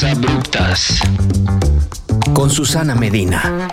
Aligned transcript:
Abruptas. 0.00 1.00
Con 2.32 2.48
Susana 2.48 2.94
Medina. 2.94 3.68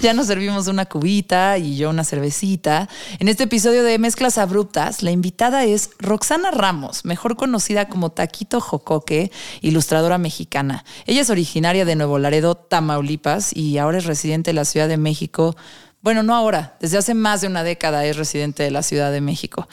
Ya 0.00 0.14
nos 0.14 0.28
servimos 0.28 0.66
una 0.66 0.86
cubita 0.86 1.58
y 1.58 1.76
yo 1.76 1.90
una 1.90 2.04
cervecita. 2.04 2.88
En 3.18 3.28
este 3.28 3.44
episodio 3.44 3.84
de 3.84 3.98
Mezclas 3.98 4.38
Abruptas, 4.38 5.02
la 5.02 5.10
invitada 5.10 5.64
es 5.64 5.90
Roxana 5.98 6.50
Ramos, 6.50 7.04
mejor 7.04 7.36
conocida 7.36 7.86
como 7.88 8.10
Taquito 8.10 8.62
Jocoque, 8.62 9.30
ilustradora 9.60 10.16
mexicana. 10.16 10.86
Ella 11.04 11.20
es 11.20 11.28
originaria 11.28 11.84
de 11.84 11.96
Nuevo 11.96 12.18
Laredo, 12.18 12.54
Tamaulipas, 12.54 13.54
y 13.54 13.76
ahora 13.76 13.98
es 13.98 14.06
residente 14.06 14.50
de 14.50 14.54
la 14.54 14.64
Ciudad 14.64 14.88
de 14.88 14.96
México. 14.96 15.54
Bueno, 16.00 16.22
no 16.22 16.34
ahora, 16.34 16.78
desde 16.80 16.96
hace 16.96 17.12
más 17.12 17.42
de 17.42 17.46
una 17.46 17.62
década 17.62 18.06
es 18.06 18.16
residente 18.16 18.62
de 18.62 18.70
la 18.70 18.82
Ciudad 18.82 19.12
de 19.12 19.20
México. 19.20 19.68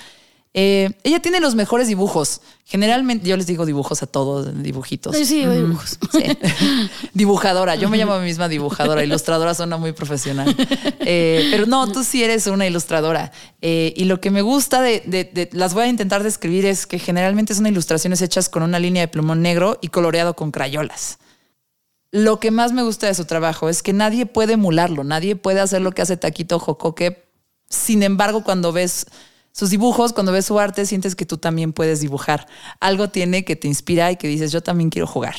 Eh, 0.60 0.90
ella 1.04 1.20
tiene 1.20 1.40
los 1.40 1.54
mejores 1.54 1.88
dibujos. 1.88 2.42
Generalmente, 2.66 3.28
yo 3.28 3.38
les 3.38 3.46
digo 3.46 3.64
dibujos 3.64 4.02
a 4.02 4.08
todos, 4.08 4.64
dibujitos. 4.64 5.16
Sí, 5.16 5.24
sí, 5.24 5.46
dibujos. 5.46 6.00
dibujadora. 7.14 7.76
Yo 7.76 7.92
me 7.92 7.98
llamo 7.98 8.14
a 8.14 8.20
mí 8.20 8.26
misma 8.26 8.50
dibujadora. 8.50 9.04
Ilustradora 9.04 9.54
suena 9.54 9.78
muy 9.78 9.92
profesional. 9.92 10.56
Eh, 11.10 11.48
pero 11.52 11.68
no, 11.68 11.88
tú 11.92 12.04
sí 12.04 12.24
eres 12.24 12.48
una 12.48 12.66
ilustradora. 12.66 13.32
Eh, 13.62 13.94
y 13.96 14.06
lo 14.06 14.20
que 14.20 14.32
me 14.32 14.42
gusta 14.42 14.82
de, 14.82 15.50
las 15.54 15.76
voy 15.76 15.84
a 15.84 15.88
intentar 15.90 16.24
describir 16.24 16.66
es 16.66 16.88
que 16.88 16.98
generalmente 16.98 17.54
son 17.54 17.68
ilustraciones 17.68 18.24
hechas 18.24 18.50
con 18.50 18.64
una 18.64 18.80
línea 18.80 19.04
de 19.04 19.08
plumón 19.10 19.44
negro 19.44 19.78
y 19.80 19.90
coloreado 19.90 20.36
con 20.36 20.50
crayolas. 20.50 21.20
Lo 22.12 22.40
que 22.40 22.50
más 22.50 22.74
me 22.74 22.82
gusta 22.82 23.06
de 23.06 23.14
su 23.14 23.26
trabajo 23.26 23.70
es 23.70 23.84
que 23.84 23.94
nadie 23.94 24.26
puede 24.26 24.54
emularlo, 24.54 25.04
nadie 25.04 25.36
puede 25.36 25.60
hacer 25.60 25.82
lo 25.82 25.92
que 25.92 26.02
hace 26.02 26.18
Taquito 26.18 26.58
Jocoque. 26.58 27.26
Sin 27.70 28.02
embargo, 28.02 28.44
cuando 28.44 28.72
ves 28.72 29.06
sus 29.58 29.72
dibujos, 29.72 30.14
cuando 30.14 30.32
ves 30.32 30.46
su 30.46 30.60
arte, 30.60 30.86
sientes 30.86 31.16
que 31.16 31.26
tú 31.26 31.40
también 31.40 31.74
puedes 31.74 32.00
dibujar. 32.00 32.46
Algo 32.80 33.10
tiene 33.10 33.44
que 33.44 33.56
te 33.56 33.68
inspira 33.68 34.12
y 34.12 34.16
que 34.16 34.28
dices, 34.28 34.52
yo 34.52 34.62
también 34.62 34.92
quiero 34.92 35.08
jugar. 35.08 35.34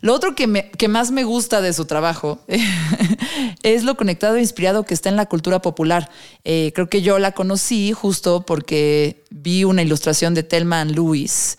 Lo 0.00 0.14
otro 0.14 0.36
que, 0.36 0.46
me, 0.46 0.70
que 0.70 0.86
más 0.86 1.10
me 1.10 1.24
gusta 1.24 1.60
de 1.60 1.72
su 1.72 1.84
trabajo 1.84 2.38
es 3.64 3.82
lo 3.82 3.96
conectado 3.96 4.36
e 4.36 4.40
inspirado 4.42 4.84
que 4.84 4.94
está 4.94 5.08
en 5.08 5.16
la 5.16 5.26
cultura 5.26 5.60
popular. 5.60 6.08
Eh, 6.44 6.70
creo 6.72 6.88
que 6.88 7.02
yo 7.02 7.18
la 7.18 7.32
conocí 7.32 7.92
justo 7.92 8.46
porque 8.46 9.24
vi 9.30 9.64
una 9.64 9.82
ilustración 9.82 10.34
de 10.34 10.44
Thelma 10.44 10.84
Lewis 10.84 11.58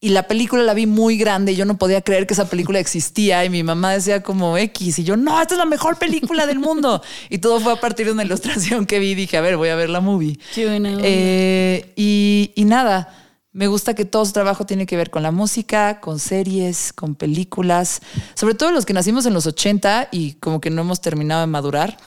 y 0.00 0.10
la 0.10 0.28
película 0.28 0.62
la 0.62 0.74
vi 0.74 0.86
muy 0.86 1.16
grande 1.16 1.52
y 1.52 1.56
yo 1.56 1.64
no 1.64 1.76
podía 1.76 2.02
creer 2.02 2.26
que 2.26 2.34
esa 2.34 2.48
película 2.48 2.78
existía 2.78 3.44
y 3.44 3.50
mi 3.50 3.64
mamá 3.64 3.92
decía 3.92 4.22
como 4.22 4.56
X 4.56 5.00
y 5.00 5.04
yo, 5.04 5.16
no, 5.16 5.40
esta 5.40 5.54
es 5.54 5.58
la 5.58 5.64
mejor 5.64 5.98
película 5.98 6.46
del 6.46 6.60
mundo. 6.60 7.02
Y 7.30 7.38
todo 7.38 7.58
fue 7.58 7.72
a 7.72 7.80
partir 7.80 8.06
de 8.06 8.12
una 8.12 8.22
ilustración 8.22 8.86
que 8.86 9.00
vi 9.00 9.16
dije, 9.16 9.36
a 9.36 9.40
ver, 9.40 9.56
voy 9.56 9.70
a 9.70 9.74
ver 9.74 9.90
la 9.90 10.00
movie. 10.00 10.38
Qué 10.54 10.66
buena. 10.66 10.98
Eh, 11.02 11.92
y, 11.96 12.52
y 12.54 12.64
nada, 12.64 13.12
me 13.50 13.66
gusta 13.66 13.94
que 13.94 14.04
todo 14.04 14.24
su 14.24 14.32
trabajo 14.32 14.66
tiene 14.66 14.86
que 14.86 14.96
ver 14.96 15.10
con 15.10 15.24
la 15.24 15.32
música, 15.32 16.00
con 16.00 16.20
series, 16.20 16.92
con 16.92 17.16
películas, 17.16 18.00
sobre 18.34 18.54
todo 18.54 18.70
los 18.70 18.86
que 18.86 18.92
nacimos 18.92 19.26
en 19.26 19.34
los 19.34 19.46
80 19.48 20.10
y 20.12 20.34
como 20.34 20.60
que 20.60 20.70
no 20.70 20.82
hemos 20.82 21.00
terminado 21.00 21.40
de 21.40 21.48
madurar. 21.48 21.96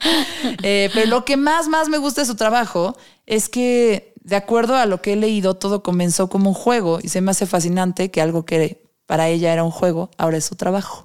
Eh, 0.62 0.90
pero 0.94 1.06
lo 1.06 1.24
que 1.24 1.36
más, 1.36 1.68
más 1.68 1.88
me 1.88 1.98
gusta 1.98 2.22
de 2.22 2.26
su 2.26 2.34
trabajo 2.34 2.96
es 3.26 3.48
que 3.48 4.09
de 4.20 4.36
acuerdo 4.36 4.76
a 4.76 4.86
lo 4.86 5.02
que 5.02 5.14
he 5.14 5.16
leído, 5.16 5.54
todo 5.54 5.82
comenzó 5.82 6.28
como 6.28 6.50
un 6.50 6.54
juego 6.54 6.98
y 7.02 7.08
se 7.08 7.20
me 7.20 7.30
hace 7.30 7.46
fascinante 7.46 8.10
que 8.10 8.20
algo 8.20 8.44
que 8.44 8.82
para 9.06 9.28
ella 9.28 9.52
era 9.52 9.64
un 9.64 9.70
juego, 9.70 10.10
ahora 10.18 10.36
es 10.36 10.44
su 10.44 10.56
trabajo. 10.56 11.02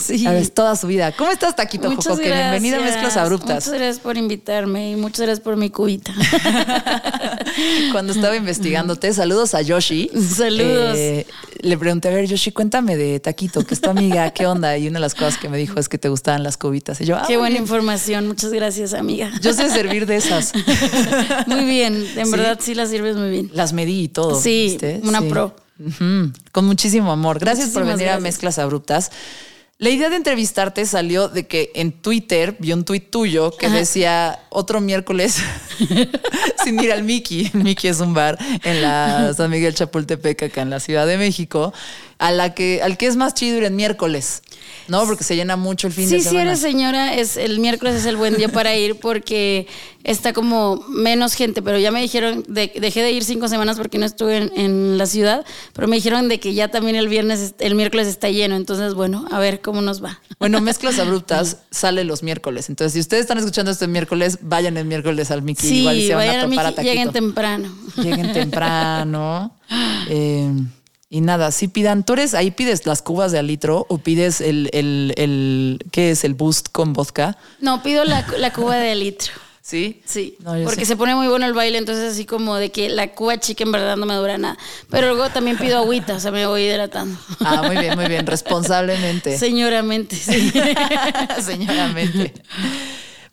Sí. 0.00 0.24
Toda 0.54 0.76
su 0.76 0.86
vida. 0.86 1.12
¿Cómo 1.12 1.30
estás, 1.30 1.56
Taquito 1.56 1.90
Muchas 1.90 2.18
Que 2.18 2.26
Bienvenida 2.26 2.78
a 2.78 2.80
Mezclas 2.80 3.16
Abruptas. 3.16 3.66
Muchas 3.66 3.72
gracias 3.72 3.98
por 3.98 4.16
invitarme 4.16 4.92
y 4.92 4.96
muchas 4.96 5.20
gracias 5.20 5.40
por 5.40 5.56
mi 5.56 5.70
cubita. 5.70 6.12
Cuando 7.92 8.12
estaba 8.12 8.36
investigándote, 8.36 9.12
saludos 9.12 9.54
a 9.54 9.62
Yoshi. 9.62 10.10
Saludos. 10.34 10.96
Eh, 10.96 11.26
le 11.60 11.78
pregunté, 11.78 12.08
a 12.08 12.12
ver, 12.12 12.26
Yoshi, 12.26 12.52
cuéntame 12.52 12.96
de 12.96 13.20
Taquito, 13.20 13.64
que 13.64 13.74
es 13.74 13.80
tu 13.80 13.90
amiga, 13.90 14.30
¿qué 14.30 14.46
onda? 14.46 14.76
Y 14.76 14.88
una 14.88 14.98
de 14.98 15.02
las 15.02 15.14
cosas 15.14 15.38
que 15.38 15.48
me 15.48 15.58
dijo 15.58 15.78
es 15.78 15.88
que 15.88 15.98
te 15.98 16.08
gustaban 16.08 16.42
las 16.42 16.56
cubitas. 16.56 17.00
Y 17.00 17.04
yo, 17.04 17.16
ah, 17.16 17.24
Qué 17.26 17.36
buena 17.36 17.58
información, 17.58 18.26
muchas 18.26 18.52
gracias, 18.52 18.94
amiga. 18.94 19.30
Yo 19.40 19.52
sé 19.52 19.70
servir 19.70 20.06
de 20.06 20.16
esas. 20.16 20.52
muy 21.46 21.64
bien, 21.64 22.06
en 22.16 22.30
verdad 22.30 22.58
sí 22.60 22.74
las 22.74 22.90
sirves 22.90 23.16
muy 23.16 23.30
bien. 23.30 23.50
Las 23.52 23.72
medí 23.72 24.02
y 24.02 24.08
todo. 24.08 24.40
Sí, 24.40 24.78
una 25.02 25.22
pro. 25.22 25.54
Con 26.52 26.64
muchísimo 26.66 27.10
amor. 27.10 27.38
Gracias 27.38 27.70
por 27.70 27.84
venir 27.84 28.08
a 28.08 28.20
Mezclas 28.20 28.58
Abruptas. 28.58 29.10
La 29.78 29.90
idea 29.90 30.08
de 30.08 30.14
entrevistarte 30.14 30.86
salió 30.86 31.28
de 31.28 31.48
que 31.48 31.72
en 31.74 31.90
Twitter 31.90 32.56
vi 32.60 32.72
un 32.72 32.84
tuit 32.84 33.10
tuyo 33.10 33.50
que 33.50 33.68
decía 33.68 34.38
otro 34.50 34.80
miércoles 34.80 35.42
sin 36.64 36.78
ir 36.78 36.92
al 36.92 37.02
Mickey. 37.02 37.50
Mickey 37.54 37.90
es 37.90 37.98
un 37.98 38.14
bar 38.14 38.38
en 38.62 38.80
la 38.80 39.34
San 39.34 39.50
Miguel 39.50 39.74
Chapultepec, 39.74 40.44
acá 40.44 40.62
en 40.62 40.70
la 40.70 40.78
Ciudad 40.78 41.08
de 41.08 41.18
México, 41.18 41.74
a 42.18 42.30
la 42.32 42.54
que, 42.54 42.82
al 42.82 42.96
que 42.96 43.06
es 43.06 43.16
más 43.16 43.34
chido 43.34 43.58
ir 43.58 43.64
en 43.64 43.76
miércoles. 43.76 44.42
No, 44.88 45.06
porque 45.06 45.24
se 45.24 45.36
llena 45.36 45.56
mucho 45.56 45.86
el 45.86 45.92
fin 45.92 46.08
de 46.08 46.20
semana. 46.20 46.30
Sí, 46.30 46.36
si 46.36 46.36
eres 46.36 46.60
señora, 46.60 47.14
es, 47.14 47.36
el 47.36 47.58
miércoles 47.58 47.94
es 47.94 48.06
el 48.06 48.16
buen 48.16 48.36
día 48.36 48.48
para 48.48 48.76
ir 48.76 48.96
porque 48.96 49.66
está 50.04 50.34
como 50.34 50.84
menos 50.88 51.34
gente, 51.34 51.62
pero 51.62 51.78
ya 51.78 51.90
me 51.90 52.00
dijeron, 52.00 52.44
dejé 52.46 53.02
de 53.02 53.10
ir 53.10 53.24
cinco 53.24 53.48
semanas 53.48 53.78
porque 53.78 53.98
no 53.98 54.04
estuve 54.04 54.50
en, 54.54 54.98
la 54.98 55.06
ciudad, 55.06 55.44
pero 55.72 55.88
me 55.88 55.96
dijeron 55.96 56.28
de 56.28 56.38
que 56.38 56.52
ya 56.52 56.68
también 56.68 56.96
el 56.96 57.08
viernes, 57.08 57.54
el 57.58 57.74
miércoles 57.74 58.06
está 58.06 58.28
lleno, 58.28 58.56
entonces 58.56 58.94
bueno, 58.94 59.26
a 59.30 59.38
ver 59.38 59.60
cómo 59.60 59.80
nos 59.80 60.04
va. 60.04 60.20
Bueno, 60.38 60.60
Mezclas 60.60 60.98
Abruptas 61.00 61.58
sale 61.70 62.04
los 62.04 62.22
miércoles, 62.22 62.68
entonces 62.68 62.92
si 62.92 63.00
ustedes 63.00 63.22
están 63.22 63.38
escuchando 63.38 63.70
este 63.70 63.86
miércoles, 63.86 64.38
vayan 64.42 64.76
el 64.76 64.84
miércoles 64.84 65.30
al 65.30 65.42
Mickey, 65.42 65.68
sí, 65.68 65.78
igual 65.80 66.00
se 66.02 66.14
vayan 66.14 66.50
van 66.50 66.66
a 66.66 66.70
Mickey, 66.70 66.84
Lleguen 66.84 67.12
temprano. 67.12 67.74
Lleguen 67.96 68.32
temprano. 68.34 69.56
eh, 70.08 70.50
y 71.14 71.20
nada, 71.20 71.52
si 71.52 71.68
pidan, 71.68 72.04
tú 72.04 72.14
eres, 72.14 72.34
ahí 72.34 72.50
pides 72.50 72.86
las 72.86 73.00
cubas 73.00 73.30
de 73.30 73.38
al 73.38 73.46
litro 73.46 73.86
o 73.88 73.98
pides 73.98 74.40
el, 74.40 74.68
el, 74.72 75.14
el 75.16 75.78
¿qué 75.92 76.10
es? 76.10 76.24
¿El 76.24 76.34
boost 76.34 76.70
con 76.72 76.92
vodka? 76.92 77.38
No, 77.60 77.84
pido 77.84 78.04
la, 78.04 78.26
la 78.36 78.52
cuba 78.52 78.74
de 78.78 78.90
al 78.90 78.98
litro. 78.98 79.32
¿Sí? 79.62 80.02
Sí, 80.04 80.36
porque 80.64 80.84
se 80.84 80.96
pone 80.96 81.14
muy 81.14 81.28
bueno 81.28 81.46
el 81.46 81.52
baile, 81.52 81.78
entonces 81.78 82.12
así 82.12 82.24
como 82.24 82.56
de 82.56 82.72
que 82.72 82.88
la 82.88 83.12
cuba 83.12 83.38
chica 83.38 83.62
en 83.62 83.70
verdad 83.70 83.96
no 83.96 84.06
me 84.06 84.14
dura 84.14 84.38
nada. 84.38 84.58
Pero 84.90 85.14
luego 85.14 85.30
también 85.30 85.56
pido 85.56 85.78
agüita, 85.78 86.16
o 86.16 86.20
sea, 86.20 86.32
me 86.32 86.46
voy 86.46 86.62
hidratando. 86.62 87.16
Ah, 87.38 87.62
muy 87.64 87.76
bien, 87.76 87.94
muy 87.94 88.06
bien, 88.06 88.26
responsablemente. 88.26 89.38
Señoramente, 89.38 90.16
sí. 90.16 90.52
Señoramente. 91.42 92.34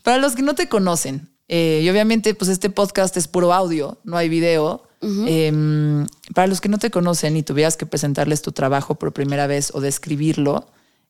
Para 0.03 0.19
los 0.19 0.35
que 0.35 0.43
no 0.43 0.53
te 0.53 0.69
conocen, 0.69 1.31
eh, 1.47 1.81
y 1.83 1.89
obviamente 1.89 2.35
pues 2.35 2.51
este 2.51 2.69
podcast 2.69 3.17
es 3.17 3.27
puro 3.27 3.51
audio, 3.51 3.99
no 4.03 4.17
hay 4.17 4.29
video, 4.29 4.83
Em, 5.01 6.05
para 6.35 6.47
los 6.47 6.61
que 6.61 6.69
no 6.69 6.77
te 6.77 6.91
conocen 6.91 7.35
y 7.35 7.43
tuvieras 7.43 7.75
que 7.75 7.85
presentarles 7.85 8.41
tu 8.41 8.51
trabajo 8.51 8.95
por 8.95 9.13
primera 9.13 9.47
vez 9.47 9.71
o 9.73 9.81
describirlo, 9.81 10.67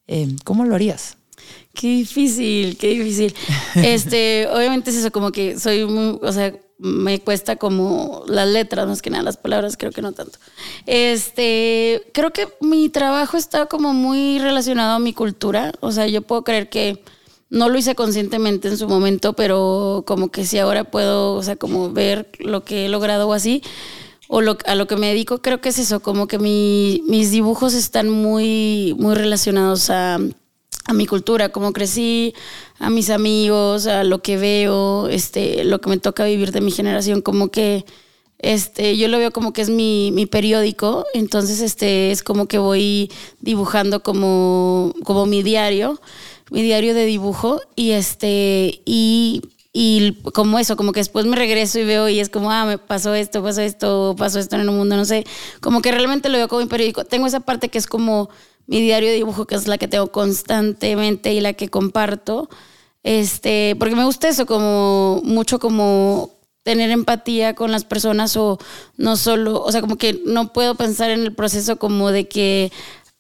em, 0.08 0.38
¿cómo 0.44 0.64
lo 0.64 0.76
harías? 0.76 1.18
Qué 1.74 1.88
difícil, 1.88 2.78
qué 2.78 2.88
difícil. 2.90 3.34
Este, 3.76 4.48
obviamente 4.48 4.92
es 4.92 4.98
eso, 4.98 5.12
como 5.12 5.32
que 5.32 5.60
soy 5.60 5.86
muy, 5.86 6.20
o 6.22 6.32
sea, 6.32 6.54
me 6.78 7.20
cuesta 7.20 7.58
como 7.58 8.24
las 8.28 8.48
letras 8.48 8.88
más 8.88 9.02
que 9.02 9.10
nada, 9.10 9.24
las 9.24 9.38
palabras 9.38 9.78
creo 9.78 9.92
que 9.92 10.02
no 10.02 10.14
tanto. 10.14 10.40
Este, 10.86 12.02
creo 12.14 12.32
que 12.32 12.48
mi 12.60 12.90
trabajo 12.90 13.38
está 13.38 13.68
como 13.68 13.94
muy 13.94 14.40
relacionado 14.40 14.96
a 14.96 15.00
mi 15.00 15.14
cultura, 15.14 15.74
o 15.80 15.92
sea, 15.92 16.08
yo 16.08 16.22
puedo 16.22 16.44
creer 16.44 16.70
que 16.70 17.04
no 17.52 17.68
lo 17.70 17.78
hice 17.78 17.96
conscientemente 17.96 18.70
en 18.70 18.78
su 18.78 18.88
momento, 18.88 19.34
pero 19.34 20.04
como 20.08 20.32
que 20.32 20.46
si 20.46 20.58
ahora 20.58 20.86
puedo, 20.86 21.34
o 21.34 21.44
sea, 21.44 21.58
como 21.58 21.92
ver 21.92 22.30
lo 22.40 22.64
que 22.64 22.86
he 22.86 22.90
logrado 22.90 23.28
o 23.28 23.34
así, 23.34 23.62
o 24.30 24.40
lo, 24.42 24.58
a 24.66 24.76
lo 24.76 24.88
que 24.88 24.96
me 24.96 25.08
dedico, 25.08 25.42
creo 25.42 25.60
que 25.60 25.70
es 25.70 25.78
eso, 25.78 26.00
como 26.00 26.28
que 26.28 26.40
mi, 26.40 27.04
mis 27.08 27.30
dibujos 27.30 27.74
están 27.74 28.10
muy, 28.10 28.96
muy 28.98 29.16
relacionados 29.16 29.90
a, 29.90 30.18
a 30.86 30.94
mi 30.94 31.06
cultura, 31.06 31.50
como 31.50 31.74
crecí, 31.74 32.34
a 32.80 32.90
mis 32.90 33.10
amigos, 33.10 33.86
a 33.86 34.06
lo 34.06 34.22
que 34.22 34.38
veo, 34.38 35.10
este, 35.10 35.66
lo 35.66 35.82
que 35.82 35.90
me 35.90 35.98
toca 35.98 36.24
vivir 36.24 36.54
de 36.54 36.62
mi 36.62 36.72
generación, 36.72 37.22
como 37.22 37.50
que 37.50 37.86
este, 38.40 38.98
yo 38.98 39.10
lo 39.10 39.18
veo 39.20 39.32
como 39.32 39.52
que 39.52 39.62
es 39.62 39.70
mi, 39.70 40.12
mi, 40.14 40.26
periódico, 40.26 41.06
entonces 41.14 41.60
este, 41.60 42.12
es 42.12 42.24
como 42.24 42.48
que 42.48 42.58
voy 42.58 43.12
dibujando 43.42 44.02
como, 44.04 44.94
como 45.04 45.26
mi 45.26 45.44
diario 45.44 46.00
mi 46.52 46.62
diario 46.62 46.94
de 46.94 47.06
dibujo 47.06 47.62
y 47.76 47.92
este, 47.92 48.82
y, 48.86 49.42
y 49.72 50.22
como 50.34 50.60
eso, 50.60 50.76
como 50.76 50.92
que 50.92 51.00
después 51.00 51.26
me 51.26 51.38
regreso 51.38 51.80
y 51.80 51.86
veo 51.86 52.10
y 52.10 52.20
es 52.20 52.30
como, 52.30 52.52
ah, 52.52 52.66
me 52.66 52.78
pasó 52.78 53.16
esto, 53.16 53.42
pasó 53.42 53.62
esto, 53.62 54.16
pasó 54.18 54.38
esto 54.38 54.58
en 54.58 54.64
el 54.64 54.72
mundo, 54.72 54.98
no 54.98 55.06
sé, 55.06 55.24
como 55.62 55.82
que 55.82 55.94
realmente 55.94 56.28
lo 56.28 56.38
veo 56.38 56.50
como 56.50 56.62
mi 56.62 56.68
periódico. 56.68 57.06
Tengo 57.06 57.26
esa 57.26 57.40
parte 57.40 57.70
que 57.70 57.78
es 57.78 57.88
como 57.88 58.30
mi 58.68 58.82
diario 58.82 59.10
de 59.10 59.16
dibujo, 59.16 59.48
que 59.48 59.56
es 59.56 59.68
la 59.68 59.78
que 59.78 59.88
tengo 59.88 60.12
constantemente 60.12 61.34
y 61.34 61.40
la 61.40 61.54
que 61.54 61.70
comparto, 61.70 62.50
este, 63.04 63.78
porque 63.80 63.96
me 63.96 64.04
gusta 64.04 64.28
eso, 64.28 64.46
como 64.46 65.22
mucho 65.24 65.58
como 65.58 66.32
tener 66.64 66.92
empatía 66.92 67.56
con 67.56 67.72
las 67.72 67.86
personas 67.86 68.36
o 68.36 68.60
no 68.98 69.16
solo, 69.16 69.64
o 69.64 69.72
sea, 69.72 69.80
como 69.80 69.98
que 69.98 70.22
no 70.26 70.52
puedo 70.52 70.76
pensar 70.76 71.10
en 71.12 71.22
el 71.22 71.34
proceso 71.34 71.78
como 71.78 72.12
de 72.12 72.28
que 72.28 72.72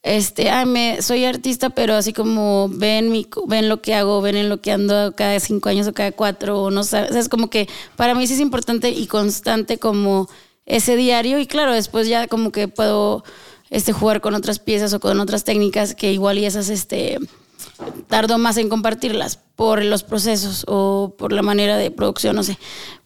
este, 0.04 0.50
ay, 0.50 0.66
me, 0.66 1.02
soy 1.02 1.26
artista, 1.26 1.70
pero 1.70 1.96
así 1.96 2.12
como 2.12 2.70
ven, 2.70 3.12
mi, 3.12 3.28
ven 3.48 3.70
lo 3.70 3.82
que 3.82 3.94
hago, 3.94 4.22
ven 4.22 4.36
en 4.36 4.50
lo 4.50 4.60
que 4.60 4.72
ando 4.72 5.14
cada 5.16 5.40
cinco 5.40 5.70
años 5.70 5.88
o 5.88 5.94
cada 5.94 6.12
cuatro, 6.12 6.64
o 6.64 6.72
no 6.72 6.84
sabes, 6.84 7.16
es 7.16 7.30
como 7.30 7.50
que 7.50 7.70
para 7.96 8.16
mí 8.16 8.26
sí 8.26 8.34
es 8.34 8.40
importante 8.40 8.90
y 8.90 9.06
constante 9.06 9.78
como 9.78 10.28
ese 10.66 10.96
diario 10.96 11.40
y 11.40 11.46
claro, 11.46 11.74
después 11.74 12.08
ya 12.08 12.28
como 12.28 12.52
que 12.52 12.68
puedo 12.68 13.24
este, 13.70 13.94
jugar 13.94 14.22
con 14.22 14.34
otras 14.34 14.60
piezas 14.60 14.94
o 14.94 15.00
con 15.00 15.20
otras 15.20 15.44
técnicas 15.44 15.94
que 15.94 16.12
igual 16.12 16.40
y 16.40 16.46
esas, 16.46 16.70
este, 16.70 17.20
tardo 18.08 18.40
más 18.40 18.58
en 18.58 18.70
compartirlas 18.70 19.38
por 19.56 19.84
los 19.84 20.04
procesos 20.04 20.66
o 20.68 21.14
por 21.18 21.32
la 21.32 21.44
manera 21.44 21.78
de 21.78 21.92
producción, 21.92 22.36
no 22.36 22.44
sé. 22.44 22.58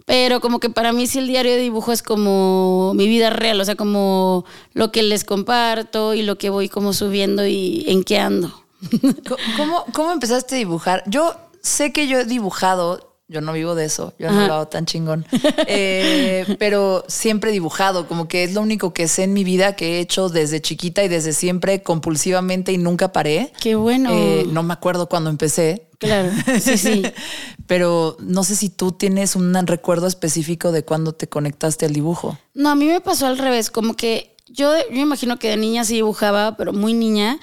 Pero 0.05 0.39
como 0.39 0.59
que 0.59 0.69
para 0.69 0.93
mí 0.93 1.07
sí 1.07 1.19
el 1.19 1.27
diario 1.27 1.53
de 1.53 1.57
dibujo 1.57 1.91
es 1.91 2.03
como 2.03 2.93
mi 2.93 3.07
vida 3.07 3.31
real, 3.31 3.59
o 3.59 3.65
sea, 3.65 3.75
como 3.75 4.45
lo 4.73 4.91
que 4.91 5.01
les 5.01 5.23
comparto 5.23 6.13
y 6.13 6.21
lo 6.21 6.37
que 6.37 6.51
voy 6.51 6.69
como 6.69 6.93
subiendo 6.93 7.45
y 7.45 7.83
en 7.87 8.03
qué 8.03 8.19
ando. 8.19 8.63
¿Cómo, 9.57 9.83
cómo 9.93 10.11
empezaste 10.11 10.55
a 10.55 10.57
dibujar? 10.59 11.03
Yo 11.07 11.35
sé 11.61 11.91
que 11.91 12.07
yo 12.07 12.19
he 12.19 12.25
dibujado 12.25 13.14
yo 13.27 13.41
no 13.41 13.53
vivo 13.53 13.73
de 13.73 13.85
eso, 13.85 14.13
yo 14.19 14.31
no 14.31 14.45
lo 14.47 14.53
hago 14.53 14.67
tan 14.67 14.85
chingón. 14.85 15.25
Eh, 15.67 16.45
pero 16.59 17.03
siempre 17.07 17.49
he 17.49 17.53
dibujado, 17.53 18.07
como 18.07 18.27
que 18.27 18.43
es 18.43 18.53
lo 18.53 18.61
único 18.61 18.93
que 18.93 19.07
sé 19.07 19.23
en 19.23 19.33
mi 19.33 19.43
vida 19.43 19.75
que 19.75 19.97
he 19.97 19.99
hecho 19.99 20.29
desde 20.29 20.61
chiquita 20.61 21.03
y 21.03 21.07
desde 21.07 21.33
siempre 21.33 21.81
compulsivamente 21.81 22.71
y 22.71 22.77
nunca 22.77 23.11
paré. 23.11 23.51
Qué 23.59 23.75
bueno. 23.75 24.11
Eh, 24.11 24.45
no 24.51 24.61
me 24.61 24.73
acuerdo 24.73 25.09
cuando 25.09 25.29
empecé. 25.29 25.87
Claro, 25.97 26.29
sí, 26.61 26.77
sí. 26.77 27.03
pero 27.67 28.17
no 28.19 28.43
sé 28.43 28.55
si 28.55 28.69
tú 28.69 28.91
tienes 28.91 29.35
un 29.35 29.53
recuerdo 29.65 30.05
específico 30.05 30.71
de 30.71 30.83
cuando 30.83 31.13
te 31.13 31.27
conectaste 31.27 31.85
al 31.85 31.93
dibujo. 31.93 32.37
No, 32.53 32.69
a 32.69 32.75
mí 32.75 32.85
me 32.85 33.01
pasó 33.01 33.25
al 33.25 33.37
revés, 33.39 33.71
como 33.71 33.95
que 33.95 34.35
yo, 34.47 34.71
yo 34.77 34.91
me 34.91 35.01
imagino 35.01 35.39
que 35.39 35.49
de 35.49 35.57
niña 35.57 35.83
sí 35.83 35.95
dibujaba, 35.95 36.57
pero 36.57 36.73
muy 36.73 36.93
niña. 36.93 37.39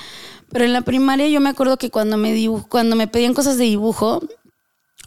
Pero 0.50 0.66
en 0.66 0.74
la 0.74 0.82
primaria 0.82 1.28
yo 1.28 1.40
me 1.40 1.48
acuerdo 1.48 1.78
que 1.78 1.90
cuando 1.90 2.18
me, 2.18 2.46
cuando 2.68 2.94
me 2.94 3.08
pedían 3.08 3.32
cosas 3.32 3.56
de 3.56 3.64
dibujo, 3.64 4.22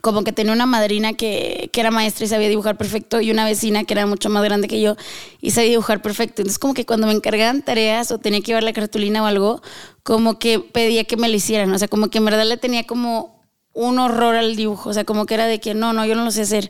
como 0.06 0.24
que 0.24 0.32
tenía 0.32 0.54
una 0.54 0.68
madrina 0.68 1.14
que, 1.14 1.72
que, 1.74 1.80
era 1.82 1.90
maestra 1.90 2.26
y 2.26 2.28
sabía 2.28 2.48
dibujar 2.48 2.78
perfecto 2.78 3.22
y 3.22 3.32
una 3.32 3.44
vecina 3.44 3.86
que 3.86 3.96
era 3.96 4.06
mucho 4.06 4.30
más 4.30 4.44
grande 4.44 4.68
que 4.68 4.80
yo 4.80 4.96
y 5.42 5.50
sabía 5.50 5.72
dibujar 5.72 6.04
perfecto. 6.04 6.44
Entonces 6.44 6.60
como 6.60 6.76
que 6.76 6.86
cuando 6.86 7.08
me 7.08 7.14
encargaban 7.14 7.64
tareas 7.64 8.12
o 8.12 8.20
tenía 8.20 8.40
que 8.42 8.46
llevar 8.46 8.62
la 8.62 8.72
cartulina 8.72 9.24
o 9.24 9.26
algo, 9.26 9.64
como 10.04 10.38
que 10.38 10.60
pedía 10.60 11.06
que 11.06 11.18
me 11.18 11.28
lo 11.28 11.34
hicieran. 11.34 11.74
O 11.74 11.80
sea, 11.80 11.88
como 11.88 12.10
que 12.10 12.20
en 12.20 12.26
verdad 12.26 12.46
le 12.46 12.58
tenía 12.58 12.86
como 12.86 13.42
un 13.74 13.98
horror 13.98 14.36
al 14.36 14.56
dibujo. 14.56 14.92
O 14.92 14.94
sea, 14.94 15.06
como 15.06 15.26
que 15.26 15.34
era 15.34 15.48
de 15.48 15.60
que 15.60 15.74
no, 15.74 15.92
no, 15.92 16.06
yo 16.06 16.14
no 16.14 16.24
lo 16.24 16.30
sé 16.30 16.44
hacer. 16.44 16.70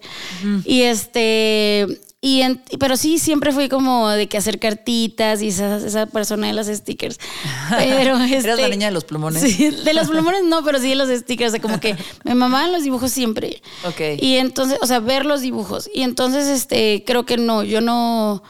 Y 0.63 0.83
este, 0.83 1.87
y 2.21 2.41
pero 2.79 2.97
sí, 2.97 3.19
siempre 3.19 3.51
fui 3.51 3.69
como 3.69 4.09
de 4.09 4.27
que 4.27 4.37
hacer 4.37 4.59
cartitas 4.59 5.43
y 5.43 5.49
esa, 5.49 5.77
esa 5.77 6.07
persona 6.07 6.47
de 6.47 6.53
los 6.53 6.65
stickers. 6.65 7.19
Pero 7.69 8.17
¿Eras 8.17 8.43
la 8.43 8.53
este, 8.53 8.69
niña 8.69 8.87
de 8.87 8.93
los 8.93 9.03
plumones? 9.03 9.43
Sí, 9.43 9.69
de 9.69 9.93
los 9.93 10.07
plumones 10.09 10.43
no, 10.43 10.63
pero 10.63 10.79
sí 10.79 10.89
de 10.89 10.95
los 10.95 11.09
stickers. 11.09 11.49
O 11.49 11.51
sea, 11.51 11.61
como 11.61 11.79
que 11.79 11.95
me 12.23 12.33
mamaban 12.33 12.71
los 12.71 12.83
dibujos 12.83 13.11
siempre. 13.11 13.61
Ok. 13.85 14.19
Y 14.19 14.37
entonces, 14.37 14.79
o 14.81 14.87
sea, 14.87 14.99
ver 14.99 15.25
los 15.25 15.41
dibujos. 15.41 15.87
Y 15.93 16.01
entonces, 16.01 16.47
este, 16.47 17.03
creo 17.05 17.27
que 17.27 17.37
no, 17.37 17.63
yo 17.63 17.81
no, 17.81 18.41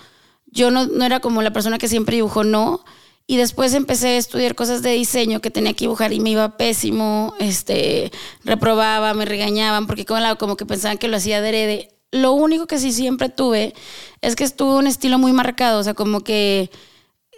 yo 0.47 0.71
no, 0.71 0.85
no 0.85 1.05
era 1.05 1.19
como 1.19 1.41
la 1.41 1.51
persona 1.51 1.77
que 1.77 1.89
siempre 1.89 2.15
dibujó, 2.15 2.45
no. 2.45 2.85
Y 3.27 3.37
después 3.37 3.73
empecé 3.73 4.09
a 4.09 4.17
estudiar 4.17 4.55
cosas 4.55 4.83
de 4.83 4.91
diseño 4.91 5.41
que 5.41 5.49
tenía 5.49 5.73
que 5.73 5.85
dibujar 5.85 6.13
y 6.13 6.19
me 6.19 6.29
iba 6.29 6.57
pésimo, 6.57 7.33
este, 7.39 8.11
reprobaba, 8.43 9.13
me 9.15 9.25
regañaban 9.25 9.87
porque 9.87 10.05
como, 10.05 10.21
como 10.37 10.55
que 10.55 10.65
pensaban 10.65 10.97
que 10.97 11.07
lo 11.07 11.17
hacía 11.17 11.41
de 11.41 11.49
herede 11.49 11.94
lo 12.15 12.33
único 12.33 12.65
que 12.65 12.79
sí 12.79 12.91
siempre 12.91 13.29
tuve 13.29 13.73
es 14.21 14.35
que 14.35 14.43
estuve 14.43 14.75
un 14.75 14.87
estilo 14.87 15.19
muy 15.19 15.33
marcado, 15.33 15.79
o 15.79 15.83
sea, 15.83 15.93
como 15.93 16.21
que 16.21 16.69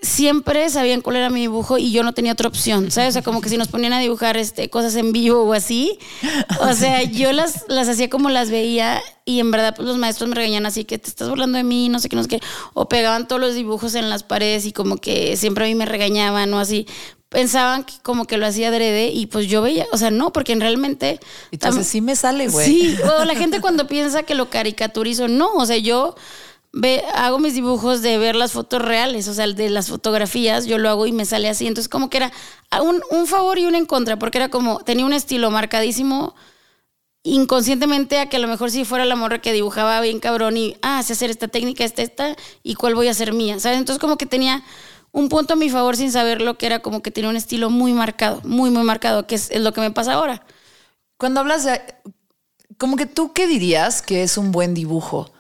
siempre 0.01 0.69
sabían 0.69 1.01
cuál 1.01 1.15
era 1.15 1.29
mi 1.29 1.41
dibujo 1.41 1.77
y 1.77 1.91
yo 1.91 2.03
no 2.03 2.13
tenía 2.13 2.33
otra 2.33 2.47
opción, 2.47 2.91
¿sabes? 2.91 3.09
O 3.09 3.13
sea, 3.13 3.21
como 3.24 3.41
que 3.41 3.50
si 3.50 3.57
nos 3.57 3.68
ponían 3.68 3.94
a 3.94 4.00
dibujar 4.00 4.38
este, 4.38 4.69
cosas 4.69 4.95
en 4.95 5.12
vivo 5.12 5.41
o 5.41 5.53
así, 5.53 5.97
o 6.62 6.74
sea, 6.74 7.01
yo 7.03 7.31
las, 7.33 7.65
las 7.68 7.89
hacía 7.89 8.09
como 8.09 8.29
las 8.29 8.51
veía 8.51 9.01
y 9.25 9.39
en 9.39 9.50
verdad 9.50 9.74
pues 9.75 9.88
los 9.88 9.97
maestros 9.97 10.29
me 10.29 10.35
regañan 10.35 10.65
así 10.65 10.85
que 10.85 11.00
te 11.00 11.09
estás 11.09 11.29
burlando 11.29 11.57
de 11.57 11.63
mí, 11.63 11.89
no 11.89 12.00
sé 12.00 12.09
qué, 12.09 12.15
no 12.15 12.24
sé 12.24 12.29
qué, 12.29 12.39
o 12.74 12.88
pegaban 12.88 13.27
todos 13.27 13.41
los 13.41 13.56
dibujos 13.56 13.95
en 13.95 14.09
las 14.09 14.24
paredes 14.24 14.65
y 14.65 14.71
como 14.71 14.97
que 14.97 15.35
siempre 15.35 15.65
a 15.65 15.68
mí 15.68 15.75
me 15.75 15.85
regañaban 15.85 16.53
o 16.53 16.59
así, 16.59 16.85
pensaban 17.29 17.83
que 17.83 17.94
como 18.03 18.25
que 18.25 18.38
lo 18.38 18.45
hacía 18.45 18.69
adrede 18.69 19.09
y 19.09 19.25
pues 19.25 19.47
yo 19.47 19.62
veía, 19.62 19.85
o 19.91 19.97
sea, 19.97 20.12
no, 20.12 20.31
porque 20.31 20.56
realmente... 20.56 21.19
Entonces 21.51 21.88
sí 21.88 22.01
me 22.01 22.15
sale, 22.15 22.47
güey. 22.47 22.65
Sí, 22.65 22.97
o 23.03 23.25
la 23.25 23.35
gente 23.35 23.59
cuando 23.62 23.88
piensa 23.88 24.24
que 24.24 24.35
lo 24.35 24.50
caricaturizo, 24.50 25.27
no, 25.27 25.53
o 25.53 25.65
sea, 25.65 25.77
yo 25.77 26.15
ve, 26.71 27.03
hago 27.15 27.39
mis 27.39 27.53
dibujos 27.53 28.01
de 28.01 28.18
ver 28.18 28.35
las 28.35 28.53
fotos 28.53 28.81
reales, 28.81 29.27
o 29.27 29.33
sea, 29.33 29.47
de 29.47 29.69
las 29.69 29.89
fotografías, 29.89 30.65
yo 30.65 30.77
lo 30.77 30.89
hago 30.89 31.06
y 31.06 31.12
me 31.12 31.25
sale 31.25 31.50
así, 31.50 31.68
entonces 31.68 31.89
como 31.89 32.09
que 32.09 32.18
era 32.18 32.31
un, 32.81 33.01
un 33.12 33.27
favor 33.27 33.59
y 33.59 33.65
un 33.65 33.75
en 33.75 33.85
contra, 33.85 34.18
porque 34.18 34.38
era 34.38 34.50
como, 34.50 34.79
tenía 34.79 35.06
un 35.06 35.13
estilo 35.13 35.51
marcadísimo 35.51 36.33
inconscientemente 37.24 38.19
a 38.19 38.29
que 38.29 38.38
a 38.38 38.39
lo 38.39 38.47
mejor 38.47 38.71
si 38.71 38.85
fuera 38.85 39.03
la 39.03 39.18
morra 39.18 39.41
que 39.41 39.51
dibujaba 39.51 40.00
bien 40.00 40.19
cabrón 40.19 40.56
y, 40.56 40.77
ah, 40.81 41.03
sé 41.03 41.12
hacer 41.12 41.29
esta 41.29 41.50
técnica, 41.50 41.83
esta, 41.83 42.01
esta, 42.01 42.35
y 42.63 42.75
cuál 42.75 42.95
voy 42.95 43.09
a 43.09 43.12
hacer 43.12 43.33
mía, 43.33 43.59
¿sabes? 43.59 43.79
Entonces 43.79 44.00
como 44.00 44.18
que 44.18 44.25
tenía 44.25 44.63
un 45.18 45.30
punto 45.30 45.54
a 45.54 45.58
mi 45.58 45.72
favor 45.72 45.98
sin 45.98 46.12
saberlo, 46.12 46.60
que 46.60 46.68
era 46.68 46.80
como 46.84 47.02
que 47.02 47.10
tenía 47.10 47.31
un 47.31 47.36
estilo 47.36 47.72
muy 47.72 47.92
marcado, 47.92 48.40
muy, 48.44 48.69
muy 48.69 48.84
marcado, 48.84 49.25
que 49.25 49.34
es, 49.34 49.50
lo 49.60 49.74
que 49.74 49.81
me 49.81 49.90
pasa 49.90 50.14
ahora. 50.14 50.46
Cuando 51.18 51.40
hablas 51.40 51.64
de, 51.64 51.81
como 52.78 52.98
que 52.98 53.08
tú, 53.08 53.34
¿qué 53.34 53.48
dirías 53.48 54.04
que 54.04 54.22
es 54.22 54.38
un 54.38 54.52
buen 54.52 54.75
dibujo? 54.75 55.31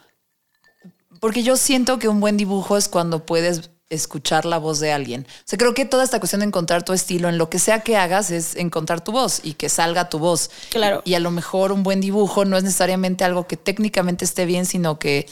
Porque 1.19 1.43
yo 1.43 1.57
siento 1.57 1.99
que 1.99 2.07
un 2.07 2.19
buen 2.19 2.37
dibujo 2.37 2.75
es 2.75 2.89
cuando 2.89 3.23
puedes 3.23 3.69
escuchar 3.89 4.45
la 4.45 4.57
voz 4.57 4.79
de 4.79 4.93
alguien. 4.93 5.27
O 5.29 5.43
sea, 5.45 5.59
creo 5.59 5.75
que 5.75 5.85
toda 5.85 6.03
esta 6.03 6.19
cuestión 6.19 6.39
de 6.39 6.47
encontrar 6.47 6.83
tu 6.83 6.93
estilo 6.93 7.29
en 7.29 7.37
lo 7.37 7.51
que 7.51 7.59
sea 7.59 7.81
que 7.81 7.97
hagas 7.97 8.31
es 8.31 8.55
encontrar 8.55 9.03
tu 9.03 9.11
voz 9.11 9.41
y 9.43 9.53
que 9.53 9.69
salga 9.69 10.09
tu 10.09 10.17
voz. 10.17 10.49
Claro. 10.71 11.03
Y 11.05 11.13
a 11.13 11.19
lo 11.19 11.29
mejor 11.29 11.71
un 11.71 11.83
buen 11.83 12.01
dibujo 12.01 12.45
no 12.45 12.57
es 12.57 12.63
necesariamente 12.63 13.23
algo 13.23 13.45
que 13.45 13.57
técnicamente 13.57 14.25
esté 14.25 14.47
bien, 14.47 14.65
sino 14.65 14.97
que 14.97 15.27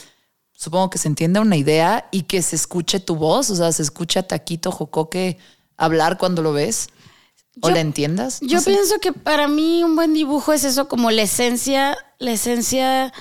supongo 0.56 0.90
que 0.90 0.98
se 0.98 1.08
entienda 1.08 1.40
una 1.40 1.56
idea 1.56 2.08
y 2.10 2.22
que 2.22 2.42
se 2.42 2.56
escuche 2.56 2.98
tu 2.98 3.14
voz, 3.16 3.50
o 3.50 3.56
sea, 3.56 3.70
se 3.72 3.82
escucha 3.82 4.22
Taquito 4.22 4.72
Jocoque 4.72 5.38
hablar 5.76 6.18
cuando 6.18 6.42
lo 6.42 6.52
ves. 6.52 6.88
¿O 7.62 7.70
la 7.70 7.80
entiendas? 7.80 8.40
yo 8.42 8.62
pienso 8.62 8.98
que 9.00 9.12
para 9.14 9.48
mí 9.48 9.82
un 9.82 9.96
buen 9.96 10.12
dibujo 10.12 10.52
es 10.52 10.62
eso 10.64 10.88
como 10.88 11.10
la 11.10 11.22
esencia, 11.22 11.96
la 12.18 12.32
esencia, 12.32 13.14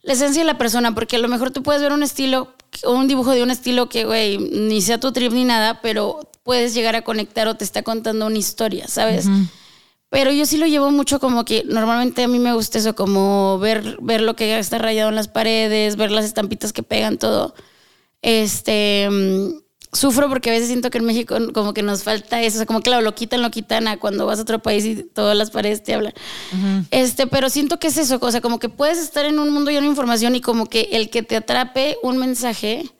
la 0.00 0.12
esencia 0.14 0.40
de 0.40 0.46
la 0.46 0.56
persona, 0.56 0.94
porque 0.94 1.16
a 1.16 1.18
lo 1.18 1.28
mejor 1.28 1.50
tú 1.50 1.62
puedes 1.62 1.82
ver 1.82 1.92
un 1.92 2.02
estilo, 2.02 2.54
un 2.86 3.06
dibujo 3.06 3.32
de 3.32 3.42
un 3.42 3.50
estilo 3.50 3.90
que, 3.90 4.06
güey, 4.06 4.38
ni 4.38 4.80
sea 4.80 4.98
tu 4.98 5.12
trip 5.12 5.32
ni 5.32 5.44
nada, 5.44 5.82
pero 5.82 6.30
puedes 6.42 6.72
llegar 6.72 6.96
a 6.96 7.02
conectar 7.02 7.48
o 7.48 7.56
te 7.56 7.64
está 7.64 7.82
contando 7.82 8.26
una 8.26 8.38
historia, 8.38 8.88
¿sabes? 8.88 9.26
Pero 10.10 10.32
yo 10.32 10.44
sí 10.44 10.56
lo 10.56 10.66
llevo 10.66 10.90
mucho 10.90 11.20
como 11.20 11.44
que 11.44 11.64
normalmente 11.66 12.24
a 12.24 12.28
mí 12.28 12.40
me 12.40 12.52
gusta 12.52 12.78
eso, 12.78 12.96
como 12.96 13.58
ver, 13.60 13.96
ver 14.00 14.20
lo 14.20 14.34
que 14.34 14.58
está 14.58 14.78
rayado 14.78 15.08
en 15.08 15.14
las 15.14 15.28
paredes, 15.28 15.96
ver 15.96 16.10
las 16.10 16.24
estampitas 16.24 16.72
que 16.72 16.82
pegan, 16.82 17.16
todo. 17.16 17.54
Este. 18.20 19.08
Mm, 19.08 19.60
sufro 19.92 20.28
porque 20.28 20.50
a 20.50 20.52
veces 20.52 20.68
siento 20.68 20.90
que 20.90 20.98
en 20.98 21.04
México 21.04 21.36
como 21.52 21.74
que 21.74 21.82
nos 21.82 22.02
falta 22.02 22.42
eso. 22.42 22.56
O 22.56 22.58
sea, 22.58 22.66
como 22.66 22.80
claro, 22.80 23.02
lo 23.02 23.14
quitan, 23.14 23.42
lo 23.42 23.50
quitan 23.50 23.88
a 23.88 23.98
cuando 23.98 24.26
vas 24.26 24.38
a 24.38 24.42
otro 24.42 24.60
país 24.60 24.84
y 24.84 24.96
todas 25.02 25.36
las 25.36 25.50
paredes 25.50 25.82
te 25.82 25.94
hablan. 25.94 26.12
Este, 26.90 27.26
pero 27.26 27.48
siento 27.48 27.78
que 27.78 27.88
es 27.88 27.96
eso, 27.96 28.18
o 28.20 28.30
sea, 28.30 28.40
como 28.40 28.58
que 28.58 28.68
puedes 28.68 28.98
estar 28.98 29.24
en 29.24 29.38
un 29.38 29.50
mundo 29.50 29.70
lleno 29.70 29.82
de 29.82 29.88
información 29.88 30.34
y 30.34 30.40
como 30.40 30.66
que 30.66 30.88
el 30.92 31.10
que 31.10 31.22
te 31.22 31.36
atrape 31.36 31.98
un 32.02 32.18
mensaje 32.18 32.90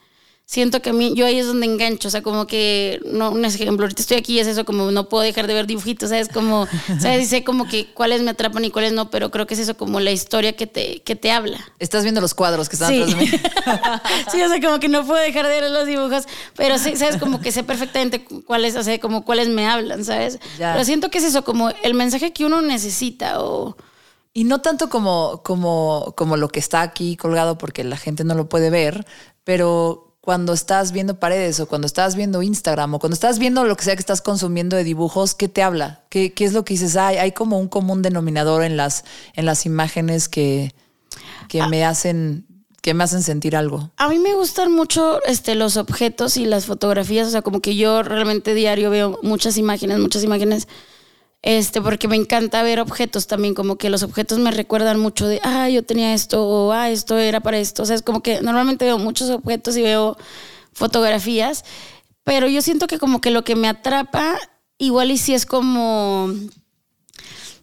siento 0.50 0.82
que 0.82 0.90
a 0.90 0.92
mí, 0.92 1.12
yo 1.14 1.26
ahí 1.26 1.38
es 1.38 1.46
donde 1.46 1.64
engancho, 1.64 2.08
o 2.08 2.10
sea, 2.10 2.22
como 2.22 2.48
que, 2.48 3.00
no, 3.06 3.30
un 3.30 3.44
ejemplo, 3.44 3.84
ahorita 3.84 4.02
estoy 4.02 4.16
aquí 4.16 4.32
y 4.34 4.40
es 4.40 4.48
eso, 4.48 4.64
como 4.64 4.90
no 4.90 5.08
puedo 5.08 5.22
dejar 5.22 5.46
de 5.46 5.54
ver 5.54 5.68
dibujitos, 5.68 6.10
¿sabes? 6.10 6.28
Como, 6.28 6.66
¿sabes? 6.98 7.22
Y 7.22 7.26
sé 7.26 7.44
como 7.44 7.68
que 7.68 7.94
cuáles 7.94 8.22
me 8.22 8.32
atrapan 8.32 8.64
y 8.64 8.72
cuáles 8.72 8.92
no, 8.92 9.10
pero 9.10 9.30
creo 9.30 9.46
que 9.46 9.54
es 9.54 9.60
eso, 9.60 9.76
como 9.76 10.00
la 10.00 10.10
historia 10.10 10.56
que 10.56 10.66
te, 10.66 11.02
que 11.02 11.14
te 11.14 11.30
habla. 11.30 11.60
Estás 11.78 12.02
viendo 12.02 12.20
los 12.20 12.34
cuadros 12.34 12.68
que 12.68 12.74
están 12.74 12.88
sí. 12.88 13.00
atrás 13.00 13.16
de 13.16 13.24
mí. 13.24 13.28
sí, 14.32 14.42
o 14.42 14.48
sea, 14.48 14.60
como 14.60 14.80
que 14.80 14.88
no 14.88 15.06
puedo 15.06 15.22
dejar 15.22 15.46
de 15.46 15.60
ver 15.60 15.70
los 15.70 15.86
dibujos, 15.86 16.24
pero 16.56 16.78
sí, 16.78 16.96
¿sabes? 16.96 17.18
Como 17.18 17.40
que 17.40 17.52
sé 17.52 17.62
perfectamente 17.62 18.24
cuáles, 18.24 18.74
o 18.74 18.82
sea, 18.82 18.98
como 18.98 19.24
cuáles 19.24 19.46
me 19.46 19.68
hablan, 19.68 20.04
¿sabes? 20.04 20.40
Pero 20.58 20.84
siento 20.84 21.10
que 21.10 21.18
es 21.18 21.24
eso, 21.24 21.44
como 21.44 21.70
el 21.84 21.94
mensaje 21.94 22.32
que 22.32 22.44
uno 22.44 22.60
necesita 22.60 23.40
o... 23.40 23.76
Y 24.32 24.42
no 24.42 24.60
tanto 24.60 24.88
como, 24.88 25.42
como, 25.44 26.12
como 26.16 26.36
lo 26.36 26.48
que 26.48 26.58
está 26.58 26.82
aquí 26.82 27.16
colgado 27.16 27.56
porque 27.56 27.84
la 27.84 27.96
gente 27.96 28.24
no 28.24 28.34
lo 28.34 28.48
puede 28.48 28.70
ver, 28.70 29.06
pero 29.44 30.09
cuando 30.20 30.52
estás 30.52 30.92
viendo 30.92 31.18
paredes 31.18 31.60
o 31.60 31.66
cuando 31.66 31.86
estás 31.86 32.14
viendo 32.14 32.42
Instagram 32.42 32.94
o 32.94 32.98
cuando 32.98 33.14
estás 33.14 33.38
viendo 33.38 33.64
lo 33.64 33.76
que 33.76 33.84
sea 33.84 33.96
que 33.96 34.00
estás 34.00 34.20
consumiendo 34.20 34.76
de 34.76 34.84
dibujos, 34.84 35.34
¿qué 35.34 35.48
te 35.48 35.62
habla? 35.62 36.04
¿Qué, 36.10 36.32
qué 36.32 36.44
es 36.44 36.52
lo 36.52 36.64
que 36.64 36.74
dices? 36.74 36.96
Ay, 36.96 37.16
hay 37.16 37.32
como 37.32 37.58
un 37.58 37.68
común 37.68 38.02
denominador 38.02 38.62
en 38.62 38.76
las, 38.76 39.04
en 39.34 39.46
las 39.46 39.64
imágenes 39.64 40.28
que, 40.28 40.74
que 41.48 41.62
ah. 41.62 41.68
me 41.68 41.84
hacen 41.84 42.46
que 42.82 42.94
me 42.94 43.04
hacen 43.04 43.22
sentir 43.22 43.56
algo. 43.56 43.90
A 43.98 44.08
mí 44.08 44.18
me 44.18 44.32
gustan 44.32 44.72
mucho 44.72 45.22
este, 45.26 45.54
los 45.54 45.76
objetos 45.76 46.38
y 46.38 46.46
las 46.46 46.64
fotografías, 46.64 47.28
o 47.28 47.30
sea, 47.30 47.42
como 47.42 47.60
que 47.60 47.76
yo 47.76 48.02
realmente 48.02 48.54
diario 48.54 48.88
veo 48.88 49.18
muchas 49.22 49.58
imágenes, 49.58 49.98
muchas 49.98 50.24
imágenes 50.24 50.66
este, 51.42 51.80
porque 51.80 52.06
me 52.06 52.16
encanta 52.16 52.62
ver 52.62 52.80
objetos 52.80 53.26
también, 53.26 53.54
como 53.54 53.76
que 53.76 53.88
los 53.88 54.02
objetos 54.02 54.38
me 54.38 54.50
recuerdan 54.50 54.98
mucho 55.00 55.26
de, 55.26 55.40
ah, 55.42 55.68
yo 55.68 55.82
tenía 55.82 56.12
esto, 56.12 56.46
o 56.46 56.72
ah, 56.72 56.90
esto 56.90 57.16
era 57.18 57.40
para 57.40 57.58
esto. 57.58 57.82
O 57.82 57.86
sea, 57.86 57.96
es 57.96 58.02
como 58.02 58.22
que 58.22 58.42
normalmente 58.42 58.84
veo 58.84 58.98
muchos 58.98 59.30
objetos 59.30 59.76
y 59.76 59.82
veo 59.82 60.18
fotografías, 60.72 61.64
pero 62.24 62.46
yo 62.46 62.62
siento 62.62 62.86
que 62.86 62.98
como 62.98 63.20
que 63.20 63.30
lo 63.30 63.42
que 63.42 63.56
me 63.56 63.68
atrapa, 63.68 64.38
igual 64.78 65.10
y 65.10 65.18
si 65.18 65.34
es 65.34 65.46
como, 65.46 66.30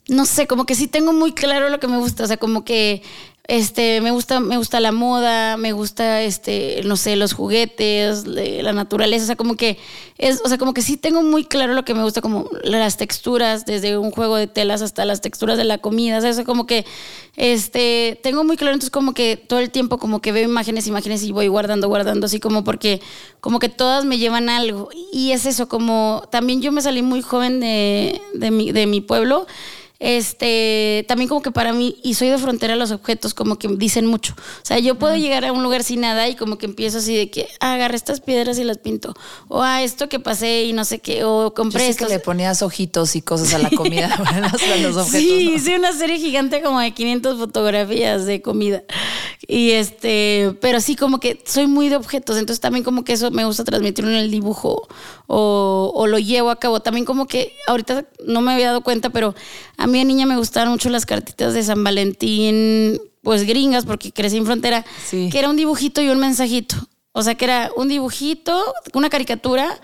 no 0.08 0.26
sé, 0.26 0.48
como 0.48 0.66
que 0.66 0.76
sí 0.76 0.88
tengo 0.88 1.14
muy 1.14 1.34
claro 1.34 1.70
lo 1.70 1.80
que 1.80 1.88
me 1.88 1.98
gusta, 1.98 2.24
o 2.24 2.28
sea, 2.28 2.38
como 2.38 2.66
que 2.66 3.04
Este, 3.48 4.02
me 4.02 4.12
gusta, 4.12 4.42
me 4.42 4.58
gusta 4.58 4.82
la 4.82 4.92
moda, 4.92 5.56
me 5.56 5.72
gusta, 5.72 6.22
este, 6.22 6.82
no 6.84 6.98
sé, 6.98 7.16
los 7.16 7.32
juguetes, 7.32 8.28
la 8.28 8.74
naturaleza, 8.74 9.24
o 9.24 9.28
sea, 9.28 9.36
como 9.38 9.56
que 9.56 9.78
es, 10.18 10.42
o 10.44 10.50
sea, 10.50 10.58
como 10.58 10.74
que 10.74 10.82
sí 10.82 10.98
tengo 10.98 11.22
muy 11.24 11.46
claro 11.46 11.74
lo 11.74 11.86
que 11.86 11.94
me 11.94 12.04
gusta, 12.04 12.20
como 12.20 12.50
las 12.64 12.98
texturas, 12.98 13.66
desde 13.66 13.98
un 13.98 14.12
juego 14.12 14.36
de 14.36 14.48
telas 14.48 14.82
hasta 14.82 15.06
las 15.06 15.22
texturas 15.22 15.58
de 15.58 15.64
la 15.64 15.78
comida, 15.78 16.18
o 16.18 16.22
sea, 16.22 16.32
eso 16.32 16.44
como 16.44 16.68
que, 16.68 16.86
este, 17.38 18.20
tengo 18.22 18.44
muy 18.44 18.58
claro, 18.58 18.74
entonces 18.74 18.92
como 18.92 19.14
que 19.14 19.38
todo 19.38 19.60
el 19.60 19.72
tiempo 19.72 19.98
como 19.98 20.20
que 20.20 20.34
veo 20.34 20.44
imágenes, 20.44 20.86
imágenes 20.86 21.24
y 21.24 21.32
voy 21.32 21.48
guardando, 21.48 21.88
guardando, 21.88 22.26
así 22.26 22.42
como 22.42 22.66
porque, 22.66 23.00
como 23.40 23.60
que 23.60 23.70
todas 23.70 24.04
me 24.04 24.18
llevan 24.18 24.50
algo, 24.50 24.90
y 25.14 25.32
es 25.32 25.46
eso, 25.46 25.70
como, 25.70 26.24
también 26.32 26.62
yo 26.62 26.74
me 26.74 26.82
salí 26.82 27.02
muy 27.02 27.22
joven 27.22 27.62
de, 27.62 28.22
de 28.34 28.52
mi, 28.52 28.74
de 28.74 28.88
mi 28.88 29.00
pueblo, 29.00 29.48
este, 30.00 31.06
también 31.08 31.28
como 31.28 31.42
que 31.42 31.52
para 31.52 31.74
mí, 31.74 31.98
y 32.04 32.14
soy 32.14 32.30
de 32.30 32.38
frontera, 32.38 32.76
los 32.76 32.92
objetos 32.92 33.34
como 33.34 33.58
que 33.58 33.68
dicen 33.68 34.06
mucho. 34.06 34.36
O 34.38 34.66
sea, 34.66 34.78
yo 34.80 34.96
puedo 34.96 35.16
llegar 35.16 35.44
a 35.46 35.52
un 35.52 35.64
lugar 35.64 35.84
sin 35.84 36.02
nada 36.02 36.28
y 36.30 36.36
como 36.36 36.58
que 36.58 36.68
empiezo 36.68 37.00
así 37.00 37.16
de 37.16 37.32
que, 37.32 37.48
ah, 37.60 37.74
agarré 37.74 37.96
estas 37.96 38.22
piedras 38.22 38.60
y 38.60 38.64
las 38.64 38.78
pinto. 38.78 39.16
O 39.48 39.62
a 39.62 39.78
ah, 39.78 39.84
esto 39.84 40.08
que 40.08 40.20
pasé 40.20 40.64
y 40.64 40.74
no 40.74 40.86
sé 40.86 41.00
qué, 41.00 41.24
o 41.24 41.54
compré 41.54 41.88
esto. 41.88 42.06
que 42.06 42.14
le 42.14 42.20
ponías 42.20 42.62
ojitos 42.62 43.16
y 43.16 43.22
cosas 43.22 43.54
a 43.54 43.60
la 43.60 43.70
comida 43.72 44.08
los 44.82 44.98
objetos. 44.98 45.08
Sí, 45.08 45.52
hice 45.56 45.76
una 45.76 45.94
serie 45.94 46.20
gigante 46.20 46.62
como 46.62 46.80
de 46.80 46.92
500 46.92 47.38
fotografías 47.38 48.26
de 48.26 48.42
comida. 48.42 48.84
Y 49.48 49.72
este, 49.72 50.56
pero 50.62 50.82
sí 50.82 50.96
como 50.96 51.20
que 51.20 51.42
soy 51.46 51.68
muy 51.68 51.90
de 51.90 51.96
objetos, 51.96 52.38
entonces 52.38 52.60
también 52.60 52.84
como 52.84 53.04
que 53.04 53.14
eso 53.14 53.32
me 53.32 53.46
gusta 53.46 53.64
transmitirlo 53.64 54.12
en 54.12 54.18
el 54.18 54.30
dibujo 54.30 54.88
o, 55.28 55.92
o 55.96 56.08
lo 56.08 56.20
llevo 56.20 56.50
a 56.50 56.58
cabo. 56.58 56.82
También 56.82 57.06
como 57.06 57.28
que 57.28 57.54
ahorita 57.68 58.06
no 58.26 58.42
me 58.42 58.54
había 58.54 58.68
dado 58.68 58.82
cuenta, 58.82 59.10
pero 59.10 59.36
a 59.78 59.88
mí 59.88 60.00
de 60.00 60.06
niña 60.06 60.26
me 60.26 60.38
gustaban 60.38 60.70
mucho 60.70 60.90
las 60.90 61.06
cartitas 61.06 61.54
de 61.54 61.64
San 61.64 61.84
Valentín, 61.84 63.00
pues 63.22 63.46
gringas, 63.46 63.86
porque 63.86 64.12
crecí 64.12 64.38
en 64.38 64.46
frontera, 64.46 64.84
que 65.10 65.38
era 65.38 65.50
un 65.50 65.56
dibujito 65.56 66.02
y 66.02 66.10
un 66.10 66.20
mensajito. 66.20 66.76
O 67.12 67.24
sea, 67.24 67.36
que 67.36 67.46
era 67.46 67.72
un 67.76 67.88
dibujito, 67.88 68.74
una 68.94 69.10
caricatura 69.10 69.80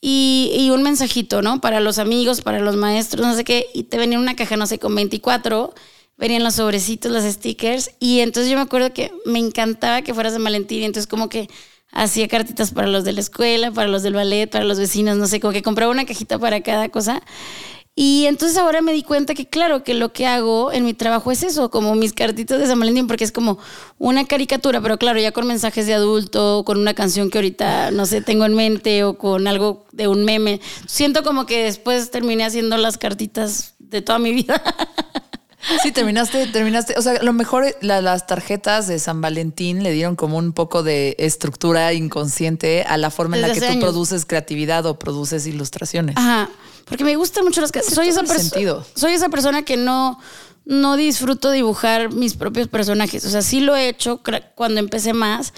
y, 0.00 0.70
un 0.72 0.82
mensajito, 0.82 1.42
¿no? 1.42 1.60
Para 1.60 1.80
los 1.80 1.98
amigos, 1.98 2.40
para 2.40 2.60
los 2.60 2.76
maestros, 2.76 3.26
no 3.26 3.34
sé 3.34 3.44
qué. 3.44 3.66
Y 3.74 3.84
te 3.84 3.98
venía 3.98 4.18
una 4.18 4.36
caja, 4.36 4.56
no 4.56 4.66
sé, 4.66 4.78
con 4.78 4.94
24 4.94 5.74
venían 6.16 6.42
los 6.42 6.54
sobrecitos, 6.54 7.10
los 7.12 7.24
stickers. 7.24 7.90
Y 8.00 8.20
entonces 8.20 8.50
yo 8.50 8.56
me 8.56 8.62
acuerdo 8.62 8.92
que 8.92 9.12
me 9.24 9.38
encantaba 9.38 10.02
que 10.02 10.14
fuera 10.14 10.30
San 10.30 10.44
Valentín. 10.44 10.82
Y 10.82 10.84
entonces 10.84 11.06
como 11.06 11.28
que 11.28 11.48
hacía 11.92 12.28
cartitas 12.28 12.72
para 12.72 12.88
los 12.88 13.04
de 13.04 13.12
la 13.12 13.20
escuela, 13.20 13.70
para 13.70 13.88
los 13.88 14.02
del 14.02 14.14
ballet, 14.14 14.48
para 14.48 14.64
los 14.64 14.78
vecinos, 14.78 15.16
no 15.16 15.26
sé, 15.26 15.40
como 15.40 15.52
que 15.52 15.62
compraba 15.62 15.90
una 15.90 16.06
cajita 16.06 16.38
para 16.38 16.60
cada 16.60 16.88
cosa. 16.90 17.22
Y 18.00 18.26
entonces 18.26 18.56
ahora 18.58 18.80
me 18.80 18.92
di 18.92 19.02
cuenta 19.02 19.34
que 19.34 19.48
claro, 19.48 19.82
que 19.82 19.92
lo 19.92 20.12
que 20.12 20.24
hago 20.24 20.70
en 20.70 20.84
mi 20.84 20.94
trabajo 20.94 21.32
es 21.32 21.42
eso, 21.42 21.68
como 21.68 21.96
mis 21.96 22.12
cartitas 22.12 22.60
de 22.60 22.68
San 22.68 22.78
Valentín, 22.78 23.08
porque 23.08 23.24
es 23.24 23.32
como 23.32 23.58
una 23.98 24.24
caricatura, 24.24 24.80
pero 24.80 24.98
claro, 24.98 25.18
ya 25.18 25.32
con 25.32 25.48
mensajes 25.48 25.84
de 25.88 25.94
adulto, 25.94 26.62
con 26.64 26.78
una 26.78 26.94
canción 26.94 27.28
que 27.28 27.38
ahorita, 27.38 27.90
no 27.90 28.06
sé, 28.06 28.20
tengo 28.20 28.44
en 28.44 28.54
mente 28.54 29.02
o 29.02 29.18
con 29.18 29.48
algo 29.48 29.84
de 29.90 30.06
un 30.06 30.24
meme. 30.24 30.60
Siento 30.86 31.24
como 31.24 31.44
que 31.44 31.64
después 31.64 32.12
terminé 32.12 32.44
haciendo 32.44 32.76
las 32.76 32.98
cartitas 32.98 33.74
de 33.80 34.00
toda 34.00 34.20
mi 34.20 34.32
vida. 34.32 34.62
Sí, 35.82 35.90
terminaste, 35.92 36.46
terminaste. 36.46 36.94
O 36.96 37.02
sea, 37.02 37.20
lo 37.22 37.32
mejor 37.32 37.66
las 37.82 38.26
tarjetas 38.26 38.86
de 38.86 38.98
San 39.00 39.20
Valentín 39.20 39.82
le 39.82 39.90
dieron 39.90 40.16
como 40.16 40.38
un 40.38 40.52
poco 40.52 40.82
de 40.82 41.16
estructura 41.18 41.92
inconsciente 41.92 42.84
a 42.84 42.96
la 42.96 43.10
forma 43.10 43.36
en 43.36 43.42
la 43.42 43.52
que 43.52 43.60
tú 43.60 43.80
produces 43.80 44.24
creatividad 44.24 44.86
o 44.86 44.98
produces 44.98 45.46
ilustraciones. 45.46 46.16
Ajá. 46.16 46.48
Porque 46.88 47.04
me 47.04 47.16
gustan 47.16 47.44
mucho 47.44 47.60
las 47.60 47.70
soy 47.86 48.08
esa 48.08 48.22
persona. 48.22 48.84
Soy 48.94 49.12
esa 49.12 49.28
persona 49.28 49.62
que 49.62 49.76
no, 49.76 50.18
no 50.64 50.96
disfruto 50.96 51.50
dibujar 51.50 52.12
mis 52.12 52.34
propios 52.34 52.68
personajes. 52.68 53.24
O 53.24 53.30
sea, 53.30 53.42
sí 53.42 53.60
lo 53.60 53.76
he 53.76 53.88
hecho 53.88 54.22
cuando 54.54 54.80
empecé 54.80 55.12
más, 55.12 55.52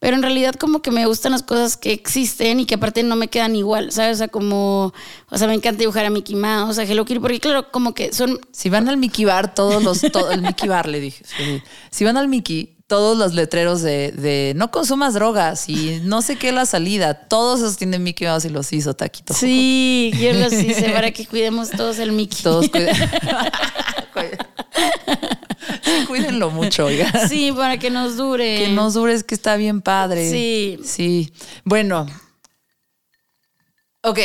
pero 0.00 0.16
en 0.16 0.22
realidad 0.22 0.54
como 0.54 0.82
que 0.82 0.90
me 0.90 1.06
gustan 1.06 1.32
las 1.32 1.42
cosas 1.42 1.76
que 1.76 1.92
existen 1.92 2.60
y 2.60 2.66
que 2.66 2.74
aparte 2.74 3.02
no 3.02 3.16
me 3.16 3.28
quedan 3.28 3.56
igual, 3.56 3.90
¿sabes? 3.90 4.16
O 4.16 4.18
sea, 4.18 4.28
como, 4.28 4.92
o 5.30 5.38
sea, 5.38 5.48
me 5.48 5.54
encanta 5.54 5.78
dibujar 5.78 6.04
a 6.04 6.10
Mickey 6.10 6.36
Mouse, 6.36 6.78
a 6.78 6.82
Hello 6.82 7.04
Kitty, 7.04 7.20
porque 7.20 7.40
claro, 7.40 7.70
como 7.70 7.94
que 7.94 8.12
son... 8.12 8.38
Si 8.52 8.68
van 8.68 8.88
al 8.88 8.98
Mickey 8.98 9.24
Bar, 9.24 9.54
todos 9.54 9.82
los, 9.82 10.00
todo, 10.12 10.30
el 10.30 10.42
Mickey 10.42 10.68
Bar 10.68 10.88
le 10.88 11.00
dije, 11.00 11.24
si 11.90 12.04
van 12.04 12.18
al 12.18 12.28
Mickey, 12.28 12.73
todos 12.94 13.18
los 13.18 13.34
letreros 13.34 13.82
de, 13.82 14.52
no 14.54 14.70
consumas 14.70 15.14
drogas 15.14 15.68
y 15.68 16.00
no 16.04 16.22
sé 16.22 16.36
qué 16.36 16.52
la 16.52 16.64
salida, 16.64 17.14
todos 17.14 17.58
esos 17.58 17.76
tienen 17.76 18.04
Mickey 18.04 18.28
Mouse 18.28 18.44
y 18.44 18.50
los 18.50 18.72
hizo 18.72 18.94
Taquito. 18.94 19.34
Sí, 19.34 20.12
yo 20.16 20.32
los 20.32 20.52
hice 20.52 20.90
para 20.90 21.10
que 21.10 21.26
cuidemos 21.26 21.70
todos 21.70 21.98
el 21.98 22.12
Mickey. 22.12 22.40
Todos 22.40 22.68
cuiden. 22.68 22.94
cuídenlo 26.06 26.52
mucho, 26.52 26.84
oiga. 26.84 27.26
Sí, 27.28 27.50
para 27.50 27.78
que 27.78 27.90
nos 27.90 28.16
dure. 28.16 28.58
Que 28.58 28.68
nos 28.68 28.94
dure, 28.94 29.12
es 29.12 29.24
que 29.24 29.34
está 29.34 29.56
bien 29.56 29.82
padre. 29.82 30.30
Sí. 30.30 30.78
Sí. 30.84 31.32
Bueno. 31.64 32.06
Ok. 34.02 34.20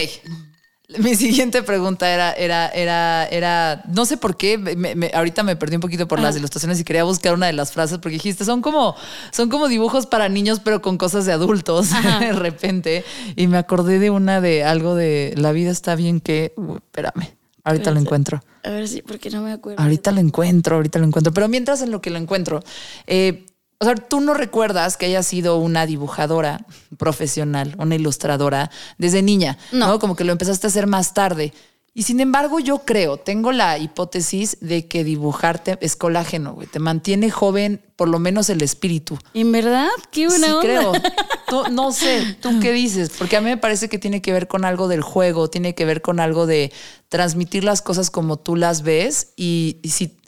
Mi 0.97 1.13
siguiente 1.13 1.61
pregunta 1.61 2.11
era, 2.11 2.33
era, 2.33 2.67
era, 2.69 3.27
era, 3.27 3.83
no 3.93 4.05
sé 4.05 4.17
por 4.17 4.37
qué, 4.37 5.11
ahorita 5.13 5.43
me 5.43 5.55
perdí 5.55 5.75
un 5.75 5.81
poquito 5.81 6.07
por 6.07 6.19
las 6.19 6.35
ilustraciones 6.35 6.79
y 6.79 6.83
quería 6.83 7.03
buscar 7.03 7.35
una 7.35 7.45
de 7.45 7.53
las 7.53 7.71
frases 7.71 7.99
porque 7.99 8.15
dijiste, 8.15 8.43
son 8.43 8.63
como, 8.63 8.95
son 9.31 9.49
como 9.49 9.67
dibujos 9.67 10.07
para 10.07 10.29
niños, 10.29 10.59
pero 10.63 10.81
con 10.81 10.97
cosas 10.97 11.27
de 11.27 11.33
adultos 11.33 11.91
de 12.19 12.33
repente. 12.33 13.05
Y 13.35 13.45
me 13.45 13.59
acordé 13.59 13.99
de 13.99 14.09
una 14.09 14.41
de 14.41 14.63
algo 14.63 14.95
de 14.95 15.35
la 15.37 15.51
vida 15.51 15.69
está 15.69 15.93
bien 15.93 16.21
que, 16.21 16.55
espérame, 16.57 17.35
ahorita 17.63 17.91
lo 17.91 17.99
encuentro. 17.99 18.41
A 18.63 18.71
ver 18.71 18.87
si, 18.87 19.03
porque 19.03 19.29
no 19.29 19.43
me 19.43 19.51
acuerdo. 19.51 19.81
Ahorita 19.81 20.11
lo 20.11 20.19
encuentro, 20.21 20.77
ahorita 20.77 20.97
lo 20.97 21.05
encuentro. 21.05 21.31
Pero 21.33 21.47
mientras 21.47 21.83
en 21.83 21.91
lo 21.91 22.01
que 22.01 22.09
lo 22.09 22.17
encuentro, 22.17 22.63
eh, 23.05 23.45
o 23.79 23.85
sea, 23.85 23.95
tú 23.95 24.19
no 24.19 24.33
recuerdas 24.33 24.97
que 24.97 25.05
hayas 25.05 25.25
sido 25.25 25.57
una 25.57 25.85
dibujadora 25.85 26.65
profesional, 26.97 27.75
una 27.77 27.95
ilustradora 27.95 28.69
desde 28.97 29.21
niña, 29.21 29.57
¿no? 29.71 29.99
Como 29.99 30.17
que 30.17 30.25
lo 30.25 30.33
empezaste 30.33 30.67
a 30.67 30.69
hacer 30.69 30.85
más 30.85 31.13
tarde. 31.13 31.53
Y 31.93 32.03
sin 32.03 32.19
embargo, 32.19 32.59
yo 32.59 32.79
creo, 32.79 33.17
tengo 33.17 33.51
la 33.51 33.77
hipótesis 33.77 34.57
de 34.61 34.87
que 34.87 35.03
dibujarte 35.03 35.77
es 35.81 35.95
colágeno, 35.95 36.53
güey. 36.53 36.67
Te 36.67 36.79
mantiene 36.79 37.31
joven, 37.31 37.81
por 37.95 38.09
lo 38.09 38.19
menos 38.19 38.49
el 38.49 38.61
espíritu. 38.61 39.17
¿En 39.33 39.51
verdad? 39.51 39.87
Qué 40.11 40.27
buena 40.27 40.47
sí, 40.47 40.53
creo. 40.61 40.91
no 41.71 41.91
sé, 41.91 42.37
¿tú 42.41 42.59
qué 42.59 42.73
dices? 42.73 43.11
Porque 43.17 43.37
a 43.37 43.41
mí 43.41 43.49
me 43.49 43.57
parece 43.57 43.89
que 43.89 43.97
tiene 43.97 44.21
que 44.21 44.31
ver 44.31 44.47
con 44.47 44.65
algo 44.65 44.87
del 44.87 45.01
juego, 45.01 45.49
tiene 45.49 45.73
que 45.73 45.85
ver 45.85 46.01
con 46.01 46.19
algo 46.19 46.45
de 46.45 46.71
transmitir 47.07 47.63
las 47.63 47.81
cosas 47.81 48.11
como 48.11 48.37
tú 48.37 48.55
las 48.55 48.83
ves. 48.83 49.33
Y, 49.35 49.77
y 49.81 49.89
si 49.89 50.18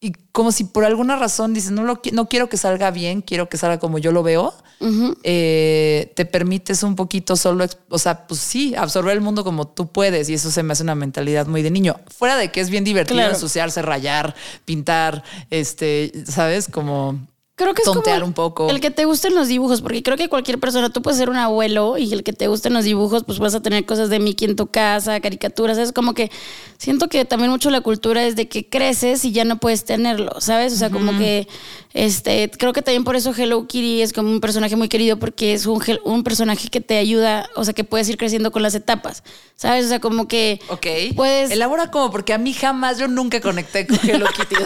y 0.00 0.12
como 0.32 0.52
si 0.52 0.64
por 0.64 0.84
alguna 0.84 1.16
razón 1.16 1.54
dices, 1.54 1.70
no, 1.70 1.82
lo, 1.82 2.00
no 2.12 2.28
quiero 2.28 2.48
que 2.48 2.56
salga 2.56 2.90
bien, 2.90 3.22
quiero 3.22 3.48
que 3.48 3.56
salga 3.56 3.78
como 3.78 3.98
yo 3.98 4.12
lo 4.12 4.22
veo, 4.22 4.52
eh, 5.22 6.12
te 6.14 6.26
permites 6.26 6.82
un 6.82 6.96
poquito 6.96 7.34
solo, 7.34 7.64
o 7.88 7.98
sea, 7.98 8.26
pues 8.26 8.40
sí, 8.40 8.74
absorber 8.74 9.14
el 9.14 9.22
mundo 9.22 9.42
como 9.42 9.66
tú 9.68 9.90
puedes 9.90 10.28
y 10.28 10.34
eso 10.34 10.50
se 10.50 10.62
me 10.62 10.72
hace 10.72 10.82
una 10.82 10.94
mentalidad 10.94 11.46
muy 11.46 11.62
de 11.62 11.70
niño. 11.70 11.96
Fuera 12.14 12.36
de 12.36 12.52
que 12.52 12.60
es 12.60 12.68
bien 12.68 12.84
divertido 12.84 13.20
ensuciarse, 13.22 13.80
rayar, 13.80 14.34
pintar, 14.66 15.24
este, 15.48 16.12
¿sabes? 16.26 16.68
Como 16.68 17.18
Creo 17.56 17.72
que 17.72 17.80
es 17.80 17.86
tontear 17.86 18.22
un 18.22 18.34
poco. 18.34 18.68
El 18.68 18.80
que 18.80 18.90
te 18.90 19.06
gusten 19.06 19.34
los 19.34 19.48
dibujos, 19.48 19.80
porque 19.80 20.02
creo 20.02 20.18
que 20.18 20.28
cualquier 20.28 20.60
persona, 20.60 20.90
tú 20.90 21.00
puedes 21.00 21.16
ser 21.18 21.30
un 21.30 21.36
abuelo 21.36 21.96
y 21.96 22.12
el 22.12 22.22
que 22.22 22.34
te 22.34 22.48
gusten 22.48 22.74
los 22.74 22.84
dibujos, 22.84 23.24
pues 23.24 23.38
vas 23.38 23.54
a 23.54 23.62
tener 23.62 23.86
cosas 23.86 24.10
de 24.10 24.18
Mickey 24.18 24.46
en 24.46 24.56
tu 24.56 24.66
casa, 24.66 25.18
caricaturas. 25.20 25.78
Es 25.78 25.92
como 25.92 26.12
que 26.12 26.30
siento 26.76 27.08
que 27.08 27.24
también 27.24 27.50
mucho 27.50 27.70
la 27.70 27.80
cultura 27.80 28.24
es 28.24 28.36
de 28.36 28.46
que 28.46 28.68
creces 28.68 29.24
y 29.24 29.32
ya 29.32 29.46
no 29.46 29.56
puedes 29.56 29.86
tenerlo, 29.86 30.38
¿sabes? 30.38 30.74
O 30.74 30.76
sea, 30.76 30.90
como 30.90 31.16
que 31.16 31.48
este, 31.94 32.50
creo 32.50 32.74
que 32.74 32.82
también 32.82 33.04
por 33.04 33.16
eso 33.16 33.32
Hello 33.34 33.66
Kitty 33.66 34.02
es 34.02 34.12
como 34.12 34.28
un 34.30 34.40
personaje 34.42 34.76
muy 34.76 34.90
querido 34.90 35.18
porque 35.18 35.54
es 35.54 35.64
un, 35.64 35.82
un 36.04 36.24
personaje 36.24 36.68
que 36.68 36.82
te 36.82 36.98
ayuda, 36.98 37.48
o 37.56 37.64
sea, 37.64 37.72
que 37.72 37.84
puedes 37.84 38.06
ir 38.10 38.18
creciendo 38.18 38.52
con 38.52 38.62
las 38.62 38.74
etapas, 38.74 39.22
¿sabes? 39.54 39.86
O 39.86 39.88
sea, 39.88 39.98
como 39.98 40.28
que 40.28 40.60
Ok. 40.68 40.86
puedes... 41.16 41.50
Elabora 41.50 41.90
como, 41.90 42.10
porque 42.10 42.34
a 42.34 42.38
mí 42.38 42.52
jamás, 42.52 42.98
yo 42.98 43.08
nunca 43.08 43.40
conecté 43.40 43.86
con 43.86 43.98
Hello 44.02 44.26
Kitty. 44.26 44.56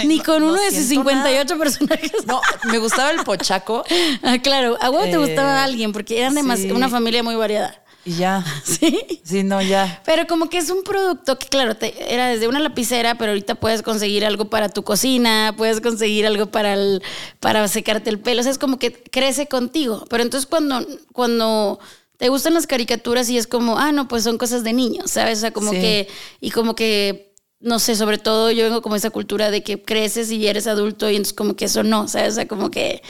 Ni 0.06 0.20
con 0.20 0.42
uno 0.42 0.54
de 0.58 0.70
sus 0.70 0.86
58 0.86 1.58
personajes. 1.58 2.12
No, 2.30 2.40
me 2.70 2.78
gustaba 2.78 3.10
el 3.10 3.24
pochaco. 3.24 3.84
ah, 4.22 4.38
claro, 4.42 4.78
a 4.80 4.90
huevo 4.90 5.04
te 5.04 5.18
gustaba 5.18 5.56
eh, 5.56 5.64
alguien 5.64 5.92
porque 5.92 6.18
eran 6.18 6.36
una 6.72 6.88
familia 6.88 7.22
muy 7.22 7.34
variada. 7.34 7.82
Y 8.04 8.14
ya. 8.14 8.44
Sí. 8.64 9.20
Sí, 9.24 9.42
no, 9.42 9.60
ya. 9.60 10.02
Pero 10.04 10.26
como 10.26 10.48
que 10.48 10.58
es 10.58 10.70
un 10.70 10.82
producto 10.82 11.38
que, 11.38 11.46
claro, 11.46 11.76
te, 11.76 12.12
era 12.12 12.28
desde 12.28 12.48
una 12.48 12.60
lapicera, 12.60 13.16
pero 13.16 13.32
ahorita 13.32 13.56
puedes 13.56 13.82
conseguir 13.82 14.24
algo 14.24 14.46
para 14.46 14.68
tu 14.68 14.82
cocina, 14.82 15.54
puedes 15.56 15.80
conseguir 15.80 16.26
algo 16.26 16.46
para, 16.46 16.74
el, 16.74 17.02
para 17.40 17.66
secarte 17.68 18.10
el 18.10 18.18
pelo. 18.18 18.40
O 18.40 18.42
sea, 18.42 18.52
es 18.52 18.58
como 18.58 18.78
que 18.78 18.92
crece 18.92 19.46
contigo. 19.46 20.04
Pero 20.08 20.22
entonces 20.22 20.46
cuando, 20.46 20.84
cuando 21.12 21.78
te 22.16 22.28
gustan 22.28 22.54
las 22.54 22.66
caricaturas 22.66 23.28
y 23.30 23.38
es 23.38 23.46
como, 23.46 23.78
ah, 23.78 23.92
no, 23.92 24.08
pues 24.08 24.24
son 24.24 24.38
cosas 24.38 24.64
de 24.64 24.72
niños, 24.72 25.10
¿sabes? 25.10 25.38
O 25.38 25.40
sea, 25.42 25.52
como 25.52 25.70
que, 25.70 26.08
y 26.40 26.50
como 26.50 26.74
que, 26.74 27.29
no 27.60 27.78
sé, 27.78 27.94
sobre 27.94 28.18
todo 28.18 28.50
yo 28.50 28.64
vengo 28.64 28.82
como 28.82 28.96
esa 28.96 29.10
cultura 29.10 29.50
de 29.50 29.62
que 29.62 29.82
creces 29.82 30.30
y 30.30 30.46
eres 30.46 30.66
adulto 30.66 31.10
y 31.10 31.16
entonces 31.16 31.34
como 31.34 31.56
que 31.56 31.66
eso 31.66 31.82
no, 31.82 32.08
¿sabes? 32.08 32.32
O 32.32 32.34
sea, 32.36 32.48
como 32.48 32.70
que 32.70 33.02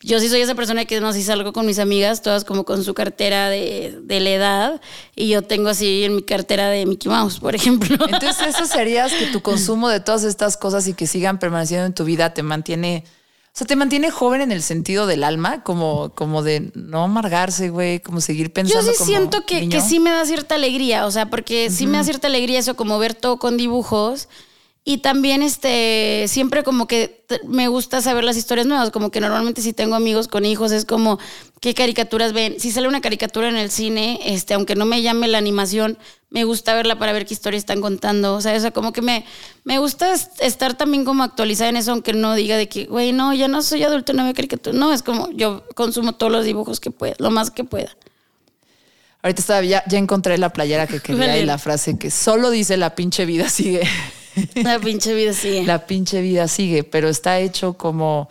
yo 0.00 0.20
sí 0.20 0.28
soy 0.28 0.40
esa 0.40 0.54
persona 0.54 0.84
que 0.84 1.00
no, 1.00 1.12
si 1.12 1.22
salgo 1.22 1.52
con 1.52 1.66
mis 1.66 1.80
amigas, 1.80 2.22
todas 2.22 2.44
como 2.44 2.64
con 2.64 2.84
su 2.84 2.94
cartera 2.94 3.48
de, 3.48 3.98
de 4.00 4.20
la 4.20 4.30
edad, 4.30 4.80
y 5.16 5.28
yo 5.28 5.42
tengo 5.42 5.68
así 5.68 6.04
en 6.04 6.14
mi 6.16 6.22
cartera 6.22 6.68
de 6.68 6.86
Mickey 6.86 7.10
Mouse, 7.10 7.40
por 7.40 7.56
ejemplo. 7.56 7.96
Entonces, 8.08 8.54
eso 8.54 8.66
serías 8.66 9.12
que 9.12 9.26
tu 9.26 9.42
consumo 9.42 9.88
de 9.88 9.98
todas 9.98 10.22
estas 10.22 10.56
cosas 10.56 10.86
y 10.86 10.94
que 10.94 11.08
sigan 11.08 11.38
permaneciendo 11.38 11.86
en 11.86 11.94
tu 11.94 12.04
vida 12.04 12.32
te 12.32 12.42
mantiene. 12.42 13.04
O 13.58 13.62
sea, 13.66 13.66
te 13.66 13.74
mantiene 13.74 14.12
joven 14.12 14.40
en 14.40 14.52
el 14.52 14.62
sentido 14.62 15.08
del 15.08 15.24
alma, 15.24 15.64
como, 15.64 16.12
como 16.14 16.44
de 16.44 16.70
no 16.74 17.02
amargarse, 17.02 17.70
güey, 17.70 17.98
como 17.98 18.20
seguir 18.20 18.52
pensando. 18.52 18.86
Yo 18.86 18.92
sí 18.92 18.96
como 18.96 19.08
siento 19.08 19.46
que, 19.46 19.62
niño. 19.62 19.72
que 19.72 19.80
sí 19.80 19.98
me 19.98 20.10
da 20.10 20.24
cierta 20.26 20.54
alegría, 20.54 21.06
o 21.06 21.10
sea, 21.10 21.28
porque 21.28 21.68
sí 21.68 21.88
me 21.88 21.98
da 21.98 22.04
cierta 22.04 22.28
alegría 22.28 22.60
eso, 22.60 22.76
como 22.76 23.00
ver 23.00 23.14
todo 23.14 23.40
con 23.40 23.56
dibujos. 23.56 24.28
Y 24.90 24.98
también 24.98 25.42
este 25.42 26.24
siempre 26.28 26.62
como 26.64 26.86
que 26.86 27.22
me 27.46 27.68
gusta 27.68 28.00
saber 28.00 28.24
las 28.24 28.38
historias 28.38 28.66
nuevas, 28.66 28.90
como 28.90 29.10
que 29.10 29.20
normalmente 29.20 29.60
si 29.60 29.74
tengo 29.74 29.94
amigos 29.94 30.28
con 30.28 30.46
hijos 30.46 30.72
es 30.72 30.86
como 30.86 31.18
qué 31.60 31.74
caricaturas 31.74 32.32
ven. 32.32 32.58
Si 32.58 32.70
sale 32.72 32.88
una 32.88 33.02
caricatura 33.02 33.50
en 33.50 33.58
el 33.58 33.70
cine, 33.70 34.18
este 34.24 34.54
aunque 34.54 34.76
no 34.76 34.86
me 34.86 35.02
llame 35.02 35.28
la 35.28 35.36
animación, 35.36 35.98
me 36.30 36.44
gusta 36.44 36.72
verla 36.72 36.98
para 36.98 37.12
ver 37.12 37.26
qué 37.26 37.34
historia 37.34 37.58
están 37.58 37.82
contando, 37.82 38.34
o 38.34 38.40
sea, 38.40 38.56
o 38.56 38.60
sea, 38.60 38.70
como 38.70 38.94
que 38.94 39.02
me 39.02 39.26
me 39.64 39.78
gusta 39.78 40.14
es- 40.14 40.30
estar 40.40 40.74
también 40.74 41.04
como 41.04 41.22
actualizada 41.22 41.68
en 41.68 41.76
eso, 41.76 41.92
aunque 41.92 42.14
no 42.14 42.34
diga 42.34 42.56
de 42.56 42.70
que, 42.70 42.86
güey, 42.86 43.12
no, 43.12 43.34
ya 43.34 43.46
no 43.46 43.60
soy 43.60 43.82
adulto, 43.82 44.14
no 44.14 44.24
veo 44.24 44.32
caricatura. 44.32 44.74
No, 44.74 44.94
es 44.94 45.02
como 45.02 45.30
yo 45.32 45.64
consumo 45.74 46.14
todos 46.14 46.32
los 46.32 46.46
dibujos 46.46 46.80
que 46.80 46.90
pueda, 46.90 47.14
lo 47.18 47.30
más 47.30 47.50
que 47.50 47.62
pueda. 47.64 47.94
Ahorita 49.20 49.42
estaba, 49.42 49.60
ya, 49.62 49.84
ya 49.86 49.98
encontré 49.98 50.38
la 50.38 50.48
playera 50.50 50.86
que 50.86 51.00
quería 51.00 51.26
Vale. 51.26 51.40
y 51.42 51.44
la 51.44 51.58
frase 51.58 51.98
que 51.98 52.10
solo 52.10 52.48
dice 52.50 52.78
la 52.78 52.94
pinche 52.94 53.26
vida 53.26 53.50
sigue. 53.50 53.82
La 54.54 54.78
pinche 54.78 55.14
vida 55.14 55.32
sigue. 55.32 55.64
la 55.64 55.86
pinche 55.86 56.20
vida 56.20 56.48
sigue, 56.48 56.84
pero 56.84 57.08
está 57.08 57.38
hecho 57.38 57.74
como. 57.74 58.28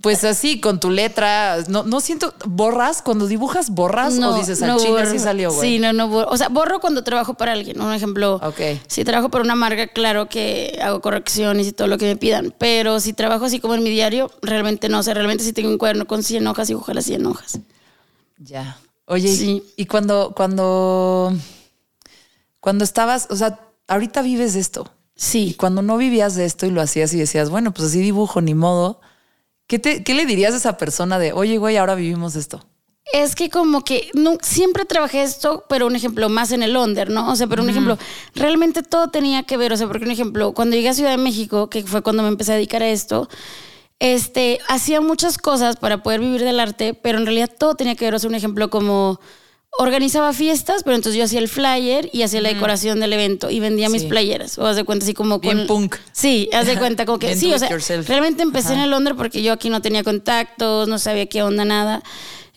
Pues 0.00 0.24
así, 0.24 0.58
con 0.60 0.80
tu 0.80 0.90
letra. 0.90 1.58
No, 1.68 1.84
no 1.84 2.00
siento. 2.00 2.34
¿Borras? 2.46 3.02
Cuando 3.02 3.28
dibujas, 3.28 3.70
borras 3.70 4.18
o 4.18 4.34
dices 4.36 4.60
al 4.62 4.76
chile 4.78 4.90
borro. 4.90 5.10
sí 5.12 5.18
salió, 5.20 5.52
güey. 5.52 5.68
Sí, 5.74 5.78
no, 5.78 5.92
no 5.92 6.08
borro. 6.08 6.28
O 6.30 6.36
sea, 6.36 6.48
borro 6.48 6.80
cuando 6.80 7.04
trabajo 7.04 7.34
para 7.34 7.52
alguien. 7.52 7.80
Un 7.80 7.92
ejemplo. 7.92 8.40
Ok. 8.42 8.60
Si 8.88 9.04
trabajo 9.04 9.28
para 9.30 9.44
una 9.44 9.54
marca, 9.54 9.86
claro 9.88 10.28
que 10.28 10.76
hago 10.82 11.00
correcciones 11.02 11.68
y 11.68 11.72
todo 11.72 11.86
lo 11.86 11.98
que 11.98 12.06
me 12.06 12.16
pidan. 12.16 12.52
Pero 12.58 12.98
si 12.98 13.12
trabajo 13.12 13.44
así 13.44 13.60
como 13.60 13.74
en 13.74 13.84
mi 13.84 13.90
diario, 13.90 14.30
realmente 14.40 14.88
no. 14.88 14.98
O 14.98 15.02
sea, 15.04 15.14
realmente 15.14 15.44
si 15.44 15.52
tengo 15.52 15.68
un 15.68 15.78
cuaderno 15.78 16.06
con 16.06 16.22
100 16.24 16.46
hojas, 16.48 16.66
dibujo 16.68 16.92
las 16.92 17.04
100 17.04 17.24
hojas. 17.26 17.58
Ya. 18.38 18.78
Oye, 19.04 19.28
y- 19.28 19.36
Sí. 19.36 19.62
y 19.76 19.86
cuando, 19.86 20.32
cuando, 20.34 21.32
cuando 22.60 22.82
estabas, 22.82 23.28
o 23.30 23.36
sea, 23.36 23.60
ahorita 23.88 24.22
vives 24.22 24.54
de 24.54 24.60
esto. 24.60 24.90
Y 25.14 25.20
Sí. 25.20 25.56
cuando 25.58 25.82
no 25.82 25.96
vivías 25.96 26.34
de 26.34 26.44
esto 26.44 26.66
y 26.66 26.70
lo 26.70 26.80
hacías 26.80 27.12
y 27.12 27.18
decías, 27.18 27.50
bueno, 27.50 27.72
pues 27.72 27.88
así 27.88 28.00
dibujo, 28.00 28.40
ni 28.40 28.54
modo. 28.54 29.00
¿Qué, 29.66 29.78
te, 29.78 30.02
qué 30.02 30.14
le 30.14 30.26
dirías 30.26 30.54
a 30.54 30.56
esa 30.56 30.76
persona 30.76 31.18
de, 31.18 31.32
oye, 31.32 31.58
güey, 31.58 31.76
ahora 31.76 31.94
vivimos 31.94 32.34
esto? 32.36 32.64
Es 33.12 33.34
que 33.34 33.50
como 33.50 33.82
que 33.84 34.10
no, 34.14 34.38
siempre 34.42 34.84
trabajé 34.84 35.22
esto, 35.22 35.64
pero 35.68 35.86
un 35.86 35.96
ejemplo 35.96 36.28
más 36.28 36.52
en 36.52 36.62
el 36.62 36.76
under, 36.76 37.10
¿no? 37.10 37.30
O 37.30 37.36
sea, 37.36 37.46
pero 37.46 37.62
un 37.62 37.68
ejemplo, 37.70 37.98
realmente 38.34 38.82
todo 38.82 39.08
tenía 39.08 39.42
que 39.42 39.56
ver, 39.56 39.72
o 39.72 39.76
sea, 39.76 39.86
porque 39.86 40.04
un 40.04 40.10
ejemplo, 40.10 40.52
cuando 40.52 40.76
llegué 40.76 40.88
a 40.88 40.94
Ciudad 40.94 41.10
de 41.10 41.16
México, 41.18 41.68
que 41.68 41.82
fue 41.84 42.02
cuando 42.02 42.22
me 42.22 42.28
empecé 42.28 42.52
a 42.52 42.54
dedicar 42.54 42.82
a 42.82 42.88
esto, 42.88 43.28
este, 43.98 44.60
hacía 44.68 45.00
muchas 45.00 45.36
cosas 45.38 45.76
para 45.76 46.02
poder 46.02 46.20
vivir 46.20 46.42
del 46.42 46.58
arte, 46.60 46.94
pero 46.94 47.18
en 47.18 47.26
realidad 47.26 47.50
todo 47.56 47.74
tenía 47.74 47.94
que 47.94 48.04
ver, 48.04 48.14
o 48.14 48.18
sea, 48.18 48.28
un 48.30 48.34
ejemplo 48.34 48.70
como 48.70 49.20
organizaba 49.78 50.32
fiestas, 50.32 50.82
pero 50.84 50.96
entonces 50.96 51.18
yo 51.18 51.24
hacía 51.24 51.38
el 51.40 51.48
flyer 51.48 52.10
y 52.12 52.22
hacía 52.22 52.40
la 52.42 52.50
decoración 52.50 53.00
del 53.00 53.12
evento 53.14 53.48
y 53.50 53.58
vendía 53.60 53.88
mis 53.88 54.04
playeras, 54.04 54.58
o 54.58 54.66
haz 54.66 54.76
de 54.76 54.84
cuenta 54.84 55.04
así 55.04 55.14
como 55.14 55.38
Bien 55.38 55.66
punk. 55.66 55.96
Sí, 56.12 56.50
haz 56.52 56.66
de 56.66 56.76
cuenta 56.78 57.06
como 57.06 57.18
que 57.18 57.34
sí, 57.36 57.52
o 57.52 57.58
sea, 57.58 57.70
yourself. 57.70 58.06
realmente 58.08 58.42
empecé 58.42 58.74
en 58.74 58.80
el 58.80 58.90
Londres 58.90 59.16
porque 59.16 59.42
yo 59.42 59.52
aquí 59.52 59.70
no 59.70 59.80
tenía 59.80 60.02
contactos, 60.04 60.88
no 60.88 60.98
sabía 60.98 61.26
qué 61.26 61.42
onda, 61.42 61.64
nada. 61.64 62.02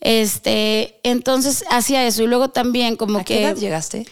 Este, 0.02 1.00
entonces 1.04 1.64
hacía 1.70 2.06
eso 2.06 2.22
y 2.22 2.28
luego 2.28 2.50
también 2.50 2.96
como 2.96 3.20
¿A 3.20 3.24
que 3.24 3.36
qué 3.36 3.44
edad 3.44 3.56
llegaste? 3.56 4.06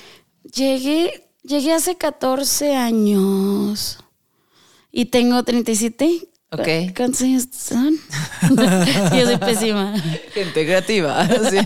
llegué, 0.53 1.27
llegué 1.43 1.73
hace 1.73 1.97
14 1.97 2.75
años 2.75 3.99
y 4.91 5.05
tengo 5.05 5.43
37. 5.43 6.29
Ok. 6.53 6.67
¿Cuántos 6.95 7.21
años 7.21 7.47
son? 7.51 7.95
yo 9.17 9.25
soy 9.25 9.37
pésima 9.37 9.93
Gente 10.33 10.65
creativa. 10.65 11.27
sí. 11.49 11.57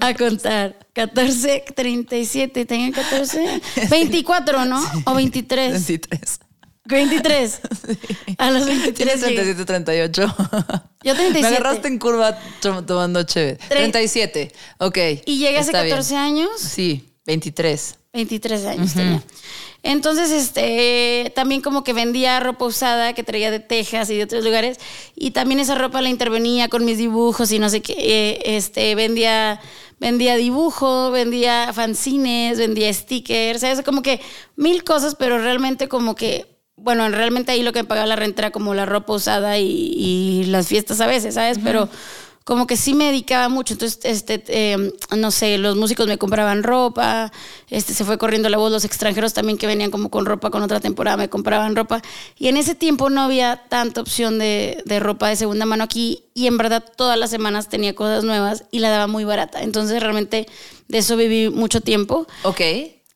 a 0.00 0.14
contar. 0.14 0.76
14, 0.94 1.64
37, 1.76 2.64
tengo 2.64 2.92
14, 2.94 3.60
24, 3.88 4.64
¿no? 4.64 4.82
O 5.04 5.14
23. 5.14 5.72
23. 5.72 6.40
23. 6.86 7.60
A 8.38 8.50
los 8.50 8.64
23. 8.66 8.94
Tienes 8.94 9.20
llegué. 9.20 9.34
37, 9.34 9.64
38. 9.64 10.36
Yo 11.04 11.14
37. 11.14 11.40
Me 11.42 11.46
agarraste 11.48 11.88
en 11.88 11.98
curva 11.98 12.36
to- 12.60 12.84
tomando 12.84 13.22
chévere. 13.24 13.58
37. 13.68 14.52
Ok. 14.78 14.98
Y 15.26 15.38
llegué 15.38 15.58
hace 15.58 15.68
está 15.70 15.82
bien. 15.82 15.94
14 15.94 16.16
años. 16.16 16.48
Sí, 16.58 17.14
23. 17.26 17.94
23 18.12 18.64
años 18.64 18.94
tenía. 18.94 19.22
Entonces, 19.88 20.30
este, 20.30 21.32
también 21.34 21.62
como 21.62 21.82
que 21.82 21.94
vendía 21.94 22.40
ropa 22.40 22.66
usada 22.66 23.14
que 23.14 23.22
traía 23.22 23.50
de 23.50 23.58
Texas 23.58 24.10
y 24.10 24.16
de 24.18 24.24
otros 24.24 24.44
lugares. 24.44 24.78
Y 25.16 25.30
también 25.30 25.60
esa 25.60 25.76
ropa 25.76 26.02
la 26.02 26.10
intervenía 26.10 26.68
con 26.68 26.84
mis 26.84 26.98
dibujos 26.98 27.50
y 27.52 27.58
no 27.58 27.70
sé 27.70 27.80
qué. 27.80 27.94
eh, 27.96 28.56
Este, 28.56 28.94
vendía, 28.94 29.60
vendía 29.98 30.36
dibujo, 30.36 31.10
vendía 31.10 31.72
fanzines, 31.72 32.58
vendía 32.58 32.92
stickers, 32.92 33.62
¿sabes? 33.62 33.80
Como 33.82 34.02
que 34.02 34.20
mil 34.56 34.84
cosas, 34.84 35.14
pero 35.14 35.38
realmente 35.38 35.88
como 35.88 36.14
que, 36.14 36.44
bueno, 36.76 37.08
realmente 37.08 37.52
ahí 37.52 37.62
lo 37.62 37.72
que 37.72 37.82
me 37.82 37.88
pagaba 37.88 38.06
la 38.06 38.16
renta 38.16 38.42
era 38.42 38.50
como 38.50 38.74
la 38.74 38.84
ropa 38.84 39.14
usada 39.14 39.56
y, 39.58 39.64
y 39.96 40.44
las 40.44 40.68
fiestas 40.68 41.00
a 41.00 41.06
veces, 41.06 41.34
¿sabes? 41.34 41.58
Pero 41.64 41.88
como 42.48 42.66
que 42.66 42.78
sí 42.78 42.94
me 42.94 43.04
dedicaba 43.04 43.50
mucho. 43.50 43.74
Entonces, 43.74 44.00
este, 44.04 44.42
eh, 44.48 44.94
no 45.14 45.30
sé, 45.30 45.58
los 45.58 45.76
músicos 45.76 46.06
me 46.06 46.16
compraban 46.16 46.62
ropa, 46.62 47.30
este, 47.68 47.92
se 47.92 48.06
fue 48.06 48.16
corriendo 48.16 48.48
la 48.48 48.56
voz, 48.56 48.72
los 48.72 48.86
extranjeros 48.86 49.34
también 49.34 49.58
que 49.58 49.66
venían 49.66 49.90
como 49.90 50.08
con 50.08 50.24
ropa 50.24 50.48
con 50.48 50.62
otra 50.62 50.80
temporada 50.80 51.18
me 51.18 51.28
compraban 51.28 51.76
ropa. 51.76 52.00
Y 52.38 52.48
en 52.48 52.56
ese 52.56 52.74
tiempo 52.74 53.10
no 53.10 53.20
había 53.20 53.64
tanta 53.68 54.00
opción 54.00 54.38
de, 54.38 54.82
de 54.86 54.98
ropa 54.98 55.28
de 55.28 55.36
segunda 55.36 55.66
mano 55.66 55.84
aquí 55.84 56.24
y 56.32 56.46
en 56.46 56.56
verdad 56.56 56.82
todas 56.96 57.18
las 57.18 57.28
semanas 57.28 57.68
tenía 57.68 57.94
cosas 57.94 58.24
nuevas 58.24 58.64
y 58.70 58.78
la 58.78 58.88
daba 58.88 59.08
muy 59.08 59.24
barata. 59.24 59.60
Entonces 59.60 60.02
realmente 60.02 60.46
de 60.88 60.96
eso 60.96 61.18
viví 61.18 61.50
mucho 61.50 61.82
tiempo. 61.82 62.26
Ok. 62.44 62.62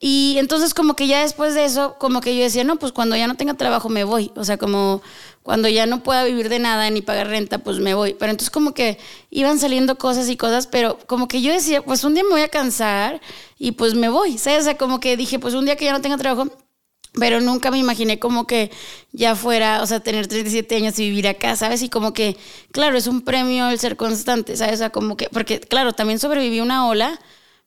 Y 0.05 0.35
entonces 0.39 0.75
como 0.75 0.97
que 0.97 1.07
ya 1.07 1.21
después 1.23 1.55
de 1.55 1.65
eso, 1.65 1.95
como 1.97 2.21
que 2.21 2.37
yo 2.37 2.43
decía, 2.43 2.65
no, 2.65 2.77
pues 2.77 2.91
cuando 2.91 3.15
ya 3.15 3.29
no 3.29 3.37
tenga 3.37 3.55
trabajo 3.55 3.89
me 3.89 4.03
voy. 4.03 4.33
O 4.35 4.43
sea, 4.43 4.59
como 4.59 5.01
cuando 5.45 5.69
ya 5.69 5.87
no 5.87 6.03
pueda 6.03 6.25
vivir 6.25 6.49
de 6.49 6.59
nada 6.59 6.91
ni 6.91 7.03
pagar 7.03 7.29
renta, 7.29 7.59
pues 7.59 7.79
me 7.79 7.95
voy. 7.95 8.15
Pero 8.15 8.33
entonces 8.33 8.51
como 8.51 8.75
que 8.75 8.99
iban 9.31 9.61
saliendo 9.61 9.99
cosas 9.99 10.29
y 10.29 10.37
cosas, 10.37 10.67
pero 10.67 10.99
como 11.07 11.29
que 11.29 11.41
yo 11.41 11.53
decía, 11.53 11.83
pues 11.83 12.03
un 12.03 12.15
día 12.15 12.25
me 12.25 12.31
voy 12.31 12.41
a 12.41 12.49
cansar 12.49 13.21
y 13.59 13.73
pues 13.73 13.95
me 13.95 14.09
voy. 14.09 14.39
¿sabes? 14.39 14.63
O 14.63 14.65
sea, 14.65 14.77
como 14.77 14.99
que 14.99 15.17
dije, 15.17 15.39
pues 15.39 15.55
un 15.55 15.67
día 15.67 15.77
que 15.77 15.85
ya 15.85 15.93
no 15.93 16.01
tenga 16.01 16.17
trabajo, 16.17 16.51
pero 17.15 17.41
nunca 17.41 17.71
me 17.71 17.79
imaginé 17.79 18.19
como 18.19 18.45
que 18.49 18.73
ya 19.13 19.37
fuera, 19.37 19.83
o 19.83 19.87
sea, 19.87 20.01
tener 20.01 20.27
37 20.27 20.75
años 20.75 20.99
y 20.99 21.11
vivir 21.11 21.29
acá, 21.29 21.55
¿sabes? 21.55 21.81
Y 21.81 21.89
como 21.89 22.13
que, 22.13 22.37
claro, 22.73 22.99
es 22.99 23.07
un 23.07 23.23
premio 23.23 23.69
el 23.69 23.79
ser 23.79 23.97
constante, 23.97 24.57
¿sabes? 24.57 24.75
O 24.75 24.79
sea, 24.79 24.91
como 24.91 25.17
que, 25.17 25.29
porque, 25.33 25.61
claro, 25.61 25.93
también 25.93 26.19
sobreviví 26.19 26.59
una 26.59 26.89
ola. 26.89 27.21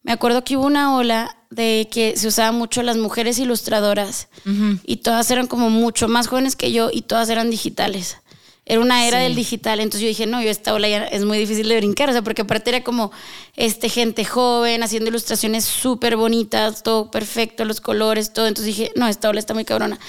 Me 0.04 0.12
acuerdo 0.12 0.43
que 0.43 0.58
hubo 0.58 0.65
una 0.65 0.98
ola 0.98 1.38
de 1.56 1.88
que 1.91 2.18
se 2.18 2.28
usaba 2.28 2.52
mucho 2.52 2.84
las 2.84 2.98
mujeres 2.98 3.39
ilustradoras 3.39 4.28
y 4.84 4.98
todas 4.98 5.32
eran 5.32 5.48
como 5.48 5.70
mucho 5.70 6.08
más 6.08 6.28
jóvenes 6.28 6.56
que 6.56 6.72
yo 6.72 6.89
y 6.91 7.02
todas 7.04 7.30
eran 7.30 7.50
digitales. 7.50 8.18
Era 8.68 8.80
una 8.82 9.06
era 9.08 9.20
Sí. 9.20 9.24
del 9.26 9.36
digital, 9.36 9.80
entonces 9.80 10.02
yo 10.02 10.08
dije, 10.08 10.26
no, 10.26 10.41
yo 10.41 10.50
esta 10.50 10.74
ola 10.74 10.89
ya 10.89 11.04
es 11.06 11.24
muy 11.24 11.38
difícil 11.38 11.70
de 11.70 11.78
brincar, 11.78 12.10
o 12.10 12.13
sea, 12.13 12.24
porque 12.24 12.41
aparte 12.41 12.72
era 12.72 12.84
como 12.84 13.12
este, 13.56 13.89
gente 13.89 14.26
joven 14.26 14.82
haciendo 14.82 15.10
ilustraciones 15.12 15.65
súper 15.65 16.15
bonitas, 16.18 16.82
todo 16.82 17.12
perfecto, 17.12 17.63
los 17.63 17.80
colores, 17.80 18.34
todo, 18.34 18.48
entonces 18.48 18.76
dije, 18.76 18.91
no, 18.96 19.08
esta 19.08 19.30
ola 19.30 19.39
está 19.39 19.54
muy 19.54 19.65
cabrona. 19.65 20.00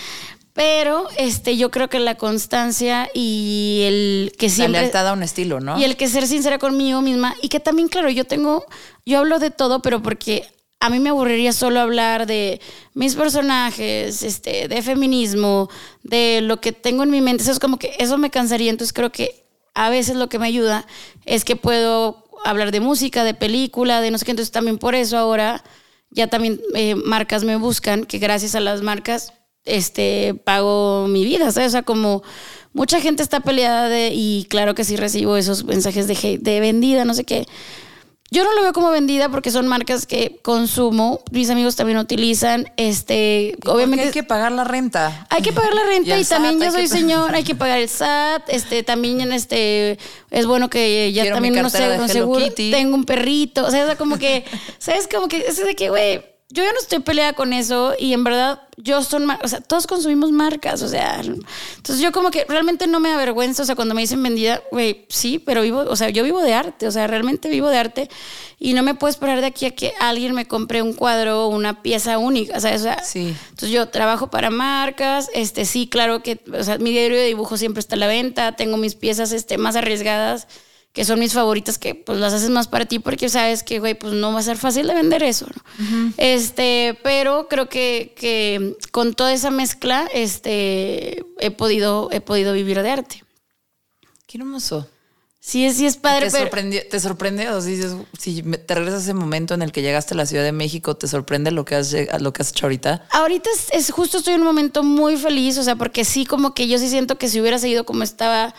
Pero 0.55 1.07
este, 1.19 1.59
yo 1.59 1.71
creo 1.71 1.91
que 1.91 2.01
la 2.01 2.15
constancia 2.15 3.11
y 3.13 3.83
el 3.85 4.33
que 4.39 4.47
La 4.49 4.55
siempre... 4.55 4.81
lealtad 4.81 5.07
a 5.09 5.13
un 5.13 5.23
estilo, 5.23 5.61
¿no? 5.61 5.79
Y 5.79 5.85
el 5.85 5.99
que 5.99 6.09
ser 6.09 6.27
sincera 6.27 6.59
conmigo 6.59 7.03
misma 7.03 7.35
y 7.43 7.51
que 7.51 7.61
también, 7.61 7.89
claro, 7.89 8.09
yo 8.09 8.25
tengo, 8.25 8.65
yo 9.05 9.19
hablo 9.19 9.39
de 9.39 9.51
todo, 9.51 9.83
pero 9.83 10.03
porque 10.03 10.49
a 10.81 10.91
mí 10.91 11.01
me 11.01 11.11
aburriría 11.11 11.53
solo 11.53 11.81
hablar 11.81 12.27
de 12.27 12.61
mis 12.95 13.15
personajes, 13.15 14.23
este, 14.23 14.69
de 14.69 14.83
feminismo, 14.83 15.71
de 16.03 16.41
lo 16.43 16.61
que 16.61 16.73
tengo 16.73 17.03
en 17.03 17.11
mi 17.11 17.21
mente. 17.21 17.43
Eso 17.43 17.53
es 17.53 17.59
como 17.59 17.79
que 17.79 17.95
eso 17.99 18.19
me 18.19 18.31
cansaría. 18.31 18.71
Entonces 18.71 18.93
creo 18.93 19.11
que 19.11 19.47
a 19.75 19.91
veces 19.91 20.17
lo 20.17 20.29
que 20.29 20.39
me 20.39 20.47
ayuda 20.47 20.87
es 21.25 21.45
que 21.45 21.57
puedo 21.57 22.25
hablar 22.45 22.73
de 22.73 22.81
música, 22.81 23.25
de 23.25 23.35
película, 23.35 24.01
de 24.01 24.11
no 24.11 24.19
sé 24.19 24.27
qué. 24.27 24.33
Entonces 24.33 24.53
también 24.53 24.79
por 24.79 24.95
eso 24.95 25.17
ahora 25.17 25.65
ya 26.11 26.29
también 26.29 26.61
eh, 26.75 26.95
marcas 26.95 27.45
me 27.45 27.57
buscan, 27.57 28.05
que 28.05 28.19
gracias 28.19 28.55
a 28.55 28.61
las 28.61 28.83
marcas 28.83 29.33
este, 29.65 30.35
pago 30.45 31.07
mi 31.09 31.25
vida. 31.25 31.49
O 31.49 31.53
sea, 31.53 31.83
como 31.83 32.23
mucha 32.73 33.01
gente 33.01 33.23
está 33.23 33.41
peleada 33.41 33.89
de, 33.89 34.11
y 34.13 34.47
claro 34.49 34.75
que 34.75 34.85
sí 34.85 34.97
recibo 34.97 35.37
esos 35.37 35.65
mensajes 35.65 36.07
de 36.07 36.39
de 36.39 36.61
vendida, 36.61 37.05
no 37.05 37.15
sé 37.15 37.25
qué. 37.25 37.47
Yo 38.31 38.43
no 38.45 38.55
lo 38.55 38.63
veo 38.63 38.73
como 38.73 38.91
vendida 38.91 39.29
porque 39.29 39.51
son 39.51 39.69
marcas 39.69 40.07
que 40.07 40.41
consumo, 40.43 41.21
mis 41.31 41.49
amigos 41.49 41.77
también 41.77 41.99
utilizan, 41.99 42.73
este, 42.77 43.57
obviamente 43.67 44.07
hay 44.07 44.13
que 44.13 44.25
pagar 44.25 44.51
la 44.53 44.65
renta. 44.65 45.27
Hay 45.31 45.43
que 45.43 45.53
pagar 45.53 45.75
la 45.75 45.85
renta 45.87 46.19
Y 46.19 46.25
también 46.25 46.59
SAT, 46.59 46.65
yo 46.65 46.73
soy 46.73 46.89
señor, 46.89 47.35
hay 47.35 47.45
que 47.45 47.55
pagar 47.55 47.79
el 47.79 47.89
SAT, 47.89 48.49
este, 48.49 48.83
también 48.83 49.33
este, 49.33 49.99
es 50.31 50.47
bueno 50.47 50.69
que 50.69 51.13
ya 51.13 51.23
Quiero 51.23 51.37
también 51.37 51.55
con 51.55 51.73
Hello 51.73 52.09
seguro, 52.09 52.45
Kitty. 52.45 52.71
tengo 52.73 52.97
un 52.97 53.05
perrito, 53.05 53.65
o 53.65 53.71
sea, 53.71 53.85
o 53.85 53.87
sea, 53.87 53.97
como 53.97 54.19
que, 54.19 54.45
sabes, 54.79 55.09
como 55.09 55.29
que, 55.29 55.47
es 55.47 55.65
de 55.65 55.77
que, 55.77 55.91
güey, 55.91 56.36
yo 56.49 56.63
ya 56.63 56.73
no 56.73 56.79
estoy 56.79 57.01
peleada 57.01 57.33
con 57.33 57.53
eso 57.53 57.95
y 57.99 58.13
en 58.13 58.23
verdad 58.23 58.63
yo 58.77 59.03
son, 59.03 59.29
o 59.31 59.49
sea, 59.49 59.61
todos 59.61 59.87
consumimos 59.89 60.31
marcas, 60.31 60.81
o 60.83 60.89
sea, 60.89 61.21
entonces 61.21 61.99
yo 61.99 62.13
como 62.13 62.31
que 62.31 62.45
realmente 62.49 62.87
no 62.87 63.01
me 63.01 63.13
avergüenza, 63.13 63.63
o 63.63 63.67
sea, 63.67 63.75
cuando 63.75 63.95
me 63.97 64.03
dicen 64.03 64.23
vendida, 64.23 64.63
güey, 64.71 65.07
sí, 65.09 65.39
pero 65.41 65.63
vivo, 65.63 65.81
o 65.89 65.97
sea, 65.97 66.11
yo 66.11 66.23
vivo 66.23 66.41
de 66.43 66.55
arte, 66.55 66.87
o 66.87 66.91
sea, 66.93 67.09
realmente 67.09 67.49
vivo 67.49 67.69
de 67.69 67.79
arte 67.79 68.11
y 68.61 68.75
no 68.75 68.83
me 68.85 68.95
puedo 68.95 69.11
esperar 69.11 69.41
de 69.41 69.47
aquí 69.47 69.67
a 69.67 69.75
que 69.75 69.93
alguien 69.99 70.35
me 70.35 70.47
compre 70.47 70.83
un 70.83 70.93
cuadro 70.93 71.47
o 71.47 71.49
una 71.49 71.83
pieza 71.83 72.19
única, 72.19 72.59
o 72.59 72.61
sea, 72.61 72.77
o 72.77 72.79
sea, 72.79 73.03
Sí. 73.03 73.35
entonces 73.49 73.71
yo 73.71 73.89
trabajo 73.89 74.29
para 74.31 74.51
marcas, 74.51 75.31
este 75.35 75.65
sí, 75.65 75.89
claro 75.89 76.23
que, 76.23 76.41
o 76.57 76.63
sea, 76.63 76.79
mi 76.79 76.91
diario 76.91 77.17
de 77.17 77.25
dibujo 77.27 77.57
siempre 77.57 77.81
está 77.81 77.97
a 77.97 77.99
la 77.99 78.07
venta, 78.07 78.53
tengo 78.53 78.77
mis 78.77 78.95
piezas 78.95 79.33
este, 79.33 79.59
más 79.59 79.75
arriesgadas, 79.75 80.47
que 80.97 81.05
son 81.05 81.19
mis 81.21 81.35
favoritas, 81.35 81.77
que 81.77 81.95
pues 81.95 82.19
las 82.19 82.33
haces 82.33 82.49
más 82.49 82.69
para 82.69 82.87
ti 82.87 82.99
porque 82.99 83.29
sabes 83.29 83.63
que, 83.63 83.81
güey, 83.81 83.93
pues 83.93 84.15
no 84.15 84.33
va 84.33 84.39
a 84.41 84.43
ser 84.43 84.57
fácil 84.57 84.87
de 84.87 84.95
vender 84.95 85.23
eso, 85.23 85.47
¿no? 85.55 86.13
Este, 86.17 86.99
pero 87.05 87.49
creo 87.49 87.69
que, 87.69 88.15
que 88.17 88.75
con 88.93 89.13
toda 89.13 89.35
esa 89.35 89.51
mezcla, 89.51 90.09
este, 90.15 91.23
he 91.39 91.51
podido, 91.51 92.09
he 92.13 92.23
podido 92.23 92.55
vivir 92.55 92.83
de 92.83 92.91
arte. 92.91 93.25
Qué 94.27 94.39
hermoso. 94.39 94.89
Sí, 95.39 95.71
sí 95.71 95.85
es 95.87 95.97
padre, 95.99 96.27
¿Te 96.27 96.33
pero... 96.33 96.45
sorprendió? 96.45 96.81
¿Te 96.91 96.99
sorprende? 96.99 97.49
O 97.51 97.61
sea, 97.61 97.71
dices, 97.71 97.95
si 98.19 98.43
me- 98.43 98.57
te 98.59 98.75
regresas 98.75 99.01
a 99.01 99.05
ese 99.05 99.15
momento 99.15 99.53
en 99.53 99.61
el 99.63 99.73
que 99.73 99.83
llegaste 99.83 100.15
a 100.15 100.17
la 100.17 100.25
Ciudad 100.27 100.43
de 100.45 100.51
México, 100.53 100.97
¿te 100.97 101.07
sorprende 101.09 101.51
lo 101.51 101.65
que 101.67 101.75
has, 101.77 101.95
lo 102.21 102.33
que 102.33 102.41
has 102.43 102.51
hecho 102.51 102.65
ahorita? 102.67 103.07
Ahorita 103.11 103.51
es, 103.55 103.69
es 103.73 103.91
justo 103.93 104.17
estoy 104.19 104.33
en 104.35 104.41
un 104.41 104.47
momento 104.47 104.83
muy 104.83 105.19
feliz, 105.19 105.59
o 105.59 105.63
sea, 105.63 105.77
porque 105.77 106.07
sí, 106.07 106.25
como 106.25 106.55
que 106.55 106.67
yo 106.69 106.79
sí 106.79 106.89
siento 106.89 107.19
que 107.19 107.29
si 107.29 107.39
hubiera 107.41 107.59
seguido 107.59 107.85
como 107.85 108.03
estaba, 108.03 108.55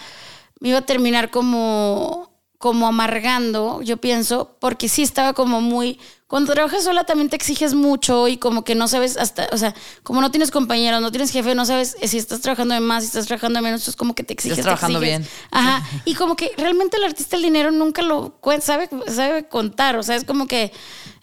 me 0.60 0.70
iba 0.70 0.80
a 0.80 0.86
terminar 0.86 1.32
como, 1.32 2.32
como 2.58 2.88
amargando, 2.88 3.82
yo 3.82 3.98
pienso, 3.98 4.56
porque 4.60 4.90
sí 4.90 5.04
estaba 5.04 5.34
como 5.34 5.62
muy. 5.62 6.00
Cuando 6.28 6.54
trabajas 6.54 6.84
sola 6.84 7.06
también 7.06 7.30
te 7.30 7.38
exiges 7.38 7.74
mucho 7.74 8.28
y 8.28 8.36
como 8.36 8.66
que 8.66 8.76
no 8.76 8.90
sabes 8.90 9.16
hasta, 9.16 9.48
o 9.54 9.58
sea, 9.58 9.74
como 10.04 10.20
no 10.20 10.30
tienes 10.30 10.52
compañeros, 10.52 11.02
no 11.02 11.10
tienes 11.10 11.32
jefe, 11.32 11.56
no 11.56 11.66
sabes 11.66 11.96
si 12.04 12.18
estás 12.18 12.42
trabajando 12.42 12.74
de 12.74 12.82
más, 12.82 13.04
si 13.04 13.08
estás 13.08 13.28
trabajando 13.28 13.60
de 13.60 13.64
menos, 13.64 13.88
es 13.88 13.96
como 13.96 14.14
que 14.14 14.24
te 14.24 14.34
exiges. 14.34 14.58
te 14.58 14.64
trabajando 14.64 15.00
exiges. 15.00 15.20
bien. 15.20 15.32
Ajá. 15.52 15.88
Y 16.04 16.16
como 16.16 16.36
que 16.36 16.52
realmente 16.58 16.98
el 16.98 17.06
artista 17.06 17.38
el 17.38 17.44
dinero 17.44 17.72
nunca 17.72 18.02
lo 18.02 18.40
sabe, 18.62 18.90
sabe 19.08 19.48
contar. 19.48 19.96
O 19.96 20.04
sea, 20.04 20.18
es 20.18 20.26
como 20.26 20.48
que 20.48 20.74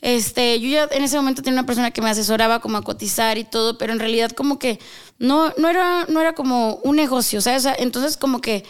este, 0.04 0.60
yo 0.60 0.68
ya 0.68 0.88
en 0.90 1.02
ese 1.02 1.16
momento 1.16 1.42
tenía 1.42 1.58
una 1.58 1.66
persona 1.66 1.90
que 1.90 2.02
me 2.02 2.10
asesoraba 2.10 2.60
como 2.60 2.76
a 2.76 2.82
cotizar 2.82 3.38
y 3.38 3.44
todo, 3.44 3.78
pero 3.78 3.92
en 3.92 3.98
realidad 3.98 4.32
como 4.32 4.58
que 4.58 4.78
no, 5.18 5.52
no 5.56 5.68
era, 5.68 6.04
no 6.08 6.20
era 6.20 6.34
como 6.34 6.76
un 6.76 6.96
negocio, 6.96 7.40
¿sabes? 7.40 7.62
O 7.62 7.68
sea, 7.70 7.76
entonces 7.78 8.16
como 8.16 8.40
que 8.40 8.64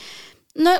no, 0.54 0.70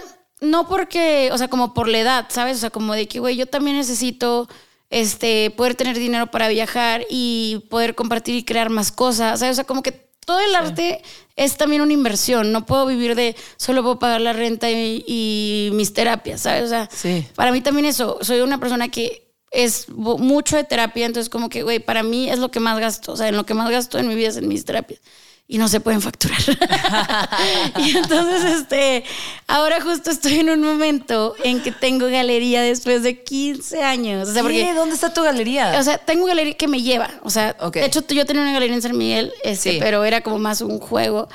no 0.41 0.69
porque, 0.69 1.31
o 1.33 1.39
sea, 1.39 1.49
como 1.49 1.75
por 1.75 1.89
la 1.89 1.99
edad, 1.99 2.27
¿sabes? 2.29 2.59
O 2.59 2.61
sea, 2.61 2.71
como 2.71 2.95
de 2.95 3.09
que, 3.09 3.21
güey, 3.21 3.37
yo 3.37 3.47
también 3.47 3.77
necesito 3.77 4.49
este, 4.91 5.51
poder 5.51 5.75
tener 5.75 5.99
dinero 5.99 6.31
para 6.31 6.49
viajar 6.49 7.07
y 7.11 7.65
poder 7.71 7.95
compartir 7.95 8.35
y 8.37 8.45
crear 8.45 8.71
más 8.71 8.93
cosas, 8.93 9.41
¿sabes? 9.41 9.55
O 9.55 9.57
sea, 9.57 9.65
como 9.65 9.83
que 9.83 9.93
todo 10.25 10.41
el 10.41 10.55
arte 10.55 11.03
es 11.37 11.57
también 11.57 11.83
una 11.83 11.93
inversión. 11.93 12.53
No 12.53 12.65
puedo 12.65 12.87
vivir 12.87 13.15
de 13.15 13.37
solo 13.57 13.83
puedo 13.83 13.99
pagar 13.99 14.21
la 14.21 14.33
renta 14.33 14.71
y, 14.71 15.05
y 15.07 15.71
mis 15.75 15.93
terapias, 15.93 16.43
¿sabes? 16.43 16.65
O 16.65 16.69
sea, 16.69 16.89
Sí. 16.93 17.27
para 17.35 17.53
mí 17.53 17.61
también 17.61 17.87
eso. 17.87 18.19
Soy 18.23 18.41
una 18.41 18.59
persona 18.59 18.89
que 18.89 19.35
es 19.51 19.89
mucho 19.91 20.57
de 20.57 20.65
terapia, 20.65 21.07
entonces 21.07 21.29
como 21.29 21.49
que, 21.49 21.63
güey, 21.63 21.79
para 21.79 22.03
mí 22.03 22.29
es 22.31 22.39
lo 22.39 22.51
que 22.51 22.59
más 22.61 22.79
gasto. 22.79 23.13
O 23.13 23.17
sea, 23.17 23.29
en 23.29 23.37
lo 23.37 23.45
que 23.45 23.55
más 23.55 23.71
gasto 23.71 23.99
en 23.99 24.09
mi 24.09 24.15
vida 24.15 24.29
es 24.29 24.37
en 24.37 24.49
mis 24.49 24.65
terapias. 24.65 25.01
Y 25.47 25.59
no 25.59 25.69
se 25.69 25.79
pueden 25.79 26.01
facturar. 26.01 26.39
y 27.77 27.97
entonces, 27.97 28.45
este, 28.61 29.05
ahora 29.47 29.81
justo 29.83 30.11
estoy 30.11 30.39
en 30.41 30.49
un 30.49 30.61
momento 30.63 31.35
en 31.45 31.61
que 31.63 31.71
tengo 31.71 32.09
galería 32.09 32.63
después 32.63 33.03
de 33.03 33.23
15 33.23 33.83
años. 33.83 34.29
O 34.29 34.33
sea. 34.33 34.43
¿Dónde 34.43 34.95
está 34.95 35.13
tu 35.13 35.23
galería? 35.23 35.79
O 35.79 35.83
sea, 35.83 35.99
tengo 35.99 36.27
galería 36.27 36.55
que 36.55 36.67
me 36.67 36.81
lleva. 36.81 37.11
O 37.23 37.29
sea, 37.31 37.55
de 37.73 37.85
hecho, 37.85 38.03
yo 38.09 38.25
tenía 38.25 38.43
una 38.43 38.53
galería 38.55 38.75
en 38.75 38.83
San 38.83 38.97
Miguel, 38.97 39.33
este, 39.43 39.73
Sí. 39.73 39.79
pero 39.81 40.05
era 40.05 40.23
como 40.23 40.39
más 40.39 40.63
un 40.63 40.79
juego. 40.79 41.29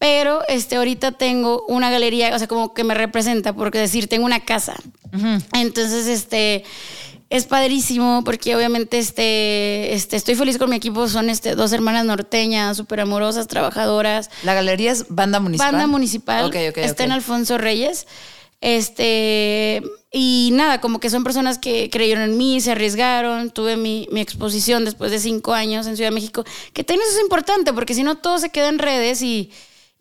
Pero 0.00 0.42
este, 0.48 0.74
ahorita 0.76 1.12
tengo 1.12 1.64
una 1.68 1.90
galería, 1.90 2.34
o 2.34 2.38
sea, 2.38 2.48
como 2.48 2.74
que 2.74 2.82
me 2.82 2.94
representa, 2.94 3.52
porque 3.52 3.78
decir, 3.78 4.08
tengo 4.08 4.26
una 4.26 4.40
casa. 4.40 4.74
Entonces, 5.52 6.08
este. 6.08 6.64
Es 7.34 7.46
padrísimo 7.46 8.22
porque 8.24 8.54
obviamente 8.54 8.96
este, 8.96 9.92
este, 9.92 10.14
estoy 10.14 10.36
feliz 10.36 10.56
con 10.56 10.70
mi 10.70 10.76
equipo. 10.76 11.08
Son 11.08 11.28
este, 11.28 11.56
dos 11.56 11.72
hermanas 11.72 12.04
norteñas, 12.04 12.76
súper 12.76 13.00
amorosas, 13.00 13.48
trabajadoras. 13.48 14.30
la 14.44 14.54
galería 14.54 14.92
es 14.92 15.06
banda 15.08 15.40
municipal. 15.40 15.72
Banda 15.72 15.88
municipal. 15.88 16.44
Ok, 16.44 16.56
ok, 16.70 16.78
está 16.78 17.02
en 17.02 17.10
Alfonso 17.10 17.58
Reyes. 17.58 18.06
Este, 18.60 19.82
y 20.12 20.50
nada, 20.52 20.80
como 20.80 21.00
que 21.00 21.10
son 21.10 21.24
personas 21.24 21.58
que 21.58 21.90
creyeron 21.90 22.22
en 22.22 22.38
mí, 22.38 22.60
se 22.60 22.70
arriesgaron. 22.70 23.50
Tuve 23.50 23.76
mi, 23.76 24.06
mi 24.12 24.20
exposición 24.20 24.84
después 24.84 25.10
de 25.10 25.18
cinco 25.18 25.54
años 25.54 25.88
en 25.88 25.96
Ciudad 25.96 26.10
de 26.10 26.14
México, 26.14 26.44
que 26.72 26.84
también 26.84 27.04
eso 27.08 27.18
es 27.18 27.22
importante, 27.24 27.72
porque 27.72 27.94
si 27.94 28.04
no 28.04 28.16
todo 28.16 28.38
se 28.38 28.50
queda 28.50 28.68
en 28.68 28.78
redes 28.78 29.22
y, 29.22 29.50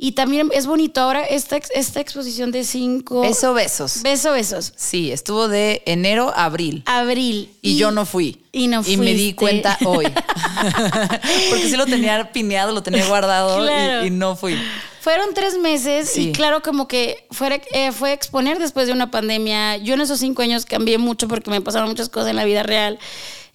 y 0.04 0.12
también 0.12 0.50
es 0.54 0.66
bonito. 0.66 1.00
Ahora, 1.00 1.24
esta, 1.24 1.58
esta 1.74 2.02
exposición 2.02 2.52
de 2.52 2.66
cinco. 2.66 3.22
Beso, 3.22 3.54
besos. 3.54 4.04
Beso, 4.04 4.34
besos. 4.34 4.74
Sí, 4.76 5.14
estuvo 5.14 5.48
de 5.48 5.82
enero 5.86 6.34
a 6.36 6.44
abril. 6.44 6.84
Abril. 6.88 7.50
Y, 7.62 7.78
yo 7.78 7.92
no 7.92 8.06
fui. 8.06 8.42
y 8.52 8.68
no 8.68 8.84
Y 8.86 8.98
me 8.98 9.14
di 9.14 9.34
cuenta 9.34 9.78
hoy. 9.86 10.04
Porque 11.50 11.70
sí 11.70 11.78
lo 11.78 11.86
tenía 11.86 12.34
pineado, 12.34 12.74
lo 12.74 12.84
tenía 12.84 13.08
guardado 13.08 13.66
y- 14.04 14.10
no 14.10 14.36
fui. 14.36 14.58
Fueron 15.00 15.34
tres 15.34 15.58
meses 15.58 16.10
Sí. 16.10 16.30
y 16.30 16.32
claro, 16.34 16.62
como 16.62 16.90
que 16.90 17.26
fue, 17.32 17.62
eh, 17.72 17.94
fue 17.94 18.12
exponer 18.12 18.60
después 18.60 18.88
de 18.88 18.92
una 18.92 19.10
pandemia. 19.10 19.78
Yo 19.78 19.94
en 19.94 20.02
esos 20.02 20.20
cinco 20.20 20.42
años 20.42 20.66
cambié 20.66 20.98
mucho 20.98 21.30
porque 21.30 21.50
me 21.50 21.62
pasaron 21.62 21.88
muchas 21.88 22.10
cosas 22.10 22.32
en 22.32 22.36
la 22.36 22.44
vida 22.44 22.64
real. 22.64 23.00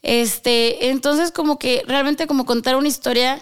Este, 0.02 0.88
entonces 0.88 1.30
como 1.30 1.58
que 1.58 1.82
realmente 1.86 2.26
como 2.26 2.46
contar 2.46 2.76
una 2.76 2.88
historia, 2.88 3.38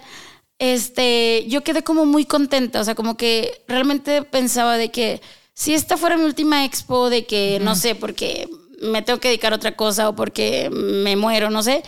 este, 0.59 1.45
yo 1.47 1.63
quedé 1.63 1.83
como 1.83 2.05
muy 2.05 2.25
contenta, 2.25 2.81
o 2.81 2.83
sea, 2.83 2.95
como 2.95 3.17
que 3.17 3.61
realmente 3.67 4.23
pensaba 4.23 4.77
de 4.77 4.89
que 4.89 5.21
si 5.53 5.73
esta 5.73 5.97
fuera 5.97 6.17
mi 6.17 6.23
última 6.23 6.65
expo, 6.65 7.09
de 7.09 7.25
que 7.25 7.59
no 7.61 7.75
sé, 7.75 7.95
porque 7.95 8.47
me 8.81 9.01
tengo 9.01 9.19
que 9.19 9.29
dedicar 9.29 9.53
a 9.53 9.55
otra 9.55 9.75
cosa 9.75 10.09
o 10.09 10.15
porque 10.15 10.69
me 10.71 11.15
muero, 11.15 11.49
no 11.49 11.63
sé, 11.63 11.83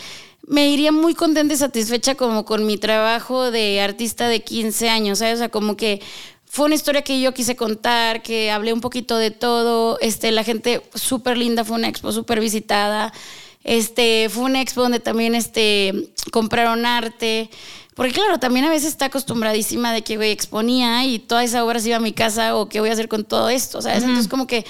me 0.47 0.69
iría 0.69 0.91
muy 0.91 1.13
contenta 1.13 1.53
y 1.53 1.57
satisfecha 1.57 2.15
como 2.15 2.45
con 2.45 2.65
mi 2.65 2.77
trabajo 2.77 3.51
de 3.51 3.81
artista 3.81 4.27
de 4.27 4.41
15 4.43 4.89
años, 4.89 5.19
¿sabes? 5.19 5.35
O 5.35 5.37
sea, 5.37 5.49
como 5.49 5.77
que 5.77 6.01
fue 6.45 6.65
una 6.65 6.73
historia 6.73 7.03
que 7.03 7.21
yo 7.21 7.33
quise 7.35 7.55
contar, 7.55 8.23
que 8.23 8.49
hablé 8.49 8.73
un 8.73 8.81
poquito 8.81 9.17
de 9.17 9.29
todo, 9.29 9.99
este, 10.01 10.31
la 10.31 10.43
gente 10.43 10.81
súper 10.95 11.37
linda, 11.37 11.63
fue 11.63 11.75
una 11.77 11.87
expo 11.87 12.11
súper 12.11 12.39
visitada, 12.39 13.13
este, 13.63 14.29
fue 14.29 14.43
una 14.43 14.61
expo 14.61 14.81
donde 14.81 14.99
también, 14.99 15.35
este, 15.35 16.11
compraron 16.31 16.85
arte, 16.85 17.49
porque 17.95 18.13
claro, 18.13 18.39
también 18.39 18.65
a 18.65 18.69
veces 18.69 18.89
está 18.89 19.05
acostumbradísima 19.05 19.91
de 19.91 20.03
que, 20.03 20.15
güey, 20.15 20.31
exponía 20.31 21.05
y 21.05 21.19
toda 21.19 21.43
esa 21.43 21.65
obra 21.65 21.79
se 21.79 21.89
iba 21.89 21.97
a 21.97 22.01
mi 22.01 22.13
casa 22.13 22.55
o 22.55 22.69
qué 22.69 22.79
voy 22.79 22.89
a 22.89 22.93
hacer 22.93 23.09
con 23.09 23.25
todo 23.25 23.49
esto, 23.49 23.81
¿sabes? 23.81 24.03
Entonces 24.03 24.27
como 24.27 24.47
que... 24.47 24.65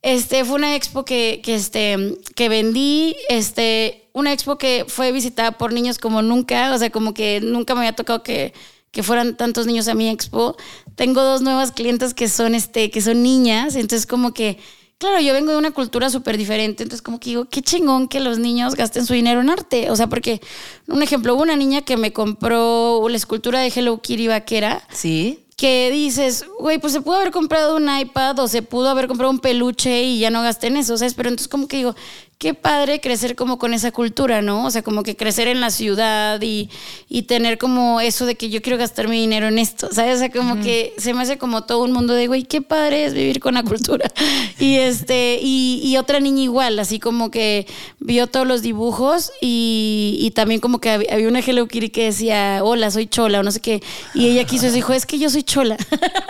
Este 0.00 0.44
fue 0.44 0.54
una 0.54 0.76
expo 0.76 1.04
que, 1.04 1.40
que, 1.42 1.56
este, 1.56 2.18
que 2.36 2.48
vendí, 2.48 3.16
este, 3.28 4.08
una 4.12 4.32
expo 4.32 4.56
que 4.56 4.84
fue 4.86 5.10
visitada 5.10 5.52
por 5.58 5.72
niños 5.72 5.98
como 5.98 6.22
nunca, 6.22 6.72
o 6.72 6.78
sea, 6.78 6.90
como 6.90 7.14
que 7.14 7.40
nunca 7.40 7.74
me 7.74 7.80
había 7.80 7.96
tocado 7.96 8.22
que, 8.22 8.52
que 8.92 9.02
fueran 9.02 9.36
tantos 9.36 9.66
niños 9.66 9.88
a 9.88 9.94
mi 9.94 10.08
expo. 10.08 10.56
Tengo 10.94 11.22
dos 11.22 11.42
nuevas 11.42 11.72
clientes 11.72 12.14
que 12.14 12.28
son, 12.28 12.54
este, 12.54 12.92
que 12.92 13.00
son 13.00 13.24
niñas, 13.24 13.74
entonces 13.74 14.06
como 14.06 14.32
que, 14.32 14.58
claro, 14.98 15.20
yo 15.20 15.32
vengo 15.32 15.52
de 15.52 15.58
una 15.58 15.70
cultura 15.70 16.10
súper 16.10 16.36
diferente, 16.36 16.82
entonces 16.82 17.02
como 17.02 17.18
que 17.20 17.30
digo, 17.30 17.44
qué 17.46 17.62
chingón 17.62 18.08
que 18.08 18.20
los 18.20 18.38
niños 18.38 18.74
gasten 18.74 19.06
su 19.06 19.14
dinero 19.14 19.40
en 19.40 19.50
arte, 19.50 19.90
o 19.90 19.96
sea, 19.96 20.08
porque, 20.08 20.40
un 20.88 21.02
ejemplo, 21.02 21.34
hubo 21.34 21.42
una 21.42 21.56
niña 21.56 21.82
que 21.82 21.96
me 21.96 22.12
compró 22.12 23.06
la 23.08 23.16
escultura 23.16 23.60
de 23.60 23.68
Hello 23.74 24.00
Kitty 24.02 24.28
vaquera, 24.28 24.82
Sí. 24.92 25.44
que 25.56 25.90
dices, 25.90 26.44
güey, 26.60 26.78
pues 26.78 26.92
se 26.92 27.00
pudo 27.00 27.16
haber 27.16 27.30
comprado 27.32 27.76
un 27.76 27.88
iPad 27.88 28.38
o 28.38 28.46
se 28.48 28.62
pudo 28.62 28.88
haber 28.88 29.08
comprado 29.08 29.30
un 29.32 29.40
peluche 29.40 30.02
y 30.04 30.20
ya 30.20 30.30
no 30.30 30.42
gasté 30.42 30.68
en 30.68 30.76
eso, 30.76 30.96
¿sabes? 30.96 31.14
Pero 31.14 31.28
entonces 31.30 31.48
como 31.48 31.66
que 31.66 31.78
digo, 31.78 31.94
qué 32.38 32.54
padre 32.54 33.00
crecer 33.00 33.34
como 33.34 33.58
con 33.58 33.74
esa 33.74 33.90
cultura, 33.90 34.42
¿no? 34.42 34.64
O 34.64 34.70
sea, 34.70 34.82
como 34.82 35.02
que 35.02 35.16
crecer 35.16 35.48
en 35.48 35.60
la 35.60 35.70
ciudad 35.70 36.40
y, 36.40 36.70
y 37.08 37.22
tener 37.22 37.58
como 37.58 38.00
eso 38.00 38.26
de 38.26 38.36
que 38.36 38.48
yo 38.48 38.62
quiero 38.62 38.78
gastar 38.78 39.08
mi 39.08 39.20
dinero 39.20 39.48
en 39.48 39.58
esto, 39.58 39.88
¿sabes? 39.92 40.16
O 40.16 40.18
sea, 40.20 40.30
como 40.30 40.62
que 40.62 40.94
se 40.98 41.14
me 41.14 41.22
hace 41.22 41.36
como 41.36 41.64
todo 41.64 41.82
un 41.82 41.90
mundo 41.90 42.14
de, 42.14 42.28
güey, 42.28 42.44
qué 42.44 42.62
padre 42.62 43.04
es 43.06 43.14
vivir 43.14 43.40
con 43.40 43.54
la 43.54 43.62
cultura. 43.62 44.10
Y 44.60 44.76
este, 44.76 45.38
y, 45.40 45.80
y 45.84 45.96
otra 45.98 46.18
niña 46.18 46.42
igual, 46.42 46.78
así 46.80 46.98
como 46.98 47.30
que 47.30 47.66
vio 48.00 48.26
todos 48.26 48.46
los 48.46 48.60
dibujos 48.60 49.30
y, 49.40 50.18
y 50.20 50.32
también 50.32 50.60
como 50.60 50.80
que 50.80 50.90
había, 50.90 51.14
había 51.14 51.28
una 51.28 51.38
Hello 51.38 51.68
Kitty 51.68 51.90
que 51.90 52.04
decía, 52.06 52.60
hola, 52.64 52.90
soy 52.90 53.06
chola 53.06 53.38
o 53.38 53.42
no 53.44 53.52
sé 53.52 53.60
qué. 53.60 53.82
Y 54.14 54.26
ella 54.26 54.44
quiso, 54.44 54.70
dijo, 54.72 54.92
es 54.92 55.06
que 55.06 55.18
yo 55.18 55.30
soy 55.30 55.44
chola. 55.44 55.76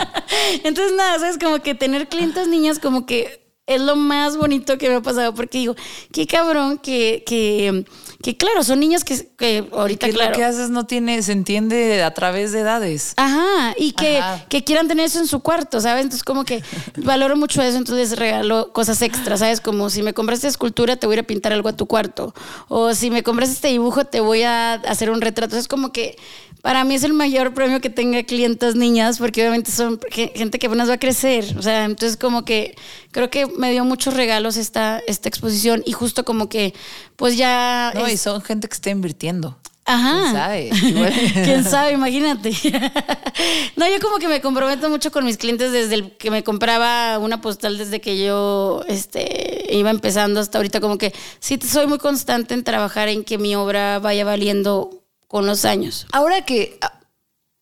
Entonces, 0.64 0.94
nada, 0.94 1.18
¿sabes? 1.18 1.38
Como 1.38 1.61
que 1.61 1.75
tener 1.75 2.09
clientes 2.09 2.49
niñas 2.49 2.79
como 2.79 3.07
que 3.07 3.48
es 3.69 3.81
lo 3.81 3.95
más 3.97 4.37
bonito 4.37 4.79
que 4.79 4.89
me 4.89 4.97
ha 4.97 5.01
pasado 5.03 5.35
porque 5.35 5.59
digo, 5.59 5.77
qué 6.13 6.27
cabrón 6.27 6.79
que, 6.79 7.23
que, 7.27 7.85
que 8.23 8.37
claro, 8.37 8.65
son 8.65 8.81
niños 8.81 9.05
que, 9.05 9.29
que 9.37 9.69
ahorita, 9.71 10.07
que 10.07 10.13
claro. 10.15 10.31
lo 10.31 10.37
que 10.37 10.45
haces 10.45 10.71
no 10.71 10.87
tiene, 10.87 11.23
se 11.23 11.33
entiende 11.33 12.03
a 12.03 12.13
través 12.15 12.51
de 12.53 12.61
edades. 12.61 13.13
Ajá, 13.17 13.75
y 13.77 13.93
que, 13.93 14.19
Ajá. 14.19 14.45
que 14.49 14.65
quieran 14.65 14.89
tener 14.89 15.05
eso 15.07 15.21
en 15.21 15.27
su 15.27 15.41
cuarto, 15.41 15.81
¿sabes? 15.81 16.03
Entonces, 16.05 16.25
como 16.25 16.45
que 16.45 16.63
valoro 16.97 17.37
mucho 17.37 17.63
eso, 17.63 17.77
entonces 17.77 18.19
regalo 18.19 18.73
cosas 18.73 19.01
extras, 19.03 19.41
¿sabes? 19.41 19.61
Como 19.61 19.91
si 19.91 20.03
me 20.03 20.15
compraste 20.15 20.49
escultura, 20.49 20.97
te 20.97 21.07
voy 21.07 21.15
a 21.15 21.19
ir 21.19 21.21
a 21.25 21.27
pintar 21.27 21.53
algo 21.53 21.69
a 21.69 21.77
tu 21.77 21.87
cuarto. 21.87 22.35
O 22.69 22.95
si 22.95 23.11
me 23.11 23.23
compraste 23.23 23.55
este 23.55 23.69
dibujo, 23.69 24.05
te 24.07 24.21
voy 24.21 24.43
a 24.43 24.75
hacer 24.75 25.11
un 25.11 25.21
retrato. 25.21 25.57
Es 25.59 25.69
como 25.69 25.93
que 25.93 26.17
para 26.63 26.83
mí 26.85 26.95
es 26.97 27.05
el 27.05 27.13
mayor 27.13 27.55
premio 27.55 27.81
que 27.81 27.91
tenga 27.91 28.23
clientas 28.25 28.75
niñas, 28.75 29.19
porque 29.19 29.43
obviamente 29.43 29.71
son 29.71 30.01
ge- 30.11 30.33
gente 30.35 30.59
que 30.59 30.67
apenas 30.67 30.89
va 30.89 30.95
a 30.95 30.99
crecer. 30.99 31.45
O 31.57 31.63
sea, 31.63 31.85
entonces, 31.85 32.17
como 32.17 32.45
que 32.45 32.75
creo 33.19 33.31
que 33.31 33.47
me 33.59 33.73
dio 33.73 33.85
muchos 33.85 34.15
regalos 34.15 34.57
esta, 34.57 35.01
esta 35.09 35.29
exposición 35.29 35.83
y 35.85 35.91
justo 35.93 36.25
como 36.25 36.49
que, 36.49 36.73
pues 37.17 37.37
ya. 37.37 37.91
No, 37.97 38.07
es- 38.07 38.13
y 38.13 38.17
son 38.17 38.41
gente 38.43 38.69
que 38.69 38.75
está 38.75 38.91
invirtiendo. 38.91 39.59
Ajá. 39.85 40.21
¿Quién 40.21 40.33
sabe? 40.35 40.71
Igual- 40.89 41.15
¿Quién 41.45 41.65
sabe? 41.65 41.93
Imagínate. 41.93 42.53
no, 43.77 43.87
yo 43.89 43.99
como 44.01 44.19
que 44.19 44.29
me 44.29 44.41
comprometo 44.41 44.89
mucho 44.89 45.11
con 45.11 45.25
mis 45.25 45.37
clientes 45.37 45.73
desde 45.73 45.95
el 45.97 46.17
que 46.17 46.31
me 46.31 46.45
compraba 46.45 47.19
una 47.19 47.41
postal 47.41 47.77
desde 47.79 48.01
que 48.01 48.23
yo 48.25 48.85
este, 48.87 49.67
iba 49.71 49.91
empezando 49.91 50.39
hasta 50.41 50.59
ahorita. 50.59 50.81
Como 50.81 50.97
que 50.99 51.13
sí 51.41 51.59
soy 51.67 51.87
muy 51.89 51.99
constante 51.99 52.55
en 52.55 52.63
trabajar 52.65 53.09
en 53.09 53.25
que 53.25 53.37
mi 53.39 53.57
obra 53.57 53.99
vaya 53.99 54.25
valiendo 54.25 54.91
con 55.27 55.45
los 55.47 55.65
años. 55.65 56.07
Ahora 56.13 56.43
que. 56.45 56.79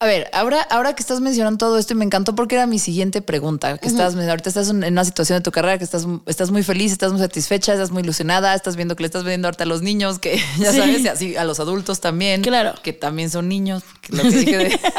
A- 0.01 0.07
ver, 0.07 0.29
ahora, 0.33 0.61
ahora 0.63 0.95
que 0.95 1.03
estás 1.03 1.21
mencionando 1.21 1.59
todo 1.59 1.79
esto 1.79 1.95
y 1.95 1.97
me 1.97 2.05
encantó 2.05 2.35
porque 2.35 2.55
era 2.55 2.67
mi 2.67 2.79
siguiente 2.79 3.23
pregunta. 3.23 3.79
Que 3.79 3.89
estás, 3.89 4.15
ahorita 4.15 4.49
estás 4.49 4.69
en 4.71 4.85
una 4.85 5.05
situación 5.05 5.39
de 5.39 5.43
tu 5.43 5.51
carrera 5.53 5.79
que 5.79 5.85
estás, 5.85 6.07
estás 6.27 6.51
muy 6.51 6.63
feliz, 6.63 6.93
estás 6.93 7.13
muy 7.13 7.21
satisfecha, 7.21 7.73
estás 7.73 7.91
muy 7.91 8.03
ilusionada, 8.03 8.55
estás 8.55 8.77
viendo 8.77 8.95
que 8.97 9.03
le 9.03 9.07
estás 9.07 9.25
vendiendo 9.25 9.49
ahorita 9.49 9.65
a 9.65 9.67
los 9.67 9.83
niños, 9.83 10.19
que 10.19 10.37
ya 10.59 10.73
Sí. 10.73 10.79
sabes, 10.79 11.01
y 11.03 11.09
así 11.09 11.37
a 11.37 11.45
los 11.45 11.61
adultos 11.61 12.01
también. 12.01 12.43
Claro. 12.43 12.75
Que 12.83 12.93
también 12.93 13.31
son 13.31 13.49
niños. 13.49 13.83
que 14.03 14.17
lo 14.17 14.23
que 14.25 14.31
dije 14.31 14.57
de- 14.59 14.81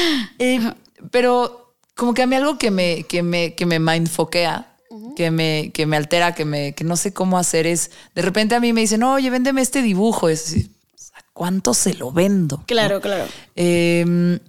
Eh, 0.38 0.72
pero 1.10 1.74
como 1.94 2.12
que 2.14 2.22
a 2.22 2.26
mí 2.26 2.36
algo 2.36 2.58
que 2.58 2.70
me, 2.70 3.04
que 3.04 3.22
me, 3.22 3.54
que 3.54 3.64
me 3.64 3.78
mindfoquea, 3.78 4.74
que 5.16 5.30
me, 5.30 5.70
que 5.72 5.86
me 5.86 5.96
altera, 5.96 6.34
que 6.34 6.44
me, 6.44 6.74
que 6.74 6.84
no 6.84 6.96
sé 6.96 7.14
cómo 7.14 7.38
hacer 7.38 7.66
es, 7.66 7.90
de 8.14 8.20
repente 8.22 8.54
a 8.54 8.60
mí 8.60 8.72
me 8.74 8.82
dicen, 8.82 9.02
oye, 9.02 9.30
véndeme 9.30 9.62
este 9.62 9.80
dibujo. 9.80 10.28
Es 10.28 10.46
así, 10.48 10.70
¿a 10.74 10.75
cuánto 11.36 11.74
se 11.74 11.92
lo 11.92 12.10
vendo? 12.10 12.62
Claro, 12.66 13.02
claro. 13.02 13.26
Eh, 13.54 14.40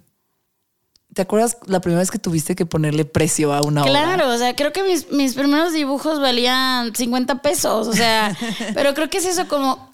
¿Te 1.12 1.22
acuerdas 1.22 1.58
la 1.66 1.80
primera 1.80 2.00
vez 2.00 2.10
que 2.10 2.18
tuviste 2.18 2.56
que 2.56 2.64
ponerle 2.64 3.04
precio 3.04 3.52
a 3.52 3.60
una 3.60 3.82
obra? 3.82 3.90
Claro, 3.90 4.32
o 4.32 4.38
sea, 4.38 4.56
creo 4.56 4.72
que 4.72 4.82
mis, 4.82 5.10
mis 5.12 5.34
primeros 5.34 5.74
dibujos 5.74 6.18
valían 6.18 6.94
50 6.94 7.42
pesos, 7.42 7.88
o 7.88 7.92
sea, 7.92 8.34
pero 8.74 8.94
creo 8.94 9.10
que 9.10 9.18
es 9.18 9.26
eso 9.26 9.48
como, 9.48 9.90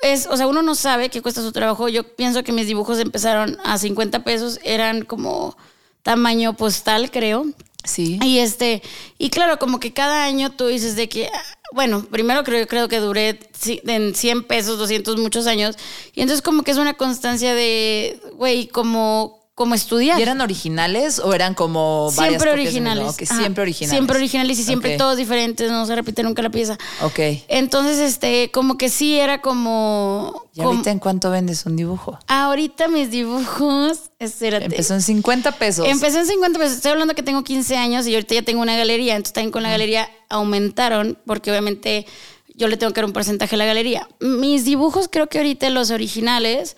es, 0.00 0.28
o 0.28 0.36
sea, 0.36 0.46
uno 0.46 0.62
no 0.62 0.76
sabe 0.76 1.08
qué 1.08 1.22
cuesta 1.22 1.42
su 1.42 1.50
trabajo. 1.50 1.88
Yo 1.88 2.04
pienso 2.14 2.44
que 2.44 2.52
mis 2.52 2.68
dibujos 2.68 3.00
empezaron 3.00 3.58
a 3.64 3.78
50 3.78 4.22
pesos, 4.22 4.60
eran 4.62 5.04
como 5.04 5.56
tamaño 6.04 6.54
postal, 6.54 7.10
creo. 7.10 7.46
Sí. 7.82 8.20
Y 8.22 8.38
este, 8.38 8.82
y 9.16 9.30
claro, 9.30 9.58
como 9.58 9.80
que 9.80 9.92
cada 9.92 10.24
año 10.24 10.52
tú 10.52 10.66
dices 10.66 10.94
de 10.94 11.08
que, 11.08 11.30
bueno, 11.72 12.04
primero 12.10 12.44
creo, 12.44 12.66
creo 12.66 12.88
que 12.88 12.98
duré 12.98 13.38
en 13.66 14.14
100 14.14 14.44
pesos, 14.44 14.78
200, 14.78 15.18
muchos 15.18 15.46
años. 15.46 15.76
Y 16.14 16.22
entonces 16.22 16.42
como 16.42 16.62
que 16.62 16.70
es 16.70 16.78
una 16.78 16.94
constancia 16.94 17.54
de, 17.54 18.20
güey, 18.34 18.68
como, 18.68 19.37
como 19.58 19.74
estudiar. 19.74 20.20
¿Y 20.20 20.22
eran 20.22 20.40
originales 20.40 21.18
o 21.18 21.34
eran 21.34 21.52
como 21.54 22.12
varias 22.12 22.40
Siempre 22.40 22.52
originales. 22.52 23.16
Siempre 23.16 23.62
originales. 23.62 23.90
Siempre 23.90 24.16
originales 24.16 24.58
y 24.60 24.62
siempre 24.62 24.96
todos 24.96 25.16
diferentes, 25.16 25.68
no 25.68 25.84
se 25.84 25.96
repite 25.96 26.22
nunca 26.22 26.42
la 26.42 26.50
pieza. 26.50 26.78
Ok. 27.02 27.18
Entonces, 27.48 27.98
este, 27.98 28.52
como 28.52 28.78
que 28.78 28.88
sí 28.88 29.18
era 29.18 29.40
como. 29.40 30.44
¿Y 30.54 30.58
como- 30.58 30.70
ahorita 30.70 30.92
en 30.92 31.00
cuánto 31.00 31.30
vendes 31.30 31.66
un 31.66 31.74
dibujo? 31.74 32.20
ahorita 32.28 32.86
mis 32.86 33.10
dibujos. 33.10 34.12
Espérate. 34.20 34.66
Empezó 34.66 34.94
en 34.94 35.02
50 35.02 35.50
pesos. 35.50 35.88
Empecé 35.88 36.20
en 36.20 36.26
50 36.26 36.56
pesos. 36.56 36.76
Estoy 36.76 36.92
hablando 36.92 37.14
que 37.16 37.24
tengo 37.24 37.42
15 37.42 37.76
años 37.76 38.06
y 38.06 38.14
ahorita 38.14 38.36
ya 38.36 38.42
tengo 38.42 38.62
una 38.62 38.76
galería. 38.76 39.16
Entonces 39.16 39.32
también 39.32 39.50
con 39.50 39.64
la 39.64 39.70
galería 39.70 40.08
aumentaron 40.28 41.18
porque 41.26 41.50
obviamente 41.50 42.06
yo 42.54 42.68
le 42.68 42.76
tengo 42.76 42.92
que 42.92 43.00
dar 43.00 43.06
un 43.06 43.12
porcentaje 43.12 43.56
a 43.56 43.58
la 43.58 43.64
galería. 43.64 44.08
Mis 44.20 44.64
dibujos 44.64 45.08
creo 45.10 45.28
que 45.28 45.38
ahorita 45.38 45.68
los 45.70 45.90
originales, 45.90 46.76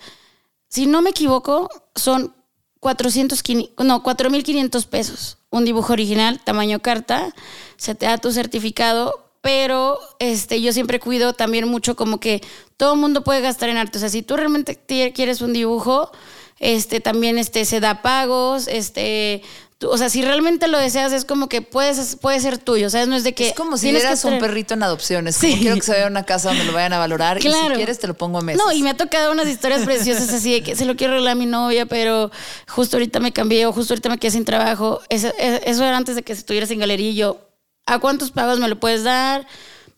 si 0.67 0.87
no 0.87 1.03
me 1.03 1.11
equivoco, 1.11 1.69
son 1.95 2.33
400, 2.81 3.41
quini- 3.43 3.69
no, 3.77 4.03
4.500 4.03 4.85
pesos. 4.85 5.37
Un 5.49 5.63
dibujo 5.63 5.93
original, 5.93 6.41
tamaño 6.43 6.81
carta, 6.81 7.33
se 7.77 7.95
te 7.95 8.05
da 8.07 8.17
tu 8.17 8.31
certificado, 8.33 9.29
pero 9.41 9.97
este, 10.19 10.61
yo 10.61 10.73
siempre 10.73 10.99
cuido 10.99 11.33
también 11.33 11.67
mucho 11.67 11.95
como 11.95 12.19
que 12.19 12.41
todo 12.77 12.95
el 12.95 12.99
mundo 12.99 13.23
puede 13.23 13.41
gastar 13.41 13.69
en 13.69 13.77
arte. 13.77 13.97
O 13.97 14.01
sea, 14.01 14.09
si 14.09 14.23
tú 14.23 14.35
realmente 14.35 14.79
quieres 15.13 15.41
un 15.41 15.53
dibujo, 15.53 16.11
este, 16.59 16.99
también 16.99 17.37
este, 17.37 17.63
se 17.65 17.79
da 17.79 18.01
pagos, 18.01 18.67
este... 18.67 19.41
tú- 19.81 19.89
o 19.89 19.97
sea, 19.97 20.09
si 20.09 20.21
realmente 20.21 20.67
lo 20.69 20.77
deseas, 20.77 21.11
es 21.11 21.25
como 21.25 21.49
que 21.49 21.61
puedes, 21.61 22.15
puede 22.15 22.39
ser 22.39 22.57
tuyo. 22.59 22.89
¿Sabes? 22.89 23.07
No 23.09 23.15
es 23.17 23.23
de 23.25 23.33
que. 23.33 23.49
es 23.49 23.53
como 23.55 23.75
si 23.77 23.89
dieras 23.91 24.23
un 24.23 24.39
perrito 24.39 24.75
en 24.75 24.83
adopción. 24.83 25.27
Es 25.27 25.37
como 25.39 25.51
Sí. 25.53 25.59
quiero 25.59 25.75
que 25.75 25.81
se 25.81 25.91
vaya 25.91 26.05
a 26.05 26.07
una 26.09 26.23
casa 26.23 26.49
donde 26.49 26.63
lo 26.65 26.71
vayan 26.71 26.93
a 26.93 26.99
valorar 26.99 27.37
y 27.39 27.41
Claro. 27.41 27.69
si 27.69 27.73
quieres 27.73 27.99
te 27.99 28.07
lo 28.07 28.13
pongo 28.13 28.37
a 28.37 28.41
meses. 28.41 28.61
No, 28.63 28.71
y 28.71 28.83
me 28.83 28.91
ha 28.91 28.95
tocado 28.95 29.31
unas 29.31 29.47
historias 29.47 29.81
preciosas 29.83 30.29
así 30.31 30.53
de 30.53 30.63
que 30.63 30.75
se 30.75 30.85
lo 30.85 30.95
quiero 30.95 31.13
regalar 31.13 31.33
a 31.33 31.35
mi 31.35 31.47
novia, 31.47 31.85
pero 31.87 32.31
justo 32.69 32.95
ahorita 32.95 33.19
me 33.19 33.33
cambié 33.33 33.65
o 33.65 33.73
justo 33.73 33.93
ahorita 33.93 34.07
me 34.09 34.17
quedé 34.19 34.31
sin 34.31 34.45
trabajo. 34.45 35.01
Eso, 35.09 35.27
eh, 35.39 35.61
eso 35.65 35.83
era 35.83 35.97
antes 35.97 36.15
de 36.15 36.21
que 36.23 36.31
estuvieras 36.31 36.71
en 36.71 36.79
galería 36.79 37.09
y 37.09 37.15
yo, 37.15 37.39
¿a 37.87 37.97
cuántos 37.99 38.31
pagos 38.31 38.59
me 38.59 38.67
lo 38.69 38.79
puedes 38.79 39.03
dar? 39.03 39.45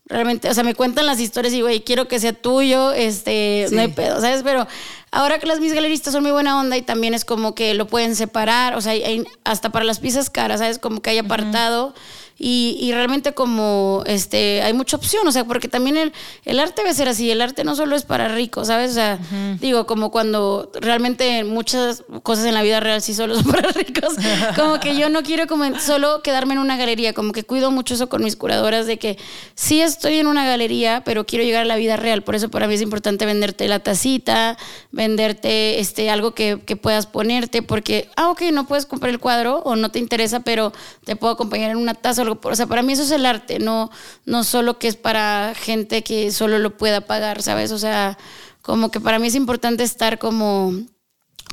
Realmente, 0.06 0.50
o 0.50 0.54
sea, 0.54 0.63
me 0.63 0.76
cuentan 0.76 1.06
las 1.06 1.19
historias 1.19 1.54
y, 1.54 1.62
güey, 1.62 1.82
quiero 1.82 2.08
que 2.08 2.19
sea 2.19 2.34
tuyo, 2.34 2.91
este, 2.93 3.65
Sí. 3.69 3.76
no 3.76 3.82
hay 3.82 3.88
pedo, 3.89 4.19
¿sabes? 4.22 4.41
Pero 4.43 4.67
ahora 5.13 5.39
que 5.39 5.45
las 5.45 5.60
mis 5.60 5.73
galeristas 5.73 6.12
son 6.13 6.23
muy 6.23 6.32
buena 6.32 6.60
onda 6.60 6.76
y 6.76 6.82
también 6.82 7.13
es 7.13 7.23
como 7.26 7.56
que 7.56 7.73
lo 7.73 7.88
pueden 7.88 8.15
separar, 8.15 8.76
o 8.76 8.82
sea, 8.82 8.91
hay- 8.91 9.23
hasta 9.45 9.69
para 9.71 9.86
las 9.86 9.99
piezas 9.99 10.30
caras, 10.30 10.60
¿sabes? 10.60 10.80
Como 10.80 11.02
que 11.02 11.12
hay 11.12 11.17
apartado. 11.19 11.93
Y, 12.38 12.78
y 12.82 12.91
realmente 12.91 13.34
como 13.34 14.04
este 14.06 14.63
hay 14.63 14.74
mucha 14.74 14.98
opción, 14.98 15.28
o 15.28 15.32
sea, 15.32 15.46
porque 15.46 15.67
también 15.67 15.98
el, 15.98 16.13
el 16.46 16.60
arte 16.60 16.82
debe 16.82 16.93
ser 16.93 17.08
así, 17.08 17.30
el 17.30 17.41
arte 17.41 17.63
no 17.63 17.76
solo 17.76 17.96
es 17.96 18.04
para 18.04 18.28
ricos, 18.28 18.67
¿sabes? 18.67 18.91
O 18.91 18.93
sea, 18.96 19.19
digo, 19.60 19.86
como 19.86 20.10
cuando 20.10 20.72
realmente 20.74 21.43
muchas 21.43 22.04
cosas 22.24 22.46
en 22.46 22.56
la 22.56 22.63
vida 22.63 22.80
real 22.80 23.02
sí 23.02 23.13
solo 23.13 23.36
son 23.36 23.46
para 23.52 23.69
ricos, 23.69 24.15
como 24.56 24.80
que 24.80 24.96
yo 24.96 25.10
no 25.10 25.22
quiero 25.22 25.48
como 25.48 25.80
solo 25.80 26.22
quedarme 26.24 26.54
en 26.54 26.60
una 26.60 26.76
galería, 26.76 27.13
como 27.13 27.34
que 27.34 27.43
cuido 27.43 27.69
mucho 27.72 27.93
eso 27.93 28.10
con 28.10 28.24
mis 28.24 28.36
curadoras 28.36 28.88
de 28.88 28.98
que 28.98 29.17
sí 29.54 29.82
estoy 29.82 30.17
en 30.17 30.28
una 30.28 30.46
galería, 30.46 31.04
pero 31.06 31.26
quiero 31.26 31.46
llegar 31.46 31.62
a 31.62 31.65
la 31.65 31.76
vida 31.76 31.98
real, 31.98 32.24
por 32.24 32.36
eso 32.36 32.50
para 32.50 32.67
mí 32.67 32.74
es 32.74 32.82
importante 32.82 33.26
venderte 33.26 33.67
la 33.67 33.80
tacita, 33.80 34.58
venderte 34.91 35.80
este 35.80 36.10
algo 36.10 36.34
que, 36.34 36.60
que 36.65 36.76
puedas 36.76 37.06
ponerte, 37.06 37.62
porque, 37.62 38.10
ah, 38.15 38.30
ok, 38.30 38.41
no 38.52 38.65
puedes 38.65 38.86
comprar 38.86 39.12
el 39.12 39.19
cuadro 39.19 39.58
o 39.60 39.76
no 39.76 39.89
te 39.89 40.00
interesa, 40.00 40.39
pero 40.39 40.74
te 41.06 41.15
puedo 41.15 41.34
acompañar 41.34 41.72
en 41.72 41.78
una 41.78 41.93
taza 41.93 42.23
algo. 42.24 42.40
O 42.42 42.56
sea, 42.56 42.68
para 42.68 42.82
mí 42.82 42.94
eso 42.94 43.04
es 43.04 43.12
el 43.12 43.26
arte, 43.26 43.60
no, 43.60 43.92
no 44.26 44.44
solo 44.44 44.80
que 44.80 44.88
es 44.88 44.96
para 44.96 45.54
gente 45.56 46.04
que 46.04 46.32
solo 46.32 46.60
lo 46.60 46.78
pueda 46.78 47.02
pagar, 47.02 47.42
¿sabes? 47.42 47.72
O 47.72 47.78
sea, 47.78 48.18
como 48.62 48.92
que 48.92 49.00
para 49.00 49.20
mí 49.20 49.28
es 49.28 49.36
importante 49.36 49.84
estar 49.84 50.20
como, 50.20 50.74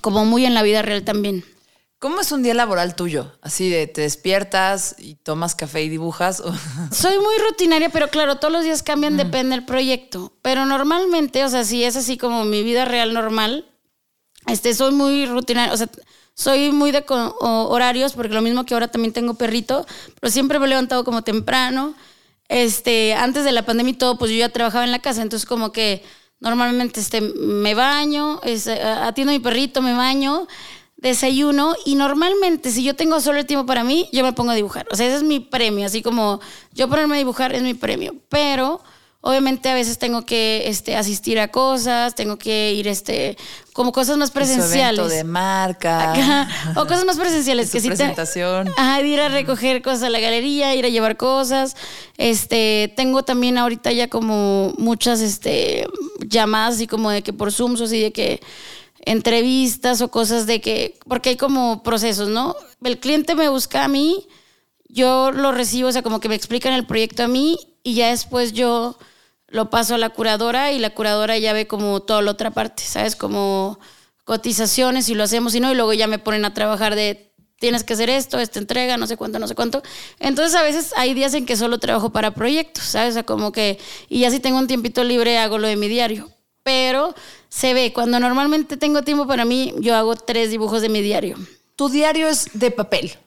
como 0.00 0.24
muy 0.24 0.46
en 0.46 0.54
la 0.54 0.62
vida 0.62 0.82
real 0.82 1.04
también. 1.04 1.44
¿Cómo 2.00 2.22
es 2.22 2.32
un 2.32 2.42
día 2.42 2.54
laboral 2.54 2.96
tuyo? 2.96 3.30
Así 3.42 3.68
de 3.68 3.86
te 3.86 4.00
despiertas 4.00 4.96
y 4.98 5.16
tomas 5.16 5.54
café 5.54 5.82
y 5.82 5.90
dibujas. 5.90 6.42
Soy 6.90 7.18
muy 7.18 7.34
rutinaria, 7.46 7.90
pero 7.90 8.08
claro, 8.08 8.36
todos 8.36 8.50
los 8.50 8.64
días 8.64 8.82
cambian, 8.82 9.18
depende 9.18 9.54
del 9.54 9.66
proyecto. 9.66 10.32
Pero 10.40 10.64
normalmente, 10.64 11.44
o 11.44 11.48
sea, 11.50 11.62
si 11.62 11.84
es 11.84 11.96
así 11.96 12.16
como 12.16 12.44
mi 12.44 12.62
vida 12.62 12.86
real 12.86 13.12
normal, 13.12 13.69
este, 14.46 14.74
soy 14.74 14.92
muy 14.92 15.26
rutinaria, 15.26 15.72
o 15.72 15.76
sea, 15.76 15.88
soy 16.34 16.72
muy 16.72 16.90
de 16.90 17.04
horarios, 17.08 18.14
porque 18.14 18.32
lo 18.32 18.42
mismo 18.42 18.64
que 18.64 18.74
ahora 18.74 18.88
también 18.88 19.12
tengo 19.12 19.34
perrito, 19.34 19.86
pero 20.20 20.30
siempre 20.30 20.58
me 20.58 20.66
he 20.66 20.68
levantado 20.68 21.04
como 21.04 21.22
temprano. 21.22 21.94
Este, 22.48 23.14
antes 23.14 23.44
de 23.44 23.52
la 23.52 23.64
pandemia 23.64 23.92
y 23.92 23.96
todo, 23.96 24.18
pues 24.18 24.30
yo 24.30 24.38
ya 24.38 24.48
trabajaba 24.48 24.84
en 24.84 24.90
la 24.90 24.98
casa, 24.98 25.22
entonces 25.22 25.46
como 25.46 25.70
que 25.70 26.02
normalmente 26.40 26.98
este, 26.98 27.20
me 27.20 27.74
baño, 27.74 28.40
es, 28.42 28.66
eh, 28.66 28.82
atiendo 28.82 29.32
a 29.32 29.36
mi 29.36 29.38
perrito, 29.38 29.82
me 29.82 29.94
baño, 29.94 30.48
desayuno 30.96 31.74
y 31.84 31.94
normalmente 31.94 32.70
si 32.70 32.82
yo 32.82 32.94
tengo 32.94 33.20
solo 33.20 33.38
el 33.38 33.46
tiempo 33.46 33.66
para 33.66 33.84
mí, 33.84 34.08
yo 34.12 34.22
me 34.24 34.32
pongo 34.32 34.50
a 34.50 34.54
dibujar. 34.54 34.86
O 34.90 34.96
sea, 34.96 35.06
ese 35.06 35.16
es 35.16 35.22
mi 35.22 35.40
premio, 35.40 35.86
así 35.86 36.02
como 36.02 36.40
yo 36.72 36.88
ponerme 36.88 37.16
a 37.16 37.18
dibujar 37.18 37.54
es 37.54 37.62
mi 37.62 37.74
premio, 37.74 38.16
pero 38.28 38.80
obviamente 39.22 39.68
a 39.68 39.74
veces 39.74 39.98
tengo 39.98 40.22
que 40.22 40.62
este, 40.66 40.96
asistir 40.96 41.38
a 41.38 41.48
cosas, 41.48 42.14
tengo 42.14 42.38
que 42.38 42.72
ir 42.72 42.88
este, 42.88 43.36
como 43.74 43.92
cosas 43.92 44.16
más 44.16 44.30
su 44.30 44.38
evento 44.38 44.54
presenciales. 44.56 45.10
de 45.10 45.24
marca. 45.24 46.48
O 46.76 46.86
cosas 46.86 47.04
más 47.04 47.16
presenciales 47.18 47.66
Su 47.66 47.72
que 47.72 47.80
sí 47.80 47.88
te- 47.90 47.96
presentación. 47.96 48.68
Ajá, 48.76 49.00
ir 49.02 49.20
a 49.20 49.28
recoger 49.28 49.82
cosas 49.82 50.04
a 50.04 50.10
la 50.10 50.20
galería, 50.20 50.74
ir 50.74 50.84
a 50.84 50.88
llevar 50.88 51.16
cosas. 51.16 51.76
Este, 52.16 52.92
tengo 52.96 53.22
también 53.22 53.58
ahorita 53.58 53.92
ya 53.92 54.08
como 54.08 54.72
muchas 54.78 55.20
este 55.20 55.86
llamadas 56.26 56.76
así 56.76 56.86
como 56.86 57.10
de 57.10 57.22
que 57.22 57.32
por 57.32 57.52
Zoom, 57.52 57.74
o 57.80 57.84
así 57.84 58.00
de 58.00 58.12
que 58.12 58.40
entrevistas 59.04 60.00
o 60.02 60.10
cosas 60.10 60.46
de 60.46 60.60
que 60.60 60.98
porque 61.08 61.30
hay 61.30 61.36
como 61.36 61.82
procesos, 61.82 62.28
¿no? 62.28 62.54
El 62.82 62.98
cliente 62.98 63.34
me 63.34 63.48
busca 63.48 63.84
a 63.84 63.88
mí, 63.88 64.26
yo 64.88 65.30
lo 65.32 65.52
recibo, 65.52 65.88
o 65.88 65.92
sea, 65.92 66.02
como 66.02 66.20
que 66.20 66.28
me 66.28 66.34
explican 66.34 66.72
el 66.74 66.86
proyecto 66.86 67.22
a 67.24 67.28
mí 67.28 67.58
y 67.82 67.94
ya 67.94 68.10
después 68.10 68.52
yo 68.52 68.98
lo 69.50 69.68
paso 69.68 69.96
a 69.96 69.98
la 69.98 70.10
curadora 70.10 70.72
y 70.72 70.78
la 70.78 70.90
curadora 70.90 71.36
ya 71.36 71.52
ve 71.52 71.66
como 71.66 72.00
toda 72.00 72.22
la 72.22 72.30
otra 72.30 72.50
parte, 72.50 72.82
¿sabes? 72.84 73.16
Como 73.16 73.78
cotizaciones 74.24 75.08
y 75.08 75.14
lo 75.14 75.24
hacemos 75.24 75.54
y 75.54 75.60
no, 75.60 75.70
y 75.70 75.74
luego 75.74 75.92
ya 75.92 76.06
me 76.06 76.18
ponen 76.18 76.44
a 76.44 76.54
trabajar 76.54 76.94
de 76.94 77.32
tienes 77.58 77.84
que 77.84 77.92
hacer 77.92 78.08
esto, 78.08 78.38
esta 78.38 78.58
entrega, 78.58 78.96
no 78.96 79.06
sé 79.06 79.16
cuánto, 79.16 79.38
no 79.38 79.46
sé 79.46 79.54
cuánto. 79.54 79.82
Entonces 80.18 80.54
a 80.54 80.62
veces 80.62 80.94
hay 80.96 81.14
días 81.14 81.34
en 81.34 81.46
que 81.46 81.56
solo 81.56 81.78
trabajo 81.78 82.10
para 82.10 82.32
proyectos, 82.32 82.84
¿sabes? 82.84 83.10
O 83.10 83.14
sea, 83.14 83.22
como 83.24 83.52
que, 83.52 83.78
y 84.08 84.20
ya 84.20 84.30
si 84.30 84.40
tengo 84.40 84.58
un 84.58 84.66
tiempito 84.66 85.04
libre 85.04 85.38
hago 85.38 85.58
lo 85.58 85.68
de 85.68 85.76
mi 85.76 85.88
diario. 85.88 86.30
Pero 86.62 87.14
se 87.48 87.74
ve, 87.74 87.92
cuando 87.92 88.18
normalmente 88.20 88.76
tengo 88.76 89.02
tiempo 89.02 89.26
para 89.26 89.44
mí, 89.44 89.74
yo 89.78 89.96
hago 89.96 90.14
tres 90.14 90.50
dibujos 90.50 90.80
de 90.80 90.88
mi 90.88 91.02
diario. 91.02 91.36
¿Tu 91.76 91.88
diario 91.88 92.28
es 92.28 92.46
de 92.54 92.70
papel? 92.70 93.18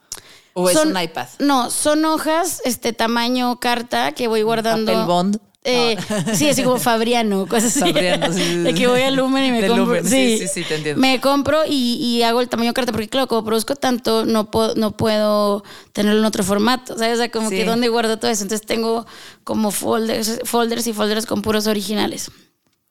¿O 0.53 0.69
es 0.69 0.77
un 0.77 0.99
iPad? 0.99 1.27
No, 1.39 1.69
son 1.69 2.05
hojas, 2.05 2.61
este 2.65 2.93
tamaño 2.93 3.59
carta 3.59 4.13
que 4.13 4.27
voy 4.27 4.41
guardando. 4.41 4.91
¿Papel 4.91 5.05
bond? 5.05 5.39
Eh, 5.63 5.95
Sí, 6.33 6.49
así 6.49 6.63
como 6.63 6.77
Fabriano, 6.77 7.47
cosas 7.47 7.77
así. 7.77 7.91
Fabriano, 7.93 8.33
sí, 8.33 8.39
sí, 8.43 8.55
De 8.57 8.73
que 8.73 8.87
voy 8.87 9.01
al 9.01 9.15
Lumen 9.15 9.45
y 9.45 9.51
me 9.51 9.67
compro. 9.67 9.85
Lumen, 9.85 10.05
sí, 10.07 10.37
sí, 10.39 10.47
sí, 10.47 10.63
te 10.63 10.75
entiendo. 10.75 10.99
Me 11.01 11.21
compro 11.21 11.61
y, 11.67 11.95
y 11.95 12.23
hago 12.23 12.41
el 12.41 12.49
tamaño 12.49 12.73
carta, 12.73 12.91
porque 12.91 13.07
claro, 13.07 13.27
como 13.27 13.45
produzco 13.45 13.75
tanto, 13.75 14.25
no 14.25 14.51
puedo, 14.51 14.75
no 14.75 14.97
puedo 14.97 15.63
tenerlo 15.93 16.19
en 16.19 16.25
otro 16.25 16.43
formato. 16.43 16.97
¿Sabes? 16.97 17.15
O 17.15 17.17
sea, 17.17 17.31
como 17.31 17.49
que 17.49 17.65
dónde 17.65 17.87
guardo 17.87 18.17
todo 18.17 18.29
eso. 18.31 18.43
Entonces 18.43 18.65
tengo 18.67 19.05
como 19.43 19.71
folders, 19.71 20.41
folders 20.43 20.87
y 20.87 20.93
folders 20.93 21.25
con 21.25 21.41
puros 21.41 21.67
originales. 21.67 22.29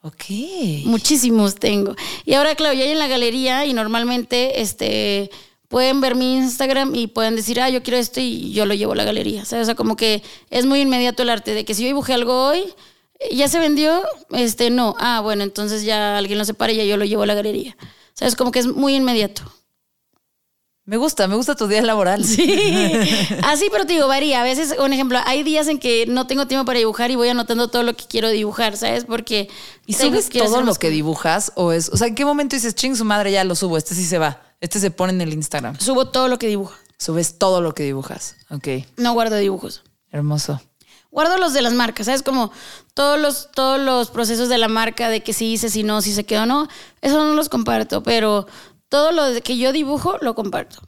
Ok. 0.04 0.24
Muchísimos 0.84 1.54
tengo. 1.56 1.94
Y 2.24 2.34
ahora, 2.34 2.54
claro, 2.56 2.74
ya 2.74 2.84
hay 2.84 2.90
en 2.90 2.98
la 2.98 3.06
galería 3.06 3.66
y 3.66 3.72
normalmente 3.72 4.60
este, 4.60 5.30
pueden 5.72 6.02
ver 6.02 6.14
mi 6.14 6.36
Instagram 6.36 6.94
y 6.94 7.06
pueden 7.06 7.34
decir, 7.34 7.58
ah, 7.58 7.70
yo 7.70 7.82
quiero 7.82 7.96
esto 7.96 8.20
y 8.20 8.52
yo 8.52 8.66
lo 8.66 8.74
llevo 8.74 8.92
a 8.92 8.96
la 8.96 9.04
galería. 9.04 9.46
¿sabes? 9.46 9.62
O 9.62 9.66
sea, 9.66 9.74
como 9.74 9.96
que 9.96 10.22
es 10.50 10.66
muy 10.66 10.82
inmediato 10.82 11.22
el 11.22 11.30
arte 11.30 11.54
de 11.54 11.64
que 11.64 11.74
si 11.74 11.82
yo 11.82 11.86
dibujé 11.86 12.12
algo 12.12 12.46
hoy, 12.46 12.62
ya 13.30 13.48
se 13.48 13.58
vendió, 13.58 14.02
este, 14.32 14.68
no. 14.68 14.94
Ah, 14.98 15.20
bueno, 15.22 15.42
entonces 15.44 15.82
ya 15.82 16.18
alguien 16.18 16.38
lo 16.38 16.44
separa 16.44 16.72
y 16.72 16.76
ya 16.76 16.84
yo 16.84 16.98
lo 16.98 17.06
llevo 17.06 17.22
a 17.22 17.26
la 17.26 17.32
galería. 17.32 17.74
¿Sabes? 18.12 18.36
Como 18.36 18.52
que 18.52 18.58
es 18.58 18.66
muy 18.66 18.94
inmediato. 18.94 19.50
Me 20.84 20.98
gusta, 20.98 21.26
me 21.26 21.36
gusta 21.36 21.54
tu 21.54 21.66
día 21.68 21.80
laboral. 21.80 22.22
Sí. 22.32 22.52
Así, 23.42 23.68
pero 23.72 23.86
te 23.86 23.94
digo, 23.94 24.08
varía. 24.08 24.42
A 24.42 24.44
veces, 24.44 24.74
un 24.78 24.92
ejemplo, 24.92 25.20
hay 25.24 25.42
días 25.42 25.68
en 25.68 25.78
que 25.78 26.04
no 26.06 26.26
tengo 26.26 26.46
tiempo 26.46 26.66
para 26.66 26.80
dibujar 26.80 27.10
y 27.10 27.16
voy 27.16 27.30
anotando 27.30 27.68
todo 27.68 27.82
lo 27.82 27.94
que 27.94 28.04
quiero 28.06 28.28
dibujar, 28.28 28.76
¿sabes? 28.76 29.06
Porque. 29.06 29.48
¿Y 29.86 29.94
subes 29.94 30.28
todo 30.28 30.60
lo 30.60 30.74
que 30.74 30.90
dibujas? 30.90 31.52
¿O 31.54 31.72
es, 31.72 31.88
o 31.88 31.96
sea, 31.96 32.08
en 32.08 32.14
qué 32.14 32.26
momento 32.26 32.56
dices, 32.56 32.74
ching, 32.74 32.94
su 32.94 33.06
madre 33.06 33.32
ya 33.32 33.42
lo 33.44 33.54
subo, 33.54 33.78
este 33.78 33.94
sí 33.94 34.04
se 34.04 34.18
va, 34.18 34.42
este 34.62 34.80
se 34.80 34.90
pone 34.90 35.12
en 35.12 35.20
el 35.20 35.32
Instagram? 35.34 35.78
Subo 35.78 36.08
todo 36.08 36.28
lo 36.28 36.38
que 36.38 36.46
dibujo. 36.46 36.74
Subes 36.98 37.36
todo 37.38 37.60
lo 37.60 37.74
que 37.74 37.82
dibujas. 37.82 38.36
Ok, 38.50 38.68
No 38.96 39.12
guardo 39.12 39.36
dibujos. 39.36 39.82
hermoso. 40.10 40.60
Guardo 41.10 41.36
los 41.36 41.52
de 41.52 41.60
las 41.60 41.74
marcas, 41.74 42.06
¿sabes? 42.06 42.22
Como 42.22 42.50
todos 42.94 43.20
los, 43.20 43.50
todos 43.52 43.78
los 43.78 44.10
procesos 44.10 44.48
de 44.48 44.56
la 44.56 44.68
marca, 44.68 45.10
de 45.10 45.22
que 45.22 45.34
si 45.34 45.52
hice, 45.52 45.68
si 45.68 45.82
no, 45.82 46.00
si 46.00 46.14
se 46.14 46.24
quedó 46.24 46.44
o 46.44 46.46
no, 46.46 46.68
eso 47.02 47.18
no 47.22 47.34
los 47.34 47.50
comparto, 47.50 48.02
pero 48.02 48.46
todo 48.88 49.12
lo 49.12 49.24
que 49.42 49.58
yo 49.58 49.72
dibujo 49.72 50.16
lo 50.22 50.34
comparto. 50.34 50.78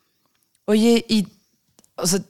Oye, 0.65 1.05
y, 1.09 1.29
o 1.97 2.07
sea, 2.07 2.21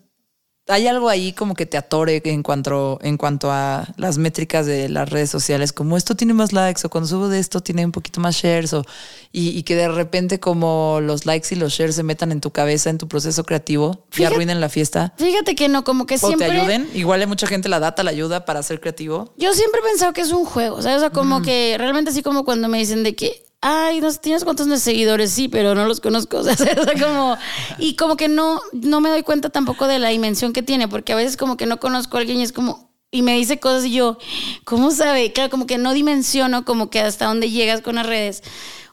¿hay 0.69 0.87
algo 0.87 1.09
ahí 1.09 1.33
como 1.33 1.55
que 1.55 1.67
te 1.67 1.77
atore 1.77 2.23
en 2.25 2.43
cuanto, 2.43 2.99
en 3.03 3.17
cuanto 3.19 3.51
a 3.51 3.87
las 3.97 4.17
métricas 4.19 4.65
de 4.67 4.89
las 4.89 5.11
redes 5.11 5.31
sociales? 5.31 5.73
Como 5.73 5.97
esto 5.97 6.15
tiene 6.15 6.33
más 6.35 6.53
likes 6.53 6.81
o 6.87 6.91
cuando 6.91 7.09
subo 7.09 7.29
de 7.29 7.39
esto 7.39 7.61
tiene 7.61 7.85
un 7.85 7.93
poquito 7.93 8.21
más 8.21 8.37
shares 8.37 8.73
o, 8.73 8.85
y, 9.31 9.51
y 9.51 9.63
que 9.65 9.77
de 9.77 9.89
repente 9.89 10.41
como 10.41 11.01
los 11.03 11.27
likes 11.27 11.55
y 11.55 11.59
los 11.59 11.73
shares 11.73 11.95
se 11.97 12.03
metan 12.03 12.33
en 12.33 12.41
tu 12.41 12.51
cabeza, 12.51 12.89
en 12.91 12.99
tu 12.99 13.09
proceso 13.09 13.45
creativo 13.45 14.07
y 14.13 14.17
Fíjate- 14.17 14.35
arruinen 14.35 14.61
la 14.61 14.69
fiesta. 14.69 15.13
Fíjate 15.19 15.55
que 15.55 15.69
no, 15.69 15.85
como 15.85 16.07
que 16.07 16.15
O 16.15 16.19
siempre... 16.19 16.49
te 16.49 16.53
ayuden. 16.61 16.89
Igual 16.95 17.21
hay 17.21 17.27
mucha 17.27 17.47
gente 17.47 17.69
la 17.69 17.81
data, 17.81 18.03
la 18.03 18.11
ayuda 18.11 18.45
para 18.47 18.63
ser 18.63 18.81
creativo. 18.81 19.35
Yo 19.37 19.53
siempre 19.53 19.81
he 19.81 19.85
pensado 19.89 20.13
que 20.15 20.23
es 20.23 20.33
un 20.33 20.45
juego, 20.47 20.81
¿sabes? 20.81 20.97
O 20.97 21.01
sea, 21.01 21.11
como 21.11 21.43
que 21.43 21.77
realmente 21.79 22.11
así 22.11 22.23
como 22.23 22.45
cuando 22.45 22.69
me 22.69 22.79
dicen 22.79 23.03
de 23.03 23.15
que, 23.15 23.44
ay, 23.67 24.03
no 24.03 24.13
tienes 24.13 24.45
cuántos 24.45 24.69
seguidores, 24.83 25.31
sí, 25.31 25.49
pero 25.49 25.75
no 25.75 25.87
los 25.87 26.01
conozco. 26.01 26.43
Y 27.79 27.97
como 27.97 28.17
que 28.17 28.29
no, 28.29 28.61
no 28.73 29.01
me 29.01 29.09
doy 29.09 29.23
cuenta 29.23 29.49
tampoco 29.49 29.87
de 29.87 29.99
la 29.99 30.11
dimensión 30.11 30.53
que 30.53 30.63
tiene, 30.63 30.87
porque 30.87 31.15
a 31.15 31.17
veces 31.17 31.39
como 31.39 31.57
que 31.57 31.65
no 31.65 31.81
conozco 31.81 32.19
a 32.19 32.21
alguien 32.21 32.41
y 32.41 32.43
es 32.43 32.53
como, 32.53 32.91
y 33.11 33.23
me 33.23 33.35
dice 33.35 33.59
cosas 33.59 33.87
y 33.87 33.93
yo, 33.93 34.19
¿cómo 34.65 34.91
sabe? 34.91 35.33
Claro, 35.33 35.49
como 35.49 35.67
que 35.67 35.79
no 35.79 35.95
dimensiono 35.95 36.67
como 36.67 36.91
que 36.91 37.01
hasta 37.01 37.25
dónde 37.25 37.51
llegas 37.51 37.81
con 37.81 37.95
las 37.95 38.05
redes. 38.07 38.43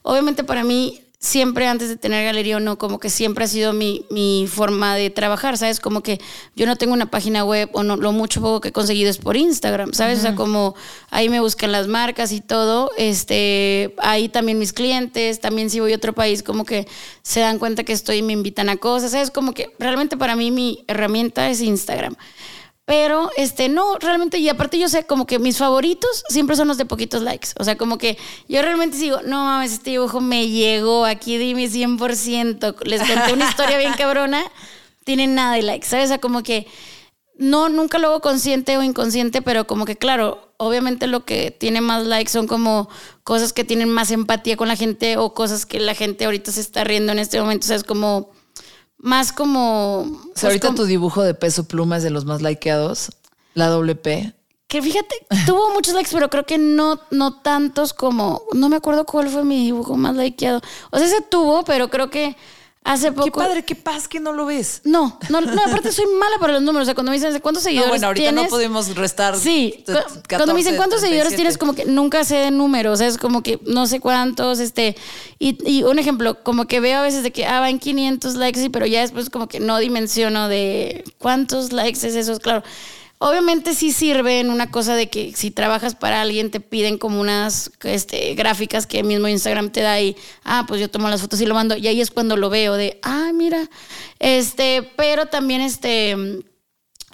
Obviamente 0.03 0.45
para 0.45 0.63
mí 0.63 1.01
siempre 1.21 1.67
antes 1.67 1.87
de 1.87 1.97
tener 1.97 2.25
galería 2.25 2.57
o 2.57 2.59
no, 2.59 2.79
como 2.79 2.99
que 2.99 3.11
siempre 3.11 3.45
ha 3.45 3.47
sido 3.47 3.73
mi, 3.73 4.05
mi 4.09 4.47
forma 4.51 4.95
de 4.95 5.11
trabajar, 5.11 5.55
¿sabes? 5.55 5.79
Como 5.79 6.01
que 6.01 6.19
yo 6.55 6.65
no 6.65 6.77
tengo 6.77 6.93
una 6.93 7.11
página 7.11 7.45
web 7.45 7.69
o 7.73 7.83
no, 7.83 7.95
lo 7.95 8.11
mucho 8.11 8.41
poco 8.41 8.59
que 8.59 8.69
he 8.69 8.71
conseguido 8.71 9.07
es 9.11 9.19
por 9.19 9.37
Instagram, 9.37 9.93
¿sabes? 9.93 10.17
O 10.17 10.21
sea, 10.23 10.33
como 10.33 10.73
ahí 11.11 11.29
me 11.29 11.39
buscan 11.39 11.71
las 11.71 11.87
marcas 11.87 12.31
y 12.31 12.41
todo, 12.41 12.89
este, 12.97 13.93
ahí 13.99 14.29
también 14.29 14.57
mis 14.57 14.73
clientes, 14.73 15.39
también 15.39 15.69
si 15.69 15.79
voy 15.79 15.93
a 15.93 15.97
otro 15.97 16.13
país, 16.13 16.41
como 16.41 16.65
que 16.65 16.87
se 17.21 17.39
dan 17.39 17.59
cuenta 17.59 17.83
que 17.83 17.93
estoy 17.93 18.17
y 18.17 18.21
me 18.23 18.33
invitan 18.33 18.67
a 18.69 18.77
cosas, 18.77 19.11
¿sabes? 19.11 19.29
Como 19.29 19.53
que 19.53 19.75
realmente 19.77 20.17
para 20.17 20.35
mí 20.35 20.49
mi 20.49 20.83
herramienta 20.87 21.51
es 21.51 21.61
Instagram. 21.61 22.15
Pero, 22.85 23.29
este, 23.37 23.69
no, 23.69 23.97
realmente, 23.99 24.39
y 24.39 24.49
aparte 24.49 24.77
yo 24.77 24.89
sé 24.89 25.05
como 25.05 25.25
que 25.25 25.39
mis 25.39 25.57
favoritos 25.57 26.23
siempre 26.29 26.55
son 26.55 26.67
los 26.67 26.77
de 26.77 26.85
poquitos 26.85 27.21
likes. 27.21 27.49
O 27.57 27.63
sea, 27.63 27.77
como 27.77 27.97
que 27.97 28.17
yo 28.47 28.61
realmente 28.61 28.97
digo, 28.97 29.21
no 29.23 29.45
mames, 29.45 29.73
este 29.73 29.91
dibujo 29.91 30.19
me 30.19 30.49
llegó, 30.49 31.05
aquí 31.05 31.37
di 31.37 31.55
mi 31.55 31.67
100%. 31.67 32.83
Les 32.83 33.01
conté 33.01 33.33
una 33.33 33.49
historia 33.49 33.77
bien 33.77 33.93
cabrona, 33.93 34.43
tienen 35.05 35.35
nada 35.35 35.55
de 35.55 35.61
likes, 35.61 35.87
¿sabes? 35.87 36.05
O 36.05 36.07
sea, 36.09 36.17
como 36.19 36.43
que 36.43 36.67
no, 37.37 37.69
nunca 37.69 37.97
lo 37.97 38.09
hago 38.09 38.21
consciente 38.21 38.77
o 38.77 38.83
inconsciente, 38.83 39.41
pero 39.41 39.65
como 39.65 39.85
que 39.85 39.95
claro, 39.95 40.53
obviamente 40.57 41.07
lo 41.07 41.25
que 41.25 41.49
tiene 41.51 41.81
más 41.81 42.05
likes 42.05 42.31
son 42.31 42.45
como 42.45 42.89
cosas 43.23 43.51
que 43.51 43.63
tienen 43.63 43.89
más 43.89 44.11
empatía 44.11 44.57
con 44.57 44.67
la 44.67 44.75
gente 44.75 45.17
o 45.17 45.33
cosas 45.33 45.65
que 45.65 45.79
la 45.79 45.95
gente 45.95 46.25
ahorita 46.25 46.51
se 46.51 46.61
está 46.61 46.83
riendo 46.83 47.11
en 47.11 47.19
este 47.19 47.41
momento. 47.41 47.65
O 47.65 47.67
sea, 47.67 47.77
es 47.77 47.83
como 47.83 48.31
más 49.01 49.33
como... 49.33 49.99
O 49.99 50.05
pues, 50.05 50.39
sea, 50.39 50.49
ahorita 50.49 50.67
como- 50.67 50.77
tu 50.79 50.85
dibujo 50.85 51.23
de 51.23 51.33
peso 51.33 51.65
pluma 51.65 51.97
es 51.97 52.03
de 52.03 52.09
los 52.09 52.25
más 52.25 52.41
likeados. 52.41 53.11
La 53.53 53.67
doble 53.67 53.95
P. 53.95 54.33
Que 54.67 54.81
fíjate, 54.81 55.15
tuvo 55.45 55.73
muchos 55.73 55.93
likes, 55.93 56.11
pero 56.13 56.29
creo 56.29 56.45
que 56.45 56.57
no, 56.57 57.01
no 57.11 57.41
tantos 57.41 57.93
como. 57.93 58.43
No 58.53 58.69
me 58.69 58.77
acuerdo 58.77 59.05
cuál 59.05 59.27
fue 59.27 59.43
mi 59.43 59.65
dibujo 59.65 59.97
más 59.97 60.15
likeado. 60.15 60.61
O 60.91 60.97
sea, 60.97 61.07
ese 61.07 61.19
tuvo, 61.19 61.65
pero 61.65 61.89
creo 61.89 62.09
que 62.09 62.37
hace 62.83 63.11
poco. 63.11 63.25
Qué 63.25 63.31
padre, 63.31 63.63
qué 63.65 63.75
paz 63.75 64.07
que 64.07 64.19
no 64.19 64.33
lo 64.33 64.45
ves. 64.47 64.81
No, 64.83 65.19
no, 65.29 65.41
no, 65.41 65.61
aparte 65.63 65.91
soy 65.91 66.05
mala 66.19 66.37
para 66.39 66.53
los 66.53 66.61
números. 66.63 66.83
O 66.83 66.85
sea, 66.85 66.95
cuando 66.95 67.11
me 67.11 67.17
dicen 67.17 67.31
cuántos 67.39 67.63
No, 67.63 67.69
seguidores 67.69 67.89
bueno, 67.91 68.07
ahorita 68.07 68.23
tienes. 68.29 68.43
no 68.45 68.49
podemos 68.49 68.95
restar. 68.95 69.37
Sí, 69.37 69.83
t- 69.85 69.93
cu- 69.93 69.99
14, 69.99 70.21
cuando 70.37 70.53
me 70.53 70.59
dicen 70.59 70.77
cuántos 70.77 71.01
seguidores 71.01 71.35
37. 71.35 71.35
tienes, 71.37 71.57
como 71.57 71.73
que 71.75 71.85
nunca 71.85 72.23
sé 72.23 72.35
de 72.37 72.51
números, 72.51 72.93
o 72.93 72.97
sea, 72.97 73.07
es 73.07 73.17
como 73.17 73.43
que 73.43 73.59
no 73.65 73.85
sé 73.87 73.99
cuántos, 73.99 74.59
este, 74.59 74.95
y, 75.39 75.57
y 75.69 75.83
un 75.83 75.99
ejemplo, 75.99 76.43
como 76.43 76.65
que 76.65 76.79
veo 76.79 76.99
a 76.99 77.03
veces 77.03 77.23
de 77.23 77.31
que, 77.31 77.45
ah, 77.45 77.59
van 77.59 77.79
500 77.79 78.35
likes, 78.35 78.69
pero 78.71 78.85
ya 78.85 79.01
después 79.01 79.29
como 79.29 79.47
que 79.47 79.59
no 79.59 79.77
dimensiono 79.77 80.47
de 80.47 81.03
cuántos 81.19 81.71
likes 81.71 82.05
es 82.07 82.15
eso, 82.15 82.37
claro. 82.39 82.63
Obviamente 83.23 83.75
sí 83.75 83.91
sirve 83.91 84.39
en 84.39 84.49
una 84.49 84.71
cosa 84.71 84.95
de 84.95 85.07
que 85.07 85.33
si 85.35 85.51
trabajas 85.51 85.93
para 85.93 86.23
alguien 86.23 86.49
te 86.49 86.59
piden 86.59 86.97
como 86.97 87.21
unas 87.21 87.69
este, 87.83 88.33
gráficas 88.33 88.87
que 88.87 89.03
mismo 89.03 89.27
Instagram 89.27 89.71
te 89.71 89.81
da 89.81 90.01
y, 90.01 90.15
ah, 90.43 90.65
pues 90.67 90.81
yo 90.81 90.89
tomo 90.89 91.07
las 91.07 91.21
fotos 91.21 91.39
y 91.39 91.45
lo 91.45 91.53
mando 91.53 91.77
y 91.77 91.87
ahí 91.87 92.01
es 92.01 92.09
cuando 92.09 92.35
lo 92.35 92.49
veo 92.49 92.73
de, 92.73 92.99
ah, 93.03 93.29
mira, 93.31 93.69
este, 94.17 94.89
pero 94.95 95.27
también 95.27 95.61
este 95.61 96.41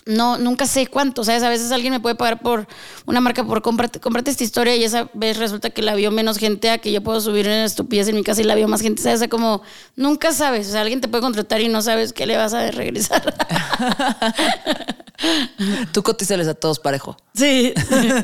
no, 0.07 0.37
nunca 0.37 0.65
sé 0.65 0.87
cuánto, 0.87 1.23
¿sabes? 1.23 1.43
A 1.43 1.49
veces 1.49 1.71
alguien 1.71 1.93
me 1.93 1.99
puede 1.99 2.15
pagar 2.15 2.39
por 2.39 2.67
una 3.05 3.21
marca 3.21 3.43
por 3.43 3.61
cómprate, 3.61 3.99
cómprate 3.99 4.31
esta 4.31 4.43
historia 4.43 4.75
y 4.75 4.83
esa 4.83 5.09
vez 5.13 5.37
resulta 5.37 5.69
que 5.69 5.81
la 5.81 5.95
vio 5.95 6.11
menos 6.11 6.37
gente 6.37 6.69
a 6.69 6.77
que 6.77 6.91
yo 6.91 7.01
puedo 7.01 7.21
subir 7.21 7.45
una 7.45 7.65
estupidez 7.65 8.07
en 8.07 8.15
mi 8.15 8.23
casa 8.23 8.41
y 8.41 8.45
la 8.45 8.55
vio 8.55 8.67
más 8.67 8.81
gente, 8.81 9.01
¿sabes? 9.01 9.17
O 9.17 9.19
sea, 9.19 9.29
como 9.29 9.61
nunca 9.95 10.31
sabes, 10.31 10.67
o 10.67 10.71
sea, 10.71 10.81
alguien 10.81 11.01
te 11.01 11.07
puede 11.07 11.21
contratar 11.21 11.61
y 11.61 11.67
no 11.67 11.81
sabes 11.81 12.13
qué 12.13 12.25
le 12.25 12.37
vas 12.37 12.53
a 12.53 12.71
regresar. 12.71 13.35
Tú 15.91 16.03
cotízales 16.03 16.47
a 16.47 16.53
todos 16.53 16.79
parejo. 16.79 17.17
sí, 17.33 17.73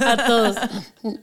a 0.05 0.25
todos. 0.25 0.55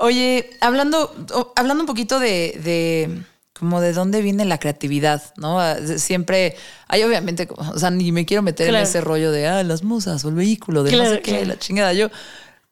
Oye, 0.00 0.50
hablando, 0.60 1.12
hablando 1.56 1.82
un 1.82 1.86
poquito 1.86 2.20
de, 2.20 2.60
de 2.62 3.24
como 3.58 3.80
de 3.80 3.92
dónde 3.92 4.22
viene 4.22 4.44
la 4.44 4.58
creatividad, 4.58 5.22
¿no? 5.36 5.60
Ah, 5.60 5.76
Siempre 5.96 6.56
hay 6.88 7.02
obviamente, 7.02 7.48
o 7.56 7.78
sea, 7.78 7.90
ni 7.90 8.12
me 8.12 8.24
quiero 8.24 8.42
meter 8.42 8.68
Claro. 8.68 8.84
en 8.84 8.88
ese 8.88 9.00
rollo 9.00 9.32
de 9.32 9.46
ah, 9.48 9.62
las 9.62 9.82
musas 9.82 10.24
o 10.24 10.28
el 10.28 10.34
vehículo, 10.34 10.82
de 10.84 10.92
no 10.92 10.98
Claro, 10.98 11.14
sé 11.16 11.22
qué, 11.22 11.30
claro. 11.32 11.46
la 11.46 11.58
chingada. 11.58 11.92
Yo 11.92 12.08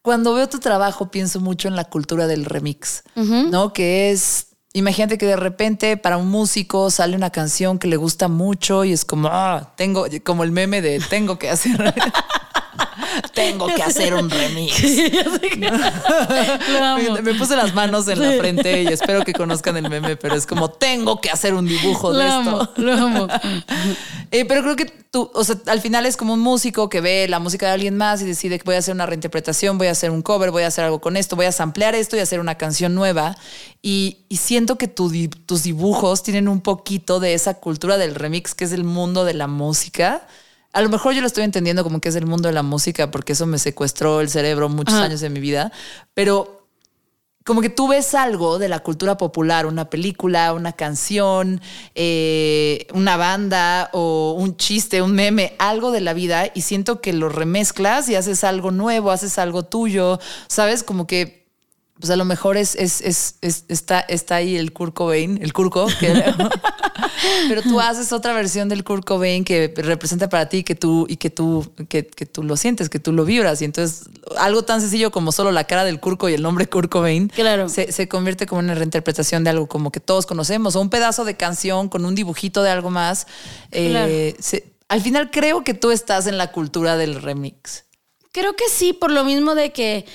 cuando 0.01 0.33
veo 0.33 0.47
tu 0.47 0.59
trabajo 0.59 1.11
pienso 1.11 1.39
mucho 1.41 1.67
en 1.67 1.75
la 1.75 1.83
cultura 1.85 2.27
del 2.27 2.45
remix, 2.45 3.03
¿no? 3.15 3.73
Que 3.73 4.11
es, 4.11 4.47
imagínate 4.73 5.17
que 5.17 5.25
de 5.25 5.35
repente 5.35 5.97
para 5.97 6.15
un 6.17 6.29
músico 6.29 6.89
sale 6.91 7.15
una 7.15 7.29
canción 7.29 7.77
que 7.77 7.87
le 7.87 7.97
gusta 7.97 8.27
mucho 8.29 8.85
y 8.85 8.93
es 8.93 9.03
como, 9.03 9.27
ah, 9.31 9.73
tengo, 9.75 10.05
como 10.23 10.43
el 10.45 10.51
meme 10.51 10.81
de 10.81 10.99
tengo 11.09 11.37
que 11.37 11.49
hacer. 11.49 11.93
Tengo 13.33 13.67
que 13.67 13.83
hacer 13.83 14.13
un 14.13 14.29
remix. 14.29 14.81
Me, 15.59 17.21
me 17.21 17.33
puse 17.35 17.55
las 17.55 17.73
manos 17.73 18.07
en 18.07 18.21
la 18.21 18.31
frente 18.37 18.83
y 18.83 18.87
espero 18.87 19.23
que 19.23 19.33
conozcan 19.33 19.77
el 19.77 19.89
meme, 19.89 20.15
pero 20.17 20.35
es 20.35 20.45
como 20.45 20.69
tengo 20.69 21.19
que 21.21 21.29
hacer 21.29 21.53
un 21.53 21.65
dibujo 21.67 22.11
Lo 22.11 22.19
de 22.19 22.25
amo, 22.25 22.61
esto. 22.63 22.81
lo 22.81 22.93
amo. 22.93 23.27
Eh, 24.29 24.43
pero 24.43 24.61
creo 24.61 24.75
que 24.75 24.85
tú, 24.85 25.31
o 25.33 25.43
sea, 25.45 25.55
al 25.67 25.79
final 25.79 26.05
es 26.05 26.17
como 26.17 26.33
un 26.33 26.41
músico 26.41 26.89
que 26.89 26.99
ve 26.99 27.27
la 27.29 27.39
música 27.39 27.67
de 27.67 27.71
alguien 27.71 27.95
más 27.95 28.21
y 28.21 28.25
decide 28.25 28.57
que 28.57 28.65
voy 28.65 28.75
a 28.75 28.79
hacer 28.79 28.93
una 28.93 29.05
reinterpretación, 29.05 29.77
voy 29.77 29.87
a 29.87 29.91
hacer 29.91 30.11
un 30.11 30.21
cover, 30.21 30.51
voy 30.51 30.63
a 30.63 30.67
hacer 30.67 30.83
algo 30.83 30.99
con 30.99 31.15
esto, 31.15 31.37
voy 31.37 31.45
a 31.45 31.53
samplear 31.53 31.95
esto 31.95 32.17
y 32.17 32.19
hacer 32.19 32.41
una 32.41 32.55
canción 32.55 32.93
nueva. 32.93 33.37
Y, 33.81 34.25
y 34.27 34.35
siento 34.35 34.77
que 34.77 34.89
tu 34.89 35.09
tus 35.45 35.63
dibujos 35.63 36.23
tienen 36.23 36.49
un 36.49 36.59
poquito 36.59 37.21
de 37.21 37.35
esa 37.35 37.53
cultura 37.53 37.97
del 37.97 38.15
remix, 38.15 38.53
que 38.53 38.65
es 38.65 38.73
el 38.73 38.83
mundo 38.83 39.23
de 39.23 39.33
la 39.33 39.47
música. 39.47 40.27
A 40.77 40.81
lo 40.81 40.89
mejor 40.89 41.13
yo 41.13 41.21
lo 41.21 41.27
estoy 41.27 41.43
entendiendo 41.43 41.83
como 41.83 41.99
que 41.99 42.09
es 42.09 42.15
el 42.15 42.27
mundo 42.27 42.47
de 42.49 42.53
la 42.53 42.61
música, 42.61 43.09
porque 43.09 43.33
eso 43.33 43.47
me 43.47 43.57
secuestró 43.57 44.21
el 44.21 44.29
cerebro 44.29 44.69
muchos 44.69 44.93
Ajá. 44.93 45.05
años 45.05 45.21
de 45.21 45.29
mi 45.31 45.39
vida. 45.39 45.71
Pero 46.13 46.67
como 47.43 47.61
que 47.61 47.69
tú 47.69 47.87
ves 47.87 48.13
algo 48.13 48.59
de 48.59 48.67
la 48.69 48.79
cultura 48.81 49.17
popular, 49.17 49.65
una 49.65 49.89
película, 49.89 50.53
una 50.53 50.73
canción, 50.73 51.61
eh, 51.95 52.85
una 52.93 53.17
banda 53.17 53.89
o 53.93 54.35
un 54.37 54.55
chiste, 54.57 55.01
un 55.01 55.13
meme, 55.13 55.55
algo 55.57 55.91
de 55.91 56.01
la 56.01 56.13
vida 56.13 56.51
y 56.53 56.61
siento 56.61 57.01
que 57.01 57.11
lo 57.13 57.29
remezclas 57.29 58.07
y 58.09 58.15
haces 58.15 58.43
algo 58.43 58.69
nuevo, 58.71 59.09
haces 59.11 59.39
algo 59.39 59.63
tuyo, 59.63 60.19
¿sabes? 60.47 60.83
Como 60.83 61.07
que 61.07 61.47
pues 61.99 62.11
a 62.11 62.15
lo 62.15 62.25
mejor 62.25 62.57
es, 62.57 62.75
es, 62.75 63.01
es, 63.01 63.37
es- 63.41 63.65
está, 63.69 64.01
está 64.01 64.35
ahí 64.35 64.55
el 64.55 64.71
Kurt 64.71 64.93
Cobain, 64.93 65.39
el 65.41 65.51
Curco, 65.53 65.87
que- 65.99 66.13
pero 67.47 67.61
tú 67.61 67.79
haces 67.79 68.11
otra 68.11 68.33
versión 68.33 68.69
del 68.69 68.83
Kurt 68.83 69.05
Cobain 69.05 69.43
que 69.43 69.73
representa 69.75 70.29
para 70.29 70.49
ti 70.49 70.63
que 70.63 70.75
tú 70.75 71.05
y 71.09 71.17
que 71.17 71.29
tú, 71.29 71.71
que, 71.89 72.05
que 72.07 72.25
tú 72.25 72.43
lo 72.43 72.57
sientes, 72.57 72.89
que 72.89 72.99
tú 72.99 73.11
lo 73.13 73.25
vibras. 73.25 73.61
Y 73.61 73.65
entonces 73.65 74.09
algo 74.37 74.63
tan 74.63 74.81
sencillo 74.81 75.11
como 75.11 75.31
solo 75.31 75.51
la 75.51 75.63
cara 75.65 75.83
del 75.83 75.99
Curco 75.99 76.29
y 76.29 76.33
el 76.33 76.41
nombre 76.41 76.67
Kurt 76.67 76.91
Cobain 76.91 77.29
Claro. 77.29 77.69
se, 77.69 77.91
se 77.91 78.07
convierte 78.07 78.45
como 78.45 78.59
una 78.59 78.75
reinterpretación 78.75 79.43
de 79.43 79.49
algo 79.51 79.67
como 79.67 79.91
que 79.91 79.99
todos 79.99 80.25
conocemos 80.25 80.75
o 80.75 80.81
un 80.81 80.89
pedazo 80.89 81.25
de 81.25 81.35
canción 81.37 81.89
con 81.89 82.05
un 82.05 82.15
dibujito 82.15 82.63
de 82.63 82.69
algo 82.71 82.89
más. 82.89 83.27
Eh, 83.71 84.35
se- 84.39 84.73
al 84.89 85.01
final 85.01 85.31
creo 85.31 85.63
que 85.63 85.73
tú 85.73 85.91
estás 85.91 86.27
en 86.27 86.37
la 86.37 86.51
cultura 86.51 86.95
del 86.97 87.21
remix. 87.21 87.83
Creo 88.31 88.55
que 88.55 88.65
sí, 88.69 88.93
por 88.93 89.11
lo 89.11 89.23
mismo 89.25 89.55
de 89.55 89.71
que 89.73 90.05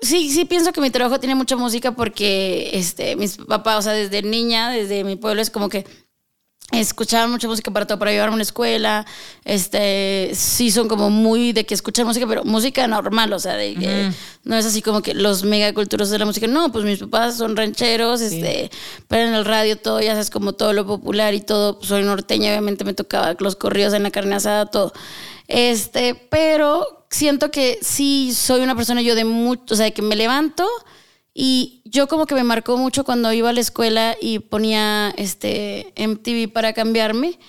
sí, 0.00 0.30
sí 0.30 0.44
pienso 0.44 0.72
que 0.72 0.80
mi 0.80 0.90
trabajo 0.90 1.18
tiene 1.20 1.34
mucha 1.34 1.56
música 1.56 1.92
porque 1.92 2.70
este, 2.72 3.16
mis 3.16 3.36
papás, 3.36 3.78
o 3.80 3.82
sea, 3.82 3.92
desde 3.92 4.22
niña, 4.22 4.70
desde 4.70 5.04
mi 5.04 5.16
pueblo, 5.16 5.42
es 5.42 5.50
como 5.50 5.68
que 5.68 5.84
escuchaban 6.72 7.30
mucha 7.30 7.46
música 7.46 7.70
para 7.70 7.86
todo, 7.86 7.98
para 7.98 8.10
llevarme 8.10 8.32
a 8.32 8.34
una 8.34 8.42
escuela. 8.42 9.06
Este, 9.44 10.30
sí 10.34 10.70
son 10.70 10.88
como 10.88 11.10
muy 11.10 11.52
de 11.52 11.64
que 11.64 11.74
escuchan 11.74 12.06
música, 12.06 12.26
pero 12.26 12.44
música 12.44 12.86
normal, 12.86 13.32
o 13.32 13.38
sea, 13.38 13.54
de 13.54 13.74
que 13.74 14.10
no 14.44 14.56
es 14.56 14.66
así 14.66 14.82
como 14.82 15.02
que 15.02 15.14
los 15.14 15.44
megaculturos 15.44 16.10
de 16.10 16.18
la 16.18 16.24
música. 16.24 16.46
No, 16.46 16.72
pues 16.72 16.84
mis 16.84 16.98
papás 16.98 17.36
son 17.36 17.56
rancheros, 17.56 18.20
este, 18.20 18.70
pero 19.08 19.28
en 19.28 19.34
el 19.34 19.44
radio 19.44 19.76
todo, 19.76 20.00
ya 20.00 20.12
sabes, 20.12 20.30
como 20.30 20.52
todo 20.54 20.72
lo 20.72 20.86
popular 20.86 21.34
y 21.34 21.40
todo. 21.40 21.78
Soy 21.82 22.02
norteña, 22.02 22.50
obviamente 22.50 22.84
me 22.84 22.94
tocaba 22.94 23.36
los 23.38 23.56
corridos 23.56 23.92
en 23.94 24.02
la 24.02 24.10
carne 24.10 24.36
asada, 24.36 24.66
todo. 24.66 24.92
Este, 25.46 26.14
pero 26.30 27.06
siento 27.10 27.50
que 27.50 27.78
sí 27.82 28.32
soy 28.34 28.62
una 28.62 28.74
persona 28.74 29.02
yo 29.02 29.14
de 29.14 29.24
mucho, 29.24 29.74
o 29.74 29.76
sea, 29.76 29.90
que 29.90 30.02
me 30.02 30.16
levanto 30.16 30.66
y 31.34 31.82
yo 31.84 32.06
como 32.06 32.26
que 32.26 32.36
me 32.36 32.44
marcó 32.44 32.76
mucho 32.76 33.02
cuando 33.04 33.32
iba 33.32 33.50
a 33.50 33.52
la 33.52 33.60
escuela 33.60 34.16
y 34.20 34.38
ponía 34.38 35.12
este 35.16 35.92
MTV 35.96 36.52
para 36.52 36.72
cambiarme, 36.72 37.40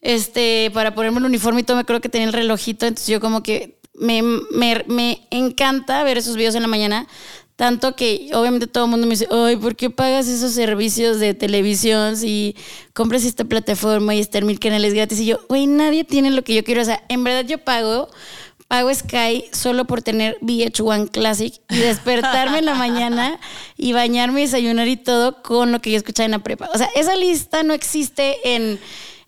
este, 0.00 0.70
para 0.72 0.94
ponerme 0.94 1.18
el 1.18 1.24
uniforme 1.24 1.60
y 1.60 1.64
todo, 1.64 1.76
me 1.76 1.84
creo 1.84 2.00
que 2.00 2.08
tenía 2.08 2.28
el 2.28 2.32
relojito, 2.32 2.86
entonces 2.86 3.08
yo 3.08 3.20
como 3.20 3.42
que 3.42 3.80
me, 3.94 4.22
me, 4.22 4.84
me 4.86 5.26
encanta 5.30 6.04
ver 6.04 6.18
esos 6.18 6.36
videos 6.36 6.54
en 6.54 6.62
la 6.62 6.68
mañana, 6.68 7.08
tanto 7.56 7.94
que 7.94 8.30
obviamente 8.32 8.66
todo 8.66 8.84
el 8.84 8.90
mundo 8.90 9.06
me 9.06 9.12
dice, 9.12 9.28
ay, 9.30 9.56
¿por 9.56 9.76
qué 9.76 9.90
pagas 9.90 10.26
esos 10.28 10.52
servicios 10.52 11.18
de 11.18 11.34
televisión 11.34 12.16
si 12.16 12.56
compras 12.94 13.24
esta 13.24 13.44
plataforma 13.44 14.14
y 14.14 14.20
están 14.20 14.46
mil 14.46 14.58
canales 14.58 14.94
gratis? 14.94 15.20
Y 15.20 15.26
yo, 15.26 15.40
güey, 15.48 15.66
nadie 15.66 16.04
tiene 16.04 16.30
lo 16.30 16.42
que 16.42 16.54
yo 16.54 16.64
quiero, 16.64 16.82
o 16.82 16.84
sea, 16.84 17.04
en 17.08 17.24
verdad 17.24 17.44
yo 17.44 17.58
pago 17.58 18.08
Pago 18.72 18.94
Sky 18.94 19.44
solo 19.52 19.84
por 19.84 20.00
tener 20.00 20.38
VH1 20.40 21.10
Classic 21.10 21.52
y 21.68 21.76
despertarme 21.76 22.60
en 22.60 22.64
la 22.64 22.74
mañana 22.74 23.38
y 23.76 23.92
bañarme, 23.92 24.40
desayunar 24.40 24.88
y 24.88 24.96
todo 24.96 25.42
con 25.42 25.72
lo 25.72 25.82
que 25.82 25.90
yo 25.90 25.98
escuchaba 25.98 26.24
en 26.24 26.30
la 26.30 26.38
prepa. 26.38 26.70
O 26.72 26.78
sea, 26.78 26.88
esa 26.94 27.14
lista 27.14 27.64
no 27.64 27.74
existe 27.74 28.54
en. 28.54 28.80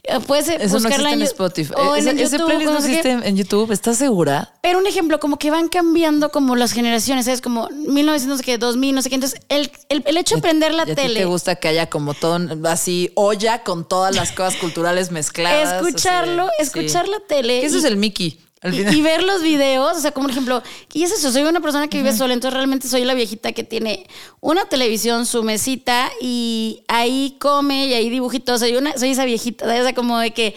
eh, 0.05 0.19
Puedes 0.27 0.49
Eso 0.49 0.79
no 0.79 0.89
buscarla 0.89 1.11
existe 1.11 1.13
en 1.13 1.23
Spotify. 1.23 1.75
o 1.77 1.95
en 1.95 2.19
ese, 2.19 2.39
playlist 2.39 2.65
no 2.65 2.73
no 2.73 2.81
sé 2.81 2.89
qué. 2.89 2.95
existe 3.01 3.29
en 3.29 3.37
YouTube. 3.37 3.71
¿Estás 3.71 3.99
segura? 3.99 4.55
Pero 4.63 4.79
un 4.79 4.87
ejemplo, 4.87 5.21
como 5.21 5.39
que 5.39 5.51
van 5.51 5.69
cambiando 5.69 6.31
como 6.31 6.57
las 6.57 6.73
generaciones, 6.73 7.27
¿sabes? 7.27 7.43
Como 7.43 7.69
1900, 7.69 8.41
que 8.41 8.57
2000, 8.57 8.95
no 8.95 9.03
sé 9.03 9.11
qué. 9.11 9.17
Entonces, 9.17 9.39
el, 9.51 9.71
el, 9.91 10.03
el 10.07 10.17
hecho 10.17 10.37
de 10.37 10.41
prender 10.41 10.73
la 10.73 10.85
¿Y 10.89 10.93
a 10.93 10.95
tele. 10.95 11.21
te 11.21 11.27
gusta 11.27 11.57
que 11.57 11.69
haya 11.69 11.91
como 11.91 12.15
todo 12.15 12.39
así 12.67 13.11
olla 13.15 13.63
con 13.63 13.87
todas 13.87 14.17
las 14.17 14.33
cosas 14.33 14.57
culturales 14.57 15.11
mezcladas? 15.11 15.83
Escucharlo, 15.83 16.45
así 16.45 16.63
escuchar 16.63 17.07
la 17.09 17.21
tele. 17.29 17.63
Eso 17.63 17.77
y- 17.77 17.81
es 17.81 17.85
el 17.85 17.99
Mickey. 17.99 18.41
Y, 18.73 19.03
ver 19.03 19.23
los 19.23 19.43
videos, 19.43 19.99
o 19.99 20.01
sea, 20.01 20.13
como 20.13 20.25
por 20.25 20.31
ejemplo, 20.33 20.63
y 20.93 21.03
es 21.03 21.13
eso, 21.13 21.31
soy 21.31 21.43
una 21.43 21.61
persona 21.61 21.89
que 21.89 21.99
vive 21.99 22.15
sola, 22.15 22.33
entonces 22.33 22.55
realmente 22.55 22.89
soy 22.89 23.05
la 23.05 23.13
viejita 23.13 23.53
que 23.53 23.63
tiene 23.63 24.07
una 24.41 24.65
televisión, 24.65 25.27
su 25.27 25.43
mesita, 25.43 26.11
y 26.21 26.83
ahí 26.89 27.37
come 27.39 27.87
y 27.87 27.95
ahí 27.95 28.09
dibujitos, 28.09 28.61
soy, 28.61 28.77
una, 28.77 28.97
soy 28.97 29.11
esa 29.11 29.27
viejita, 29.27 29.67
o 29.67 29.69
sea, 29.69 29.95
como 29.95 30.19
de 30.19 30.31
que 30.31 30.55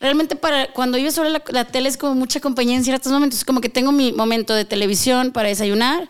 realmente 0.00 0.34
para 0.34 0.72
cuando 0.72 0.96
vive 0.96 1.10
sola 1.10 1.28
la, 1.28 1.42
la 1.48 1.64
tele 1.66 1.90
es 1.90 1.98
como 1.98 2.14
mucha 2.14 2.40
compañía 2.40 2.74
en 2.74 2.84
ciertos 2.84 3.12
momentos, 3.12 3.40
es 3.40 3.44
como 3.44 3.60
que 3.60 3.68
tengo 3.68 3.92
mi 3.92 4.12
momento 4.12 4.54
de 4.54 4.64
televisión 4.64 5.30
para 5.30 5.48
desayunar, 5.48 6.08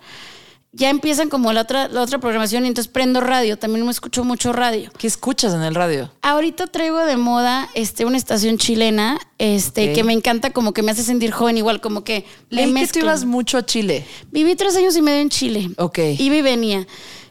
ya 0.75 0.89
empiezan 0.89 1.29
como 1.29 1.53
la 1.53 1.63
otra, 1.63 1.89
la 1.89 2.01
otra 2.01 2.19
programación 2.19 2.65
y 2.65 2.69
entonces 2.69 2.91
prendo 2.91 3.21
radio, 3.21 3.59
también 3.59 3.85
me 3.85 3.91
escucho 3.91 4.25
mucho 4.25 4.55
radio. 4.55 4.91
¿Qué 4.97 5.07
escuchas 5.07 5.53
en 5.53 5.63
el 5.63 5.75
radio? 5.75 6.11
Ahorita 6.23 6.67
traigo 6.67 6.99
de 7.05 7.19
moda 7.19 7.69
este, 7.75 8.07
una 8.07 8.17
estación 8.17 8.57
chilena 8.57 9.19
este, 9.37 9.93
que 9.93 10.03
me 10.03 10.15
encanta, 10.15 10.51
como 10.51 10.73
que 10.73 10.83
me 10.83 10.93
hace 10.93 11.03
sentir 11.03 11.31
joven, 11.31 11.59
igual 11.59 11.83
como 11.83 12.05
que 12.05 12.25
le 12.49 12.67
Leí 12.67 12.87
que 12.87 12.87
tú 12.87 12.99
ibas 13.01 13.27
mucho 13.27 13.59
a 13.59 13.67
Chile. 13.67 14.07
Viví 14.31 14.57
tres 14.57 14.75
años 14.77 14.97
y 14.97 15.03
medio 15.03 15.21
en 15.21 15.29
Chile. 15.29 15.71
Ok. 15.77 15.99
Iba 16.19 16.37
y 16.37 16.43
venía. 16.43 16.87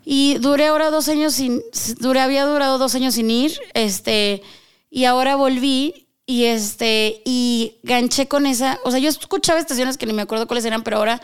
Y 0.06 0.36
duré 0.40 0.68
ahora 0.68 0.92
dos 0.92 1.10
años 1.10 1.34
sin. 1.34 1.62
Duré, 2.00 2.20
había 2.20 2.46
durado 2.46 2.78
dos 2.78 2.96
años 2.96 3.16
sin 3.16 3.30
ir. 3.30 3.60
Este. 3.74 4.42
Y 4.90 5.06
ahora 5.06 5.36
volví. 5.36 6.08
Y 6.26 6.46
este. 6.46 7.22
Y 7.24 7.78
ganché 7.84 8.28
con 8.28 8.46
esa. 8.46 8.80
O 8.84 8.92
sea, 8.92 9.00
yo 9.00 9.10
escuchaba 9.10 9.60
estaciones 9.60 9.98
que 9.98 10.06
ni 10.06 10.14
me 10.14 10.24
acuerdo 10.24 10.48
cuáles 10.48 10.66
eran, 10.66 10.84
pero 10.84 10.98
ahora 10.98 11.22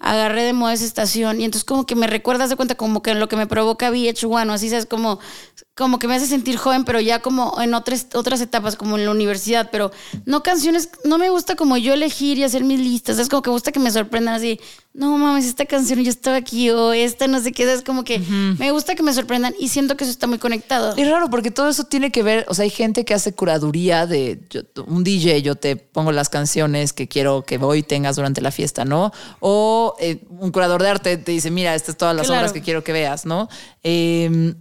agarré 0.00 0.42
de 0.44 0.52
moda 0.52 0.72
esa 0.72 0.84
estación. 0.84 1.40
Y 1.40 1.44
entonces, 1.44 1.64
como 1.64 1.86
que 1.86 1.94
me 1.94 2.06
recuerdas 2.06 2.50
de 2.50 2.56
cuenta, 2.56 2.74
como 2.74 3.02
que 3.02 3.14
lo 3.14 3.28
que 3.28 3.36
me 3.36 3.46
provoca 3.46 3.90
VH1, 3.90 4.48
o 4.50 4.52
así, 4.52 4.68
¿sabes? 4.70 4.86
Como, 4.86 5.18
como 5.76 5.98
que 5.98 6.08
me 6.08 6.14
hace 6.14 6.26
sentir 6.26 6.56
joven, 6.56 6.84
pero 6.84 7.00
ya 7.00 7.20
como 7.20 7.60
en 7.60 7.74
otras, 7.74 8.06
otras 8.14 8.40
etapas, 8.40 8.76
como 8.76 8.96
en 8.98 9.04
la 9.04 9.10
universidad. 9.10 9.68
Pero 9.70 9.90
no 10.26 10.42
canciones. 10.42 10.88
No 11.04 11.18
me 11.18 11.30
gusta 11.30 11.54
como 11.56 11.76
yo 11.76 11.92
elegir 11.94 12.38
y 12.38 12.44
hacer 12.44 12.64
mis 12.64 12.80
listas. 12.80 13.18
Es 13.18 13.28
como 13.28 13.42
que 13.42 13.50
me 13.50 13.54
gusta 13.54 13.72
que 13.72 13.80
me 13.80 13.90
sorprendan 13.90 14.34
así. 14.34 14.58
No 14.92 15.16
mames, 15.18 15.44
esta 15.46 15.66
canción 15.66 16.02
yo 16.02 16.10
estaba 16.10 16.36
aquí 16.36 16.68
o 16.70 16.92
esta 16.92 17.28
no 17.28 17.38
sé 17.40 17.52
qué. 17.52 17.70
Es 17.72 17.82
como 17.82 18.02
que 18.02 18.18
me 18.18 18.72
gusta 18.72 18.96
que 18.96 19.02
me 19.04 19.12
sorprendan 19.14 19.54
y 19.58 19.68
siento 19.68 19.96
que 19.96 20.02
eso 20.02 20.10
está 20.10 20.26
muy 20.26 20.38
conectado. 20.38 20.96
Es 20.96 21.08
raro 21.08 21.30
porque 21.30 21.52
todo 21.52 21.68
eso 21.68 21.84
tiene 21.84 22.10
que 22.10 22.24
ver, 22.24 22.44
o 22.48 22.54
sea, 22.54 22.64
hay 22.64 22.70
gente 22.70 23.04
que 23.04 23.14
hace 23.14 23.32
curaduría 23.32 24.06
de 24.06 24.40
yo- 24.50 24.62
un 24.88 25.04
DJ, 25.04 25.42
yo 25.42 25.54
te 25.54 25.76
pongo 25.76 26.10
las 26.10 26.28
canciones 26.28 26.92
que 26.92 27.06
quiero 27.06 27.44
que 27.44 27.56
hoy 27.58 27.84
tengas 27.84 28.16
durante 28.16 28.40
la 28.40 28.50
fiesta, 28.50 28.84
¿no? 28.84 29.12
O 29.38 29.89
eh, 29.98 30.22
un 30.28 30.52
curador 30.52 30.82
de 30.82 30.88
arte 30.88 31.16
te 31.16 31.32
dice, 31.32 31.50
mira, 31.50 31.74
estas 31.74 31.94
son 31.94 31.98
todas 31.98 32.16
las 32.16 32.26
Claro. 32.26 32.40
obras 32.42 32.52
que 32.52 32.62
quiero 32.62 32.84
que 32.84 32.92
veas, 32.92 33.26
¿no? 33.26 33.48
Eh, 33.82 34.54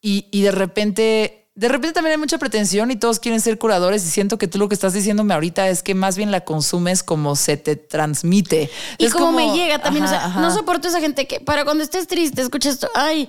y, 0.00 0.26
y 0.30 0.42
de 0.42 0.50
repente, 0.50 1.48
de 1.54 1.68
repente 1.68 1.92
también 1.92 2.12
hay 2.12 2.18
mucha 2.18 2.38
pretensión 2.38 2.90
y 2.90 2.96
todos 2.96 3.20
quieren 3.20 3.40
ser 3.40 3.58
curadores 3.58 4.04
y 4.04 4.08
siento 4.10 4.38
que 4.38 4.48
tú 4.48 4.58
lo 4.58 4.68
que 4.68 4.74
estás 4.74 4.94
diciéndome 4.94 5.34
ahorita 5.34 5.68
es 5.68 5.82
que 5.82 5.94
más 5.94 6.16
bien 6.16 6.30
la 6.30 6.40
consumes 6.44 7.02
como 7.02 7.36
se 7.36 7.56
te 7.56 7.76
transmite. 7.76 8.70
Y 8.98 9.04
Es 9.04 9.12
como, 9.12 9.26
como- 9.26 9.38
me 9.38 9.54
llega 9.56 9.78
también, 9.80 10.04
Ajá, 10.06 10.28
o 10.28 10.32
sea, 10.32 10.40
no 10.40 10.50
soporto 10.52 10.88
esa 10.88 11.00
gente 11.00 11.26
que 11.26 11.40
para 11.40 11.64
cuando 11.64 11.84
estés 11.84 12.06
triste, 12.08 12.42
escuchas 12.42 12.74
esto, 12.74 12.88
ay, 12.94 13.28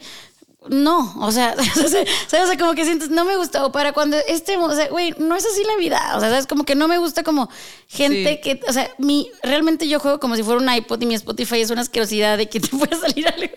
no, 0.70 1.14
o 1.20 1.32
sea, 1.32 1.56
¿sabes? 1.76 2.08
O 2.32 2.48
sea, 2.48 2.58
como 2.58 2.74
que 2.74 2.86
sientes, 2.86 3.10
no 3.10 3.26
me 3.26 3.36
gusta, 3.36 3.66
o 3.66 3.72
para 3.72 3.94
cuando 3.94 4.18
este, 4.28 4.58
o 4.58 4.74
sea, 4.74 4.88
güey, 4.90 5.14
no 5.18 5.36
es 5.36 5.46
así 5.46 5.64
la 5.64 5.76
vida, 5.78 6.14
o 6.16 6.20
sea, 6.20 6.30
¿sabes? 6.30 6.48
Como 6.48 6.64
que 6.64 6.76
no 6.76 6.88
me 6.88 6.98
gusta 6.98 7.24
como 7.24 7.50
gente 7.88 8.36
Sí. 8.36 8.42
que, 8.42 8.62
o 8.68 8.74
sea, 8.74 8.90
mi, 8.98 9.30
realmente 9.42 9.88
yo 9.88 10.00
juego 10.00 10.20
como 10.20 10.36
si 10.36 10.44
fuera 10.44 10.60
un 10.60 10.74
iPod 10.74 11.02
y 11.02 11.06
mi 11.06 11.16
Spotify 11.16 11.62
es 11.62 11.70
una 11.72 11.82
asquerosidad 11.82 12.38
de 12.38 12.48
que 12.48 12.60
te 12.60 12.68
pueda 12.78 12.98
salir 12.98 13.28
algo 13.28 13.54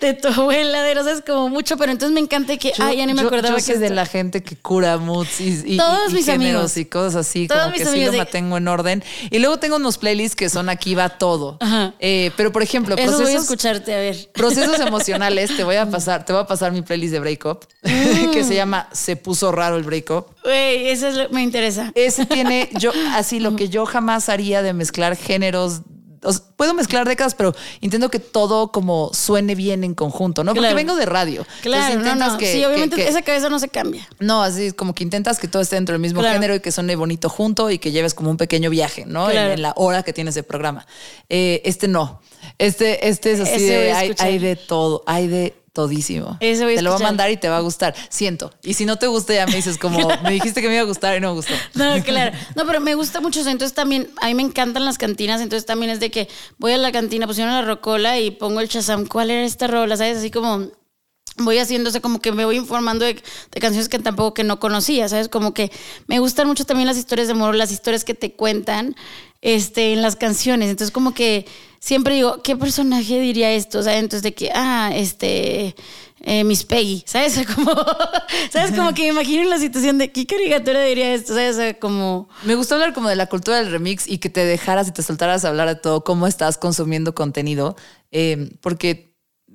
de 0.00 0.14
tu 0.14 0.28
abuela, 0.28 0.82
de, 0.82 0.98
o 0.98 1.04
sea, 1.04 1.12
es 1.12 1.22
como 1.22 1.48
mucho, 1.48 1.76
pero 1.76 1.92
entonces 1.92 2.14
me 2.14 2.20
encanta 2.20 2.56
que, 2.56 2.72
Yo- 2.76 2.84
ay, 2.84 2.96
ya 2.98 3.06
ni 3.06 3.14
me 3.14 3.22
yo- 3.22 3.28
acordaba 3.28 3.50
yo 3.50 3.56
que 3.56 3.72
soy 3.72 3.78
de 3.78 3.90
la 3.90 4.06
gente 4.06 4.42
que 4.42 4.56
cura 4.56 4.96
moods 4.98 5.40
y, 5.40 5.74
y- 5.74 5.76
Todos 5.76 6.10
y 6.10 6.14
mis 6.14 6.26
géneros 6.26 6.54
amigos. 6.72 6.76
y 6.76 6.84
cosas 6.86 7.14
así, 7.26 7.46
Todos 7.48 7.62
como 7.62 7.72
mis 7.72 7.78
que 7.82 7.84
sí 7.86 7.90
amigos 7.92 8.06
lo 8.06 8.12
de- 8.12 8.18
mantengo 8.18 8.56
en 8.56 8.68
orden. 8.68 9.04
Y 9.30 9.38
luego 9.38 9.58
tengo 9.58 9.76
unos 9.76 9.98
playlists 9.98 10.36
que 10.36 10.48
son 10.48 10.68
aquí 10.68 10.94
va 10.94 11.08
todo. 11.10 11.56
Ajá. 11.60 11.94
Eh, 12.00 12.30
pero 12.36 12.52
por 12.52 12.62
ejemplo, 12.62 12.94
Eso 12.96 13.04
voy 13.04 13.14
a 13.14 13.16
procesos, 13.18 13.42
escucharte, 13.44 13.94
a 13.94 13.98
ver. 13.98 14.30
procesos 14.32 14.78
emocionales, 14.86 15.56
te 15.56 15.64
voy 15.64 15.76
a 15.76 15.88
pasar, 15.90 16.24
te 16.24 16.32
voy 16.32 16.42
a 16.42 16.46
pasar 16.46 16.72
mi 16.72 16.82
playlist 16.82 17.12
de 17.12 17.20
breakup, 17.20 17.64
Mm. 17.82 18.30
que 18.32 18.44
se 18.44 18.54
llama 18.54 18.88
Se 18.92 19.16
puso 19.16 19.52
raro 19.52 19.76
el 19.76 19.82
breakup. 19.84 20.26
Güey, 20.44 20.88
eso 20.88 21.08
es 21.08 21.14
lo- 21.16 21.28
me 21.30 21.42
interesa. 21.42 21.92
Ese 21.94 22.26
tiene 22.26 22.68
yo 22.78 22.92
así 23.14 23.40
lo 23.40 23.56
que 23.56 23.68
yo 23.68 23.86
jamás 23.86 24.28
haría 24.28 24.62
de 24.62 24.72
mezclar 24.72 25.16
géneros 25.16 25.80
puedo 26.56 26.74
mezclar 26.74 27.06
décadas, 27.08 27.34
pero 27.34 27.54
intento 27.80 28.10
que 28.10 28.18
todo 28.18 28.72
como 28.72 29.10
suene 29.14 29.54
bien 29.54 29.84
en 29.84 29.94
conjunto, 29.94 30.44
¿no? 30.44 30.54
Porque 30.54 30.74
vengo 30.74 30.94
de 30.96 31.06
radio. 31.06 31.46
Claro, 31.62 32.00
no, 32.00 32.14
no. 32.14 32.38
sí, 32.38 32.64
obviamente 32.64 33.08
esa 33.08 33.22
cabeza 33.22 33.48
no 33.48 33.58
se 33.58 33.68
cambia. 33.68 34.06
No, 34.18 34.42
así 34.42 34.66
es 34.66 34.74
como 34.74 34.94
que 34.94 35.02
intentas 35.02 35.38
que 35.38 35.48
todo 35.48 35.62
esté 35.62 35.76
dentro 35.76 35.94
del 35.94 36.02
mismo 36.02 36.22
género 36.22 36.54
y 36.54 36.60
que 36.60 36.72
suene 36.72 36.96
bonito 36.96 37.28
junto 37.28 37.70
y 37.70 37.78
que 37.78 37.92
lleves 37.92 38.14
como 38.14 38.30
un 38.30 38.36
pequeño 38.36 38.70
viaje, 38.70 39.04
¿no? 39.06 39.30
En, 39.30 39.60
la 39.60 39.72
hora 39.76 40.02
que 40.02 40.12
tienes 40.12 40.34
de 40.34 40.42
programa. 40.42 40.86
Eh, 41.28 41.62
este 41.64 41.88
no. 41.88 42.20
Este, 42.58 43.08
este 43.08 43.32
es 43.32 43.40
así 43.40 43.64
de, 43.64 43.92
hay, 43.92 44.38
de 44.38 44.56
todo, 44.56 45.02
hay 45.06 45.28
de 45.28 45.54
todísimo. 45.72 46.36
te 46.38 46.82
lo 46.82 46.92
voy 46.92 47.00
a 47.00 47.04
mandar 47.04 47.30
y 47.30 47.36
te 47.36 47.48
va 47.48 47.58
a 47.58 47.60
gustar. 47.60 47.94
Siento. 48.08 48.52
Y 48.62 48.74
si 48.74 48.84
no 48.86 48.96
te 48.96 49.06
gusta, 49.06 49.34
ya 49.34 49.46
me 49.46 49.54
dices 49.56 49.78
como, 49.78 50.08
me 50.22 50.32
dijiste 50.32 50.60
que 50.60 50.68
me 50.68 50.74
iba 50.74 50.82
a 50.82 50.86
gustar 50.86 51.16
y 51.16 51.20
no 51.20 51.28
me 51.28 51.34
gustó. 51.34 51.54
No, 51.74 52.02
claro. 52.02 52.36
No, 52.56 52.66
pero 52.66 52.80
me 52.80 52.94
gusta 52.94 53.20
mucho. 53.20 53.40
Entonces 53.40 53.74
también, 53.74 54.10
a 54.20 54.26
mí 54.26 54.34
me 54.34 54.42
encantan 54.42 54.84
las 54.84 54.98
cantinas. 54.98 55.40
Entonces 55.40 55.66
también 55.66 55.90
es 55.90 56.00
de 56.00 56.10
que 56.10 56.28
voy 56.58 56.72
a 56.72 56.78
la 56.78 56.92
cantina, 56.92 57.26
pusieron 57.26 57.52
la 57.52 57.62
rocola 57.62 58.18
y 58.18 58.30
pongo 58.30 58.60
el 58.60 58.68
chazam. 58.68 59.06
¿Cuál 59.06 59.30
era 59.30 59.44
esta 59.44 59.66
rola? 59.66 59.96
¿Sabes? 59.96 60.18
Así 60.18 60.30
como 60.30 60.70
voy 61.44 61.58
haciéndose 61.58 62.00
como 62.00 62.20
que 62.20 62.32
me 62.32 62.44
voy 62.44 62.56
informando 62.56 63.04
de, 63.04 63.20
canciones 63.60 63.88
que 63.88 63.98
tampoco 63.98 64.34
que 64.34 64.44
no 64.44 64.60
conocía, 64.60 65.08
¿sabes? 65.08 65.28
Como 65.28 65.54
que 65.54 65.70
me 66.06 66.18
gustan 66.18 66.46
mucho 66.46 66.64
también 66.64 66.86
las 66.86 66.96
historias 66.96 67.28
de 67.28 67.32
amor, 67.32 67.54
las 67.54 67.72
historias 67.72 68.04
que 68.04 68.14
te 68.14 68.32
cuentan 68.32 68.96
este, 69.42 69.92
en 69.92 70.02
las 70.02 70.16
canciones. 70.16 70.70
Entonces 70.70 70.92
como 70.92 71.14
que 71.14 71.46
siempre 71.80 72.14
digo, 72.14 72.42
¿qué 72.42 72.56
personaje 72.56 73.20
diría 73.20 73.52
esto? 73.52 73.82
¿Sabes? 73.82 74.00
Entonces 74.00 74.22
de 74.22 74.34
que, 74.34 74.50
ah, 74.54 74.90
este, 74.94 75.74
eh, 76.22 76.44
Miss 76.44 76.64
Peggy, 76.64 77.02
¿sabes? 77.06 77.40
Como, 77.54 77.72
¿sabes? 78.50 78.72
Como 78.72 78.92
que 78.94 79.02
me 79.02 79.08
imagino 79.08 79.48
la 79.48 79.58
situación 79.58 79.98
de 79.98 80.12
qué 80.12 80.26
caricatura 80.26 80.82
diría 80.82 81.14
esto, 81.14 81.34
¿sabes? 81.34 81.76
Como... 81.80 82.28
Me 82.44 82.54
gustó 82.54 82.74
hablar 82.74 82.92
como 82.92 83.08
de 83.08 83.16
la 83.16 83.26
cultura 83.26 83.56
del 83.56 83.70
remix 83.70 84.06
y 84.06 84.18
que 84.18 84.28
te 84.28 84.44
dejaras 84.44 84.88
y 84.88 84.92
te 84.92 85.02
soltaras 85.02 85.44
a 85.44 85.48
hablar 85.48 85.68
de 85.68 85.76
todo, 85.76 86.04
cómo 86.04 86.26
estás 86.26 86.58
consumiendo 86.58 87.14
contenido, 87.14 87.76
eh, 88.12 88.50
porque 88.60 89.09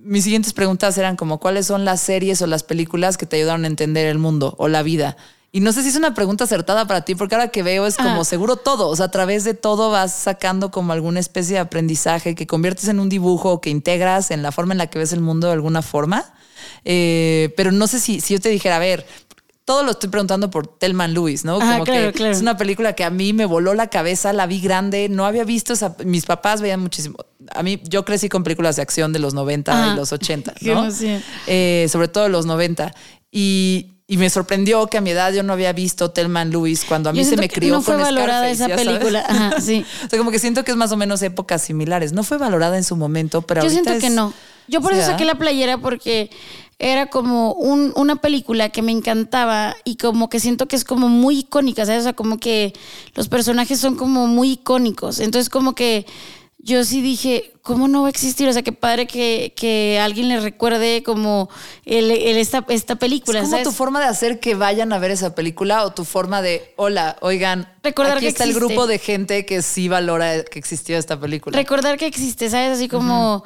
mis 0.05 0.23
siguientes 0.23 0.53
preguntas 0.53 0.97
eran 0.97 1.15
como, 1.15 1.39
¿cuáles 1.39 1.65
son 1.65 1.83
las 1.83 1.99
series 1.99 2.41
o 2.41 2.47
las 2.47 2.63
películas 2.63 3.17
que 3.17 3.25
te 3.25 3.37
ayudaron 3.37 3.65
a 3.65 3.67
entender 3.67 4.07
el 4.07 4.19
mundo 4.19 4.55
o 4.57 4.67
la 4.67 4.83
vida? 4.83 5.17
Y 5.51 5.61
no 5.61 5.71
sé 5.71 5.83
si 5.83 5.89
es 5.89 5.95
una 5.95 6.13
pregunta 6.13 6.43
acertada 6.43 6.85
para 6.85 7.05
ti, 7.05 7.15
porque 7.15 7.33
ahora 7.33 7.47
que 7.47 7.63
veo 7.63 7.87
es 7.87 7.95
como 7.95 8.25
seguro 8.25 8.57
todo, 8.57 8.89
o 8.89 8.95
sea, 8.95 9.05
a 9.05 9.11
través 9.11 9.45
de 9.45 9.53
todo 9.53 9.89
vas 9.89 10.13
sacando 10.13 10.69
como 10.69 10.91
alguna 10.91 11.21
especie 11.21 11.53
de 11.53 11.59
aprendizaje 11.59 12.35
que 12.35 12.45
conviertes 12.45 12.89
en 12.89 12.99
un 12.99 13.07
dibujo 13.07 13.61
que 13.61 13.69
integras 13.69 14.31
en 14.31 14.43
la 14.43 14.51
forma 14.51 14.73
en 14.73 14.79
la 14.79 14.87
que 14.87 14.99
ves 14.99 15.13
el 15.13 15.21
mundo 15.21 15.47
de 15.47 15.53
alguna 15.53 15.81
forma. 15.81 16.25
Eh, 16.83 17.53
pero 17.55 17.71
no 17.71 17.87
sé 17.87 18.01
si, 18.01 18.19
si 18.19 18.33
yo 18.33 18.41
te 18.41 18.49
dijera, 18.49 18.75
a 18.75 18.79
ver, 18.79 19.05
todo 19.65 19.81
lo 19.83 19.91
estoy 19.91 20.09
preguntando 20.09 20.51
por 20.51 20.67
Telman 20.67 21.13
Lewis, 21.13 21.43
¿no? 21.43 21.59
Como 21.59 21.83
que 21.83 22.13
es 22.15 22.39
una 22.39 22.55
película 22.55 22.93
que 22.93 23.03
a 23.03 23.09
mí 23.09 23.33
me 23.33 23.45
voló 23.45 23.73
la 23.73 23.87
cabeza, 23.87 24.31
la 24.31 24.45
vi 24.45 24.61
grande, 24.61 25.09
no 25.09 25.25
había 25.25 25.43
visto 25.43 25.73
esa, 25.73 25.95
mis 26.05 26.25
papás 26.25 26.61
veían 26.61 26.79
muchísimo. 26.79 27.17
A 27.51 27.63
mí 27.63 27.81
yo 27.83 28.05
crecí 28.05 28.29
con 28.29 28.43
películas 28.43 28.75
de 28.75 28.83
acción 28.83 29.11
de 29.11 29.19
los 29.19 29.33
90 29.33 29.93
y 29.93 29.95
los 29.95 30.13
80, 30.13 30.53
¿no? 30.61 30.87
Eh, 31.47 31.87
sobre 31.89 32.07
todo 32.07 32.29
los 32.29 32.45
90 32.45 32.93
y 33.31 33.91
y 34.07 34.17
me 34.17 34.29
sorprendió 34.29 34.85
que 34.85 34.99
a 34.99 35.01
mi 35.01 35.09
edad 35.09 35.33
yo 35.33 35.41
no 35.41 35.53
había 35.53 35.73
visto 35.73 36.11
Telman 36.11 36.51
Lewis 36.51 36.85
cuando 36.85 37.09
a 37.09 37.13
mí 37.13 37.25
se 37.25 37.37
me 37.37 37.49
crió 37.49 37.73
no 37.73 37.81
fue 37.81 37.95
valorada 37.95 38.47
esa 38.49 38.67
película. 38.67 39.25
Ajá, 39.27 39.59
sí. 39.61 39.83
o 40.05 40.09
sea, 40.09 40.19
como 40.19 40.29
que 40.29 40.37
siento 40.37 40.63
que 40.63 40.69
es 40.69 40.77
más 40.77 40.91
o 40.91 40.97
menos 40.97 41.23
épocas 41.23 41.63
similares. 41.63 42.13
No 42.13 42.23
fue 42.23 42.37
valorada 42.37 42.77
en 42.77 42.83
su 42.83 42.95
momento, 42.95 43.41
pero 43.41 43.63
yo 43.63 43.69
siento 43.71 43.97
que 43.97 44.11
no. 44.11 44.31
Yo 44.67 44.81
por 44.81 44.93
eso 44.93 45.05
saqué 45.05 45.25
la 45.25 45.35
playera 45.35 45.79
porque 45.79 46.29
era 46.77 47.07
como 47.07 47.53
un, 47.53 47.93
una 47.95 48.17
película 48.17 48.69
que 48.69 48.81
me 48.81 48.91
encantaba 48.91 49.75
y 49.85 49.95
como 49.95 50.29
que 50.29 50.39
siento 50.39 50.67
que 50.67 50.75
es 50.75 50.83
como 50.83 51.07
muy 51.07 51.39
icónica, 51.39 51.85
¿sabes? 51.85 52.01
O 52.01 52.03
sea, 52.03 52.13
como 52.13 52.37
que 52.37 52.73
los 53.13 53.29
personajes 53.29 53.79
son 53.79 53.95
como 53.95 54.27
muy 54.27 54.53
icónicos. 54.53 55.19
Entonces, 55.19 55.49
como 55.49 55.73
que 55.73 56.05
yo 56.65 56.83
sí 56.83 57.01
dije, 57.01 57.53
¿cómo 57.61 57.87
no 57.87 58.01
va 58.01 58.07
a 58.07 58.09
existir? 58.09 58.49
O 58.49 58.53
sea, 58.53 58.63
qué 58.63 58.71
padre 58.71 59.05
que, 59.05 59.53
que 59.55 59.99
alguien 59.99 60.27
le 60.29 60.39
recuerde 60.39 61.03
como 61.03 61.47
el, 61.85 62.09
esta, 62.09 62.65
esta 62.69 62.95
película. 62.95 63.39
Es 63.39 63.49
como 63.49 63.61
tu 63.61 63.71
forma 63.71 63.99
de 63.99 64.07
hacer 64.07 64.39
que 64.39 64.55
vayan 64.55 64.91
a 64.91 64.97
ver 64.97 65.11
esa 65.11 65.35
película 65.35 65.85
o 65.85 65.93
tu 65.93 66.05
forma 66.05 66.41
de, 66.41 66.73
hola, 66.75 67.17
oigan, 67.21 67.71
Recordar 67.83 68.17
aquí 68.17 68.25
que 68.25 68.29
está 68.29 68.45
el 68.45 68.55
grupo 68.55 68.87
de 68.87 68.97
gente 68.97 69.45
que 69.45 69.61
sí 69.61 69.87
valora 69.87 70.43
que 70.43 70.57
existió 70.57 70.97
esta 70.97 71.19
película. 71.19 71.55
Recordar 71.55 71.97
que 71.97 72.07
existe, 72.07 72.49
¿sabes? 72.49 72.77
Así 72.77 72.87
como 72.87 73.45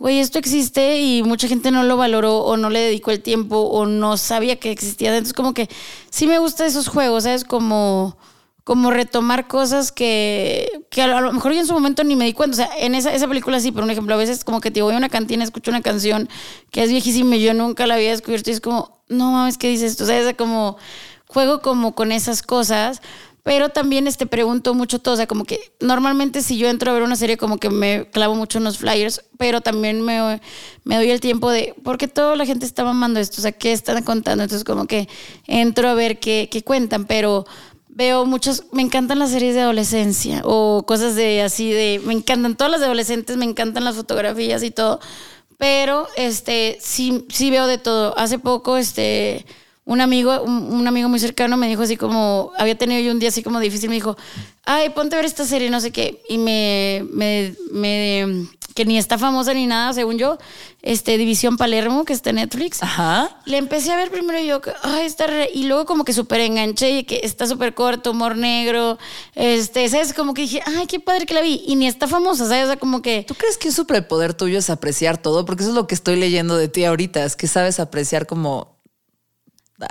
güey, 0.00 0.18
esto 0.18 0.38
existe 0.38 0.98
y 0.98 1.22
mucha 1.22 1.46
gente 1.46 1.70
no 1.70 1.82
lo 1.82 1.98
valoró 1.98 2.38
o 2.38 2.56
no 2.56 2.70
le 2.70 2.80
dedicó 2.80 3.10
el 3.10 3.20
tiempo 3.20 3.58
o 3.58 3.84
no 3.84 4.16
sabía 4.16 4.56
que 4.56 4.72
existía. 4.72 5.10
Entonces, 5.10 5.34
como 5.34 5.52
que 5.52 5.68
sí 6.08 6.26
me 6.26 6.38
gustan 6.38 6.68
esos 6.68 6.88
juegos, 6.88 7.24
¿sabes? 7.24 7.44
Como, 7.44 8.16
como 8.64 8.90
retomar 8.90 9.46
cosas 9.46 9.92
que, 9.92 10.84
que 10.88 11.02
a 11.02 11.20
lo 11.20 11.32
mejor 11.32 11.52
yo 11.52 11.60
en 11.60 11.66
su 11.66 11.74
momento 11.74 12.02
ni 12.02 12.16
me 12.16 12.24
di 12.24 12.32
cuenta. 12.32 12.54
O 12.54 12.56
sea, 12.56 12.70
en 12.78 12.94
esa, 12.94 13.12
esa 13.12 13.28
película 13.28 13.60
sí, 13.60 13.72
por 13.72 13.84
un 13.84 13.90
ejemplo, 13.90 14.14
a 14.14 14.16
veces 14.16 14.42
como 14.42 14.62
que 14.62 14.70
te 14.70 14.80
voy 14.80 14.94
a 14.94 14.96
una 14.96 15.10
cantina, 15.10 15.44
escucho 15.44 15.70
una 15.70 15.82
canción 15.82 16.30
que 16.70 16.82
es 16.82 16.90
viejísima 16.90 17.36
y 17.36 17.42
yo 17.42 17.52
nunca 17.52 17.86
la 17.86 17.96
había 17.96 18.08
descubierto 18.08 18.48
y 18.48 18.54
es 18.54 18.62
como, 18.62 19.02
no 19.08 19.30
mames, 19.32 19.58
¿qué 19.58 19.68
dices 19.68 19.92
esto? 19.92 20.04
O 20.04 20.06
sea, 20.06 20.18
es 20.18 20.34
como 20.34 20.78
juego 21.26 21.60
como 21.60 21.94
con 21.94 22.10
esas 22.10 22.42
cosas 22.42 23.02
pero 23.50 23.68
también 23.68 24.06
este, 24.06 24.26
pregunto 24.26 24.74
mucho 24.74 25.00
todo, 25.00 25.14
o 25.14 25.16
sea, 25.16 25.26
como 25.26 25.44
que 25.44 25.72
normalmente 25.80 26.40
si 26.40 26.56
yo 26.56 26.68
entro 26.68 26.92
a 26.92 26.94
ver 26.94 27.02
una 27.02 27.16
serie 27.16 27.36
como 27.36 27.58
que 27.58 27.68
me 27.68 28.08
clavo 28.08 28.36
mucho 28.36 28.58
en 28.58 28.64
los 28.64 28.78
flyers, 28.78 29.24
pero 29.38 29.60
también 29.60 30.02
me, 30.02 30.40
me 30.84 30.94
doy 30.94 31.10
el 31.10 31.18
tiempo 31.18 31.50
de, 31.50 31.74
¿por 31.82 31.98
qué 31.98 32.06
toda 32.06 32.36
la 32.36 32.46
gente 32.46 32.64
está 32.64 32.84
mamando 32.84 33.18
esto? 33.18 33.40
O 33.40 33.42
sea, 33.42 33.50
¿qué 33.50 33.72
están 33.72 34.04
contando? 34.04 34.44
Entonces 34.44 34.62
como 34.62 34.86
que 34.86 35.08
entro 35.48 35.88
a 35.88 35.94
ver 35.94 36.20
qué, 36.20 36.48
qué 36.48 36.62
cuentan, 36.62 37.06
pero 37.06 37.44
veo 37.88 38.24
muchos, 38.24 38.66
me 38.70 38.82
encantan 38.82 39.18
las 39.18 39.30
series 39.30 39.56
de 39.56 39.62
adolescencia 39.62 40.42
o 40.44 40.84
cosas 40.86 41.16
de 41.16 41.42
así 41.42 41.72
de, 41.72 42.00
me 42.04 42.12
encantan 42.12 42.56
todas 42.56 42.70
las 42.70 42.82
adolescentes, 42.82 43.36
me 43.36 43.46
encantan 43.46 43.82
las 43.82 43.96
fotografías 43.96 44.62
y 44.62 44.70
todo, 44.70 45.00
pero 45.58 46.06
este, 46.16 46.78
sí, 46.80 47.26
sí 47.28 47.50
veo 47.50 47.66
de 47.66 47.78
todo. 47.78 48.16
Hace 48.16 48.38
poco, 48.38 48.76
este 48.76 49.44
un 49.90 50.00
amigo, 50.00 50.40
un, 50.42 50.86
amigo 50.86 51.08
muy 51.08 51.18
cercano 51.18 51.56
me 51.56 51.66
dijo 51.66 51.82
así 51.82 51.96
como, 51.96 52.52
había 52.56 52.78
tenido 52.78 53.00
yo 53.00 53.10
un 53.10 53.18
día 53.18 53.30
así 53.30 53.42
como 53.42 53.58
difícil, 53.58 53.88
me 53.88 53.96
dijo, 53.96 54.16
ay, 54.64 54.90
ponte 54.90 55.16
a 55.16 55.18
ver 55.18 55.24
esta 55.24 55.44
serie, 55.44 55.68
no 55.68 55.80
sé 55.80 55.90
qué, 55.90 56.22
y 56.28 56.38
me, 56.38 57.04
me, 57.12 57.56
me 57.72 58.46
que 58.76 58.84
ni 58.84 58.98
está 58.98 59.18
famosa 59.18 59.52
ni 59.52 59.66
nada, 59.66 59.92
según 59.92 60.16
yo, 60.16 60.38
este, 60.80 61.18
División 61.18 61.56
Palermo, 61.56 62.04
que 62.04 62.12
está 62.12 62.30
en 62.30 62.36
Netflix. 62.36 62.84
Ajá. 62.84 63.36
Le 63.46 63.56
empecé 63.56 63.90
a 63.90 63.96
ver 63.96 64.12
primero 64.12 64.38
y 64.38 64.46
yo, 64.46 64.60
ay, 64.84 65.06
está 65.06 65.26
re... 65.26 65.50
Y 65.52 65.64
luego 65.64 65.86
como 65.86 66.04
que 66.04 66.12
súper 66.12 66.40
enganché 66.40 66.98
y 66.98 67.02
que 67.02 67.22
está 67.24 67.48
súper 67.48 67.74
corto, 67.74 68.12
humor 68.12 68.36
negro, 68.36 68.96
este, 69.34 69.88
¿sabes? 69.88 70.14
Como 70.14 70.34
que 70.34 70.42
dije, 70.42 70.62
ay, 70.64 70.86
qué 70.86 71.00
padre 71.00 71.26
que 71.26 71.34
la 71.34 71.40
vi. 71.40 71.64
Y 71.66 71.74
ni 71.74 71.88
está 71.88 72.06
famosa, 72.06 72.46
¿sabes? 72.46 72.64
O 72.64 72.66
sea, 72.68 72.76
como 72.76 73.02
que... 73.02 73.24
¿Tú 73.26 73.34
crees 73.34 73.58
que 73.58 73.68
un 73.68 73.74
superpoder 73.74 74.34
tuyo 74.34 74.60
es 74.60 74.70
apreciar 74.70 75.18
todo? 75.18 75.44
Porque 75.44 75.64
eso 75.64 75.70
es 75.70 75.76
lo 75.76 75.88
que 75.88 75.96
estoy 75.96 76.14
leyendo 76.14 76.56
de 76.56 76.68
ti 76.68 76.84
ahorita, 76.84 77.24
es 77.24 77.34
que 77.34 77.48
sabes 77.48 77.80
apreciar 77.80 78.28
como 78.28 78.79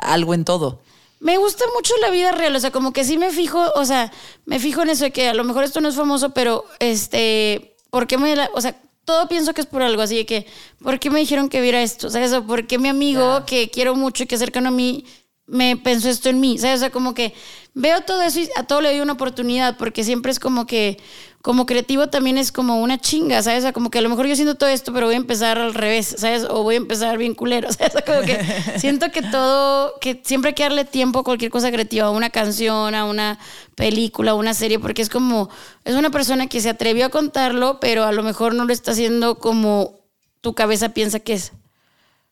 algo 0.01 0.33
en 0.33 0.45
todo. 0.45 0.81
Me 1.19 1.37
gusta 1.37 1.65
mucho 1.75 1.93
la 2.01 2.09
vida 2.09 2.31
real, 2.31 2.55
o 2.55 2.59
sea, 2.59 2.71
como 2.71 2.93
que 2.93 3.03
sí 3.03 3.17
me 3.17 3.31
fijo, 3.31 3.71
o 3.75 3.83
sea, 3.83 4.11
me 4.45 4.59
fijo 4.59 4.81
en 4.83 4.89
eso 4.89 5.03
de 5.03 5.11
que 5.11 5.27
a 5.27 5.33
lo 5.33 5.43
mejor 5.43 5.65
esto 5.65 5.81
no 5.81 5.89
es 5.89 5.95
famoso, 5.95 6.29
pero 6.29 6.65
este, 6.79 7.75
¿por 7.89 8.07
qué 8.07 8.17
me, 8.17 8.33
o 8.53 8.61
sea, 8.61 8.75
todo 9.03 9.27
pienso 9.27 9.53
que 9.53 9.61
es 9.61 9.67
por 9.67 9.81
algo, 9.81 10.01
así 10.01 10.15
de 10.15 10.25
que, 10.25 10.45
¿por 10.81 10.99
qué 10.99 11.09
me 11.09 11.19
dijeron 11.19 11.49
que 11.49 11.61
viera 11.61 11.81
esto? 11.81 12.07
O 12.07 12.09
sea, 12.09 12.23
eso, 12.23 12.45
¿por 12.45 12.67
qué 12.67 12.77
mi 12.77 12.87
amigo 12.87 13.43
que 13.45 13.69
quiero 13.69 13.95
mucho 13.95 14.23
y 14.23 14.27
que 14.27 14.37
cercano 14.37 14.69
a 14.69 14.71
mí 14.71 15.03
me 15.49 15.77
pensó 15.77 16.09
esto 16.09 16.29
en 16.29 16.39
mí? 16.39 16.55
O 16.55 16.77
sea, 16.77 16.89
como 16.89 17.13
que 17.13 17.33
veo 17.73 18.01
todo 18.01 18.21
eso 18.21 18.39
y 18.39 18.49
a 18.55 18.63
todo 18.63 18.81
le 18.81 18.89
doy 18.89 19.01
una 19.01 19.13
oportunidad, 19.13 19.77
porque 19.77 20.03
siempre 20.03 20.31
es 20.31 20.39
como 20.39 20.65
que 20.65 20.97
como 21.41 21.65
creativo 21.65 22.07
también 22.07 22.37
es 22.37 22.51
como 22.51 22.81
una 22.81 22.99
chinga, 22.99 23.41
¿sabes? 23.41 23.59
O 23.59 23.61
sea, 23.61 23.73
como 23.73 23.89
que 23.89 23.99
a 23.99 24.01
lo 24.01 24.09
mejor 24.09 24.27
yo 24.27 24.35
siento 24.35 24.55
todo 24.55 24.69
esto, 24.69 24.91
pero 24.91 25.05
voy 25.05 25.15
a 25.15 25.17
empezar 25.17 25.57
al 25.57 25.73
revés, 25.73 26.15
¿sabes? 26.17 26.43
O 26.43 26.63
voy 26.63 26.75
a 26.75 26.77
empezar 26.79 27.17
bien 27.17 27.33
culero, 27.33 27.71
¿sabes? 27.73 27.93
como 28.05 28.21
que 28.21 28.37
siento 28.77 29.09
que 29.11 29.21
todo, 29.21 29.93
que 30.01 30.21
siempre 30.25 30.49
hay 30.49 30.55
que 30.55 30.63
darle 30.63 30.83
tiempo 30.83 31.19
a 31.19 31.23
cualquier 31.23 31.49
cosa 31.49 31.71
creativa, 31.71 32.07
a 32.07 32.11
una 32.11 32.29
canción, 32.29 32.93
a 32.93 33.05
una 33.05 33.39
película, 33.75 34.31
a 34.31 34.35
una 34.35 34.53
serie, 34.53 34.79
porque 34.79 35.01
es 35.01 35.09
como, 35.09 35.49
es 35.85 35.95
una 35.95 36.09
persona 36.09 36.47
que 36.47 36.59
se 36.59 36.69
atrevió 36.69 37.05
a 37.05 37.09
contarlo, 37.09 37.79
pero 37.79 38.03
a 38.03 38.11
lo 38.11 38.21
mejor 38.21 38.53
no 38.53 38.65
lo 38.65 38.73
está 38.73 38.91
haciendo 38.91 39.39
como 39.39 40.01
tu 40.41 40.53
cabeza 40.55 40.89
piensa 40.89 41.19
que 41.19 41.33
es. 41.33 41.53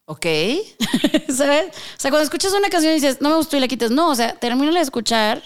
Ok. 0.09 0.25
¿Sabes? 1.29 1.67
O 1.67 1.99
sea, 1.99 2.11
cuando 2.11 2.21
escuchas 2.21 2.53
una 2.53 2.69
canción 2.69 2.93
y 2.93 2.95
dices, 2.95 3.17
no 3.19 3.29
me 3.29 3.35
gustó 3.35 3.57
y 3.57 3.59
la 3.59 3.67
quitas, 3.67 3.91
no, 3.91 4.09
o 4.09 4.15
sea, 4.15 4.33
termina 4.33 4.71
de 4.71 4.79
escuchar 4.79 5.43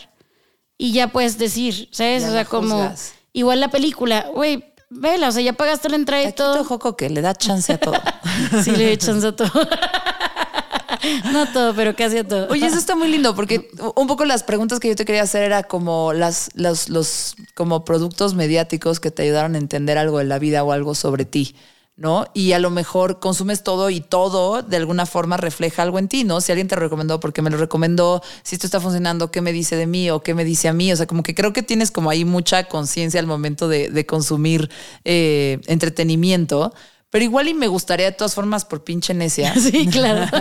y 0.77 0.93
ya 0.93 1.07
puedes 1.11 1.37
decir, 1.37 1.89
¿sabes? 1.91 2.23
o 2.23 2.31
sea, 2.31 2.45
como... 2.45 2.93
Igual 3.33 3.61
la 3.61 3.69
película, 3.69 4.27
güey, 4.33 4.73
vela, 4.89 5.29
o 5.29 5.31
sea, 5.31 5.41
ya 5.41 5.53
pagaste 5.53 5.89
la 5.89 5.95
entrada 5.95 6.23
y 6.23 6.33
todo. 6.33 6.63
Joco 6.63 6.97
que 6.97 7.09
le 7.09 7.21
da 7.21 7.33
chance 7.33 7.73
a 7.73 7.77
todo. 7.79 7.95
sí, 8.63 8.71
le 8.71 8.89
da 8.89 8.97
chance 8.97 9.25
a 9.25 9.35
todo. 9.35 9.49
no 11.31 11.47
todo, 11.51 11.73
pero 11.73 11.95
casi 11.95 12.17
a 12.17 12.27
todo. 12.27 12.47
Oye, 12.49 12.65
eso 12.65 12.77
está 12.77 12.95
muy 12.95 13.07
lindo 13.07 13.33
porque 13.35 13.69
un 13.95 14.07
poco 14.07 14.25
las 14.25 14.43
preguntas 14.43 14.79
que 14.79 14.89
yo 14.89 14.95
te 14.95 15.05
quería 15.05 15.23
hacer 15.23 15.43
era 15.43 15.63
como 15.63 16.13
las, 16.13 16.51
los, 16.55 17.35
como 17.55 17.85
productos 17.85 18.35
mediáticos 18.35 18.99
que 18.99 19.11
te 19.11 19.23
ayudaron 19.23 19.55
a 19.55 19.57
entender 19.57 19.97
algo 19.97 20.19
de 20.19 20.25
la 20.25 20.39
vida 20.39 20.63
o 20.63 20.73
algo 20.73 20.93
sobre 20.93 21.23
ti. 21.25 21.55
¿No? 22.01 22.25
Y 22.33 22.53
a 22.53 22.59
lo 22.59 22.71
mejor 22.71 23.19
consumes 23.19 23.63
todo 23.63 23.91
y 23.91 24.01
todo 24.01 24.63
de 24.63 24.77
alguna 24.77 25.05
forma 25.05 25.37
refleja 25.37 25.83
algo 25.83 25.99
en 25.99 26.07
ti, 26.07 26.23
¿no? 26.23 26.41
Si 26.41 26.51
alguien 26.51 26.67
te 26.67 26.75
lo 26.75 26.81
recomendó, 26.81 27.19
porque 27.19 27.43
me 27.43 27.51
lo 27.51 27.57
recomendó, 27.57 28.23
si 28.41 28.55
esto 28.55 28.65
está 28.65 28.81
funcionando, 28.81 29.29
¿qué 29.29 29.41
me 29.41 29.53
dice 29.53 29.75
de 29.75 29.85
mí 29.85 30.09
o 30.09 30.23
qué 30.23 30.33
me 30.33 30.43
dice 30.43 30.67
a 30.67 30.73
mí? 30.73 30.91
O 30.91 30.95
sea, 30.95 31.05
como 31.05 31.21
que 31.21 31.35
creo 31.35 31.53
que 31.53 31.61
tienes 31.61 31.91
como 31.91 32.09
ahí 32.09 32.25
mucha 32.25 32.63
conciencia 32.63 33.19
al 33.19 33.27
momento 33.27 33.67
de, 33.67 34.05
consumir 34.07 34.71
eh, 35.05 35.61
entretenimiento. 35.67 36.73
Pero 37.11 37.23
igual 37.23 37.49
y 37.49 37.53
me 37.53 37.67
gustaría 37.67 38.07
de 38.07 38.13
todas 38.13 38.33
formas 38.33 38.65
por 38.65 38.83
pinche 38.83 39.13
necia. 39.13 39.53
Sí, 39.59 39.87
claro. 39.87 40.25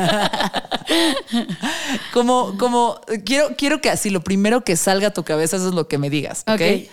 como, 2.14 2.56
como, 2.56 3.02
quiero, 3.26 3.54
quiero 3.58 3.82
que 3.82 3.90
así 3.90 4.08
lo 4.08 4.22
primero 4.22 4.64
que 4.64 4.76
salga 4.76 5.08
a 5.08 5.12
tu 5.12 5.24
cabeza, 5.24 5.56
eso 5.56 5.68
es 5.68 5.74
lo 5.74 5.88
que 5.88 5.98
me 5.98 6.08
digas. 6.08 6.42
Ok. 6.46 6.54
okay. 6.54 6.88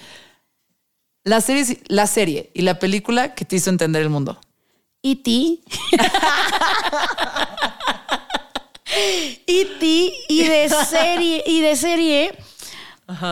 La, 1.23 1.39
serie, 1.39 1.79
la 1.87 2.05
serie 2.05 2.51
y 2.53 2.63
la 2.63 2.79
película 2.79 3.33
que 3.33 3.45
te 3.45 3.55
hizo 3.55 3.69
entender 3.69 4.01
el 4.01 4.09
mundo. 4.09 4.37
E.T. 5.11 5.59
E.T. 9.47 9.85
y 10.29 10.43
de 10.43 10.69
serie, 10.69 11.43
y 11.45 11.61
de 11.61 11.75
serie. 11.75 12.37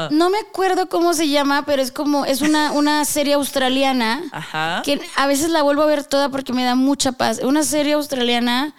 No 0.09 0.29
me 0.29 0.37
acuerdo 0.39 0.87
cómo 0.87 1.13
se 1.13 1.27
llama, 1.27 1.65
pero 1.65 1.81
es 1.81 1.91
como, 1.91 2.25
es 2.25 2.41
una, 2.41 2.71
una 2.71 3.03
serie 3.03 3.33
australiana. 3.33 4.23
Ajá. 4.31 4.81
Que 4.85 5.01
a 5.17 5.27
veces 5.27 5.49
la 5.49 5.63
vuelvo 5.63 5.81
a 5.83 5.85
ver 5.85 6.05
toda 6.05 6.29
porque 6.29 6.53
me 6.53 6.63
da 6.63 6.75
mucha 6.75 7.11
paz. 7.11 7.39
Una 7.43 7.63
serie 7.63 7.93
australiana 7.93 8.73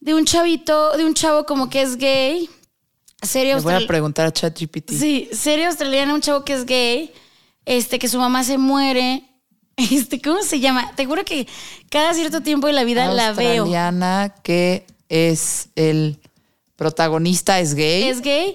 de 0.00 0.14
un 0.14 0.24
chavito, 0.24 0.96
de 0.96 1.04
un 1.04 1.12
chavo 1.12 1.44
como 1.44 1.68
que 1.68 1.82
es 1.82 1.96
gay. 1.96 2.48
Serie 3.22 3.54
Le 3.54 3.60
voy 3.60 3.74
a 3.74 3.86
preguntar 3.86 4.26
a 4.26 4.32
ChatGPT. 4.32 4.92
Sí, 4.92 5.28
serie 5.32 5.66
australiana, 5.66 6.14
un 6.14 6.22
chavo 6.22 6.42
que 6.42 6.54
es 6.54 6.64
gay, 6.64 7.12
este, 7.66 7.98
que 7.98 8.08
su 8.08 8.18
mamá 8.18 8.42
se 8.44 8.56
muere 8.56 9.29
este, 9.90 10.20
¿cómo 10.20 10.42
se 10.42 10.60
llama? 10.60 10.92
Te 10.96 11.06
juro 11.06 11.24
que 11.24 11.46
cada 11.90 12.14
cierto 12.14 12.42
tiempo 12.42 12.66
de 12.66 12.72
la 12.72 12.84
vida 12.84 13.06
la 13.12 13.32
veo. 13.32 13.62
Australiana 13.62 14.34
que 14.42 14.86
es 15.08 15.68
el 15.76 16.18
protagonista 16.76 17.60
es 17.60 17.74
gay. 17.74 18.04
Es 18.04 18.22
gay. 18.22 18.54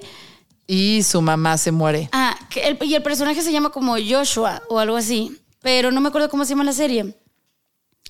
Y 0.68 1.04
su 1.04 1.22
mamá 1.22 1.58
se 1.58 1.72
muere. 1.72 2.10
Ah, 2.12 2.36
y 2.82 2.96
el 2.96 3.04
personaje 3.04 3.42
se 3.42 3.52
llama 3.52 3.70
como 3.70 3.96
Joshua 3.98 4.64
o 4.68 4.80
algo 4.80 4.98
así. 4.98 5.40
Pero 5.62 5.92
no 5.92 6.02
me 6.02 6.10
acuerdo 6.10 6.30
cómo 6.30 6.44
se 6.44 6.52
llama 6.52 6.64
la 6.64 6.74
serie. 6.74 7.16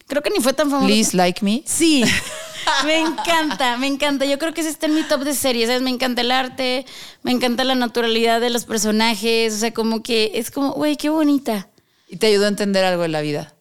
Creo 0.07 0.22
que 0.22 0.30
ni 0.30 0.39
fue 0.39 0.53
tan 0.53 0.70
famoso. 0.70 0.88
Please 0.88 1.16
like 1.16 1.43
me. 1.43 1.63
Sí. 1.66 2.03
me 2.86 2.99
encanta, 2.99 3.78
me 3.78 3.88
encanta. 3.88 4.26
Yo 4.26 4.38
creo 4.38 4.53
que 4.53 4.61
ese 4.61 4.70
está 4.70 4.86
en 4.86 4.95
mi 4.95 5.03
top 5.03 5.22
de 5.22 5.34
series. 5.34 5.68
¿sabes? 5.68 5.82
Me 5.82 5.89
encanta 5.89 6.22
el 6.22 6.32
arte, 6.32 6.86
me 7.24 7.32
encanta 7.32 7.63
la 7.63 7.76
naturalidad 7.76 8.39
de 8.39 8.49
los 8.49 8.66
personajes. 8.66 9.53
O 9.53 9.57
sea, 9.57 9.74
como 9.74 10.03
que 10.03 10.32
es 10.36 10.51
como, 10.51 10.72
güey, 10.74 10.95
qué 10.95 11.09
bonita. 11.09 11.70
¿Y 12.08 12.18
te 12.18 12.28
ayudó 12.28 12.45
a 12.45 12.49
entender 12.49 12.86
algo 12.86 13.03
de 13.03 13.10
la 13.10 13.22
vida? 13.22 13.56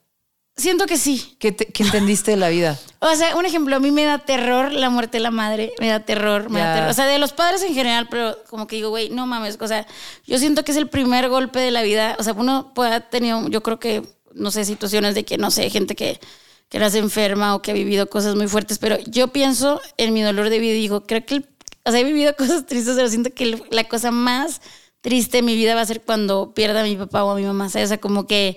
Siento 0.57 0.87
que 0.87 0.99
sí. 0.99 1.37
¿Qué, 1.41 1.57
entendiste 1.79 2.31
de 2.31 2.37
la 2.37 2.49
vida? 2.49 2.79
O 3.01 3.13
sea, 3.17 3.35
un 3.37 3.45
ejemplo, 3.45 3.75
a 3.75 3.81
mí 3.81 3.91
me 3.91 4.05
da 4.05 4.19
terror 4.19 4.73
la 4.73 4.89
muerte 4.89 5.17
de 5.17 5.23
la 5.23 5.33
madre, 5.33 5.73
me 5.81 5.89
da 5.89 6.01
terror, 6.01 6.49
me 6.49 6.61
da 6.61 6.75
terror. 6.75 6.91
O 6.91 6.95
sea, 6.95 7.07
de 7.07 7.19
los 7.19 7.33
padres 7.33 7.63
en 7.63 7.75
general, 7.75 8.07
pero 8.09 8.39
como 8.49 8.69
que 8.69 8.77
digo, 8.77 8.91
güey, 8.91 9.11
no 9.11 9.27
mames, 9.27 9.59
o 9.61 9.67
sea, 9.67 9.85
yo 10.25 10.39
siento 10.39 10.65
que 10.65 10.71
es 10.71 10.79
el 10.79 10.89
primer 10.89 11.29
golpe 11.29 11.59
de 11.59 11.73
la 11.73 11.83
vida. 11.83 12.15
O 12.21 12.23
sea, 12.23 12.35
uno 12.35 12.73
puede 12.73 12.91
haber 12.91 13.11
tenido, 13.11 13.49
yo 13.49 13.65
creo 13.65 13.81
que, 13.81 14.03
no 14.33 14.53
sé, 14.53 14.65
situaciones 14.65 15.17
de 15.17 15.25
que, 15.25 15.39
no 15.39 15.51
sé, 15.51 15.69
gente 15.71 15.97
que, 15.97 16.21
que 16.69 16.79
nace 16.79 16.99
enferma 16.99 17.57
o 17.57 17.63
que 17.63 17.73
ha 17.73 17.75
vivido 17.75 18.09
cosas 18.09 18.37
muy 18.37 18.47
fuertes, 18.47 18.79
pero 18.79 18.97
yo 19.07 19.29
pienso 19.29 19.81
en 19.97 20.15
mi 20.15 20.23
dolor 20.23 20.51
de 20.51 20.61
vida 20.61 20.75
y 20.75 20.79
digo, 20.79 21.05
creo 21.05 21.27
que, 21.27 21.45
o 21.85 21.91
sea, 21.91 21.99
he 21.99 22.05
vivido 22.05 22.37
cosas 22.39 22.65
tristes, 22.65 22.95
pero 22.95 23.09
siento 23.09 23.35
que 23.35 23.61
la 23.71 23.85
cosa 23.85 24.13
más 24.13 24.61
triste 25.05 25.43
mi 25.43 25.55
vida 25.55 25.75
va 25.75 25.83
a 25.83 25.87
ser 25.87 26.01
cuando 26.01 26.55
pierda 26.55 26.81
a 26.81 26.83
mi 26.83 26.97
papá 26.97 27.25
o 27.25 27.31
a 27.33 27.35
mi 27.35 27.43
mamá. 27.43 27.67
O 27.67 27.69
sea, 27.69 27.99
como 27.99 28.27
que 28.27 28.57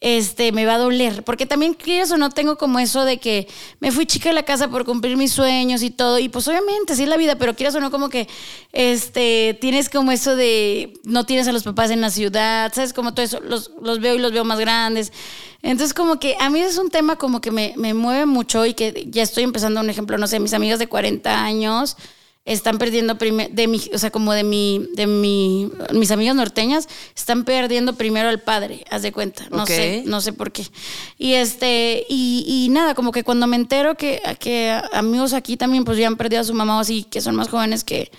este, 0.00 0.50
me 0.50 0.64
va 0.64 0.76
a 0.76 0.78
doler. 0.78 1.24
Porque 1.24 1.44
también, 1.44 1.74
quieres 1.74 2.10
o 2.10 2.16
no, 2.16 2.30
tengo 2.30 2.56
como 2.56 2.78
eso 2.78 3.04
de 3.04 3.18
que 3.18 3.46
me 3.80 3.92
fui 3.92 4.06
chica 4.06 4.30
de 4.30 4.34
la 4.34 4.44
casa 4.44 4.68
por 4.68 4.86
cumplir 4.86 5.18
mis 5.18 5.32
sueños 5.32 5.82
y 5.82 5.90
todo. 5.90 6.18
Y 6.18 6.30
pues 6.30 6.48
obviamente, 6.48 6.96
sí 6.96 7.02
es 7.02 7.08
la 7.10 7.18
vida, 7.18 7.36
pero 7.36 7.54
quieras 7.54 7.74
o 7.74 7.80
no, 7.80 7.90
como 7.90 8.08
que 8.08 8.28
este, 8.72 9.58
tienes 9.60 9.90
como 9.90 10.10
eso 10.10 10.36
de 10.36 10.94
no 11.04 11.26
tienes 11.26 11.48
a 11.48 11.52
los 11.52 11.64
papás 11.64 11.90
en 11.90 12.00
la 12.00 12.08
ciudad, 12.08 12.72
¿sabes? 12.74 12.94
Como 12.94 13.12
todo 13.12 13.26
eso, 13.26 13.40
los, 13.40 13.70
los 13.82 14.00
veo 14.00 14.14
y 14.14 14.18
los 14.18 14.32
veo 14.32 14.44
más 14.44 14.58
grandes. 14.58 15.12
Entonces, 15.60 15.92
como 15.92 16.18
que 16.18 16.34
a 16.40 16.48
mí 16.48 16.60
es 16.60 16.78
un 16.78 16.88
tema 16.88 17.16
como 17.16 17.42
que 17.42 17.50
me, 17.50 17.74
me 17.76 17.92
mueve 17.92 18.24
mucho 18.24 18.64
y 18.64 18.72
que 18.72 19.06
ya 19.10 19.22
estoy 19.22 19.44
empezando 19.44 19.80
un 19.80 19.90
ejemplo, 19.90 20.16
no 20.16 20.26
sé, 20.28 20.40
mis 20.40 20.54
amigas 20.54 20.78
de 20.78 20.86
40 20.86 21.44
años 21.44 21.98
están 22.44 22.76
perdiendo 22.76 23.14
de 23.14 23.66
mi, 23.68 23.80
o 23.92 23.98
sea, 23.98 24.10
como 24.10 24.34
de 24.34 24.44
mi, 24.44 24.86
de 24.94 25.06
mi, 25.06 25.70
mis 25.92 26.10
amigas 26.10 26.36
norteñas, 26.36 26.88
están 27.16 27.44
perdiendo 27.44 27.94
primero 27.94 28.28
al 28.28 28.40
padre, 28.40 28.84
haz 28.90 29.00
de 29.02 29.12
cuenta. 29.12 29.46
No 29.50 29.64
sé, 29.66 30.02
no 30.04 30.20
sé 30.20 30.34
por 30.34 30.52
qué. 30.52 30.66
Y 31.16 31.34
este, 31.34 32.04
y, 32.08 32.44
y, 32.46 32.68
nada, 32.68 32.94
como 32.94 33.12
que 33.12 33.24
cuando 33.24 33.46
me 33.46 33.56
entero 33.56 33.96
que, 33.96 34.20
que 34.40 34.78
amigos 34.92 35.32
aquí 35.32 35.56
también 35.56 35.84
pues 35.84 35.96
ya 35.96 36.06
han 36.06 36.16
perdido 36.16 36.42
a 36.42 36.44
su 36.44 36.52
mamá 36.52 36.76
o 36.76 36.80
así, 36.80 37.04
que 37.04 37.22
son 37.22 37.34
más 37.34 37.48
jóvenes 37.48 37.82
que, 37.82 38.10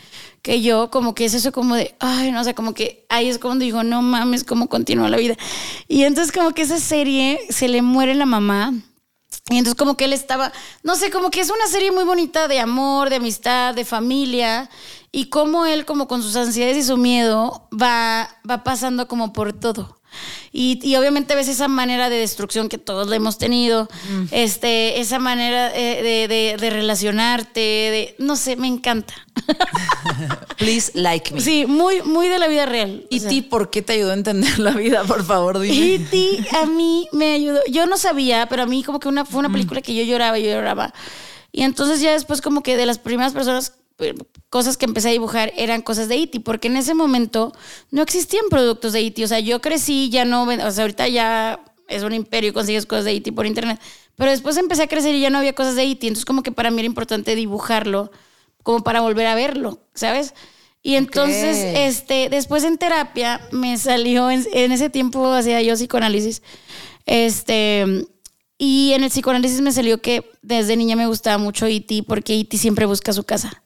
que 0.42 0.62
yo, 0.62 0.90
como 0.90 1.14
que 1.14 1.26
es 1.26 1.36
eso 1.36 1.52
como 1.52 1.76
de, 1.76 1.94
ay, 2.00 2.32
no 2.32 2.44
sé, 2.44 2.56
como 2.56 2.74
que 2.74 3.06
ahí 3.10 3.30
es 3.30 3.38
cuando 3.38 3.64
digo, 3.64 3.84
no 3.84 4.02
mames, 4.02 4.44
cómo 4.44 4.70
continúa 4.70 5.08
la 5.08 5.18
vida. 5.18 5.38
Y 5.88 6.04
entonces 6.04 6.32
como 6.32 6.52
que 6.52 6.64
esa 6.64 6.80
serie 6.80 7.42
se 7.50 7.68
le 7.68 7.84
muere 7.84 8.16
la 8.16 8.26
mamá 8.26 8.74
y 9.50 9.58
entonces 9.58 9.76
como 9.76 9.96
que 9.96 10.06
él 10.06 10.14
estaba, 10.14 10.52
no 10.84 10.96
sé, 10.96 11.12
como 11.12 11.30
que 11.30 11.42
es 11.42 11.50
una 11.50 11.68
serie 11.68 11.92
muy 11.92 12.04
bonita 12.04 12.48
de 12.48 12.60
amor, 12.60 13.10
de 13.10 13.18
amistad, 13.18 13.76
de 13.76 13.86
familia, 13.86 14.70
y 15.12 15.30
cómo 15.30 15.66
él 15.66 15.86
como 15.86 16.08
con 16.08 16.22
sus 16.22 16.36
ansiedades 16.36 16.78
y 16.78 16.84
su 16.84 16.98
miedo 16.98 17.68
va, 17.72 18.30
va 18.50 18.64
pasando 18.64 19.08
como 19.08 19.34
por 19.34 19.54
todo. 19.54 19.98
Y, 20.52 20.96
obviamente 20.96 21.36
ves 21.36 21.48
esa 21.48 21.68
manera 21.68 22.10
de 22.10 22.18
destrucción 22.18 22.70
que 22.70 22.78
todos 22.78 23.08
le 23.10 23.18
hemos 23.18 23.38
tenido, 23.38 23.90
este, 24.32 25.02
esa 25.02 25.20
manera 25.20 25.72
eh, 25.76 26.28
de, 26.58 26.70
relacionarte, 26.70 27.60
de, 27.60 28.16
no 28.20 28.36
sé, 28.36 28.56
me 28.56 28.68
encanta. 28.68 29.14
Please 30.58 30.92
like 30.94 31.34
me. 31.34 31.42
Sí, 31.42 31.66
muy, 31.68 32.02
muy 32.04 32.30
de 32.30 32.40
la 32.40 32.48
vida 32.48 32.66
real. 32.66 33.06
¿Y 33.10 33.20
ti 33.20 33.42
por 33.42 33.70
qué 33.70 33.82
te 33.82 33.94
ayudó 33.94 34.12
a 34.12 34.14
entender 34.14 34.60
la 34.60 34.72
vida, 34.72 35.04
por 35.04 35.26
favor? 35.26 35.60
Dime. 35.60 35.76
Y 35.76 36.00
ti 36.00 36.46
a 36.52 36.66
mí 36.66 37.08
me 37.12 37.34
ayudó. 37.34 37.60
Yo 37.70 37.86
no 37.86 37.98
sabía, 37.98 38.48
pero 38.48 38.64
a 38.64 38.66
mí 38.66 38.84
como 38.84 39.00
que 39.00 39.10
una, 39.10 39.26
fue 39.26 39.40
una 39.40 39.52
película 39.52 39.82
que 39.82 39.94
yo 39.94 40.04
lloraba, 40.04 40.40
yo 40.40 40.50
lloraba. 40.50 40.94
Y 41.52 41.64
entonces 41.64 42.02
ya 42.02 42.12
después 42.12 42.42
como 42.42 42.64
que 42.64 42.78
de 42.78 42.86
las 42.86 43.00
primeras 43.00 43.34
personas 43.34 43.74
cosas 44.50 44.78
que 44.78 44.86
empecé 44.86 45.10
a 45.10 45.12
dibujar 45.12 45.52
eran 45.58 45.82
cosas 45.82 46.08
de 46.08 46.18
Iti, 46.18 46.40
porque 46.40 46.68
en 46.68 46.78
ese 46.78 46.94
momento 46.94 47.54
no 47.92 48.02
existían 48.02 48.46
productos 48.50 48.94
de 48.94 49.02
Iti. 49.02 49.24
O 49.24 49.28
sea, 49.28 49.40
yo 49.40 49.62
crecí, 49.62 50.10
ya 50.10 50.26
no, 50.26 50.44
o 50.44 50.72
sea, 50.72 50.84
ahorita 50.84 51.08
ya 51.08 51.60
es 51.88 52.04
un 52.04 52.14
imperio 52.14 52.50
y 52.50 52.54
consigues 52.54 52.86
cosas 52.86 53.06
de 53.06 53.14
Iti 53.14 53.32
por 53.32 53.46
internet. 53.46 53.80
Pero 54.16 54.32
después 54.32 54.58
empecé 54.58 54.84
a 54.84 54.88
crecer 54.88 55.14
y 55.16 55.22
ya 55.22 55.30
no 55.30 55.38
había 55.38 55.54
cosas 55.54 55.76
de 55.76 55.86
Iti. 55.86 56.08
Entonces, 56.08 56.26
como 56.26 56.44
que 56.44 56.52
para 56.52 56.72
mí 56.72 56.80
era 56.80 56.88
importante 56.88 57.36
dibujarlo, 57.36 58.12
como 58.64 58.84
para 58.84 59.02
volver 59.02 59.28
a 59.28 59.36
verlo, 59.36 59.80
¿sabes? 59.94 60.34
Y 60.82 60.96
entonces, 60.96 61.58
este, 61.76 62.30
después 62.30 62.64
en 62.64 62.78
terapia 62.78 63.42
me 63.52 63.78
salió, 63.78 64.30
en, 64.30 64.46
en 64.54 64.72
ese 64.72 64.90
tiempo 64.90 65.32
hacía 65.32 65.62
yo 65.62 65.74
psicoanálisis, 65.74 66.44
este, 67.08 68.06
y 68.58 68.94
en 68.94 69.04
el 69.04 69.10
psicoanálisis 69.10 69.62
me 69.62 69.72
salió 69.72 70.02
que 70.02 70.32
desde 70.42 70.78
niña 70.78 70.96
me 70.96 71.08
gustaba 71.08 71.38
mucho 71.38 71.68
Iti 71.68 72.02
porque 72.04 72.36
Iti 72.36 72.58
siempre 72.58 72.86
busca 72.86 73.14
su 73.14 73.24
casa. 73.24 73.64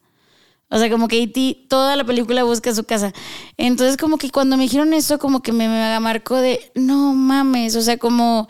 O 0.72 0.78
sea, 0.78 0.90
como 0.90 1.08
que 1.08 1.24
E.T. 1.24 1.66
toda 1.68 1.96
la 1.96 2.04
película 2.04 2.44
busca 2.44 2.74
su 2.76 2.84
casa. 2.84 3.12
Entonces, 3.58 3.98
como 3.98 4.20
que 4.20 4.30
cuando 4.30 4.56
me 4.56 4.64
dijeron 4.64 4.94
eso, 4.94 5.18
como 5.18 5.42
que 5.42 5.52
me, 5.52 5.68
me 5.68 6.00
marcó 6.00 6.36
de, 6.36 6.72
no 6.76 7.16
mames, 7.16 7.76
o 7.76 7.82
sea, 7.82 7.98
como, 7.98 8.48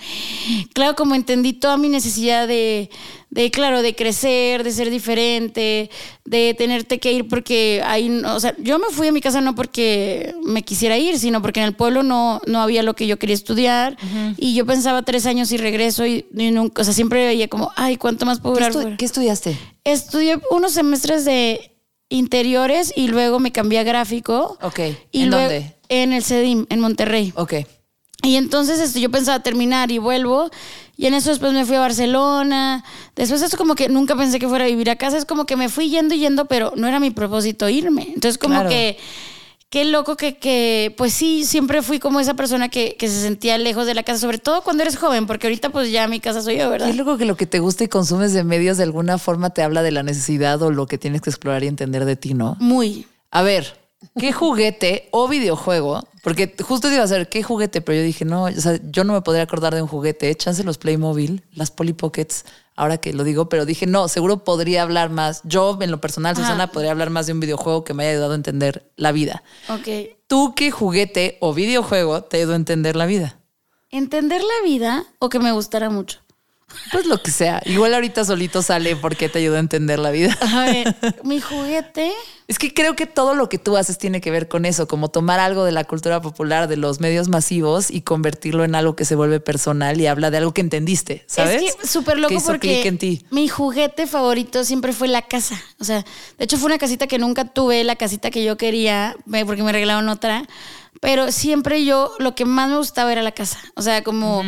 claro, 0.74 0.96
como 0.96 1.16
entendí 1.16 1.54
toda 1.54 1.78
mi 1.78 1.88
necesidad 1.88 2.46
de, 2.46 2.90
de, 3.30 3.52
claro, 3.52 3.82
de 3.82 3.96
crecer, 3.96 4.66
de 4.66 4.72
ser 4.72 4.90
diferente, 4.90 5.90
de 6.26 6.54
tenerte 6.58 7.00
que 7.00 7.14
ir 7.14 7.28
porque 7.30 7.82
hay, 7.86 8.10
o 8.10 8.40
sea, 8.42 8.54
yo 8.58 8.80
me 8.80 8.88
fui 8.92 9.08
a 9.08 9.12
mi 9.14 9.22
casa 9.22 9.40
no 9.40 9.56
porque 9.56 10.36
me 10.44 10.64
quisiera 10.64 10.98
ir, 10.98 11.18
sino 11.20 11.42
porque 11.42 11.62
en 11.62 11.68
el 11.68 11.76
pueblo 11.76 12.04
no, 12.04 12.42
no 12.48 12.62
había 12.62 12.84
lo 12.84 12.96
que 12.96 13.08
yo 13.08 13.18
quería 13.18 13.36
estudiar 13.36 13.98
y 14.36 14.56
yo 14.56 14.66
pensaba 14.66 15.04
tres 15.04 15.26
años 15.26 15.54
y 15.54 15.58
regreso 15.58 16.06
y, 16.06 16.26
nunca, 16.34 16.82
o 16.82 16.86
sea, 16.86 16.94
siempre 16.94 17.28
veía 17.28 17.48
como, 17.48 17.72
ay, 17.78 17.96
¿cuánto 17.96 18.26
más 18.26 18.42
puedo 18.42 18.56
durar? 18.56 18.98
¿Qué 18.98 19.06
estudiaste? 19.06 19.58
Estudié 19.86 20.42
unos 20.52 20.74
semestres 20.74 21.24
de 21.24 21.79
interiores 22.10 22.92
y 22.96 23.08
luego 23.08 23.40
me 23.40 23.52
cambié 23.52 23.80
a 23.80 23.84
gráfico. 23.84 24.58
Ok. 24.62 24.80
Y 25.12 25.24
¿En 25.24 25.30
dónde? 25.30 25.76
En 25.88 26.14
el 26.14 26.24
CEDIM, 26.24 26.66
en 26.70 26.80
Monterrey. 26.80 27.34
Ok. 27.36 27.54
Y 28.22 28.36
entonces 28.36 28.80
esto, 28.80 29.00
yo 29.00 29.10
pensaba 29.10 29.42
terminar 29.42 29.92
y 29.92 29.98
vuelvo. 29.98 30.50
Y 30.98 31.06
en 31.06 31.14
eso 31.14 31.30
después 31.30 31.54
me 31.54 31.66
fui 31.66 31.78
a 31.78 31.80
Barcelona. 31.80 32.84
Después 33.16 33.42
esto 33.42 33.58
como 33.58 33.76
que 33.76 33.88
nunca 33.88 34.16
pensé 34.16 34.40
que 34.40 34.50
fuera 34.50 34.66
a 34.66 34.68
vivir 34.68 34.90
a 34.90 34.98
casa. 34.98 35.18
Es 35.18 35.26
como 35.26 35.46
que 35.46 35.56
me 35.56 35.70
fui 35.70 35.90
yendo 35.90 36.14
y 36.14 36.20
yendo, 36.20 36.46
pero 36.46 36.74
no 36.76 36.88
era 36.88 37.00
mi 37.00 37.12
propósito 37.12 37.70
irme. 37.70 38.04
Entonces 38.14 38.38
como 38.38 38.68
que 38.68 38.98
qué 39.70 39.86
loco 39.86 40.18
que, 40.18 40.38
que, 40.38 40.94
pues 40.98 41.14
sí, 41.14 41.46
siempre 41.46 41.82
fui 41.82 42.00
como 42.00 42.20
esa 42.20 42.34
persona 42.34 42.70
que, 42.70 42.96
que, 42.98 43.08
se 43.08 43.22
sentía 43.22 43.58
lejos 43.58 43.86
de 43.86 43.94
la 43.94 44.04
casa, 44.04 44.20
sobre 44.20 44.40
todo 44.40 44.64
cuando 44.64 44.84
eres 44.84 44.98
joven, 44.98 45.28
porque 45.28 45.48
ahorita 45.48 45.70
pues 45.70 45.92
ya 45.92 46.08
mi 46.08 46.20
casa 46.20 46.42
soy 46.42 46.58
yo, 46.58 46.70
¿verdad? 46.70 46.88
Qué 46.88 46.94
loco 46.94 47.18
que 47.18 47.26
lo 47.26 47.38
que 47.38 47.46
te 47.46 47.60
gusta 47.60 47.84
y 47.84 47.88
consumes 47.88 48.34
de 48.34 48.44
medios 48.44 48.78
de 48.78 48.84
alguna 48.84 49.18
forma 49.18 49.52
te 49.52 49.62
habla 49.62 49.84
de 49.84 49.92
la 49.92 50.04
necesidad 50.04 50.62
o 50.62 50.72
lo 50.72 50.88
que 50.88 50.98
tienes 50.98 51.22
que 51.22 51.30
explorar 51.30 51.64
y 51.64 51.68
entender 51.68 52.06
de 52.06 52.16
ti, 52.16 52.34
¿no? 52.34 52.58
Muy. 52.60 53.06
A 53.32 53.44
ver, 53.44 53.80
¿qué 54.18 54.34
juguete 54.34 55.08
o 55.12 55.28
videojuego? 55.28 56.08
Porque 56.24 56.54
justo 56.62 56.88
te 56.88 56.96
iba 56.96 57.04
a 57.04 57.06
hacer, 57.06 57.30
¿qué 57.30 57.44
juguete? 57.44 57.82
Pero 57.82 57.98
yo 57.98 58.04
dije, 58.04 58.26
no, 58.26 58.44
o 58.44 58.52
sea, 58.52 58.80
yo 58.84 59.04
no 59.04 59.14
me 59.14 59.22
podría 59.22 59.44
acordar 59.44 59.76
de 59.76 59.82
un 59.82 59.88
juguete. 59.88 60.34
Chance 60.36 60.64
los 60.64 60.78
Playmobil, 60.78 61.44
las 61.54 61.72
Polly 61.72 61.94
Pockets, 61.94 62.46
ahora 62.80 62.98
que 62.98 63.12
lo 63.12 63.26
digo, 63.26 63.50
pero 63.50 63.66
dije, 63.66 63.86
no, 63.88 64.08
seguro 64.08 64.46
podría 64.46 64.84
hablar 64.84 65.10
más. 65.10 65.42
Yo, 65.44 65.78
en 65.82 65.92
lo 65.92 66.00
personal, 66.00 66.38
Susana, 66.38 66.72
podría 66.72 66.92
hablar 66.92 67.10
más 67.10 67.28
de 67.28 67.34
un 67.34 67.42
videojuego 67.42 67.84
que 67.84 67.94
me 67.94 68.04
haya 68.04 68.14
ayudado 68.14 68.32
a 68.32 68.36
entender 68.36 68.90
la 68.96 69.12
vida. 69.12 69.44
Ok. 69.68 70.16
¿Tú 70.28 70.54
qué 70.56 70.72
juguete 70.72 71.38
o 71.42 71.54
videojuego 71.54 72.24
te 72.24 72.38
ayudó 72.38 72.54
a 72.54 72.56
entender 72.56 72.96
la 72.96 73.06
vida? 73.06 73.38
Entender 73.90 74.42
la 74.42 74.66
vida 74.66 75.04
o 75.20 75.28
que 75.28 75.40
me 75.40 75.52
gustara 75.52 75.90
mucho. 75.90 76.22
Pues 76.92 77.06
lo 77.06 77.22
que 77.22 77.32
sea. 77.32 77.62
Igual 77.66 77.94
ahorita 77.94 78.24
solito 78.26 78.62
sale 78.62 78.96
porque 78.96 79.30
te 79.30 79.40
ayuda 79.40 79.58
a 79.58 79.60
entender 79.60 80.00
la 80.00 80.12
vida. 80.12 80.38
A 80.42 80.66
ver, 80.66 80.96
mi 81.24 81.40
juguete. 81.42 82.12
Es 82.48 82.58
que 82.58 82.74
creo 82.74 82.96
que 82.96 83.06
todo 83.06 83.36
lo 83.36 83.48
que 83.50 83.60
tú 83.60 83.78
haces 83.78 83.98
tiene 84.00 84.22
que 84.22 84.32
ver 84.32 84.48
con 84.48 84.66
eso, 84.66 84.88
como 84.88 85.10
tomar 85.10 85.40
algo 85.40 85.64
de 85.66 85.72
la 85.72 85.84
cultura 85.84 86.20
popular, 86.22 86.68
de 86.68 86.78
los 86.78 87.00
medios 87.00 87.28
masivos 87.28 87.92
y 87.92 88.02
convertirlo 88.02 88.64
en 88.64 88.74
algo 88.74 88.96
que 88.96 89.06
se 89.06 89.14
vuelve 89.16 89.40
personal 89.40 90.02
y 90.02 90.08
habla 90.08 90.32
de 90.32 90.38
algo 90.38 90.52
que 90.54 90.62
entendiste, 90.62 91.24
¿sabes? 91.28 91.62
Es 91.62 91.76
que 91.76 91.88
súper 91.88 92.18
loco 92.18 92.30
Que 92.30 92.36
hizo 92.36 92.48
porque 92.48 92.88
en 92.88 92.98
ti. 92.98 93.24
mi 93.30 93.48
juguete 93.48 94.08
favorito 94.08 94.64
siempre 94.64 94.94
fue 94.94 95.08
la 95.08 95.22
casa. 95.22 95.62
O 95.80 95.84
sea, 95.84 96.04
de 96.38 96.44
hecho 96.46 96.58
fue 96.58 96.68
una 96.68 96.80
casita 96.80 97.06
que 97.06 97.20
nunca 97.20 97.46
tuve, 97.46 97.84
la 97.84 97.96
casita 97.98 98.32
que 98.32 98.44
yo 98.44 98.58
quería, 98.58 99.16
me- 99.26 99.46
porque 99.46 99.62
me 99.62 99.72
regalaron 99.72 100.10
otra. 100.10 100.48
Pero 101.02 101.32
siempre 101.32 101.86
yo, 101.86 102.12
lo 102.18 102.34
que 102.34 102.46
más 102.46 102.68
me 102.70 102.78
gustaba 102.78 103.12
era 103.12 103.22
la 103.22 103.32
casa. 103.32 103.60
O 103.76 103.82
sea, 103.84 104.04
como, 104.04 104.44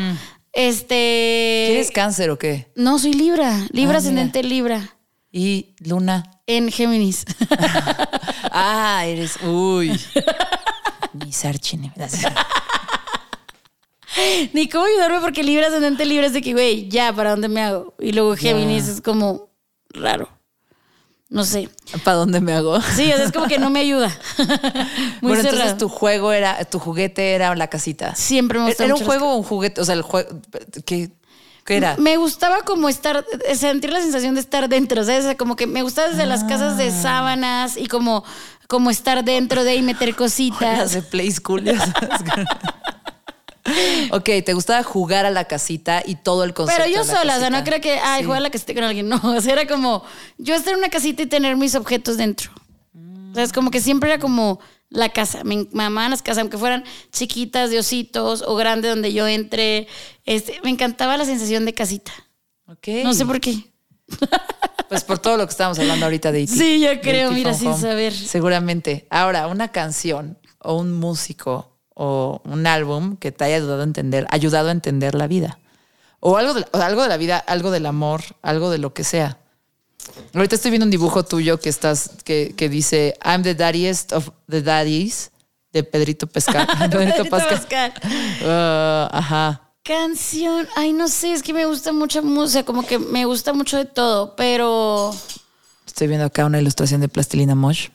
este... 0.54 1.66
¿Quieres 1.68 1.92
cáncer 1.92 2.30
o 2.30 2.38
qué? 2.38 2.72
No, 2.76 3.00
soy 3.00 3.14
Libra. 3.14 3.58
Libra 3.72 3.96
Ah, 3.96 4.00
ascendente 4.00 4.44
Libra. 4.44 4.98
Y 5.32 5.76
Luna. 5.80 6.24
En 6.48 6.72
Géminis. 6.72 7.26
Ah, 8.54 9.06
eres. 9.06 9.38
Uy. 9.44 9.98
Mis 11.14 11.46
archinemedas. 11.46 12.16
Ni 14.54 14.68
cómo 14.68 14.86
ayudarme 14.86 15.22
porque 15.22 15.42
Libra 15.42 15.68
ascendente 15.68 16.04
Libra 16.06 16.28
es 16.28 16.34
de 16.34 16.42
que, 16.42 16.52
güey, 16.52 16.90
ya, 16.90 17.14
¿para 17.14 17.30
dónde 17.32 17.48
me 17.48 17.62
hago? 17.62 17.94
Y 18.00 18.12
luego 18.12 18.36
Géminis 18.36 18.90
es 18.90 19.00
como 19.00 19.50
raro. 19.90 20.28
No 21.32 21.46
sé. 21.46 21.70
¿Para 22.04 22.18
dónde 22.18 22.42
me 22.42 22.52
hago? 22.54 22.80
Sí, 22.82 23.10
es 23.10 23.32
como 23.32 23.48
que 23.48 23.58
no 23.58 23.70
me 23.70 23.80
ayuda. 23.80 24.10
Muy 25.22 25.30
bueno, 25.32 25.36
cerrado. 25.42 25.56
entonces 25.64 25.78
tu 25.78 25.88
juego 25.88 26.34
era, 26.34 26.64
tu 26.66 26.78
juguete 26.78 27.32
era 27.34 27.56
la 27.56 27.68
casita. 27.70 28.14
Siempre 28.16 28.60
me 28.60 28.66
gustó 28.68 28.84
¿Era 28.84 28.96
un 28.96 29.04
juego 29.06 29.32
o 29.32 29.38
un 29.38 29.44
juguete? 29.44 29.80
O 29.80 29.86
sea, 29.86 29.96
el 29.96 30.02
juego. 30.02 30.30
¿Qué, 30.86 31.10
qué 31.64 31.78
era? 31.78 31.96
Me 31.98 32.18
gustaba 32.18 32.64
como 32.64 32.90
estar, 32.90 33.26
eh, 33.48 33.56
sentir 33.56 33.94
la 33.94 34.02
sensación 34.02 34.36
de 34.36 34.42
estar 34.42 34.68
dentro, 34.68 35.06
¿sabes? 35.06 35.22
O 35.22 35.28
sea, 35.30 35.38
como 35.38 35.56
que 35.56 35.68
me 35.68 35.84
gustaba 35.84 36.10
desde 36.10 36.26
las 36.26 36.44
casas 36.44 36.76
de 36.78 36.90
Ah. 36.90 37.02
sábanas 37.02 37.78
y 37.78 37.86
como, 37.86 38.26
como 38.68 38.92
estar 38.92 39.24
dentro 39.24 39.64
de 39.64 39.76
y 39.76 39.82
meter 39.84 40.10
Las 40.10 40.18
cositas. 40.18 40.92
de 40.92 41.02
Play 41.02 41.32
School. 41.32 41.64
ok, 44.12 44.24
te 44.46 44.54
gustaba 44.54 44.84
jugar 44.84 45.26
a 45.26 45.30
la 45.30 45.46
casita 45.46 46.02
y 46.06 46.16
todo 46.16 46.44
el 46.44 46.54
concepto. 46.54 46.82
Pero 46.84 46.94
yo 46.96 47.02
de 47.06 47.08
la 47.14 47.20
sola, 47.20 47.38
o 47.38 47.40
sea, 47.40 47.50
no 47.50 47.64
creo 47.64 47.80
que, 47.82 48.00
ay, 48.00 48.20
Sí. 48.22 48.26
jugar 48.26 48.40
a 48.40 48.42
la 48.42 48.50
casita 48.50 48.74
con 48.74 48.84
alguien. 48.84 49.08
No, 49.10 49.20
o 49.24 49.42
sea, 49.42 49.54
era 49.54 49.68
como 49.68 50.04
yo 50.38 50.56
estar 50.56 50.74
en 50.74 50.80
una 50.80 50.90
casita 50.90 51.24
y 51.24 51.26
tener 51.28 51.56
mis 51.58 51.76
objetos 51.76 52.18
dentro. 52.18 52.52
O 53.32 53.36
sea, 53.36 53.44
es 53.44 53.54
como 53.54 53.72
que 53.72 53.80
siempre 53.80 54.12
era 54.12 54.20
como 54.20 54.60
la 54.90 55.10
casa. 55.10 55.44
Me 55.46 55.68
mamaban 55.72 56.12
las 56.12 56.22
casas, 56.22 56.40
aunque 56.40 56.58
fueran 56.58 56.84
chiquitas, 57.14 57.70
de 57.70 57.80
ositos 57.80 58.44
o 58.46 58.56
grandes 58.56 58.92
donde 58.92 59.14
yo 59.14 59.26
entré. 59.28 59.88
Este, 60.26 60.60
me 60.64 60.70
encantaba 60.70 61.16
la 61.18 61.24
sensación 61.26 61.64
de 61.66 61.74
casita. 61.74 62.12
Ok. 62.68 62.88
No 63.04 63.14
sé 63.14 63.26
por 63.26 63.40
qué. 63.40 63.58
Pues 64.90 65.06
por 65.06 65.20
todo 65.20 65.38
lo 65.38 65.46
que 65.48 65.52
estábamos 65.52 65.80
hablando 65.80 66.06
ahorita 66.06 66.34
de 66.34 66.44
E.T. 66.44 66.52
Sí, 66.52 66.82
yo 66.82 67.00
creo, 67.00 67.32
mira, 67.32 67.54
sin 67.54 67.70
Home. 67.70 67.80
saber. 67.82 68.14
Seguramente. 68.14 69.08
Ahora, 69.10 69.48
una 69.48 69.70
canción 69.70 70.38
o 70.60 70.76
un 70.76 70.92
músico 70.92 71.71
o 72.04 72.42
un 72.46 72.66
álbum 72.66 73.16
que 73.16 73.32
te 73.32 73.44
haya 73.44 73.58
ayudado 73.58 73.82
a 73.82 73.84
entender, 73.84 74.26
ayudado 74.32 74.70
a 74.70 74.72
entender 74.72 75.14
la 75.14 75.28
vida. 75.28 75.60
O 76.20 76.36
algo 76.36 76.56
de, 76.56 76.66
o 76.72 76.78
algo 76.78 77.04
de 77.04 77.10
la 77.10 77.18
vida, 77.18 77.38
algo 77.38 77.70
del 77.70 77.86
amor, 77.86 78.24
algo 78.42 78.72
de 78.72 78.80
lo 78.80 78.92
que 78.96 79.04
sea. 79.04 79.38
Ahorita 80.34 80.56
estoy 80.56 80.72
viendo 80.72 80.86
un 80.86 80.90
dibujo 80.90 81.24
tuyo 81.24 81.60
que 81.60 81.70
estás, 81.70 82.10
que, 82.24 82.56
que 82.58 82.70
dice 82.70 83.14
I'm 83.24 83.44
the 83.44 83.54
daddiest 83.54 84.14
of 84.14 84.30
the 84.50 84.64
daddies 84.64 85.30
de 85.74 85.84
Pedrito 85.84 86.26
Pescar. 86.26 86.68
Pedrito 86.90 87.26
Pascal. 87.26 87.94
Ah, 88.46 89.08
ajá. 89.14 89.62
Canción, 89.84 90.68
ay, 90.76 90.94
no 90.94 91.08
sé, 91.08 91.34
es 91.34 91.44
que 91.44 91.54
me 91.54 91.68
gusta 91.68 91.92
mucha 91.92 92.24
música, 92.24 92.64
como 92.64 92.84
que 92.84 92.98
me 92.98 93.26
gusta 93.26 93.54
mucho 93.54 93.78
de 93.78 93.86
todo, 93.86 94.36
pero 94.36 95.14
Estoy 95.86 96.08
viendo 96.08 96.26
acá 96.26 96.46
una 96.46 96.60
ilustración 96.60 97.02
de 97.02 97.10
Plastilina 97.10 97.54
Mosh. 97.54 97.90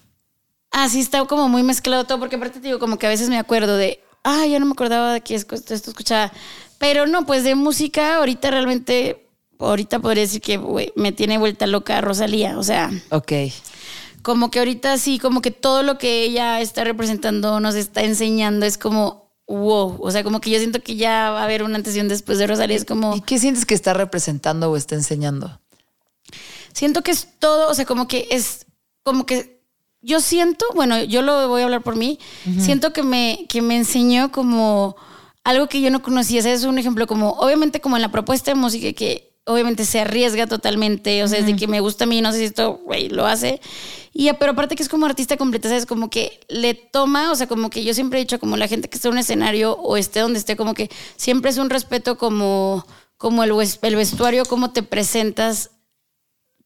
Así 0.84 1.00
está 1.00 1.24
como 1.24 1.48
muy 1.48 1.62
mezclado 1.62 2.04
todo, 2.04 2.18
porque 2.18 2.36
aparte 2.36 2.60
te 2.60 2.66
digo, 2.68 2.78
como 2.78 2.98
que 2.98 3.06
a 3.06 3.10
veces 3.10 3.28
me 3.30 3.38
acuerdo 3.38 3.76
de, 3.76 4.00
ah, 4.24 4.44
ya 4.46 4.58
no 4.58 4.66
me 4.66 4.72
acordaba 4.72 5.14
de 5.14 5.20
que 5.22 5.34
esto, 5.34 5.54
esto 5.54 5.72
escuchaba, 5.90 6.32
pero 6.78 7.06
no, 7.06 7.24
pues 7.24 7.44
de 7.44 7.54
música, 7.54 8.16
ahorita 8.16 8.50
realmente, 8.50 9.26
ahorita 9.58 10.00
podría 10.00 10.24
decir 10.24 10.42
que 10.42 10.60
me 10.94 11.12
tiene 11.12 11.38
vuelta 11.38 11.66
loca 11.66 12.00
Rosalía, 12.02 12.58
o 12.58 12.62
sea, 12.62 12.90
Ok. 13.10 13.32
como 14.22 14.50
que 14.50 14.58
ahorita 14.58 14.98
sí, 14.98 15.18
como 15.18 15.40
que 15.40 15.50
todo 15.50 15.82
lo 15.82 15.96
que 15.96 16.24
ella 16.24 16.60
está 16.60 16.84
representando, 16.84 17.58
nos 17.60 17.74
está 17.74 18.02
enseñando, 18.02 18.66
es 18.66 18.76
como, 18.76 19.32
wow, 19.48 19.96
o 19.98 20.10
sea, 20.10 20.22
como 20.24 20.42
que 20.42 20.50
yo 20.50 20.58
siento 20.58 20.82
que 20.82 20.96
ya 20.96 21.30
va 21.30 21.40
a 21.40 21.44
haber 21.44 21.62
una 21.62 21.76
antes 21.76 21.96
y 21.96 22.00
un 22.00 22.08
después 22.08 22.36
de 22.36 22.46
Rosalía, 22.46 22.76
es 22.76 22.84
como... 22.84 23.16
¿Y 23.16 23.22
qué 23.22 23.38
sientes 23.38 23.64
que 23.64 23.74
está 23.74 23.94
representando 23.94 24.70
o 24.70 24.76
está 24.76 24.94
enseñando? 24.94 25.58
Siento 26.74 27.02
que 27.02 27.12
es 27.12 27.28
todo, 27.38 27.70
o 27.70 27.74
sea, 27.74 27.86
como 27.86 28.06
que 28.08 28.28
es, 28.30 28.66
como 29.04 29.24
que 29.24 29.55
yo 30.06 30.20
siento, 30.20 30.64
bueno, 30.76 31.02
yo 31.02 31.20
lo 31.20 31.48
voy 31.48 31.62
a 31.62 31.64
hablar 31.64 31.82
por 31.82 31.96
mí, 31.96 32.20
siento 32.60 32.92
que 32.92 33.02
me, 33.02 33.44
que 33.48 33.60
me 33.60 33.76
enseñó 33.76 34.30
como 34.30 34.94
algo 35.42 35.66
que 35.68 35.80
yo 35.80 35.90
no 35.90 36.00
conocía. 36.00 36.38
O 36.38 36.42
sea, 36.44 36.52
es 36.52 36.62
un 36.62 36.78
ejemplo 36.78 37.08
como, 37.08 37.30
obviamente 37.30 37.80
como 37.80 37.96
en 37.96 38.02
la 38.02 38.12
propuesta 38.12 38.52
de 38.52 38.54
música 38.54 38.92
que 38.92 39.32
obviamente 39.46 39.84
se 39.84 40.00
arriesga 40.00 40.46
totalmente, 40.46 41.24
o 41.24 41.28
sea, 41.28 41.40
es 41.40 41.46
de 41.46 41.56
que 41.56 41.66
me 41.66 41.80
gusta 41.80 42.04
a 42.04 42.06
mí, 42.06 42.20
no 42.20 42.30
sé 42.30 42.38
si 42.38 42.44
esto, 42.44 42.80
güey, 42.84 43.08
lo 43.08 43.26
hace. 43.26 43.60
Y, 44.12 44.24
ya, 44.24 44.34
pero 44.34 44.52
aparte 44.52 44.76
que 44.76 44.82
es 44.84 44.88
como 44.88 45.06
artista 45.06 45.36
completa, 45.36 45.68
¿sabes? 45.68 45.86
Como 45.86 46.08
que 46.08 46.38
le 46.48 46.74
toma, 46.74 47.32
o 47.32 47.34
sea, 47.34 47.48
como 47.48 47.68
que 47.68 47.82
yo 47.82 47.92
siempre 47.92 48.20
he 48.20 48.22
dicho, 48.22 48.38
como 48.38 48.56
la 48.56 48.68
gente 48.68 48.88
que 48.88 48.96
está 48.96 49.08
en 49.08 49.14
un 49.14 49.18
escenario 49.18 49.72
o 49.72 49.96
esté 49.96 50.20
donde 50.20 50.38
esté, 50.38 50.56
como 50.56 50.74
que 50.74 50.88
siempre 51.16 51.50
es 51.50 51.58
un 51.58 51.68
respeto 51.68 52.16
como, 52.16 52.86
como 53.16 53.42
el, 53.42 53.52
el 53.82 53.96
vestuario, 53.96 54.44
cómo 54.44 54.70
te 54.70 54.84
presentas 54.84 55.70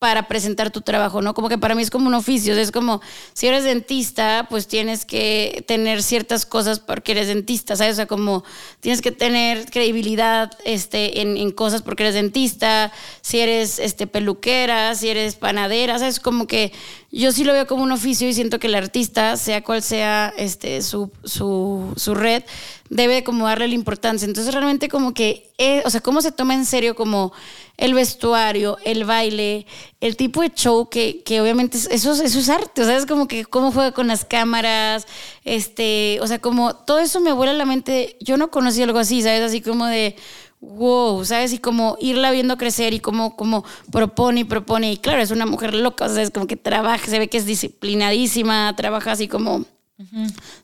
para 0.01 0.29
presentar 0.29 0.71
tu 0.71 0.81
trabajo, 0.81 1.21
¿no? 1.21 1.35
Como 1.35 1.51
que 1.51 1.59
para 1.59 1.75
mí 1.75 1.83
es 1.83 1.91
como 1.91 2.07
un 2.07 2.15
oficio, 2.15 2.57
es 2.57 2.73
como 2.73 3.03
si 3.35 3.49
eres 3.49 3.65
dentista, 3.65 4.47
pues 4.49 4.67
tienes 4.67 5.05
que 5.05 5.63
tener 5.69 6.03
ciertas 6.03 6.47
cosas 6.47 6.81
porque 6.81 7.13
eres 7.13 7.29
dentista, 7.29 7.77
¿sabes? 7.77 7.93
O 7.93 7.97
sea, 7.97 8.07
como 8.07 8.43
tienes 8.81 9.03
que 9.03 9.13
tener 9.13 9.71
credibilidad 9.71 10.53
este, 10.65 11.21
en, 11.21 11.37
en 11.37 11.51
cosas 11.51 11.83
porque 11.83 12.05
eres 12.05 12.15
dentista, 12.15 12.91
si 13.21 13.41
eres 13.41 13.79
este, 13.79 14.07
peluquera, 14.07 14.95
si 14.95 15.11
eres 15.11 15.35
panadera, 15.35 15.99
¿sabes? 15.99 16.19
Como 16.19 16.47
que 16.47 16.73
yo 17.13 17.31
sí 17.31 17.45
lo 17.45 17.53
veo 17.53 17.67
como 17.67 17.83
un 17.83 17.93
oficio 17.93 18.27
y 18.27 18.33
siento 18.33 18.59
que 18.59 18.69
el 18.69 18.77
artista, 18.77 19.37
sea 19.37 19.63
cual 19.63 19.83
sea 19.83 20.33
este, 20.39 20.81
su, 20.81 21.11
su, 21.25 21.93
su 21.97 22.15
red, 22.15 22.43
debe 22.91 23.25
como 23.25 23.47
darle 23.47 23.69
la 23.69 23.75
importancia. 23.75 24.27
Entonces 24.27 24.53
realmente 24.53 24.89
como 24.89 25.15
que, 25.15 25.51
eh, 25.59 25.83
o 25.87 25.91
sea, 25.91 26.01
cómo 26.03 26.21
se 26.21 26.33
toma 26.33 26.55
en 26.55 26.67
serio 26.67 26.95
como 26.95 27.33
el 27.79 27.95
vestuario, 27.95 28.77
el 28.85 29.05
baile, 29.05 29.65
el 30.01 30.17
tipo 30.17 30.43
de 30.43 30.51
show 30.51 30.89
que, 30.91 31.23
que 31.23 31.41
obviamente 31.41 31.79
es- 31.79 31.89
eso, 31.91 32.13
es- 32.13 32.21
eso 32.21 32.39
es 32.41 32.49
arte, 32.51 32.83
o 32.83 32.85
sea, 32.85 32.97
es 32.97 33.07
como 33.07 33.27
que 33.29 33.45
cómo 33.47 33.73
juega 33.73 33.93
con 33.93 34.09
las 34.09 34.25
cámaras, 34.25 35.07
este, 35.45 36.19
o 36.21 36.27
sea, 36.27 36.41
como 36.41 36.75
todo 36.75 36.99
eso 36.99 37.21
me 37.21 37.33
vuela 37.33 37.53
a 37.53 37.55
la 37.55 37.65
mente, 37.65 38.17
yo 38.21 38.37
no 38.37 38.51
conocí 38.51 38.83
algo 38.83 38.99
así, 38.99 39.23
¿sabes? 39.23 39.41
Así 39.43 39.61
como 39.63 39.87
de, 39.87 40.17
wow, 40.61 41.25
¿sabes? 41.25 41.53
Y 41.53 41.59
como 41.59 41.97
irla 42.01 42.31
viendo 42.33 42.57
crecer 42.59 42.93
y 42.93 43.01
como, 43.01 43.35
como 43.37 43.65
propone 43.91 44.41
y 44.41 44.45
propone, 44.45 44.93
y 44.93 44.97
claro, 44.99 45.23
es 45.23 45.31
una 45.31 45.47
mujer 45.47 45.75
loca, 45.75 46.05
o 46.07 46.09
sea, 46.09 46.23
es 46.23 46.31
como 46.31 46.47
que 46.47 46.57
trabaja, 46.57 47.07
se 47.07 47.19
ve 47.19 47.29
que 47.29 47.39
es 47.39 47.47
disciplinadísima, 47.47 48.75
trabaja 48.77 49.13
así 49.13 49.29
como 49.29 49.65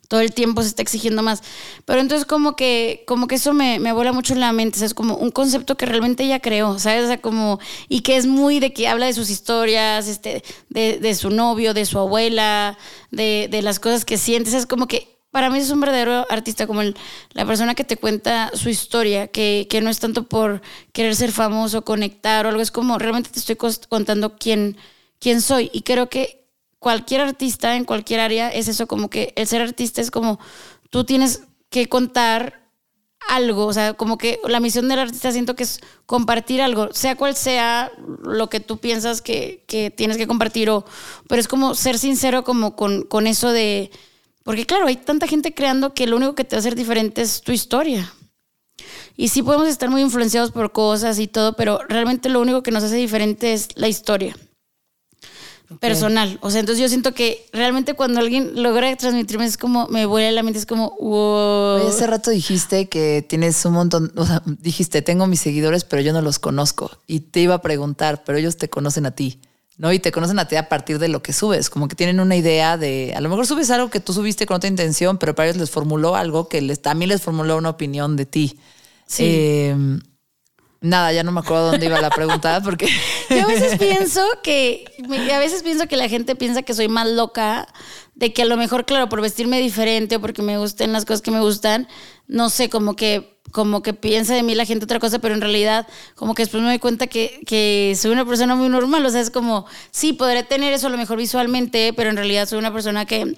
todo 0.08 0.20
el 0.20 0.32
tiempo 0.32 0.62
se 0.62 0.68
está 0.68 0.82
exigiendo 0.82 1.22
más. 1.22 1.42
Pero 1.84 2.00
entonces 2.00 2.26
como 2.26 2.56
que, 2.56 3.04
como 3.06 3.26
que 3.28 3.36
eso 3.36 3.52
me, 3.52 3.78
me 3.78 3.92
vuela 3.92 4.12
mucho 4.12 4.32
en 4.34 4.40
la 4.40 4.52
mente, 4.52 4.84
es 4.84 4.94
como 4.94 5.16
un 5.16 5.30
concepto 5.30 5.76
que 5.76 5.86
realmente 5.86 6.24
ella 6.24 6.40
creó, 6.40 6.78
¿sabes? 6.78 7.10
O 7.10 7.20
como, 7.20 7.58
y 7.88 8.00
que 8.00 8.16
es 8.16 8.26
muy 8.26 8.60
de 8.60 8.72
que 8.72 8.88
habla 8.88 9.06
de 9.06 9.12
sus 9.12 9.30
historias, 9.30 10.08
este, 10.08 10.42
de, 10.68 10.98
de 10.98 11.14
su 11.14 11.30
novio, 11.30 11.74
de 11.74 11.86
su 11.86 11.98
abuela, 11.98 12.78
de, 13.10 13.48
de 13.50 13.62
las 13.62 13.80
cosas 13.80 14.04
que 14.04 14.18
siente, 14.18 14.56
es 14.56 14.66
como 14.66 14.86
que 14.86 15.16
para 15.30 15.50
mí 15.50 15.58
es 15.58 15.70
un 15.70 15.80
verdadero 15.80 16.24
artista, 16.30 16.66
como 16.66 16.80
el- 16.80 16.96
la 17.34 17.44
persona 17.44 17.74
que 17.74 17.84
te 17.84 17.98
cuenta 17.98 18.50
su 18.54 18.70
historia, 18.70 19.26
que, 19.28 19.66
que 19.68 19.82
no 19.82 19.90
es 19.90 19.98
tanto 19.98 20.22
por 20.22 20.62
querer 20.92 21.14
ser 21.14 21.30
famoso, 21.30 21.84
conectar 21.84 22.46
o 22.46 22.48
algo, 22.48 22.62
es 22.62 22.70
como 22.70 22.98
realmente 22.98 23.28
te 23.30 23.40
estoy 23.40 23.56
contando 23.90 24.36
quién, 24.38 24.78
quién 25.18 25.42
soy. 25.42 25.68
Y 25.74 25.82
creo 25.82 26.08
que 26.08 26.45
cualquier 26.86 27.20
artista 27.20 27.74
en 27.74 27.84
cualquier 27.84 28.20
área 28.20 28.48
es 28.48 28.68
eso, 28.68 28.86
como 28.86 29.10
que 29.10 29.32
el 29.34 29.48
ser 29.48 29.60
artista 29.60 30.00
es 30.00 30.12
como 30.12 30.38
tú 30.88 31.02
tienes 31.02 31.42
que 31.68 31.88
contar 31.88 32.70
algo, 33.28 33.66
o 33.66 33.72
sea, 33.72 33.94
como 33.94 34.18
que 34.18 34.38
la 34.46 34.60
misión 34.60 34.86
del 34.86 35.00
artista 35.00 35.32
siento 35.32 35.56
que 35.56 35.64
es 35.64 35.80
compartir 36.06 36.62
algo, 36.62 36.92
sea 36.92 37.16
cual 37.16 37.34
sea 37.34 37.90
lo 38.22 38.48
que 38.48 38.60
tú 38.60 38.78
piensas 38.78 39.20
que, 39.20 39.64
que 39.66 39.90
tienes 39.90 40.16
que 40.16 40.28
compartir, 40.28 40.70
o, 40.70 40.84
pero 41.28 41.40
es 41.40 41.48
como 41.48 41.74
ser 41.74 41.98
sincero 41.98 42.44
como 42.44 42.76
con, 42.76 43.02
con 43.02 43.26
eso 43.26 43.50
de, 43.50 43.90
Porque 44.44 44.64
claro, 44.64 44.86
hay 44.86 44.94
tanta 44.94 45.26
gente 45.26 45.54
creando 45.54 45.92
que 45.92 46.06
lo 46.06 46.16
único 46.16 46.36
que 46.36 46.44
te 46.44 46.54
va 46.54 46.58
a 46.58 46.60
hacer 46.60 46.76
diferente 46.76 47.20
es 47.20 47.40
tu 47.40 47.50
historia. 47.50 48.14
Y 49.16 49.26
sí 49.26 49.42
podemos 49.42 49.66
estar 49.66 49.90
muy 49.90 50.02
influenciados 50.02 50.52
por 50.52 50.70
cosas 50.70 51.18
y 51.18 51.26
todo, 51.26 51.54
pero 51.54 51.80
realmente 51.88 52.28
lo 52.28 52.40
único 52.40 52.62
que 52.62 52.70
nos 52.70 52.84
hace 52.84 52.94
diferente 52.94 53.54
es 53.54 53.70
la 53.74 53.88
historia 53.88 54.36
personal. 55.80 56.38
O 56.42 56.50
sea, 56.50 56.60
entonces 56.60 56.82
yo 56.82 56.88
siento 56.88 57.12
que 57.12 57.46
realmente 57.52 57.94
cuando 57.94 58.20
alguien 58.20 58.62
logra 58.62 58.94
transmitirme 58.96 59.44
es 59.44 59.56
como, 59.56 59.86
me 59.88 60.06
vuela 60.06 60.30
la 60.30 60.42
mente, 60.42 60.58
es 60.58 60.66
como, 60.66 60.96
wow. 61.00 61.88
hace 61.88 62.06
rato 62.06 62.30
dijiste 62.30 62.88
que 62.88 63.24
tienes 63.28 63.64
un 63.64 63.74
montón, 63.74 64.12
o 64.16 64.26
sea, 64.26 64.42
dijiste, 64.46 65.02
tengo 65.02 65.26
mis 65.26 65.40
seguidores, 65.40 65.84
pero 65.84 66.02
yo 66.02 66.12
no 66.12 66.22
los 66.22 66.38
conozco. 66.38 66.90
Y 67.06 67.20
te 67.20 67.40
iba 67.40 67.54
a 67.54 67.62
preguntar, 67.62 68.24
pero 68.24 68.38
ellos 68.38 68.56
te 68.56 68.68
conocen 68.68 69.06
a 69.06 69.10
ti. 69.10 69.40
¿no? 69.78 69.92
Y 69.92 69.98
te 69.98 70.10
conocen 70.10 70.38
a 70.38 70.48
ti 70.48 70.56
a 70.56 70.68
partir 70.70 70.98
de 70.98 71.08
lo 71.08 71.22
que 71.22 71.34
subes, 71.34 71.68
como 71.68 71.86
que 71.86 71.96
tienen 71.96 72.18
una 72.20 72.34
idea 72.34 72.78
de, 72.78 73.12
a 73.14 73.20
lo 73.20 73.28
mejor 73.28 73.46
subes 73.46 73.70
algo 73.70 73.90
que 73.90 74.00
tú 74.00 74.14
subiste 74.14 74.46
con 74.46 74.56
otra 74.56 74.70
intención, 74.70 75.18
pero 75.18 75.34
para 75.34 75.48
ellos 75.48 75.60
les 75.60 75.70
formuló 75.70 76.16
algo 76.16 76.48
que 76.48 76.62
les, 76.62 76.80
también 76.80 77.10
les 77.10 77.20
formuló 77.20 77.58
una 77.58 77.68
opinión 77.68 78.16
de 78.16 78.24
ti. 78.24 78.58
Sí. 79.06 79.24
Eh, 79.26 79.76
Nada, 80.80 81.12
ya 81.12 81.22
no 81.22 81.32
me 81.32 81.40
acuerdo 81.40 81.72
dónde 81.72 81.86
iba 81.86 82.00
la 82.00 82.10
pregunta 82.10 82.60
porque 82.62 82.88
yo 83.30 83.42
a 83.42 83.46
veces 83.46 83.76
pienso 83.78 84.22
que 84.42 84.84
a 85.32 85.38
veces 85.38 85.62
pienso 85.62 85.86
que 85.88 85.96
la 85.96 86.08
gente 86.08 86.36
piensa 86.36 86.62
que 86.62 86.74
soy 86.74 86.88
más 86.88 87.08
loca, 87.08 87.66
de 88.14 88.32
que 88.32 88.42
a 88.42 88.46
lo 88.46 88.56
mejor 88.56 88.84
claro, 88.84 89.08
por 89.08 89.20
vestirme 89.20 89.60
diferente 89.60 90.16
o 90.16 90.20
porque 90.20 90.42
me 90.42 90.58
gusten 90.58 90.92
las 90.92 91.04
cosas 91.04 91.22
que 91.22 91.30
me 91.30 91.40
gustan, 91.40 91.88
no 92.26 92.50
sé, 92.50 92.68
como 92.68 92.94
que 92.94 93.36
como 93.52 93.82
que 93.82 93.94
piensa 93.94 94.34
de 94.34 94.42
mí 94.42 94.54
la 94.54 94.66
gente 94.66 94.84
otra 94.84 94.98
cosa, 94.98 95.18
pero 95.18 95.34
en 95.34 95.40
realidad 95.40 95.86
como 96.14 96.34
que 96.34 96.42
después 96.42 96.62
me 96.62 96.68
doy 96.68 96.78
cuenta 96.78 97.06
que, 97.06 97.40
que 97.46 97.96
soy 97.98 98.10
una 98.10 98.26
persona 98.26 98.54
muy 98.54 98.68
normal, 98.68 99.06
o 99.06 99.10
sea, 99.10 99.20
es 99.20 99.30
como, 99.30 99.66
sí, 99.90 100.12
podré 100.12 100.42
tener 100.42 100.72
eso 100.74 100.88
a 100.88 100.90
lo 100.90 100.98
mejor 100.98 101.16
visualmente, 101.16 101.92
pero 101.94 102.10
en 102.10 102.16
realidad 102.16 102.46
soy 102.46 102.58
una 102.58 102.72
persona 102.72 103.06
que 103.06 103.36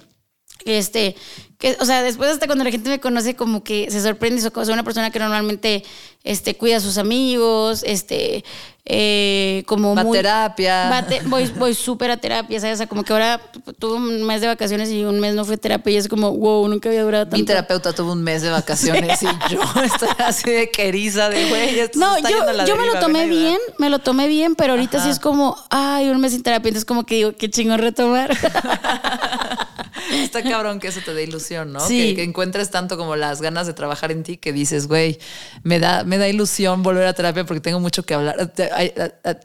este, 0.65 1.15
que, 1.57 1.75
o 1.79 1.85
sea, 1.85 2.01
después 2.03 2.29
hasta 2.29 2.45
cuando 2.45 2.63
la 2.63 2.71
gente 2.71 2.89
me 2.89 2.99
conoce 2.99 3.35
como 3.35 3.63
que 3.63 3.91
se 3.91 4.01
sorprende, 4.01 4.41
soy 4.41 4.73
una 4.73 4.83
persona 4.83 5.11
que 5.11 5.19
normalmente 5.19 5.83
este, 6.23 6.55
cuida 6.55 6.77
a 6.77 6.79
sus 6.79 6.97
amigos, 6.97 7.83
este, 7.85 8.45
eh, 8.85 9.63
como... 9.65 9.93
Va 9.93 10.09
terapia. 10.09 11.05
voy 11.25 11.47
voy 11.57 11.73
súper 11.73 12.11
a 12.11 12.17
terapia, 12.17 12.59
¿sabes? 12.59 12.75
O 12.75 12.77
sea, 12.77 12.87
como 12.87 13.03
que 13.03 13.13
ahora 13.13 13.41
tuve 13.77 13.97
un 13.97 14.23
mes 14.23 14.39
de 14.41 14.47
vacaciones 14.47 14.89
y 14.89 15.03
un 15.03 15.19
mes 15.19 15.35
no 15.35 15.43
fue 15.45 15.57
terapia 15.57 15.93
y 15.93 15.97
es 15.97 16.07
como, 16.07 16.31
wow, 16.31 16.67
nunca 16.67 16.89
había 16.89 17.03
durado 17.03 17.25
tanto. 17.25 17.37
Mi 17.37 17.43
terapeuta 17.43 17.93
tuvo 17.93 18.13
un 18.13 18.23
mes 18.23 18.41
de 18.41 18.49
vacaciones 18.49 19.21
y 19.21 19.27
yo 19.53 19.61
estoy 19.83 20.09
así 20.19 20.49
de 20.49 20.71
queriza, 20.71 21.29
de 21.29 21.49
güey, 21.49 21.79
esto 21.79 21.99
No, 21.99 22.17
yo, 22.19 22.65
yo 22.65 22.75
me 22.77 22.85
lo 22.85 22.99
tomé 22.99 23.27
bien, 23.27 23.59
me 23.77 23.89
lo 23.89 23.99
tomé 23.99 24.27
bien, 24.27 24.55
pero 24.55 24.73
ahorita 24.73 25.03
sí 25.03 25.09
es 25.09 25.19
como, 25.19 25.57
ay, 25.69 26.09
un 26.09 26.19
mes 26.19 26.31
sin 26.31 26.41
terapia, 26.41 26.69
entonces 26.69 26.85
como 26.85 27.05
que 27.05 27.15
digo, 27.15 27.33
qué 27.33 27.49
chingón 27.49 27.79
retomar. 27.79 28.35
Está 30.23 30.43
cabrón 30.43 30.79
que 30.79 30.87
eso 30.87 31.01
te 31.03 31.13
dé 31.13 31.23
ilusión, 31.23 31.71
¿no? 31.71 31.79
Sí. 31.79 32.15
Que, 32.15 32.23
encuentres 32.23 32.69
tanto 32.71 32.97
como 32.97 33.15
las 33.15 33.41
ganas 33.41 33.67
de 33.67 33.73
trabajar 33.73 34.11
en 34.11 34.23
ti 34.23 34.37
que 34.37 34.53
dices, 34.53 34.87
güey, 34.87 35.19
me 35.63 35.79
da, 35.79 36.03
me 36.03 36.17
da 36.17 36.27
ilusión 36.27 36.83
volver 36.83 37.07
a 37.07 37.13
terapia 37.13 37.45
porque 37.45 37.61
tengo 37.61 37.79
mucho 37.79 38.03
que 38.03 38.13
hablar, 38.13 38.51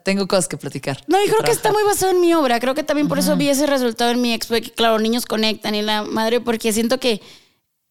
tengo 0.03 0.27
cosas 0.27 0.47
que 0.47 0.57
platicar. 0.57 1.01
No, 1.07 1.23
y 1.23 1.27
creo 1.27 1.41
que 1.43 1.51
está 1.51 1.71
muy 1.71 1.83
basado 1.83 2.11
en 2.11 2.21
mi 2.21 2.33
obra. 2.33 2.59
Creo 2.59 2.75
que 2.75 2.83
también 2.83 3.07
por 3.07 3.19
eso 3.19 3.35
vi 3.35 3.49
ese 3.49 3.65
resultado 3.65 4.11
en 4.11 4.21
mi 4.21 4.33
expo, 4.33 4.55
que 4.55 4.71
claro, 4.71 4.99
niños 4.99 5.25
conectan 5.25 5.75
y 5.75 5.81
la 5.81 6.03
madre, 6.03 6.41
porque 6.41 6.73
siento 6.73 6.99
que 6.99 7.21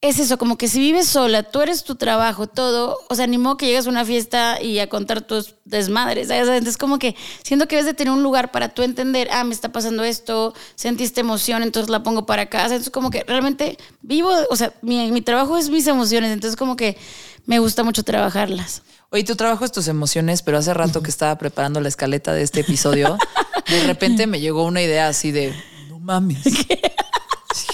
es 0.05 0.19
eso, 0.19 0.37
como 0.37 0.59
que 0.59 0.69
si 0.69 0.81
vives 0.81 1.07
sola, 1.07 1.45
tú 1.45 1.63
eres 1.63 1.83
tu 1.83 1.95
trabajo, 1.95 2.47
todo, 2.47 2.99
o 3.09 3.15
sea, 3.15 3.27
ni 3.27 3.39
modo 3.39 3.57
que 3.57 3.65
llegas 3.65 3.87
a 3.87 3.91
una 3.91 4.05
fiesta 4.05 4.61
y 4.61 4.79
a 4.79 4.87
contar 4.91 5.23
tus 5.23 5.55
desmadres, 5.65 6.29
¿sabes? 6.29 6.47
Entonces 6.47 6.77
como 6.77 6.99
que 6.99 7.17
siento 7.43 7.67
que 7.67 7.77
debes 7.77 7.87
de 7.87 7.95
tener 7.95 8.13
un 8.13 8.23
lugar 8.23 8.51
para 8.51 8.69
tú 8.69 8.83
entender, 8.83 9.31
ah, 9.33 9.45
me 9.45 9.55
está 9.55 9.73
pasando 9.73 10.05
esto, 10.05 10.53
sentiste 10.75 11.23
emoción, 11.23 11.63
entonces 11.63 11.89
la 11.89 12.03
pongo 12.03 12.27
para 12.27 12.43
acá, 12.43 12.65
entonces 12.65 12.91
como 12.91 13.11
que 13.11 13.25
realmente 13.25 13.79
vivo, 14.03 14.31
o 14.51 14.57
sea, 14.57 14.75
mi, 14.83 15.11
mi 15.11 15.23
trabajo 15.23 15.57
es 15.57 15.71
mis 15.71 15.87
emociones, 15.87 16.33
entonces 16.33 16.57
como 16.57 16.77
que 16.77 16.99
me 17.47 17.59
gusta 17.59 17.83
mucho 17.83 18.03
trabajarlas. 18.03 18.83
Oye, 19.09 19.25
tu 19.25 19.37
trabajo 19.37 19.65
es 19.65 19.73
tus 19.73 19.89
emociones, 19.89 20.43
pero 20.43 20.59
hace 20.59 20.75
rato 20.75 21.03
que 21.03 21.09
estaba 21.09 21.39
preparando 21.39 21.81
la 21.81 21.89
escaleta 21.89 22.35
de 22.35 22.43
este 22.43 22.61
episodio, 22.61 23.17
de 23.71 23.85
repente 23.85 24.27
me 24.27 24.39
llegó 24.41 24.65
una 24.65 24.83
idea 24.83 25.09
así 25.09 25.33
de, 25.33 25.55
no 25.89 25.99
mames. 25.99 26.45
Dije, 26.45 26.95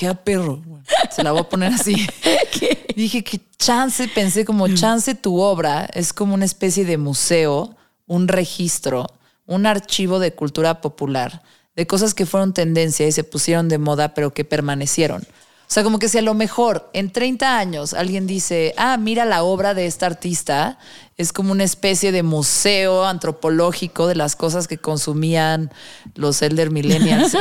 ah, 0.07 0.15
perro, 0.15 0.63
se 1.11 1.23
la 1.23 1.33
voy 1.33 1.41
a 1.41 1.49
poner 1.49 1.73
así. 1.73 2.07
Dije 2.97 3.25
que 3.25 3.41
chance, 3.59 4.09
pensé 4.09 4.45
como 4.45 4.69
chance 4.69 5.15
tu 5.15 5.41
obra 5.41 5.89
es 5.95 6.13
como 6.13 6.35
una 6.35 6.45
especie 6.45 6.85
de 6.85 6.99
museo, 6.99 7.77
un 8.07 8.29
registro, 8.29 9.07
un 9.47 9.67
archivo 9.67 10.19
de 10.19 10.33
cultura 10.33 10.81
popular, 10.81 11.43
de 11.77 11.87
cosas 11.87 12.15
que 12.15 12.27
fueron 12.27 12.53
tendencia 12.53 13.07
y 13.07 13.13
se 13.13 13.25
pusieron 13.25 13.69
de 13.69 13.79
moda, 13.79 14.15
pero 14.15 14.33
que 14.33 14.45
permanecieron. 14.45 15.27
O 15.71 15.73
sea, 15.73 15.85
como 15.85 16.01
que 16.01 16.09
si 16.09 16.19
a 16.19 16.23
lo 16.23 16.35
mejor 16.35 16.91
en 16.95 17.13
30 17.13 17.57
años 17.57 17.95
alguien 17.95 18.27
dice, 18.27 18.75
ah, 18.77 18.97
mira 18.97 19.25
la 19.25 19.45
obra 19.45 19.73
de 19.73 19.87
esta 19.87 20.07
artista, 20.07 20.79
es 21.17 21.33
como 21.33 21.53
una 21.53 21.63
especie 21.63 22.11
de 22.11 22.25
museo 22.25 23.05
antropológico 23.05 24.09
de 24.09 24.17
las 24.17 24.35
cosas 24.35 24.67
que 24.67 24.79
consumían 24.79 25.71
los 26.17 26.43
elder 26.43 26.73
millennials. 26.73 27.37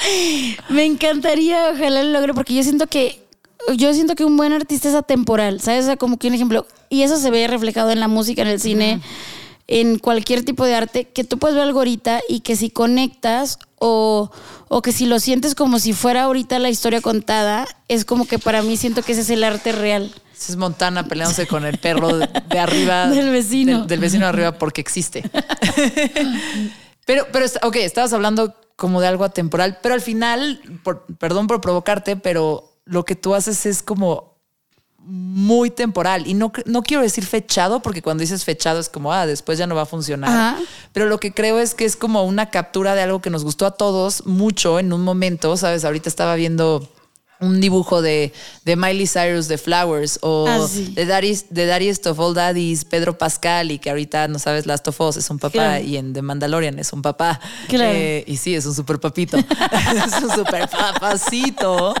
Me 0.70 0.86
encantaría, 0.86 1.72
ojalá 1.74 2.02
lo 2.02 2.12
logre, 2.12 2.32
porque 2.32 2.54
yo 2.54 2.62
siento 2.62 2.86
que 2.86 3.26
yo 3.76 3.92
siento 3.92 4.14
que 4.14 4.24
un 4.24 4.38
buen 4.38 4.54
artista 4.54 4.88
es 4.88 4.94
atemporal, 4.94 5.60
¿sabes? 5.60 5.82
O 5.84 5.88
sea, 5.88 5.96
como 5.98 6.18
que 6.18 6.28
un 6.28 6.34
ejemplo, 6.34 6.66
y 6.88 7.02
eso 7.02 7.18
se 7.18 7.30
ve 7.30 7.46
reflejado 7.46 7.90
en 7.90 8.00
la 8.00 8.08
música, 8.08 8.40
en 8.40 8.48
el 8.48 8.58
cine 8.58 9.02
en 9.70 9.98
cualquier 9.98 10.44
tipo 10.44 10.64
de 10.64 10.74
arte, 10.74 11.04
que 11.04 11.24
tú 11.24 11.38
puedes 11.38 11.54
ver 11.54 11.64
algo 11.64 11.78
ahorita 11.78 12.22
y 12.26 12.40
que 12.40 12.56
si 12.56 12.70
conectas 12.70 13.58
o, 13.80 14.30
o, 14.68 14.82
que 14.82 14.92
si 14.92 15.06
lo 15.06 15.18
sientes 15.18 15.54
como 15.54 15.78
si 15.78 15.94
fuera 15.94 16.24
ahorita 16.24 16.58
la 16.58 16.68
historia 16.68 17.00
contada, 17.00 17.66
es 17.88 18.04
como 18.04 18.28
que 18.28 18.38
para 18.38 18.62
mí 18.62 18.76
siento 18.76 19.02
que 19.02 19.12
ese 19.12 19.22
es 19.22 19.30
el 19.30 19.42
arte 19.42 19.72
real. 19.72 20.14
Es 20.48 20.56
Montana 20.56 21.08
peleándose 21.08 21.46
con 21.46 21.64
el 21.64 21.78
perro 21.78 22.18
de, 22.18 22.28
arriba. 22.58 23.06
del 23.10 23.30
vecino. 23.30 23.86
Del, 23.86 24.00
vecino 24.00 24.26
de 24.26 24.28
arriba 24.28 24.52
porque 24.52 24.80
existe. 24.80 25.28
pero, 27.06 27.26
pero, 27.32 27.46
ok, 27.62 27.76
estabas 27.76 28.12
hablando 28.12 28.54
como 28.76 29.00
de 29.00 29.08
algo 29.08 29.24
atemporal, 29.24 29.78
pero 29.82 29.94
al 29.94 30.00
final, 30.00 30.60
perdón 31.18 31.46
por 31.46 31.60
provocarte, 31.60 32.16
pero 32.16 32.70
lo 32.84 33.04
que 33.04 33.16
tú 33.16 33.34
haces 33.34 33.64
es 33.66 33.82
como 33.82 34.29
muy 35.04 35.70
temporal. 35.70 36.26
Y 36.26 36.34
no, 36.34 36.52
no 36.66 36.82
quiero 36.82 37.02
decir 37.02 37.24
fechado, 37.24 37.80
porque 37.80 38.02
cuando 38.02 38.20
dices 38.20 38.44
fechado 38.44 38.80
es 38.80 38.88
como, 38.88 39.12
ah, 39.12 39.26
después 39.26 39.58
ya 39.58 39.66
no 39.66 39.74
va 39.74 39.82
a 39.82 39.86
funcionar. 39.86 40.58
Pero 40.92 41.06
lo 41.06 41.18
que 41.18 41.32
creo 41.32 41.58
es 41.58 41.74
que 41.74 41.84
es 41.84 41.96
como 41.96 42.24
una 42.24 42.50
captura 42.50 42.94
de 42.94 43.02
algo 43.02 43.20
que 43.20 43.30
nos 43.30 43.44
gustó 43.44 43.66
a 43.66 43.72
todos 43.72 44.26
mucho 44.26 44.78
en 44.78 44.92
un 44.92 45.02
momento, 45.02 45.56
¿sabes? 45.56 45.84
Ahorita 45.84 46.08
estaba 46.08 46.34
viendo 46.34 46.88
un 47.40 47.60
dibujo 47.60 48.02
de, 48.02 48.32
de 48.64 48.76
Miley 48.76 49.06
Cyrus 49.06 49.48
de 49.48 49.56
Flowers 49.56 50.18
o 50.22 50.46
ah, 50.46 50.66
de, 50.94 51.06
Daddy's, 51.06 51.46
de 51.48 51.66
Daddy's 51.66 52.04
of 52.06 52.18
All 52.18 52.34
Daddies, 52.34 52.84
Pedro 52.84 53.16
Pascal, 53.16 53.70
y 53.70 53.78
que 53.78 53.90
ahorita 53.90 54.28
no 54.28 54.38
sabes, 54.38 54.66
Last 54.66 54.86
of 54.88 55.00
Us 55.00 55.16
es 55.16 55.30
un 55.30 55.38
papá 55.38 55.80
y 55.80 55.96
en 55.96 56.12
The 56.12 56.22
Mandalorian 56.22 56.78
es 56.78 56.92
un 56.92 57.02
papá. 57.02 57.40
Eh, 57.70 58.24
y 58.26 58.36
sí, 58.36 58.54
es 58.54 58.66
un 58.66 58.74
super 58.74 59.00
papito. 59.00 59.38
es 59.38 60.22
un 60.22 60.30
super 60.30 60.68
papacito. 60.68 61.94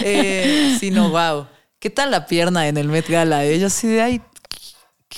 Eh, 0.00 0.76
sí, 0.78 0.90
no, 0.90 1.08
wow. 1.10 1.46
¿Qué 1.86 1.90
tal 1.90 2.10
la 2.10 2.26
pierna 2.26 2.66
en 2.66 2.78
el 2.78 2.88
Met 2.88 3.08
Gala? 3.08 3.44
Ella 3.44 3.70
sí 3.70 3.86
de 3.86 4.02
ahí. 4.02 4.20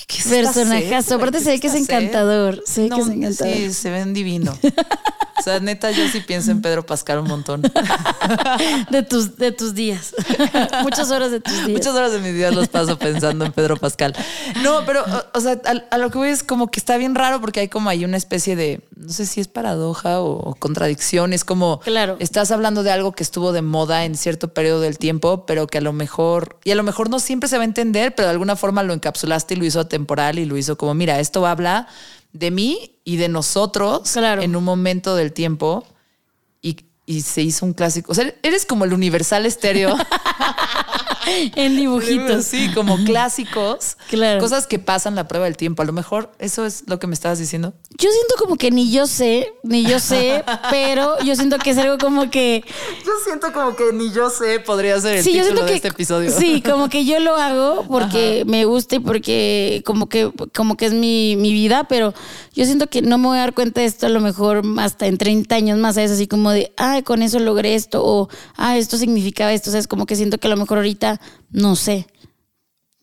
¿Qué, 0.08 0.22
Personajazo. 0.26 1.16
Aparte 1.16 1.40
se 1.40 1.50
ve 1.50 1.60
que 1.60 1.66
es 1.66 1.74
encantador. 1.74 2.62
Sí, 2.66 2.88
que 2.88 3.00
es 3.00 3.08
encantador. 3.08 3.54
Sí, 3.54 3.74
se 3.74 3.90
ven 3.90 4.14
divino. 4.14 4.58
O 5.38 5.42
sea, 5.42 5.60
neta, 5.60 5.92
yo 5.92 6.08
sí 6.08 6.20
pienso 6.20 6.50
en 6.50 6.60
Pedro 6.60 6.84
Pascal 6.84 7.20
un 7.20 7.28
montón. 7.28 7.62
De 8.90 9.02
tus, 9.02 9.36
de 9.36 9.52
tus 9.52 9.74
días. 9.74 10.14
Muchas 10.82 11.10
horas 11.10 11.30
de 11.30 11.40
tus 11.40 11.54
días. 11.54 11.68
Muchas 11.68 11.94
horas 11.94 12.12
de 12.12 12.18
mis 12.18 12.34
días 12.34 12.54
los 12.54 12.68
paso 12.68 12.98
pensando 12.98 13.44
en 13.44 13.52
Pedro 13.52 13.76
Pascal. 13.76 14.14
No, 14.62 14.84
pero, 14.84 15.04
o, 15.32 15.40
sea, 15.40 15.60
a, 15.90 15.98
lo 15.98 16.10
que 16.10 16.18
voy 16.18 16.28
es 16.28 16.42
como 16.42 16.70
que 16.70 16.80
está 16.80 16.96
bien 16.96 17.14
raro 17.14 17.40
porque 17.40 17.60
hay 17.60 17.68
como 17.68 17.88
ahí 17.88 18.04
una 18.04 18.16
especie 18.16 18.56
de, 18.56 18.82
no 18.96 19.10
sé 19.10 19.26
si 19.26 19.40
es 19.40 19.48
paradoja 19.48 20.20
o, 20.20 20.54
contradicción. 20.58 21.32
Es 21.32 21.44
como, 21.44 21.80
claro. 21.80 22.16
estás 22.18 22.50
hablando 22.50 22.82
de 22.82 22.90
algo 22.90 23.12
que 23.12 23.22
estuvo 23.22 23.52
de 23.52 23.62
moda 23.62 24.04
en 24.04 24.16
cierto 24.16 24.52
periodo 24.52 24.80
del 24.80 24.98
tiempo, 24.98 25.46
pero 25.46 25.66
que 25.66 25.78
a 25.78 25.82
lo 25.82 25.92
mejor, 25.92 26.58
y 26.64 26.72
a 26.72 26.74
lo 26.74 26.82
mejor 26.82 27.08
no 27.10 27.20
siempre 27.20 27.48
se 27.48 27.56
va 27.56 27.62
a 27.62 27.66
entender, 27.66 28.14
pero 28.14 28.26
de 28.26 28.32
alguna 28.32 28.56
forma 28.56 28.82
lo 28.82 28.92
encapsulaste 28.92 29.54
y 29.54 29.56
lo 29.58 29.64
hizo 29.64 29.80
temporal 29.98 30.38
y 30.38 30.44
lo 30.44 30.56
hizo 30.56 30.78
como, 30.78 30.94
mira, 30.94 31.18
esto 31.20 31.46
habla 31.46 31.88
de 32.32 32.50
mí 32.50 33.00
y 33.04 33.16
de 33.16 33.28
nosotros 33.28 34.16
en 34.16 34.54
un 34.54 34.64
momento 34.64 35.16
del 35.16 35.32
tiempo 35.32 35.84
y, 36.62 36.84
y, 37.06 37.22
se 37.22 37.42
hizo 37.42 37.66
un 37.66 37.72
clásico. 37.72 38.12
O 38.12 38.14
sea, 38.14 38.32
eres 38.42 38.64
como 38.64 38.84
el 38.84 38.92
universal 38.92 39.46
estéreo. 39.46 39.96
en 41.56 41.76
dibujitos. 41.76 42.44
Sí, 42.44 42.70
como 42.74 42.96
clásicos. 43.04 43.96
Claro. 44.08 44.40
Cosas 44.40 44.66
que 44.66 44.78
pasan 44.78 45.14
la 45.14 45.28
prueba 45.28 45.46
del 45.46 45.56
tiempo. 45.56 45.82
A 45.82 45.86
lo 45.86 45.92
mejor 45.92 46.32
eso 46.38 46.66
es 46.66 46.84
lo 46.86 46.98
que 46.98 47.06
me 47.06 47.14
estabas 47.14 47.38
diciendo. 47.38 47.74
Yo 47.98 48.10
siento 48.10 48.34
como 48.38 48.56
que 48.56 48.70
ni 48.70 48.90
yo 48.90 49.06
sé, 49.06 49.52
ni 49.62 49.84
yo 49.84 50.00
sé, 50.00 50.44
pero 50.70 51.18
yo 51.20 51.36
siento 51.36 51.58
que 51.58 51.70
es 51.70 51.78
algo 51.78 51.98
como 51.98 52.30
que. 52.30 52.64
Yo 53.04 53.12
siento 53.24 53.52
como 53.52 53.76
que 53.76 53.92
ni 53.92 54.12
yo 54.12 54.30
sé 54.30 54.60
podría 54.60 55.00
ser 55.00 55.18
el 55.18 55.24
sí, 55.24 55.32
título 55.32 55.64
de 55.64 55.74
este 55.74 55.88
episodio. 55.88 56.30
Sí, 56.30 56.62
como 56.62 56.88
que 56.88 57.04
yo 57.04 57.20
lo 57.20 57.36
hago 57.36 57.84
porque 57.88 58.44
me 58.46 58.64
gusta 58.64 58.96
y 58.96 58.98
porque 58.98 59.82
como 59.86 60.08
que, 60.08 60.30
como 60.54 60.76
que 60.76 60.86
es 60.86 60.92
mi, 60.92 61.36
mi 61.36 61.52
vida, 61.52 61.84
pero 61.84 62.12
yo 62.52 62.64
siento 62.64 62.88
que 62.88 63.02
no 63.02 63.18
me 63.18 63.28
voy 63.28 63.38
a 63.38 63.42
dar 63.42 63.54
cuenta 63.54 63.80
de 63.80 63.86
esto 63.86 64.06
a 64.06 64.10
lo 64.10 64.20
mejor 64.20 64.62
hasta 64.78 65.06
en 65.06 65.16
30 65.16 65.54
años 65.54 65.78
más. 65.78 65.96
Es 65.96 66.10
así 66.10 66.26
como 66.26 66.50
de, 66.50 66.72
ay, 66.76 66.88
ay, 66.98 67.02
con 67.02 67.22
eso 67.22 67.38
logré 67.38 67.74
esto, 67.74 68.04
o, 68.04 68.28
ah, 68.56 68.76
esto 68.76 68.96
significaba 68.96 69.52
esto, 69.52 69.70
o 69.70 69.72
sea, 69.72 69.80
es 69.80 69.88
como 69.88 70.06
que 70.06 70.16
siento 70.16 70.38
que 70.38 70.46
a 70.46 70.50
lo 70.50 70.56
mejor 70.58 70.78
ahorita, 70.78 71.20
no 71.50 71.76
sé. 71.76 72.06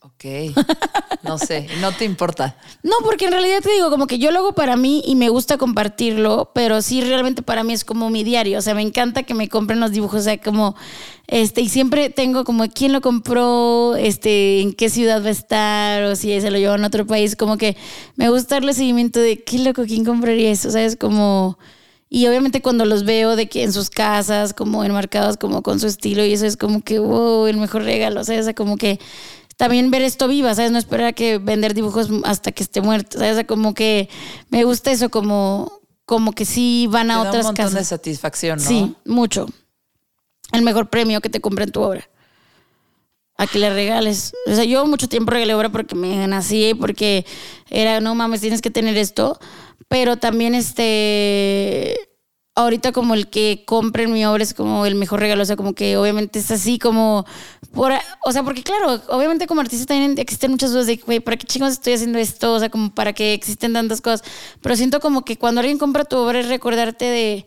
Ok, 0.01 0.55
no 1.23 1.37
sé, 1.37 1.67
no 1.81 1.91
te 1.91 2.05
importa. 2.05 2.55
No, 2.83 2.93
porque 3.03 3.25
en 3.25 3.31
realidad 3.31 3.61
te 3.61 3.71
digo, 3.71 3.89
como 3.89 4.07
que 4.07 4.17
yo 4.17 4.31
lo 4.31 4.39
hago 4.39 4.53
para 4.53 4.77
mí 4.77 5.03
y 5.05 5.15
me 5.15 5.29
gusta 5.29 5.57
compartirlo, 5.57 6.51
pero 6.53 6.81
sí 6.81 7.01
realmente 7.01 7.41
para 7.41 7.63
mí 7.63 7.73
es 7.73 7.83
como 7.83 8.09
mi 8.09 8.23
diario, 8.23 8.59
o 8.59 8.61
sea, 8.61 8.75
me 8.75 8.81
encanta 8.81 9.23
que 9.23 9.33
me 9.33 9.49
compren 9.49 9.79
los 9.79 9.91
dibujos, 9.91 10.21
o 10.21 10.23
sea, 10.23 10.37
como, 10.39 10.75
este, 11.27 11.61
y 11.61 11.69
siempre 11.69 12.09
tengo 12.09 12.43
como 12.45 12.65
quién 12.69 12.93
lo 12.93 13.01
compró, 13.01 13.95
este, 13.97 14.61
en 14.61 14.73
qué 14.73 14.89
ciudad 14.89 15.21
va 15.21 15.27
a 15.27 15.31
estar, 15.31 16.03
o 16.03 16.15
si 16.15 16.39
se 16.39 16.51
lo 16.51 16.59
llevan 16.59 16.83
a 16.83 16.87
otro 16.87 17.05
país, 17.05 17.35
como 17.35 17.57
que 17.57 17.75
me 18.15 18.29
gusta 18.29 18.55
darle 18.55 18.73
seguimiento 18.73 19.19
de 19.19 19.43
qué 19.43 19.59
loco, 19.59 19.83
quién 19.85 20.05
compraría 20.05 20.51
eso, 20.51 20.69
o 20.69 20.71
sea, 20.71 20.85
es 20.85 20.95
como... 20.95 21.57
Y 22.09 22.27
obviamente 22.27 22.61
cuando 22.61 22.85
los 22.85 23.03
veo 23.03 23.35
de 23.35 23.47
que 23.47 23.63
en 23.63 23.73
sus 23.73 23.89
casas, 23.89 24.53
como 24.53 24.83
enmarcados 24.83 25.37
como 25.37 25.63
con 25.63 25.79
su 25.79 25.87
estilo, 25.87 26.23
y 26.23 26.33
eso 26.33 26.45
es 26.45 26.55
como 26.55 26.81
que, 26.81 26.99
wow, 26.99 27.47
el 27.47 27.57
mejor 27.57 27.83
regalo, 27.83 28.21
o 28.21 28.23
sea, 28.23 28.39
es 28.39 28.53
como 28.55 28.77
que 28.77 28.99
también 29.57 29.89
ver 29.89 30.01
esto 30.01 30.27
viva, 30.27 30.53
¿sabes? 30.53 30.71
No 30.71 30.77
esperar 30.77 31.07
a 31.07 31.13
que 31.13 31.37
vender 31.37 31.73
dibujos 31.73 32.09
hasta 32.23 32.51
que 32.51 32.63
esté 32.63 32.81
muerto, 32.81 33.17
¿sabes? 33.17 33.31
O 33.31 33.35
sea, 33.35 33.47
como 33.47 33.73
que 33.73 34.09
me 34.49 34.63
gusta 34.65 34.91
eso, 34.91 35.09
como, 35.09 35.81
como 36.05 36.33
que 36.33 36.45
sí 36.45 36.87
van 36.89 37.09
a 37.09 37.15
Te 37.15 37.23
da 37.23 37.29
otras 37.29 37.45
un 37.45 37.47
montón 37.49 37.65
casas. 37.65 37.79
de 37.79 37.85
satisfacción, 37.85 38.59
¿no? 38.59 38.67
Sí, 38.67 38.95
mucho. 39.05 39.47
El 40.51 40.61
mejor 40.61 40.89
premio 40.89 41.21
que 41.21 41.29
te 41.29 41.41
compren 41.41 41.71
tu 41.71 41.81
obra. 41.81 42.07
A 43.37 43.47
que 43.47 43.59
le 43.59 43.69
regales. 43.69 44.33
O 44.47 44.55
sea, 44.55 44.63
yo 44.63 44.85
mucho 44.87 45.09
tiempo 45.09 45.31
regalé 45.31 45.53
obra 45.53 45.69
porque 45.69 45.95
me 45.95 46.25
nací, 46.27 46.73
porque 46.73 47.25
era, 47.69 47.99
no 47.99 48.15
mames, 48.15 48.41
tienes 48.41 48.61
que 48.61 48.71
tener 48.71 48.97
esto. 48.97 49.39
Pero 49.87 50.17
también 50.17 50.55
este. 50.55 51.95
Ahorita 52.57 52.93
como 52.93 53.15
el 53.15 53.29
que 53.29 53.63
compren 53.65 54.13
mi 54.13 54.25
obra 54.25 54.41
es 54.41 54.53
como 54.53 54.85
el 54.85 54.95
mejor 54.95 55.19
regalo. 55.19 55.43
O 55.43 55.45
sea, 55.45 55.57
como 55.57 55.73
que 55.73 55.97
obviamente 55.97 56.39
es 56.39 56.49
así 56.51 56.79
como. 56.79 57.25
Por, 57.73 57.91
o 58.23 58.31
sea, 58.31 58.43
porque 58.43 58.63
claro, 58.63 59.01
obviamente 59.09 59.47
como 59.47 59.59
artista 59.59 59.85
también 59.87 60.17
existen 60.17 60.51
muchas 60.51 60.71
dudas 60.71 60.87
de, 60.87 60.95
güey, 60.95 61.19
¿para 61.19 61.35
qué 61.35 61.45
chingos 61.45 61.73
estoy 61.73 61.93
haciendo 61.93 62.17
esto? 62.19 62.53
O 62.53 62.59
sea, 62.59 62.69
como 62.69 62.95
para 62.95 63.11
que 63.11 63.33
existen 63.33 63.73
tantas 63.73 63.99
cosas. 63.99 64.23
Pero 64.61 64.77
siento 64.77 65.01
como 65.01 65.25
que 65.25 65.37
cuando 65.37 65.59
alguien 65.59 65.77
compra 65.77 66.05
tu 66.05 66.15
obra 66.17 66.39
es 66.39 66.47
recordarte 66.47 67.03
de 67.03 67.45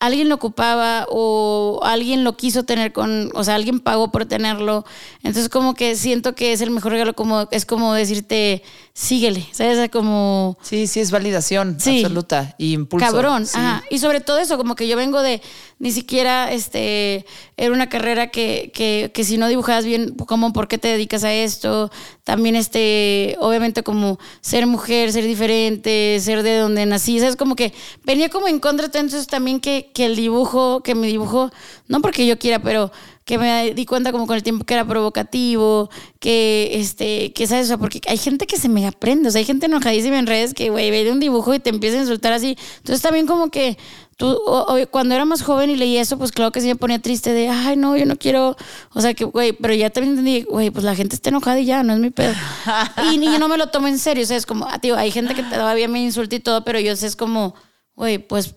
alguien 0.00 0.28
lo 0.30 0.34
ocupaba 0.36 1.06
o 1.10 1.80
alguien 1.84 2.24
lo 2.24 2.36
quiso 2.36 2.64
tener 2.64 2.92
con, 2.92 3.30
o 3.34 3.44
sea, 3.44 3.54
alguien 3.54 3.80
pagó 3.80 4.10
por 4.10 4.24
tenerlo. 4.26 4.84
Entonces 5.22 5.48
como 5.50 5.74
que 5.74 5.94
siento 5.94 6.34
que 6.34 6.52
es 6.52 6.62
el 6.62 6.70
mejor 6.70 6.92
regalo, 6.92 7.12
como 7.14 7.46
es 7.50 7.66
como 7.66 7.92
decirte, 7.94 8.62
síguele, 8.94 9.46
¿sabes? 9.52 9.90
Como 9.90 10.56
Sí, 10.62 10.86
sí, 10.86 11.00
es 11.00 11.10
validación 11.10 11.78
Sí. 11.78 11.98
absoluta 12.02 12.54
y 12.58 12.72
impulso. 12.72 13.06
cabrón. 13.06 13.46
Sí. 13.46 13.58
Ajá. 13.58 13.84
Y 13.90 13.98
sobre 13.98 14.20
todo 14.20 14.38
eso, 14.38 14.56
como 14.56 14.74
que 14.74 14.88
yo 14.88 14.96
vengo 14.96 15.20
de, 15.22 15.42
ni 15.78 15.92
siquiera, 15.92 16.50
este, 16.50 17.26
era 17.58 17.72
una 17.72 17.88
carrera 17.90 18.28
que, 18.28 18.70
que, 18.74 19.10
que 19.14 19.22
si 19.24 19.36
no 19.36 19.48
dibujabas 19.48 19.84
bien, 19.84 20.14
como, 20.26 20.52
¿por 20.54 20.66
qué 20.66 20.78
te 20.78 20.88
dedicas 20.88 21.24
a 21.24 21.32
esto? 21.34 21.90
También, 22.24 22.56
este, 22.56 23.36
obviamente 23.40 23.82
como 23.82 24.18
ser 24.40 24.66
mujer, 24.66 25.12
ser 25.12 25.24
diferente, 25.24 26.18
ser 26.20 26.42
de 26.42 26.58
donde 26.58 26.86
nací, 26.86 27.18
¿sabes? 27.18 27.36
Como 27.36 27.56
que 27.56 27.72
venía 28.04 28.28
como 28.28 28.48
en 28.48 28.60
contra, 28.60 28.86
entonces 28.86 29.26
también 29.26 29.60
que, 29.60 29.90
que 29.94 30.06
el 30.06 30.16
dibujo, 30.16 30.82
que 30.82 30.94
mi 30.94 31.06
dibujo, 31.06 31.50
no 31.88 32.00
porque 32.00 32.26
yo 32.26 32.38
quiera, 32.38 32.60
pero 32.60 32.92
que 33.30 33.38
me 33.38 33.74
di 33.74 33.86
cuenta 33.86 34.10
como 34.10 34.26
con 34.26 34.34
el 34.34 34.42
tiempo 34.42 34.64
que 34.64 34.74
era 34.74 34.84
provocativo, 34.84 35.88
que, 36.18 36.70
este, 36.74 37.32
que 37.32 37.46
sabes, 37.46 37.66
o 37.66 37.68
sea, 37.68 37.78
porque 37.78 38.00
hay 38.08 38.18
gente 38.18 38.46
que 38.46 38.56
se 38.56 38.68
me 38.68 38.86
aprende, 38.86 39.28
o 39.28 39.30
sea, 39.30 39.38
hay 39.38 39.44
gente 39.44 39.66
enojadísima 39.66 40.18
en 40.18 40.26
redes 40.26 40.52
que, 40.52 40.68
güey, 40.70 40.90
ve 40.90 41.12
un 41.12 41.20
dibujo 41.20 41.54
y 41.54 41.60
te 41.60 41.70
empieza 41.70 41.98
a 41.98 42.00
insultar 42.00 42.32
así. 42.32 42.56
Entonces 42.78 43.02
también 43.02 43.28
como 43.28 43.50
que 43.50 43.78
tú, 44.20 44.26
o- 44.28 44.74
o- 44.76 44.86
cuando 44.90 45.14
era 45.14 45.24
más 45.24 45.42
joven 45.42 45.70
y 45.70 45.76
leí 45.76 45.96
eso, 45.96 46.18
pues 46.18 46.30
claro 46.30 46.52
que 46.52 46.60
sí 46.60 46.66
me 46.68 46.76
ponía 46.76 46.98
triste 47.00 47.32
de, 47.32 47.48
ay, 47.48 47.74
no, 47.76 47.96
yo 47.96 48.04
no 48.04 48.16
quiero, 48.16 48.54
o 48.92 49.00
sea, 49.00 49.14
que, 49.14 49.24
güey, 49.24 49.52
pero 49.54 49.72
ya 49.74 49.88
también 49.88 50.12
entendí, 50.18 50.42
güey, 50.42 50.70
pues 50.70 50.84
la 50.84 50.94
gente 50.94 51.16
está 51.16 51.30
enojada 51.30 51.58
y 51.58 51.64
ya, 51.64 51.82
no 51.82 51.94
es 51.94 51.98
mi 51.98 52.10
pedo. 52.10 52.34
y, 53.12 53.16
y 53.16 53.24
yo 53.32 53.38
no 53.38 53.48
me 53.48 53.56
lo 53.56 53.68
tomo 53.68 53.88
en 53.88 53.98
serio, 53.98 54.22
o 54.24 54.26
sea, 54.26 54.36
es 54.36 54.44
como, 54.44 54.66
ah, 54.66 54.78
tío, 54.78 54.94
hay 54.96 55.10
gente 55.10 55.34
que 55.34 55.42
todavía 55.42 55.88
me 55.88 56.00
insulta 56.02 56.36
y 56.36 56.40
todo, 56.40 56.62
pero 56.64 56.78
yo 56.78 56.94
sé, 56.96 57.06
es 57.06 57.16
como, 57.16 57.54
güey, 57.96 58.18
pues 58.18 58.54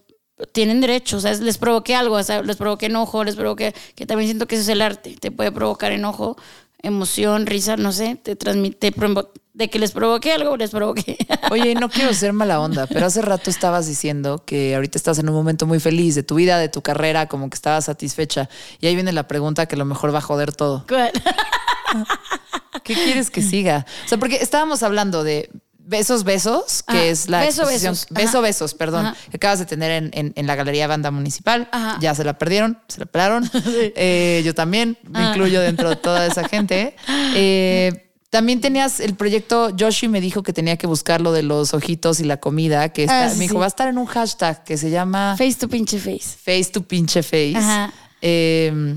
tienen 0.51 0.81
derecho, 0.81 1.17
o 1.17 1.19
sea, 1.21 1.33
les 1.33 1.57
provoqué 1.57 1.95
algo, 1.95 2.15
o 2.15 2.23
sea, 2.23 2.41
les 2.41 2.57
provoqué 2.57 2.87
enojo, 2.87 3.23
les 3.23 3.35
provoqué, 3.37 3.73
que 3.95 4.05
también 4.05 4.27
siento 4.27 4.45
que 4.47 4.55
eso 4.55 4.63
es 4.63 4.69
el 4.69 4.81
arte, 4.81 5.15
te 5.19 5.31
puede 5.31 5.51
provocar 5.51 5.91
enojo, 5.93 6.35
emoción, 6.81 7.45
risa, 7.45 7.77
no 7.77 7.91
sé, 7.93 8.15
te 8.21 8.35
transmite, 8.35 8.91
provo- 8.91 9.29
de 9.53 9.69
que 9.69 9.77
les 9.79 9.91
provoqué 9.91 10.33
algo, 10.33 10.57
les 10.57 10.71
provoqué. 10.71 11.17
Oye, 11.51 11.75
no 11.75 11.89
quiero 11.89 12.13
ser 12.13 12.33
mala 12.33 12.59
onda, 12.59 12.87
pero 12.87 13.05
hace 13.05 13.21
rato 13.21 13.49
estabas 13.51 13.85
diciendo 13.87 14.43
que 14.45 14.73
ahorita 14.75 14.97
estás 14.97 15.19
en 15.19 15.29
un 15.29 15.35
momento 15.35 15.67
muy 15.67 15.79
feliz 15.79 16.15
de 16.15 16.23
tu 16.23 16.35
vida, 16.35 16.57
de 16.57 16.69
tu 16.69 16.81
carrera, 16.81 17.27
como 17.27 17.49
que 17.49 17.55
estabas 17.55 17.85
satisfecha. 17.85 18.49
Y 18.79 18.87
ahí 18.87 18.95
viene 18.95 19.11
la 19.11 19.27
pregunta 19.27 19.65
que 19.67 19.75
a 19.75 19.77
lo 19.77 19.85
mejor 19.85 20.13
va 20.13 20.17
a 20.17 20.21
joder 20.21 20.53
todo. 20.53 20.85
¿Qué 22.83 22.93
quieres 22.95 23.29
que 23.29 23.41
siga? 23.41 23.85
O 24.05 24.07
sea, 24.07 24.17
porque 24.17 24.37
estábamos 24.37 24.83
hablando 24.83 25.23
de 25.23 25.49
Besos 25.77 26.23
Besos, 26.23 26.81
que 26.83 26.93
Ajá, 26.93 27.03
es 27.05 27.29
la 27.29 27.41
Beso 27.41 27.61
exposición- 27.63 27.93
Besos, 27.93 28.07
Beso. 28.11 28.41
Besos, 28.41 28.73
perdón, 28.73 29.05
Ajá. 29.07 29.17
que 29.29 29.37
acabas 29.37 29.59
de 29.59 29.65
tener 29.65 29.91
en, 29.91 30.09
en- 30.13 30.33
en 30.35 30.47
la 30.47 30.55
Galería 30.55 30.87
Banda 30.87 31.11
Municipal. 31.11 31.69
Ajá. 31.71 31.97
Ya 32.01 32.15
se 32.15 32.23
la 32.23 32.37
perdieron, 32.37 32.79
se 32.87 32.99
la 32.99 33.05
pelaron. 33.05 33.49
Eh, 33.95 34.41
yo 34.45 34.55
también 34.55 34.97
me 35.07 35.19
Ah. 35.19 35.29
incluyo 35.31 35.61
dentro 35.61 35.89
de 35.89 35.95
toda 35.97 36.25
esa 36.25 36.47
gente. 36.47 36.95
Eh, 37.35 38.09
también 38.33 38.61
tenías 38.61 38.99
el 38.99 39.13
proyecto, 39.13 39.69
Yoshi 39.69 40.07
me 40.07 40.19
dijo 40.19 40.41
que 40.41 40.53
tenía 40.53 40.75
que 40.75 40.87
buscar 40.87 41.21
lo 41.21 41.31
de 41.33 41.43
los 41.43 41.75
ojitos 41.75 42.19
y 42.19 42.23
la 42.23 42.37
comida, 42.37 42.89
que 42.89 43.03
está- 43.03 43.25
Ah, 43.25 43.29
sí, 43.29 43.35
me 43.37 43.43
dijo, 43.43 43.53
sí. 43.53 43.59
va 43.59 43.65
a 43.65 43.67
estar 43.67 43.87
en 43.87 43.99
un 43.99 44.07
hashtag 44.07 44.63
que 44.63 44.75
se 44.75 44.89
llama 44.89 45.35
Face 45.37 45.53
to 45.59 45.69
pinche 45.69 45.99
face. 45.99 46.35
Face 46.43 46.71
to 46.71 46.81
pinche 46.81 47.21
face. 47.21 47.53
Ajá. 47.55 47.93
Eh, 48.23 48.95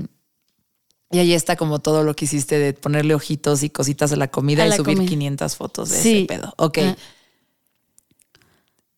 y 1.11 1.19
ahí 1.19 1.33
está 1.33 1.55
como 1.55 1.77
todo 1.77 2.03
lo 2.03 2.15
que 2.15 2.25
hiciste 2.25 2.57
de 2.57 2.73
ponerle 2.73 3.13
ojitos 3.13 3.61
y 3.61 3.69
cositas 3.69 4.11
a 4.11 4.15
la 4.15 4.27
comida 4.29 4.63
A 4.63 4.65
y 4.65 4.69
la 4.71 4.75
subir 4.75 4.95
comida. 4.97 5.09
500 5.09 5.55
fotos 5.55 5.89
de 5.91 6.01
Sí. 6.01 6.17
ese 6.17 6.25
pedo. 6.25 6.53
Ok. 6.57 6.79
Ah. 6.81 6.95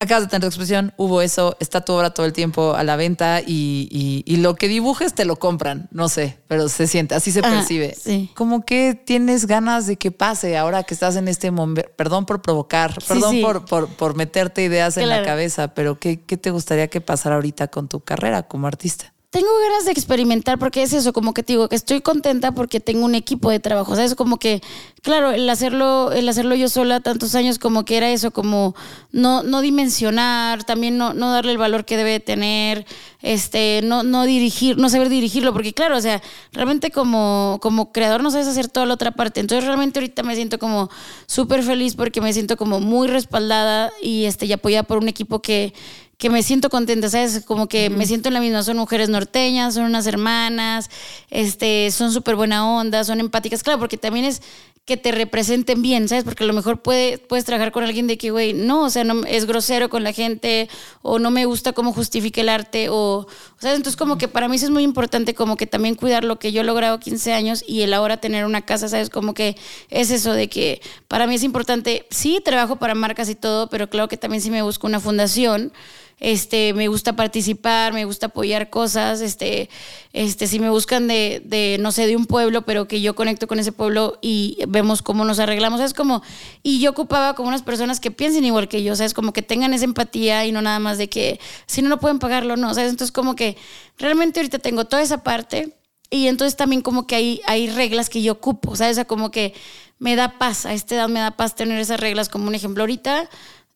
Acabas 0.02 0.24
de 0.24 0.30
tener 0.30 0.42
tu 0.44 0.48
exposición, 0.48 0.94
hubo 0.96 1.22
eso, 1.22 1.58
está 1.60 1.82
tu 1.82 1.92
obra 1.92 2.12
todo 2.12 2.26
el 2.26 2.32
tiempo 2.32 2.74
a 2.74 2.86
la 2.86 2.96
venta 2.96 3.42
y, 3.46 3.90
y- 3.92 4.24
y 4.26 4.38
lo 4.38 4.56
que 4.56 4.70
dibujes 4.70 5.14
te 5.14 5.26
lo 5.26 5.36
compran, 5.36 5.90
no 5.92 6.08
sé, 6.08 6.38
pero 6.48 6.70
se 6.70 6.88
siente, 6.88 7.16
así 7.16 7.34
se 7.34 7.40
Ajá, 7.42 7.50
percibe. 7.50 7.94
sí. 8.02 8.32
Como 8.34 8.64
que 8.64 8.94
tienes 8.96 9.46
ganas 9.46 9.88
de 9.88 9.98
que 9.98 10.12
pase 10.12 10.58
ahora 10.58 10.84
que 10.84 10.94
estás 10.94 11.18
en 11.18 11.28
este 11.28 11.52
momento, 11.52 11.90
perdón 11.98 12.26
por 12.26 12.42
provocar, 12.42 12.98
perdón 13.10 13.32
sí. 13.32 13.42
Por, 13.42 13.66
por, 13.66 13.90
por 13.90 14.16
meterte 14.16 14.64
ideas 14.64 14.96
en 14.96 15.10
la 15.10 15.22
cabeza, 15.22 15.74
pero 15.74 16.00
¿qué, 16.00 16.22
¿qué 16.22 16.38
te 16.38 16.52
gustaría 16.52 16.88
que 16.88 17.02
pasara 17.02 17.36
ahorita 17.36 17.68
con 17.68 17.90
tu 17.90 18.00
carrera 18.00 18.44
como 18.44 18.68
artista? 18.68 19.12
Tengo 19.32 19.48
ganas 19.62 19.86
de 19.86 19.92
experimentar 19.92 20.58
porque 20.58 20.82
es 20.82 20.92
eso, 20.92 21.14
como 21.14 21.36
que 21.36 21.44
te 21.44 21.54
digo, 21.54 21.70
que 21.70 21.76
estoy 21.76 22.02
contenta 22.02 22.52
porque 22.52 22.80
tengo 22.80 23.06
un 23.06 23.14
equipo 23.14 23.52
de 23.52 23.60
trabajo. 23.60 23.92
O 23.92 23.96
sea, 23.96 24.04
es 24.04 24.16
como 24.16 24.40
que, 24.40 24.60
claro, 25.04 25.30
el 25.30 25.48
hacerlo, 25.48 26.12
el 26.12 26.28
hacerlo 26.28 26.56
yo 26.56 26.68
sola 26.68 27.00
tantos 27.00 27.36
años, 27.36 27.60
como 27.60 27.86
que 27.86 27.98
era 27.98 28.10
eso, 28.10 28.32
como 28.32 28.74
no, 29.12 29.44
no 29.44 29.62
dimensionar, 29.62 30.64
también 30.64 30.98
no, 30.98 31.14
no 31.14 31.32
darle 31.32 31.52
el 31.52 31.60
valor 31.60 31.86
que 31.86 31.96
debe 31.96 32.20
tener, 32.20 32.88
este, 33.22 33.82
no, 33.84 34.02
no 34.02 34.24
dirigir, 34.24 34.80
no 34.80 34.90
saber 34.90 35.10
dirigirlo, 35.10 35.54
porque 35.54 35.74
claro, 35.74 35.98
o 35.98 36.02
sea, 36.02 36.24
realmente 36.52 36.90
como, 36.90 37.60
como 37.62 37.92
creador 37.92 38.24
no 38.24 38.32
sabes 38.32 38.48
hacer 38.48 38.68
toda 38.68 38.88
la 38.88 38.96
otra 38.96 39.12
parte. 39.12 39.42
Entonces 39.42 39.64
realmente 39.64 40.00
ahorita 40.00 40.24
me 40.24 40.34
siento 40.34 40.58
como 40.58 40.90
súper 41.28 41.62
feliz 41.62 41.96
porque 41.96 42.20
me 42.20 42.34
siento 42.34 42.58
como 42.58 42.80
muy 42.80 43.08
respaldada 43.08 43.92
y 44.02 44.26
este, 44.26 44.48
y 44.48 44.54
apoyada 44.54 44.82
por 44.82 44.98
un 44.98 45.08
equipo 45.08 45.40
que 45.40 45.76
que 46.20 46.30
me 46.30 46.44
siento 46.44 46.70
contenta, 46.70 47.10
¿sabes? 47.10 47.46
Como 47.46 47.70
que 47.70 47.90
me 47.90 48.06
siento 48.06 48.28
en 48.28 48.34
la 48.34 48.42
misma, 48.42 48.62
son 48.62 48.76
mujeres 48.76 49.08
norteñas, 49.08 49.74
son 49.74 49.86
unas 49.86 50.06
hermanas, 50.06 50.90
este, 51.30 51.90
son 51.92 52.12
súper 52.12 52.36
buena 52.36 52.70
onda, 52.70 53.06
son 53.06 53.22
empáticas, 53.22 53.64
claro, 53.64 53.80
porque 53.80 53.98
también 53.98 54.26
es 54.26 54.42
que 54.84 54.98
te 54.98 55.14
representen 55.14 55.82
bien, 55.82 56.10
¿sabes? 56.10 56.26
Porque 56.26 56.44
a 56.44 56.48
lo 56.48 56.52
mejor 56.52 56.82
puede, 56.82 57.20
puedes 57.20 57.46
trabajar 57.46 57.72
con 57.72 57.86
alguien 57.86 58.08
de 58.08 58.18
que, 58.18 58.32
güey, 58.32 58.54
no, 58.54 58.86
o 58.86 58.90
sea, 58.90 59.06
no, 59.06 59.24
es 59.28 59.46
grosero 59.46 59.88
con 59.90 60.04
la 60.04 60.12
gente, 60.12 60.68
o 61.04 61.20
no 61.20 61.32
me 61.32 61.46
gusta 61.46 61.72
cómo 61.72 61.94
justifica 61.94 62.42
el 62.42 62.50
arte, 62.50 62.90
o, 62.90 63.20
o 63.20 63.28
sea, 63.60 63.72
entonces 63.76 63.96
como 63.96 64.18
que 64.18 64.28
para 64.28 64.50
mí 64.50 64.58
eso 64.58 64.66
es 64.66 64.72
muy 64.72 64.84
importante, 64.84 65.34
como 65.34 65.56
que 65.56 65.68
también 65.68 65.96
cuidar 65.96 66.26
lo 66.26 66.38
que 66.38 66.52
yo 66.52 66.62
he 66.62 66.64
logrado 66.66 67.00
15 67.00 67.32
años 67.32 67.64
y 67.66 67.84
el 67.84 67.94
ahora 67.94 68.18
tener 68.18 68.44
una 68.44 68.66
casa, 68.66 68.90
¿sabes? 68.90 69.10
Como 69.10 69.34
que 69.34 69.56
es 69.90 70.12
eso 70.12 70.34
de 70.34 70.50
que 70.50 70.82
para 71.08 71.28
mí 71.28 71.36
es 71.36 71.44
importante, 71.44 72.08
sí, 72.10 72.42
trabajo 72.44 72.76
para 72.76 72.94
marcas 72.94 73.30
y 73.30 73.36
todo, 73.36 73.70
pero 73.70 73.90
claro 73.90 74.10
que 74.10 74.18
también 74.18 74.42
sí 74.42 74.52
me 74.52 74.64
busco 74.64 74.86
una 74.86 75.00
fundación, 75.00 75.72
este, 76.20 76.74
me 76.74 76.88
gusta 76.88 77.16
participar, 77.16 77.94
me 77.94 78.06
gusta 78.06 78.28
apoyar 78.28 78.70
cosas, 78.70 79.22
este, 79.22 79.70
este, 80.14 80.48
si 80.48 80.60
me 80.60 80.70
buscan 80.70 81.08
de, 81.08 81.42
de, 81.46 81.78
no 81.80 81.92
sé, 81.92 82.08
de 82.08 82.16
un 82.16 82.26
pueblo, 82.26 82.64
pero 82.64 82.88
que 82.88 83.02
yo 83.02 83.16
conecto 83.16 83.48
con 83.48 83.60
ese 83.60 83.72
pueblo 83.72 84.18
y 84.22 84.58
vemos 84.68 85.02
cómo 85.02 85.26
nos 85.26 85.40
arreglamos, 85.40 85.80
es 85.82 85.94
como, 85.94 86.22
y 86.64 86.80
yo 86.80 86.92
ocupaba 86.92 87.36
como 87.36 87.50
unas 87.50 87.62
personas 87.62 88.00
que 88.00 88.12
piensen 88.12 88.44
igual 88.46 88.68
que 88.68 88.84
yo, 88.84 88.96
¿sabes? 88.96 89.14
Como 89.14 89.34
que 89.34 89.42
tengan 89.42 89.74
esa 89.74 89.86
empatía 89.86 90.46
y 90.46 90.52
no 90.52 90.62
nada 90.62 90.80
más 90.80 90.98
de 90.98 91.10
que, 91.10 91.40
si 91.66 91.82
no, 91.82 91.90
no 91.90 92.00
pueden 92.00 92.20
pagarlo, 92.20 92.58
no, 92.58 92.74
¿sabes? 92.74 92.92
Entonces 92.92 93.12
como 93.12 93.36
que 93.36 93.58
realmente 93.98 94.40
ahorita 94.40 94.60
tengo 94.60 94.86
toda 94.86 95.02
esa 95.02 95.24
parte 95.24 95.76
y 96.10 96.28
entonces 96.28 96.56
también 96.56 96.82
como 96.82 97.08
que 97.08 97.16
hay, 97.16 97.42
hay 97.46 97.70
reglas 97.70 98.10
que 98.10 98.22
yo 98.22 98.34
ocupo, 98.34 98.76
¿sabes? 98.76 98.94
O 98.94 98.96
sea, 98.96 99.06
como 99.06 99.32
que 99.32 99.54
me 100.00 100.16
da 100.16 100.38
paz, 100.38 100.66
a 100.66 100.74
esta 100.74 100.96
edad 100.96 101.10
me 101.10 101.20
da 101.20 101.32
paz 101.32 101.56
tener 101.56 101.80
esas 101.80 102.00
reglas, 102.00 102.30
como 102.30 102.48
un 102.48 102.56
ejemplo, 102.56 102.84
ahorita 102.84 103.30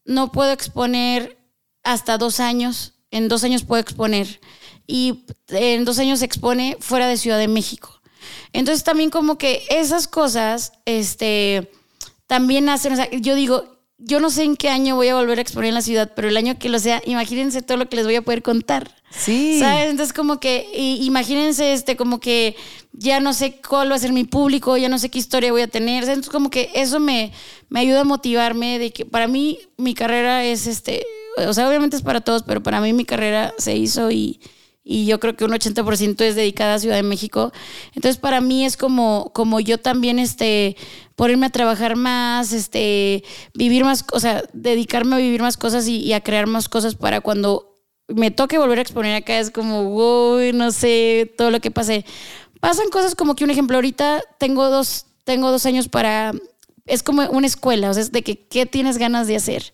no 0.06 0.32
puedo 0.32 0.52
exponer 0.52 1.38
hasta 1.84 2.18
dos 2.18 2.40
años, 2.40 2.94
en 3.12 3.28
dos 3.28 3.44
años 3.44 3.64
puedo 3.64 3.82
exponer. 3.82 4.40
y 4.86 5.24
en 5.48 5.86
dos 5.86 5.98
años 6.00 6.20
se 6.20 6.26
expone 6.26 6.76
fuera 6.82 7.08
de 7.08 7.16
Ciudad 7.16 7.38
de 7.38 7.48
México. 7.48 8.02
Entonces 8.52 8.84
también 8.84 9.10
como 9.10 9.38
que 9.38 9.66
esas 9.70 10.08
cosas, 10.08 10.74
este, 10.86 11.72
también 12.28 12.68
hacen, 12.70 12.94
o 12.94 12.96
sea, 12.98 13.10
yo 13.12 13.36
digo, 13.36 13.73
yo 13.98 14.20
no 14.20 14.30
sé 14.30 14.44
en 14.44 14.56
qué 14.56 14.70
año 14.70 14.96
voy 14.96 15.08
a 15.08 15.16
volver 15.16 15.38
a 15.40 15.42
exponer 15.42 15.70
en 15.70 15.76
la 15.76 15.82
ciudad, 15.82 16.12
pero 16.16 16.28
el 16.28 16.38
año 16.38 16.58
que 16.58 16.70
lo 16.70 16.80
sea, 16.80 17.02
imagínense 17.06 17.62
todo 17.62 17.78
lo 17.78 17.88
que 17.88 17.96
les 17.96 18.06
voy 18.06 18.16
a 18.16 18.22
poder 18.22 18.42
contar. 18.42 18.92
Sí. 19.12 19.60
¿Sabes? 19.60 19.90
Entonces, 19.90 20.14
como 20.14 20.40
que, 20.40 20.68
imagínense, 21.02 21.74
este, 21.74 21.96
como 21.96 22.20
que 22.20 22.56
ya 22.92 23.20
no 23.20 23.34
sé 23.34 23.60
cuál 23.68 23.92
va 23.92 23.96
a 23.96 24.00
ser 24.00 24.12
mi 24.12 24.24
público, 24.24 24.76
ya 24.78 24.90
no 24.90 24.98
sé 24.98 25.10
qué 25.10 25.20
historia 25.20 25.52
voy 25.52 25.62
a 25.62 25.68
tener. 25.68 26.04
Entonces, 26.04 26.30
como 26.30 26.50
que 26.50 26.72
eso 26.74 27.00
me, 27.00 27.32
me 27.70 27.82
ayuda 27.82 28.02
a 28.02 28.06
motivarme 28.06 28.80
de 28.80 28.92
que 28.92 29.06
para 29.06 29.28
mí 29.28 29.60
mi 29.78 29.94
carrera 29.94 30.44
es, 30.44 30.68
este, 30.68 31.06
o 31.38 31.54
sea, 31.54 31.68
obviamente 31.68 31.96
es 31.96 32.02
para 32.02 32.22
todos, 32.22 32.44
pero 32.44 32.62
para 32.62 32.82
mí 32.82 32.94
mi 32.94 33.06
carrera 33.06 33.54
se 33.58 33.76
hizo 33.76 34.12
y, 34.12 34.40
y 34.84 35.06
yo 35.06 35.20
creo 35.20 35.36
que 35.36 35.46
un 35.46 35.52
80% 35.52 36.22
es 36.22 36.36
dedicada 36.36 36.76
a 36.76 36.80
Ciudad 36.80 36.98
de 36.98 37.04
México. 37.04 37.54
Entonces, 37.96 38.18
para 38.18 38.42
mí 38.42 38.66
es 38.66 38.76
como, 38.76 39.32
como 39.34 39.60
yo 39.62 39.78
también, 39.78 40.20
este, 40.20 40.76
ponerme 41.16 41.46
a 41.46 41.52
trabajar 41.52 41.96
más, 41.96 42.52
este, 42.52 43.24
vivir 43.54 43.86
más, 43.86 44.06
o 44.12 44.20
sea, 44.20 44.44
dedicarme 44.52 45.16
a 45.16 45.20
vivir 45.20 45.42
más 45.42 45.56
cosas 45.56 45.88
y, 45.88 46.12
a 46.12 46.22
crear 46.22 46.48
más 46.48 46.68
cosas 46.68 46.96
para 46.96 47.22
cuando 47.22 47.70
me 48.10 48.32
toque 48.32 48.58
volver 48.58 48.80
a 48.80 48.82
exponer 48.82 49.16
acá, 49.16 49.40
es 49.40 49.52
como, 49.52 49.94
uy, 49.96 50.52
no 50.52 50.72
sé, 50.72 51.34
todo 51.38 51.50
lo 51.50 51.62
que 51.62 51.72
pasé. 51.72 52.06
Pasan 52.60 52.90
cosas 52.90 53.16
como 53.16 53.36
que 53.36 53.46
un 53.46 53.52
ejemplo, 53.52 53.78
ahorita 53.78 54.22
tengo 54.38 54.70
dos, 54.70 55.06
tengo 55.24 55.50
dos 55.52 55.66
años 55.66 55.88
para 55.88 56.34
es 56.86 57.02
como 57.02 57.24
una 57.30 57.48
escuela, 57.48 57.90
o 57.90 57.94
sea, 57.94 58.04
es 58.04 58.12
de 58.12 58.24
que 58.24 58.38
qué 58.38 58.66
tienes 58.66 58.98
ganas 58.98 59.26
de 59.26 59.38
hacer. 59.38 59.72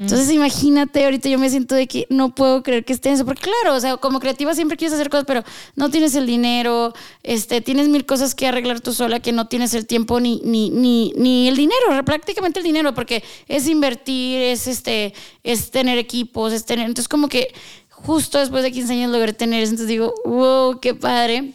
Entonces, 0.00 0.28
imagínate, 0.32 1.04
ahorita 1.04 1.28
yo 1.28 1.38
me 1.38 1.48
siento 1.50 1.76
de 1.76 1.86
que 1.86 2.06
no 2.10 2.34
puedo 2.34 2.64
creer 2.64 2.84
que 2.84 2.92
esté 2.92 3.10
en 3.10 3.14
eso, 3.14 3.24
porque 3.24 3.42
claro, 3.42 3.76
o 3.76 3.80
sea, 3.80 3.96
como 3.96 4.18
creativa 4.18 4.52
siempre 4.54 4.76
quieres 4.76 4.94
hacer 4.94 5.08
cosas, 5.08 5.24
pero 5.24 5.44
no 5.76 5.88
tienes 5.88 6.16
el 6.16 6.26
dinero, 6.26 6.92
este, 7.22 7.60
tienes 7.60 7.88
mil 7.88 8.04
cosas 8.06 8.34
que 8.34 8.48
arreglar 8.48 8.80
tú 8.80 8.92
sola, 8.92 9.20
que 9.20 9.30
no 9.30 9.46
tienes 9.46 9.72
el 9.74 9.86
tiempo 9.86 10.18
ni, 10.18 10.40
ni, 10.44 10.70
ni, 10.70 11.12
ni 11.16 11.46
el 11.46 11.54
dinero, 11.54 12.04
prácticamente 12.04 12.58
el 12.58 12.64
dinero, 12.64 12.92
porque 12.92 13.22
es 13.46 13.68
invertir, 13.68 14.42
es 14.42 14.66
este, 14.66 15.14
es 15.44 15.70
tener 15.70 15.96
equipos, 15.96 16.52
es 16.52 16.64
tener, 16.64 16.86
entonces 16.86 17.08
como 17.08 17.28
que 17.28 17.54
justo 17.88 18.38
después 18.38 18.64
de 18.64 18.72
15 18.72 18.92
años 18.94 19.12
logré 19.12 19.32
tener 19.32 19.62
eso, 19.62 19.70
entonces 19.70 19.88
digo, 19.88 20.12
wow, 20.24 20.80
qué 20.80 20.94
padre. 20.94 21.52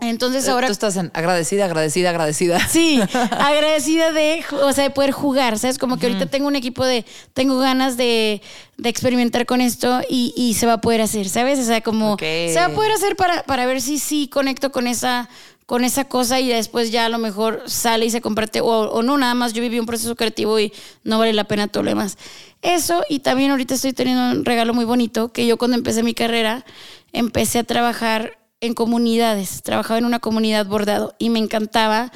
Entonces 0.00 0.46
Eh, 0.46 0.50
ahora... 0.50 0.66
Tú 0.68 0.72
estás 0.72 0.96
agradecida, 0.96 1.64
agradecida, 1.64 2.10
agradecida. 2.10 2.60
Sí, 2.68 3.00
agradecida 3.30 4.12
de, 4.12 4.44
o 4.62 4.72
sea, 4.72 4.84
de 4.84 4.90
poder 4.90 5.10
jugar, 5.12 5.58
¿sabes? 5.58 5.78
Como 5.78 5.98
que 5.98 6.06
ahorita 6.06 6.26
tengo 6.26 6.46
un 6.46 6.56
equipo 6.56 6.84
de, 6.84 7.04
tengo 7.34 7.58
ganas 7.58 7.96
de, 7.96 8.40
de 8.76 8.88
experimentar 8.88 9.44
con 9.46 9.60
esto 9.60 10.00
y, 10.08 10.32
y, 10.36 10.54
se 10.54 10.66
va 10.66 10.74
a 10.74 10.80
poder 10.80 11.00
hacer, 11.00 11.28
¿sabes? 11.28 11.58
O 11.58 11.64
sea, 11.64 11.80
como 11.80 12.12
Okay. 12.12 12.52
se 12.52 12.58
va 12.58 12.66
a 12.66 12.70
poder 12.70 12.92
hacer 12.92 13.16
para, 13.16 13.42
para 13.42 13.66
ver 13.66 13.80
si 13.80 13.98
sí 13.98 14.28
conecto 14.28 14.70
con 14.72 14.86
esa 14.86 15.28
con 15.66 15.84
esa 15.84 16.06
cosa 16.06 16.40
y 16.40 16.48
después 16.48 16.90
ya 16.90 17.04
a 17.04 17.08
lo 17.10 17.18
mejor 17.18 17.62
sale 17.66 18.06
y 18.06 18.10
se 18.10 18.22
comparte 18.22 18.62
o, 18.62 18.66
o 18.66 19.02
no, 19.02 19.18
nada 19.18 19.34
más 19.34 19.52
yo 19.52 19.60
viví 19.60 19.78
un 19.78 19.84
proceso 19.84 20.16
creativo 20.16 20.58
y 20.58 20.72
no 21.04 21.18
vale 21.18 21.34
la 21.34 21.44
pena 21.44 21.68
todo 21.68 21.82
lo 21.82 21.90
demás. 21.90 22.16
Eso 22.62 23.04
y 23.10 23.18
también 23.18 23.50
ahorita 23.50 23.74
estoy 23.74 23.92
teniendo 23.92 24.30
un 24.38 24.46
regalo 24.46 24.72
muy 24.72 24.86
bonito 24.86 25.30
que 25.30 25.46
yo 25.46 25.58
cuando 25.58 25.76
empecé 25.76 26.02
mi 26.02 26.14
carrera 26.14 26.64
empecé 27.12 27.58
a 27.58 27.64
trabajar 27.64 28.38
en 28.60 28.74
comunidades, 28.74 29.62
trabajaba 29.62 29.98
en 29.98 30.04
una 30.04 30.18
comunidad 30.20 30.66
bordado 30.66 31.14
y 31.18 31.30
me 31.30 31.38
encantaba. 31.38 32.12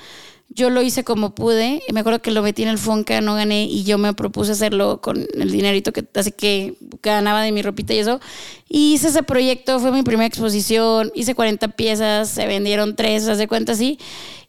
Yo 0.55 0.69
lo 0.69 0.83
hice 0.83 1.03
como 1.03 1.35
pude. 1.35 1.83
Me 1.93 2.01
acuerdo 2.01 2.21
que 2.21 2.31
lo 2.31 2.43
metí 2.43 2.63
en 2.63 2.69
el 2.69 2.77
Fonca, 2.77 3.21
no 3.23 3.35
gané 3.35 3.65
y 3.65 3.85
yo 3.85 3.97
me 3.97 4.13
propuse 4.13 4.53
hacerlo 4.53 5.01
con 5.01 5.27
el 5.35 5.51
dinerito 5.51 5.93
que 5.93 6.07
así 6.15 6.31
que 6.33 6.77
ganaba 7.03 7.43
de 7.43 7.53
mi 7.53 7.63
ropita 7.63 7.95
y 7.95 7.99
eso. 7.99 8.21
Hice 8.69 9.09
ese 9.09 9.23
proyecto, 9.23 9.81
fue 9.81 9.93
mi 9.93 10.03
primera 10.03 10.27
exposición, 10.27 11.11
hice 11.15 11.35
40 11.35 11.69
piezas, 11.69 12.29
se 12.29 12.47
vendieron 12.47 12.97
tres, 12.97 13.27
haz 13.29 13.39
de 13.39 13.49
cuenta 13.49 13.73
así. 13.73 13.99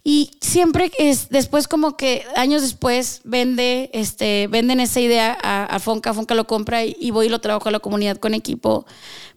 Y 0.05 0.31
siempre 0.41 0.91
es 0.99 1.29
después 1.29 1.69
como 1.69 1.95
que 1.95 2.25
años 2.35 2.61
después 2.61 3.21
vende, 3.23 3.89
este, 3.93 4.47
venden 4.47 4.81
esa 4.81 4.99
idea 4.99 5.37
a, 5.41 5.63
a 5.63 5.79
Fonca, 5.79 6.13
Fonca 6.13 6.35
lo 6.35 6.45
compra 6.45 6.83
y, 6.83 6.97
y 6.99 7.11
voy 7.11 7.27
y 7.27 7.29
lo 7.29 7.39
trabajo 7.39 7.69
a 7.69 7.71
la 7.71 7.79
comunidad 7.79 8.17
con 8.17 8.33
equipo. 8.33 8.85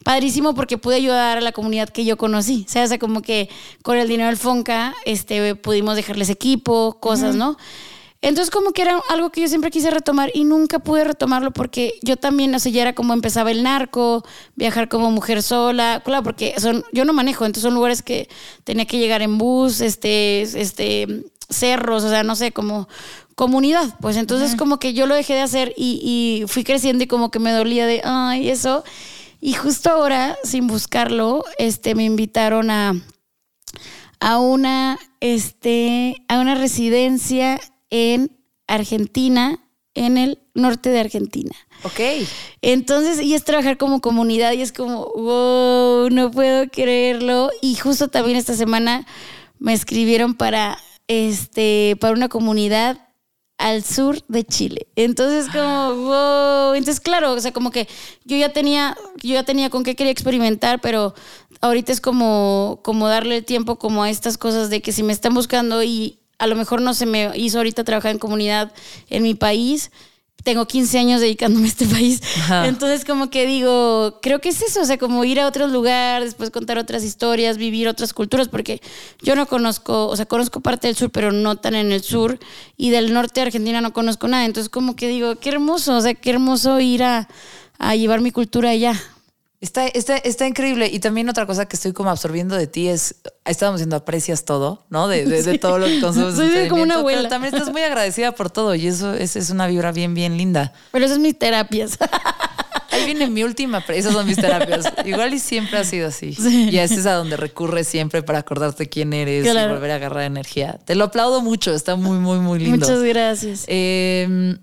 Padrísimo 0.03 0.55
porque 0.55 0.77
pude 0.77 0.97
ayudar 0.97 1.39
a 1.39 1.41
la 1.41 1.53
comunidad 1.53 1.89
que 1.89 2.05
yo 2.05 2.17
conocí. 2.17 2.65
O 2.67 2.71
sea, 2.71 2.85
o 2.85 2.87
sea 2.89 2.99
como 2.99 3.23
que 3.23 3.49
con 3.83 3.97
el 3.97 4.09
dinero 4.09 4.29
del 4.29 4.37
Fonca 4.37 4.95
este, 5.05 5.55
pudimos 5.55 5.95
dejarles 5.95 6.31
equipo, 6.31 6.99
cosas, 7.01 7.37
¿no? 7.37 7.57
Entonces 8.23 8.51
como 8.51 8.73
que 8.73 8.83
era 8.83 9.01
algo 9.11 9.31
que 9.31 9.43
yo 9.43 9.49
siempre 9.49 9.71
quise 9.71 9.91
retomar 9.91 10.31
y 10.35 10.45
nunca 10.45 10.79
pude 10.79 11.05
retomarlo 11.05 11.53
porque 11.53 11.95
yo 12.03 12.17
también, 12.17 12.55
o 12.55 12.59
sea, 12.59 12.73
ya 12.73 12.83
era 12.83 12.95
como 12.95 13.13
empezaba 13.13 13.51
el 13.51 13.63
narco, 13.63 14.25
viajar 14.55 14.89
como 14.89 15.11
mujer 15.11 15.43
sola, 15.43 16.03
claro, 16.05 16.23
porque 16.23 16.55
son, 16.59 16.85
yo 16.93 17.05
no 17.05 17.13
manejo, 17.13 17.45
entonces 17.45 17.63
son 17.63 17.75
lugares 17.75 18.03
que 18.03 18.29
tenía 18.65 18.87
que 18.87 18.99
llegar 18.99 19.23
en 19.23 19.39
bus, 19.39 19.81
este, 19.81 20.43
este, 20.43 21.25
cerros, 21.51 22.05
o 22.05 22.09
sea, 22.09 22.23
no 22.23 22.35
sé, 22.37 22.53
como 22.53 22.89
comunidad, 23.35 23.95
pues 24.01 24.17
entonces 24.17 24.57
como 24.57 24.79
que 24.79 24.95
yo 24.95 25.07
lo 25.07 25.15
dejé 25.15 25.35
de 25.35 25.43
hacer 25.43 25.75
y, 25.77 26.01
y 26.43 26.49
fui 26.49 26.65
creciendo 26.65 27.05
y 27.05 27.07
como 27.07 27.31
que 27.31 27.39
me 27.39 27.53
dolía 27.53 27.87
de, 27.87 28.01
ay, 28.03 28.49
eso. 28.49 28.83
Y 29.41 29.53
justo 29.53 29.91
ahora, 29.91 30.39
sin 30.43 30.67
buscarlo, 30.67 31.45
este, 31.59 31.95
me 31.95 32.05
invitaron 32.05 32.71
a, 32.71 32.95
a 34.21 34.39
una, 34.39 34.99
este, 35.21 36.17
a 36.29 36.41
una 36.41 36.55
residencia 36.55 37.61
en 37.91 38.31
Argentina, 38.67 39.61
en 39.95 40.19
el 40.19 40.39
norte 40.55 40.91
de 40.91 41.01
Argentina. 41.01 41.55
Ok. 41.83 42.01
Entonces, 42.63 43.21
y 43.21 43.35
es 43.35 43.45
trabajar 43.45 43.79
como 43.79 44.01
comunidad 44.01 44.53
y 44.53 44.63
es 44.63 44.73
como, 44.73 45.07
wow, 45.17 46.11
no 46.11 46.31
puedo 46.31 46.69
creerlo. 46.69 47.51
Y 47.63 47.77
justo 47.77 48.09
también 48.09 48.37
esta 48.37 48.55
semana 48.55 49.07
me 49.59 49.73
escribieron 49.73 50.35
para, 50.35 50.79
este, 51.09 51.97
para 52.01 52.15
una 52.15 52.29
comunidad 52.29 53.01
al 53.59 53.83
sur 53.83 54.23
de 54.29 54.45
Chile. 54.45 54.87
Entonces, 54.97 55.51
como, 55.51 55.95
wow. 55.95 56.75
Entonces, 56.75 57.01
claro, 57.01 57.33
o 57.33 57.41
sea, 57.41 57.53
como 57.53 57.71
que 57.71 57.89
yo 58.25 58.37
ya 58.37 58.53
tenía, 58.53 58.97
yo 59.23 59.35
ya 59.35 59.45
tenía 59.45 59.71
con 59.71 59.83
qué 59.83 59.97
quería 59.97 60.13
experimentar, 60.13 60.81
pero 60.81 61.15
ahorita 61.61 61.93
es 61.93 62.01
como, 62.01 62.81
como 62.83 63.09
darle 63.09 63.43
tiempo 63.43 63.77
como 63.77 64.03
a 64.03 64.11
estas 64.11 64.37
cosas 64.37 64.69
de 64.69 64.83
que 64.83 64.93
si 64.93 65.03
me 65.03 65.13
están 65.13 65.33
buscando 65.33 65.83
y 65.83 66.19
a 66.39 66.47
lo 66.47 66.57
mejor 66.57 66.83
no 66.83 66.95
se 66.95 67.07
me 67.07 67.31
hizo 67.37 67.59
ahorita 67.59 67.85
trabajar 67.85 68.13
en 68.13 68.19
comunidad 68.19 68.73
en 69.09 69.23
mi 69.23 69.35
país. 69.35 69.91
Tengo 70.45 70.67
15 70.67 70.99
años 70.99 71.21
dedicándome 71.21 71.65
a 71.65 71.69
este 71.69 71.87
país. 71.87 72.21
Ajá. 72.39 72.69
Entonces, 72.69 73.05
como 73.05 73.31
que 73.31 73.47
digo, 73.47 74.21
creo 74.23 74.41
que 74.41 74.51
es 74.51 74.63
eso, 74.63 74.83
o 74.83 74.85
sea, 74.85 74.97
como 74.97 75.25
ir 75.25 75.41
a 75.41 75.47
otros 75.47 75.73
lugares, 75.73 76.29
después 76.29 76.51
contar 76.51 76.79
otras 76.79 77.03
historias, 77.03 77.57
vivir 77.57 77.89
otras 77.89 78.13
culturas, 78.13 78.49
porque 78.49 78.81
yo 79.23 79.35
no 79.35 79.47
conozco, 79.47 80.07
o 80.07 80.15
sea, 80.15 80.27
conozco 80.27 80.61
parte 80.61 80.87
del 80.87 80.97
sur, 80.97 81.11
pero 81.11 81.33
no 81.33 81.57
tan 81.57 81.75
en 81.75 81.91
el 81.91 82.03
sur, 82.03 82.39
y 82.77 82.91
del 82.91 83.13
norte 83.13 83.41
de 83.41 83.47
Argentina 83.47 83.81
no 83.81 83.93
conozco 83.93 84.29
nada. 84.29 84.45
Entonces, 84.45 84.69
como 84.69 84.95
que 84.95 85.09
digo, 85.09 85.37
qué 85.37 85.49
hermoso, 85.49 85.97
o 85.97 86.01
sea, 86.01 86.15
qué 86.15 86.31
hermoso 86.31 86.79
ir 86.81 87.03
a, 87.03 87.29
a 87.79 87.97
llevar 87.97 88.21
mi 88.21 88.31
cultura 88.31 88.71
allá. 88.71 88.95
Está, 89.67 89.89
está, 89.89 90.17
está 90.17 90.47
increíble. 90.47 90.87
Y 90.87 91.01
también 91.01 91.29
otra 91.29 91.45
cosa 91.45 91.67
que 91.67 91.75
estoy 91.75 91.93
como 91.93 92.09
absorbiendo 92.11 92.55
de 92.55 92.69
ti 92.69 92.87
es, 92.87 93.17
estábamos 93.45 93.81
diciendo, 93.81 93.97
aprecias 93.97 94.45
todo, 94.45 94.87
¿no? 94.91 95.09
De, 95.09 95.25
de, 95.25 95.43
de 95.43 95.59
todo 95.59 95.79
lo 95.79 95.87
que 95.87 96.01
consumes. 96.01 96.37
Soy 96.37 96.69
como 96.69 96.83
una 96.85 96.97
abuela. 96.97 97.19
Pero 97.23 97.31
también 97.31 97.53
estás 97.53 97.73
muy 97.73 97.83
agradecida 97.83 98.31
por 98.31 98.49
todo 98.49 98.77
y 98.77 98.87
eso 98.87 99.13
es, 99.13 99.35
es 99.35 99.51
una 99.51 99.67
vibra 99.67 99.91
bien, 99.91 100.15
bien 100.15 100.37
linda. 100.39 100.73
Pero 100.93 101.05
eso 101.05 101.15
es 101.15 101.21
mis 101.21 101.37
terapias. 101.37 101.99
Ahí 102.93 103.05
viene 103.07 103.27
mi 103.29 103.43
última, 103.43 103.85
esas 103.89 104.13
son 104.13 104.25
mis 104.27 104.37
terapias. 104.37 104.87
Igual 105.05 105.35
y 105.35 105.41
siempre 105.41 105.79
ha 105.79 105.85
sido 105.85 106.09
así. 106.09 106.33
Sí. 106.33 106.71
Y 106.71 106.79
esa 106.79 106.95
es 106.95 107.07
a 107.07 107.15
donde 107.15 107.37
recurres 107.37 107.89
siempre 107.89 108.23
para 108.23 108.39
acordarte 108.39 108.89
quién 108.89 109.13
eres 109.13 109.43
Claro. 109.51 109.71
y 109.71 109.75
volver 109.75 109.91
a 109.91 109.95
agarrar 109.97 110.23
energía. 110.23 110.79
Te 110.85 110.95
lo 110.95 111.05
aplaudo 111.05 111.43
mucho, 111.43 111.75
está 111.75 111.97
muy, 111.97 112.19
muy, 112.19 112.39
muy 112.39 112.61
lindo. 112.61 112.79
Muchas 112.87 113.03
gracias. 113.03 113.65
Eh, 113.67 114.57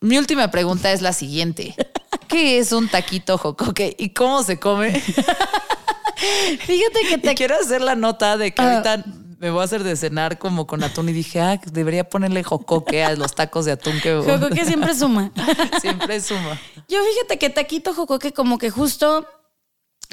mi 0.00 0.18
última 0.18 0.50
pregunta 0.50 0.92
es 0.92 1.02
la 1.02 1.12
siguiente. 1.12 1.74
¿Qué 2.28 2.58
es 2.58 2.72
un 2.72 2.88
taquito 2.88 3.38
jocoque 3.38 3.94
y 3.98 4.10
cómo 4.10 4.42
se 4.42 4.58
come? 4.58 4.92
Fíjate 6.60 7.00
que 7.08 7.14
Y 7.14 7.18
te 7.18 7.34
quiero 7.34 7.56
hacer 7.60 7.80
la 7.82 7.94
nota 7.94 8.36
de 8.36 8.52
que 8.52 8.62
Ah. 8.62 8.72
ahorita 8.78 9.04
me 9.38 9.50
voy 9.50 9.60
a 9.60 9.64
hacer 9.64 9.84
de 9.84 9.96
cenar 9.96 10.38
como 10.38 10.66
con 10.66 10.82
atún 10.82 11.08
y 11.10 11.12
dije, 11.12 11.40
ah, 11.40 11.60
debería 11.70 12.08
ponerle 12.08 12.42
jocoque 12.42 13.04
a 13.04 13.14
los 13.14 13.34
tacos 13.34 13.66
de 13.66 13.72
atún 13.72 14.00
que 14.00 14.14
Jocoque 14.16 14.64
siempre 14.64 14.94
suma. 14.94 15.30
siempre 15.80 16.20
suma. 16.20 16.58
Yo 16.88 16.98
fíjate 17.04 17.38
que 17.38 17.50
Taquito 17.50 17.92
Jocoque 17.94 18.32
como 18.32 18.56
que 18.58 18.70
justo 18.70 19.26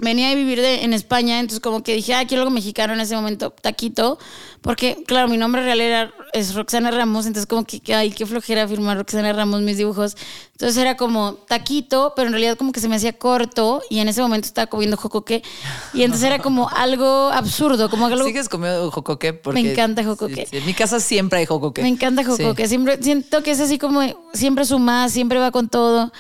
venía 0.01 0.29
a 0.31 0.35
vivir 0.35 0.59
de- 0.61 0.83
en 0.83 0.93
España, 0.93 1.39
entonces 1.39 1.59
como 1.59 1.83
que 1.83 1.95
dije, 1.95 2.13
ah, 2.13 2.25
quiero 2.27 2.43
algo 2.43 2.53
mexicano 2.53 2.93
en 2.93 2.99
ese 2.99 3.15
momento, 3.15 3.51
Taquito, 3.51 4.17
porque 4.61 5.03
claro, 5.05 5.27
mi 5.27 5.37
nombre 5.37 5.61
real 5.63 5.81
era 5.81 6.13
es 6.33 6.55
Roxana 6.55 6.89
Ramos, 6.91 7.25
entonces 7.27 7.45
como 7.47 7.63
que, 7.65 7.81
ay, 7.93 8.11
qué 8.11 8.25
flojera 8.25 8.67
firmar 8.67 8.97
Roxana 8.97 9.31
Ramos 9.33 9.61
mis 9.61 9.77
dibujos. 9.77 10.15
Entonces 10.53 10.77
era 10.81 10.95
como 10.95 11.33
taquito, 11.33 12.13
pero 12.15 12.27
en 12.27 12.33
realidad 12.33 12.57
como 12.57 12.71
que 12.71 12.79
se 12.79 12.87
me 12.87 12.95
hacía 12.95 13.13
corto 13.13 13.81
y 13.89 13.99
en 13.99 14.07
ese 14.07 14.21
momento 14.21 14.47
estaba 14.47 14.67
comiendo 14.67 14.95
jocoque 14.97 15.43
y 15.93 16.03
entonces 16.03 16.25
era 16.25 16.39
como 16.39 16.69
algo 16.69 17.29
absurdo, 17.31 17.89
como 17.89 18.05
algo... 18.05 18.23
¿Sigues 18.23 18.47
comiendo 18.49 18.89
jocoque? 18.89 19.33
Porque, 19.33 19.61
Me 19.61 19.71
encanta 19.71 20.03
jocoque. 20.03 20.45
sí, 20.45 20.51
sí, 20.51 20.57
en 20.57 20.65
mi 20.65 20.73
casa 20.73 20.99
siempre 21.01 21.39
hay 21.39 21.45
jocoque. 21.45 21.81
Me 21.81 21.89
encanta 21.89 22.23
jocoque, 22.23 22.67
siempre 22.67 22.97
siento 23.01 23.43
que 23.43 23.51
es 23.51 23.59
así 23.59 23.77
como 23.77 24.01
siempre 24.33 24.63
suma, 24.65 25.09
siempre 25.09 25.37
va 25.39 25.51
con 25.51 25.67
todo. 25.69 26.11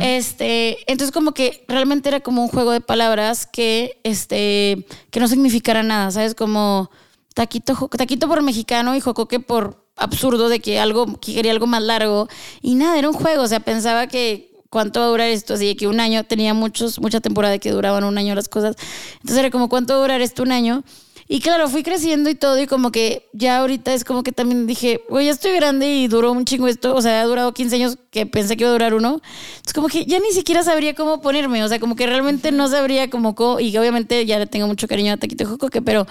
Este, 0.00 0.78
entonces 0.90 1.12
como 1.12 1.32
que 1.32 1.64
realmente 1.68 2.08
era 2.08 2.20
como 2.20 2.42
un 2.42 2.48
juego 2.48 2.72
de 2.72 2.80
palabras 2.80 3.13
que 3.50 4.00
este 4.04 4.86
que 5.10 5.20
no 5.20 5.28
significara 5.28 5.82
nada, 5.82 6.10
¿sabes? 6.10 6.34
Como 6.34 6.90
taquito 7.34 7.88
taquito 7.88 8.28
por 8.28 8.42
mexicano 8.42 8.94
y 8.96 9.00
jocoque 9.00 9.40
por 9.40 9.84
absurdo 9.96 10.48
de 10.48 10.60
que 10.60 10.80
algo 10.80 11.18
que 11.20 11.34
quería 11.34 11.52
algo 11.52 11.66
más 11.66 11.82
largo 11.82 12.28
y 12.62 12.74
nada, 12.74 12.98
era 12.98 13.08
un 13.08 13.14
juego, 13.14 13.42
o 13.42 13.48
sea, 13.48 13.60
pensaba 13.60 14.06
que 14.06 14.54
cuánto 14.70 15.00
va 15.00 15.06
a 15.06 15.08
durar 15.10 15.28
esto, 15.28 15.54
así 15.54 15.74
que 15.76 15.86
un 15.86 16.00
año 16.00 16.24
tenía 16.24 16.52
muchos 16.52 16.98
mucha 16.98 17.20
temporada 17.20 17.52
de 17.52 17.60
que 17.60 17.70
duraban 17.70 18.02
un 18.02 18.18
año 18.18 18.34
las 18.34 18.48
cosas. 18.48 18.74
Entonces 19.14 19.38
era 19.38 19.50
como 19.50 19.68
cuánto 19.68 19.94
va 19.94 20.00
a 20.00 20.02
durar 20.02 20.20
esto 20.20 20.42
un 20.42 20.50
año. 20.50 20.82
Y 21.26 21.40
claro, 21.40 21.68
fui 21.68 21.82
creciendo 21.82 22.28
y 22.28 22.34
todo, 22.34 22.60
y 22.60 22.66
como 22.66 22.92
que 22.92 23.28
ya 23.32 23.58
ahorita 23.58 23.94
es 23.94 24.04
como 24.04 24.22
que 24.22 24.32
también 24.32 24.66
dije, 24.66 25.00
güey, 25.08 25.26
ya 25.26 25.32
estoy 25.32 25.52
grande 25.52 25.88
y 25.88 26.06
duró 26.06 26.32
un 26.32 26.44
chingo 26.44 26.68
esto, 26.68 26.94
o 26.94 27.00
sea, 27.00 27.22
ha 27.22 27.24
durado 27.24 27.54
15 27.54 27.76
años 27.76 27.98
que 28.10 28.26
pensé 28.26 28.56
que 28.56 28.64
iba 28.64 28.70
a 28.70 28.72
durar 28.72 28.92
uno. 28.92 29.22
Entonces, 29.56 29.72
como 29.72 29.88
que 29.88 30.04
ya 30.04 30.18
ni 30.18 30.32
siquiera 30.32 30.62
sabría 30.62 30.94
cómo 30.94 31.22
ponerme, 31.22 31.64
o 31.64 31.68
sea, 31.68 31.78
como 31.80 31.96
que 31.96 32.06
realmente 32.06 32.52
no 32.52 32.68
sabría 32.68 33.08
cómo, 33.08 33.34
y 33.58 33.76
obviamente 33.76 34.26
ya 34.26 34.38
le 34.38 34.46
tengo 34.46 34.66
mucho 34.66 34.86
cariño 34.86 35.14
a 35.14 35.16
Taquito 35.16 35.46
Jocoque, 35.46 35.80
pero 35.80 36.06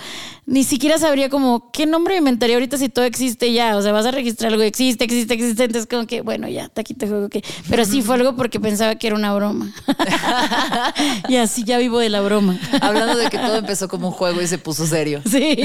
ni 0.47 0.63
siquiera 0.63 0.97
sabría 0.97 1.29
como 1.29 1.71
qué 1.71 1.85
nombre 1.85 2.17
inventaría 2.17 2.55
ahorita 2.55 2.77
si 2.77 2.89
todo 2.89 3.05
existe 3.05 3.53
ya, 3.53 3.77
o 3.77 3.81
sea, 3.83 3.91
vas 3.91 4.07
a 4.07 4.11
registrar 4.11 4.51
algo, 4.51 4.63
existe, 4.63 5.03
existe, 5.03 5.35
existe, 5.35 5.63
entonces 5.65 5.87
como 5.87 6.07
que, 6.07 6.21
bueno, 6.21 6.49
ya, 6.49 6.69
Taquito 6.69 7.07
Jocoque. 7.07 7.43
Pero 7.69 7.85
sí 7.85 8.01
fue 8.01 8.15
algo 8.15 8.35
porque 8.35 8.59
pensaba 8.59 8.95
que 8.95 9.07
era 9.07 9.15
una 9.15 9.33
broma. 9.35 9.71
y 11.29 11.35
así 11.35 11.63
ya 11.63 11.77
vivo 11.77 11.99
de 11.99 12.09
la 12.09 12.21
broma. 12.21 12.59
Hablando 12.81 13.15
de 13.15 13.29
que 13.29 13.37
todo 13.37 13.57
empezó 13.57 13.87
como 13.87 14.07
un 14.07 14.13
juego 14.13 14.41
y 14.41 14.47
se 14.47 14.57
puso 14.57 14.87
serio. 14.87 15.02
Sí, 15.25 15.57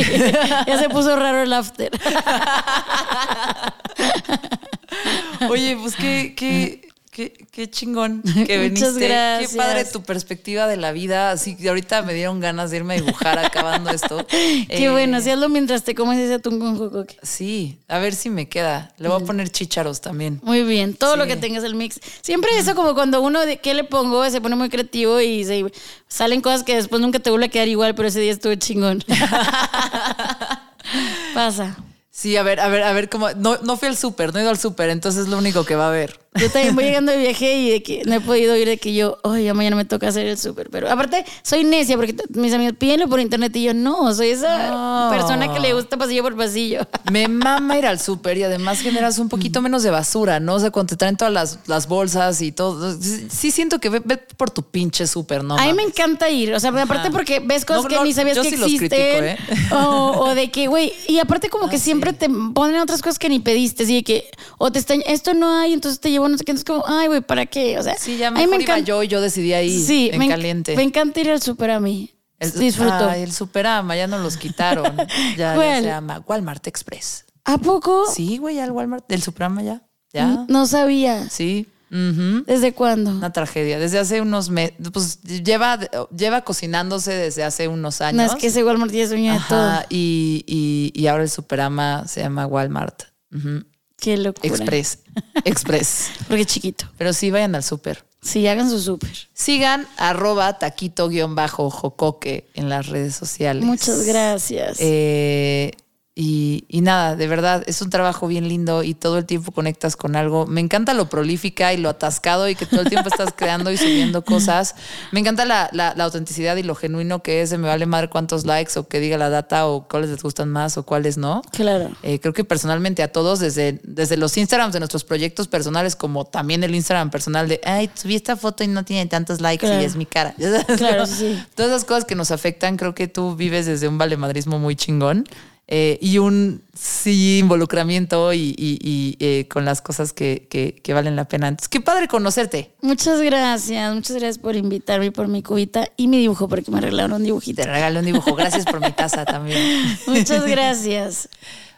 ya 0.67 0.79
se 0.79 0.89
puso 0.89 1.15
raro 1.17 1.43
el 1.43 1.53
after. 1.53 1.91
Oye, 5.51 5.77
pues 5.81 5.95
qué, 5.97 6.35
qué, 6.37 6.88
qué, 7.19 7.33
qué 7.51 7.69
chingón 7.69 8.23
que 8.47 8.59
viniste. 8.59 8.87
Muchas 8.87 8.97
gracias. 8.97 9.51
Qué 9.51 9.57
padre 9.57 9.85
tu 9.85 10.03
perspectiva 10.03 10.69
de 10.69 10.77
la 10.77 10.93
vida. 10.93 11.33
Así 11.33 11.57
que 11.57 11.69
ahorita 11.69 12.03
me 12.03 12.15
dieron 12.15 12.39
ganas 12.39 12.71
de 12.71 12.77
irme 12.77 12.95
a 12.95 13.01
dibujar 13.01 13.41
acabando 13.41 13.91
esto. 13.91 14.25
Qué 14.29 14.67
Eh, 14.69 14.89
bueno, 14.91 15.17
hazlo 15.17 15.49
mientras 15.49 15.83
te 15.83 15.97
comes 15.97 16.17
ese 16.19 16.35
atún 16.35 16.61
con 16.61 16.79
jocoque. 16.79 17.17
Sí, 17.23 17.81
a 17.89 17.99
ver 17.99 18.15
si 18.15 18.31
me 18.31 18.49
queda. 18.49 18.93
Le 18.99 19.09
voy 19.09 19.21
a 19.21 19.27
poner 19.27 19.51
chícharos 19.51 20.01
también. 20.01 20.39
Muy 20.45 20.63
bien, 20.63 20.95
todo 20.95 21.17
lo 21.17 21.27
que 21.27 21.35
tengas 21.37 21.65
el 21.65 21.75
mix. 21.75 21.99
Siempre 22.21 22.57
eso 22.57 22.77
como 22.77 22.95
cuando 22.95 23.21
uno 23.21 23.45
de 23.45 23.59
qué 23.59 23.75
le 23.75 23.83
pongo 23.83 24.25
se 24.31 24.41
pone 24.41 24.55
muy 24.55 24.69
creativo 24.69 25.21
y 25.21 25.45
se, 25.45 25.65
salen 26.07 26.41
cosas 26.41 26.63
que 26.63 26.77
después 26.77 27.03
nunca 27.03 27.19
te 27.19 27.31
vuelve 27.31 27.47
a 27.47 27.49
quedar 27.49 27.67
igual, 27.67 27.97
pero 27.97 28.07
ese 28.09 28.21
día 28.21 28.31
estuvo 28.31 28.55
chingón. 28.55 29.03
Pasa. 31.35 31.77
Sí, 32.19 32.37
a 32.37 32.43
ver, 32.43 32.59
a 32.59 32.67
ver, 32.67 32.83
a 32.83 32.93
ver 32.93 33.09
cómo. 33.09 33.31
No, 33.37 33.59
no 33.59 33.77
fui 33.77 33.87
al 33.87 33.97
súper, 33.97 34.33
no 34.33 34.41
he 34.41 34.43
ido 34.43 34.51
al 34.51 34.59
súper, 34.59 34.91
entonces 34.91 35.23
es 35.23 35.29
lo 35.29 35.39
único 35.39 35.65
que 35.65 35.77
va 35.77 35.85
a 35.85 35.89
haber. 35.91 36.19
Yo 36.35 36.51
también 36.51 36.75
voy 36.75 36.85
llegando 36.85 37.11
de 37.11 37.19
viaje 37.19 37.55
y 37.57 37.71
de 37.71 37.83
que 37.83 38.03
no 38.05 38.15
he 38.15 38.21
podido 38.21 38.55
ir 38.55 38.69
de 38.69 38.77
que 38.79 38.95
yo, 38.95 39.19
ay, 39.25 39.45
ya 39.45 39.55
mañana 39.55 39.77
me 39.77 39.85
toca 39.85 40.09
hacer 40.09 40.27
el 40.27 40.39
súper. 40.39 40.69
Pero 40.71 40.89
aparte, 40.91 41.25
soy 41.43 41.65
necia 41.65 41.97
porque 41.97 42.15
mis 42.35 42.53
amigos 42.53 42.75
pídenlo 42.79 43.09
por 43.09 43.19
internet 43.19 43.57
y 43.57 43.65
yo 43.65 43.75
no, 43.75 44.13
soy 44.15 44.29
esa 44.31 44.69
No. 44.71 45.09
persona 45.11 45.53
que 45.53 45.59
le 45.59 45.73
gusta 45.73 45.97
pasillo 45.97 46.23
por 46.23 46.37
pasillo. 46.37 46.87
Me 47.11 47.27
mama 47.29 47.79
ir 47.79 47.87
al 47.87 47.99
súper 47.99 48.37
y 48.39 48.43
además 48.45 48.81
generas 48.81 49.19
un 49.19 49.29
poquito 49.29 49.63
menos 49.63 49.83
de 49.83 49.91
basura, 49.91 50.39
¿no? 50.39 50.57
O 50.57 50.61
sea, 50.61 50.71
cuando 50.71 50.91
te 50.91 50.97
traen 50.97 51.17
todas 51.17 51.33
las, 51.33 51.59
las 51.67 51.89
bolsas 51.89 52.41
y 52.43 52.53
todo. 52.53 52.97
Sí, 53.31 53.51
siento 53.51 53.79
que 53.81 53.89
ve, 53.89 54.03
ve 54.05 54.19
por 54.37 54.51
tu 54.51 54.63
pinche 54.63 55.07
súper, 55.07 55.43
¿no? 55.43 55.57
A 55.59 55.65
mí 55.65 55.73
me 55.73 55.83
encanta 55.83 56.29
ir, 56.31 56.53
o 56.55 56.61
sea, 56.61 56.71
aparte 56.71 57.11
porque 57.11 57.41
ves 57.41 57.65
cosas 57.65 57.85
No, 57.85 57.89
que 57.89 57.95
no, 57.97 58.05
ni 58.05 58.13
sabías 58.13 58.37
yo 58.37 58.43
que 58.43 58.51
sí 58.51 58.57
los 58.57 58.67
existen. 58.71 58.89
critico, 58.91 59.25
¿eh? 59.25 59.39
o, 59.73 60.27
o 60.29 60.35
de 60.35 60.51
que, 60.51 60.67
güey, 60.69 60.93
y 61.09 61.19
aparte 61.19 61.49
como 61.49 61.67
Ah, 61.67 61.71
que 61.71 61.79
sí. 61.79 61.85
siempre 61.85 62.13
te 62.13 62.29
ponen 62.55 62.81
otras 62.81 63.01
cosas 63.03 63.19
que 63.19 63.29
ni 63.29 63.41
pediste, 63.41 63.83
así 63.85 63.95
de 63.97 64.05
que, 64.05 64.31
o 64.59 64.71
te 64.71 64.79
están, 64.79 65.03
esto 65.07 65.35
no 65.35 65.51
hay, 65.59 65.73
entonces 65.73 65.99
te 65.99 66.11
llevo 66.11 66.28
no 66.29 66.39
sé 66.39 66.45
qué, 66.45 66.53
entonces 66.53 66.65
como, 66.65 66.85
ay, 66.87 67.09
güey, 67.09 67.21
¿para 67.21 67.47
qué? 67.47 67.79
O 67.79 67.83
sea, 67.83 67.97
Sí, 67.99 68.17
ya 68.17 68.31
mejor 68.31 68.49
me 68.51 68.57
encanta. 68.57 68.85
yo 68.85 69.03
y 69.03 69.09
yo 69.09 69.21
decidí 69.21 69.53
ahí 69.53 69.83
sí, 69.83 70.11
en 70.13 70.19
me, 70.19 70.29
caliente. 70.29 70.77
me 70.77 70.83
encanta 70.83 71.21
ir 71.21 71.31
al 71.31 71.41
súper 71.43 71.71
a 71.71 71.81
mí. 71.81 72.15
El- 72.39 72.53
Disfruto. 72.53 73.09
Ay, 73.11 73.23
el 73.23 73.33
Superama, 73.33 73.97
ya 73.97 74.07
no 74.07 74.19
los 74.19 74.37
quitaron. 74.37 74.97
Ya, 75.37 75.55
se 75.57 75.83
llama 75.87 76.23
Walmart 76.27 76.67
Express. 76.67 77.25
¿A 77.45 77.59
poco? 77.59 78.05
Sí, 78.13 78.39
güey, 78.39 78.57
ya 78.57 78.65
el 78.65 78.71
Walmart, 78.71 79.09
del 79.09 79.23
Superama 79.23 79.63
ya. 79.63 79.83
Ya. 80.13 80.45
No 80.49 80.67
sabía. 80.67 81.29
Sí. 81.31 81.67
¿Desde 81.91 82.75
cuándo? 82.75 83.11
Una 83.11 83.33
tragedia. 83.33 83.79
Desde 83.79 83.99
hace 83.99 84.21
unos 84.21 84.51
meses, 84.51 84.75
pues 84.93 85.23
lleva, 85.23 85.79
lleva 86.15 86.43
cocinándose 86.43 87.13
desde 87.15 87.45
hace 87.45 87.67
unos 87.67 88.01
No, 88.01 88.07
años. 88.07 88.33
es 88.33 88.37
que 88.39 88.49
ese 88.49 88.63
Walmart 88.63 88.93
ya 88.93 89.05
es 89.05 89.09
dueño 89.11 89.33
de 89.33 89.41
todo. 89.49 89.81
Y, 89.89 90.45
y, 90.47 90.93
y 90.95 91.07
ahora 91.07 91.23
el 91.23 91.31
Superama 91.31 92.07
se 92.07 92.21
llama 92.21 92.47
Walmart. 92.47 93.05
Ujú. 93.35 93.65
Qué 93.99 94.17
locura. 94.17 94.49
Express. 94.49 94.99
Express. 95.45 96.11
Porque 96.29 96.43
es 96.43 96.47
chiquito. 96.49 96.87
Pero 96.97 97.13
sí, 97.13 97.31
vayan 97.31 97.55
al 97.55 97.65
súper. 97.65 98.05
Sí, 98.21 98.47
hagan 98.47 98.69
su 98.69 98.81
súper. 98.81 99.29
Sigan 99.33 99.87
arroba 99.97 100.59
taquito-jocoque 100.59 102.49
en 102.55 102.69
las 102.69 102.87
redes 102.87 103.15
sociales. 103.15 103.65
Muchas 103.65 104.05
gracias. 104.05 104.79
Eh, 104.81 105.73
y, 106.21 106.65
y 106.69 106.81
nada, 106.81 107.15
de 107.15 107.29
verdad, 107.29 107.63
es 107.69 107.81
un 107.81 107.91
trabajo 107.91 108.27
bien 108.27 108.49
lindo 108.49 108.83
y 108.83 108.95
todo 108.95 109.19
el 109.19 109.25
tiempo 109.25 109.53
conectas 109.53 109.95
con 109.95 110.17
algo. 110.17 110.47
Me 110.49 110.61
encanta 110.61 110.93
lo 110.93 111.09
prolífica 111.09 111.73
y 111.73 111.77
lo 111.77 111.89
atascado 111.89 112.49
y 112.49 112.57
que 112.57 112.67
todo 112.67 112.81
el 112.81 112.89
tiempo 112.89 113.09
estás 113.09 113.33
creando 113.37 113.71
y 113.71 113.77
subiendo 113.77 114.25
cosas. 114.25 114.75
Me 115.13 115.21
encanta 115.21 115.45
la, 115.45 115.71
la- 115.73 115.95
la 115.95 116.03
autenticidad 116.03 116.57
y 116.57 116.65
lo 116.65 116.75
genuino 116.75 117.23
que 117.23 117.41
es 117.41 117.51
de 117.51 117.59
me 117.59 117.69
vale 117.69 117.87
madre 117.87 118.09
cuántos 118.11 118.45
likes 118.47 118.77
o 118.81 118.89
que 118.89 118.99
diga 118.99 119.17
la 119.17 119.31
data 119.31 119.69
o 119.69 119.87
cuáles 119.87 120.11
les 120.11 120.21
gustan 120.21 120.49
más 120.49 120.77
o 120.77 120.83
cuáles 120.83 121.19
no. 121.19 121.43
claro. 121.53 121.93
Eh, 122.03 122.19
creo 122.19 122.33
que 122.35 122.43
personalmente 122.43 123.05
a 123.05 123.13
todos, 123.13 123.39
desde, 123.39 123.79
desde 123.85 124.17
los 124.17 124.37
Instagrams 124.37 124.73
de 124.73 124.81
nuestros 124.81 125.05
proyectos 125.05 125.47
personales, 125.47 125.95
como 125.95 126.25
también 126.25 126.65
el 126.65 126.75
Instagram 126.75 127.11
personal 127.11 127.47
de, 127.47 127.61
ay, 127.65 127.91
subí 127.95 128.17
esta 128.17 128.37
foto 128.37 128.65
y 128.65 128.67
no 128.67 128.85
tiene 128.85 129.07
tantos 129.07 129.41
likes 129.41 129.65
Claro. 129.65 129.81
y 129.83 129.85
es 129.85 129.95
mi 129.95 130.05
cara. 130.05 130.35
Claro, 130.77 131.07
sí. 131.07 131.41
Todas 131.55 131.71
esas 131.71 131.85
cosas 131.85 132.05
que 132.07 132.17
nos 132.17 132.33
afectan, 132.33 132.77
creo 132.77 132.93
que 132.97 133.07
tú 133.07 133.37
vives 133.37 133.67
desde 133.67 133.87
un 133.87 133.99
valemadrismo 133.99 134.59
muy 134.59 134.75
chingón 134.75 135.25
eh, 135.71 135.99
y 136.01 136.17
un 136.19 136.63
sí 136.75 137.39
involucramiento 137.41 138.33
y, 138.33 138.55
y- 138.57 138.79
y, 138.81 139.17
eh, 139.21 139.47
con 139.49 139.65
las 139.67 139.83
cosas 139.83 140.13
que, 140.15 140.47
que- 140.51 140.75
que 140.83 140.95
valen 140.95 141.15
la 141.15 141.27
pena. 141.29 141.49
Entonces, 141.49 141.69
qué 141.69 141.81
padre 141.83 142.09
conocerte. 142.09 142.73
Muchas 142.81 143.21
gracias. 143.21 143.95
Muchas 143.95 144.17
gracias 144.17 144.39
por 144.39 144.57
invitarme 144.57 145.07
y 145.07 145.11
por 145.11 145.29
mi 145.29 145.43
cubita 145.43 145.87
y 145.99 146.09
mi 146.09 146.19
dibujo, 146.19 146.49
porque 146.49 146.71
me 146.71 146.79
arreglaron 146.79 147.13
un 147.13 147.25
dibujito. 147.25 147.63
Te 147.63 147.69
regalé 147.69 147.99
un 147.99 148.07
dibujo. 148.07 148.35
Gracias 148.35 148.65
por 148.65 148.81
mi 148.81 148.93
taza 148.93 149.25
también. 149.27 149.59
Muchas 150.07 150.47
gracias. 150.47 151.29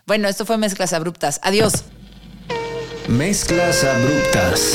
Bueno, 0.07 0.29
esto 0.29 0.47
fue 0.47 0.57
Mezclas 0.57 0.93
Abruptas. 0.93 1.41
Adiós. 1.43 1.73
Mezclas 3.09 3.83
abruptas. 3.83 4.75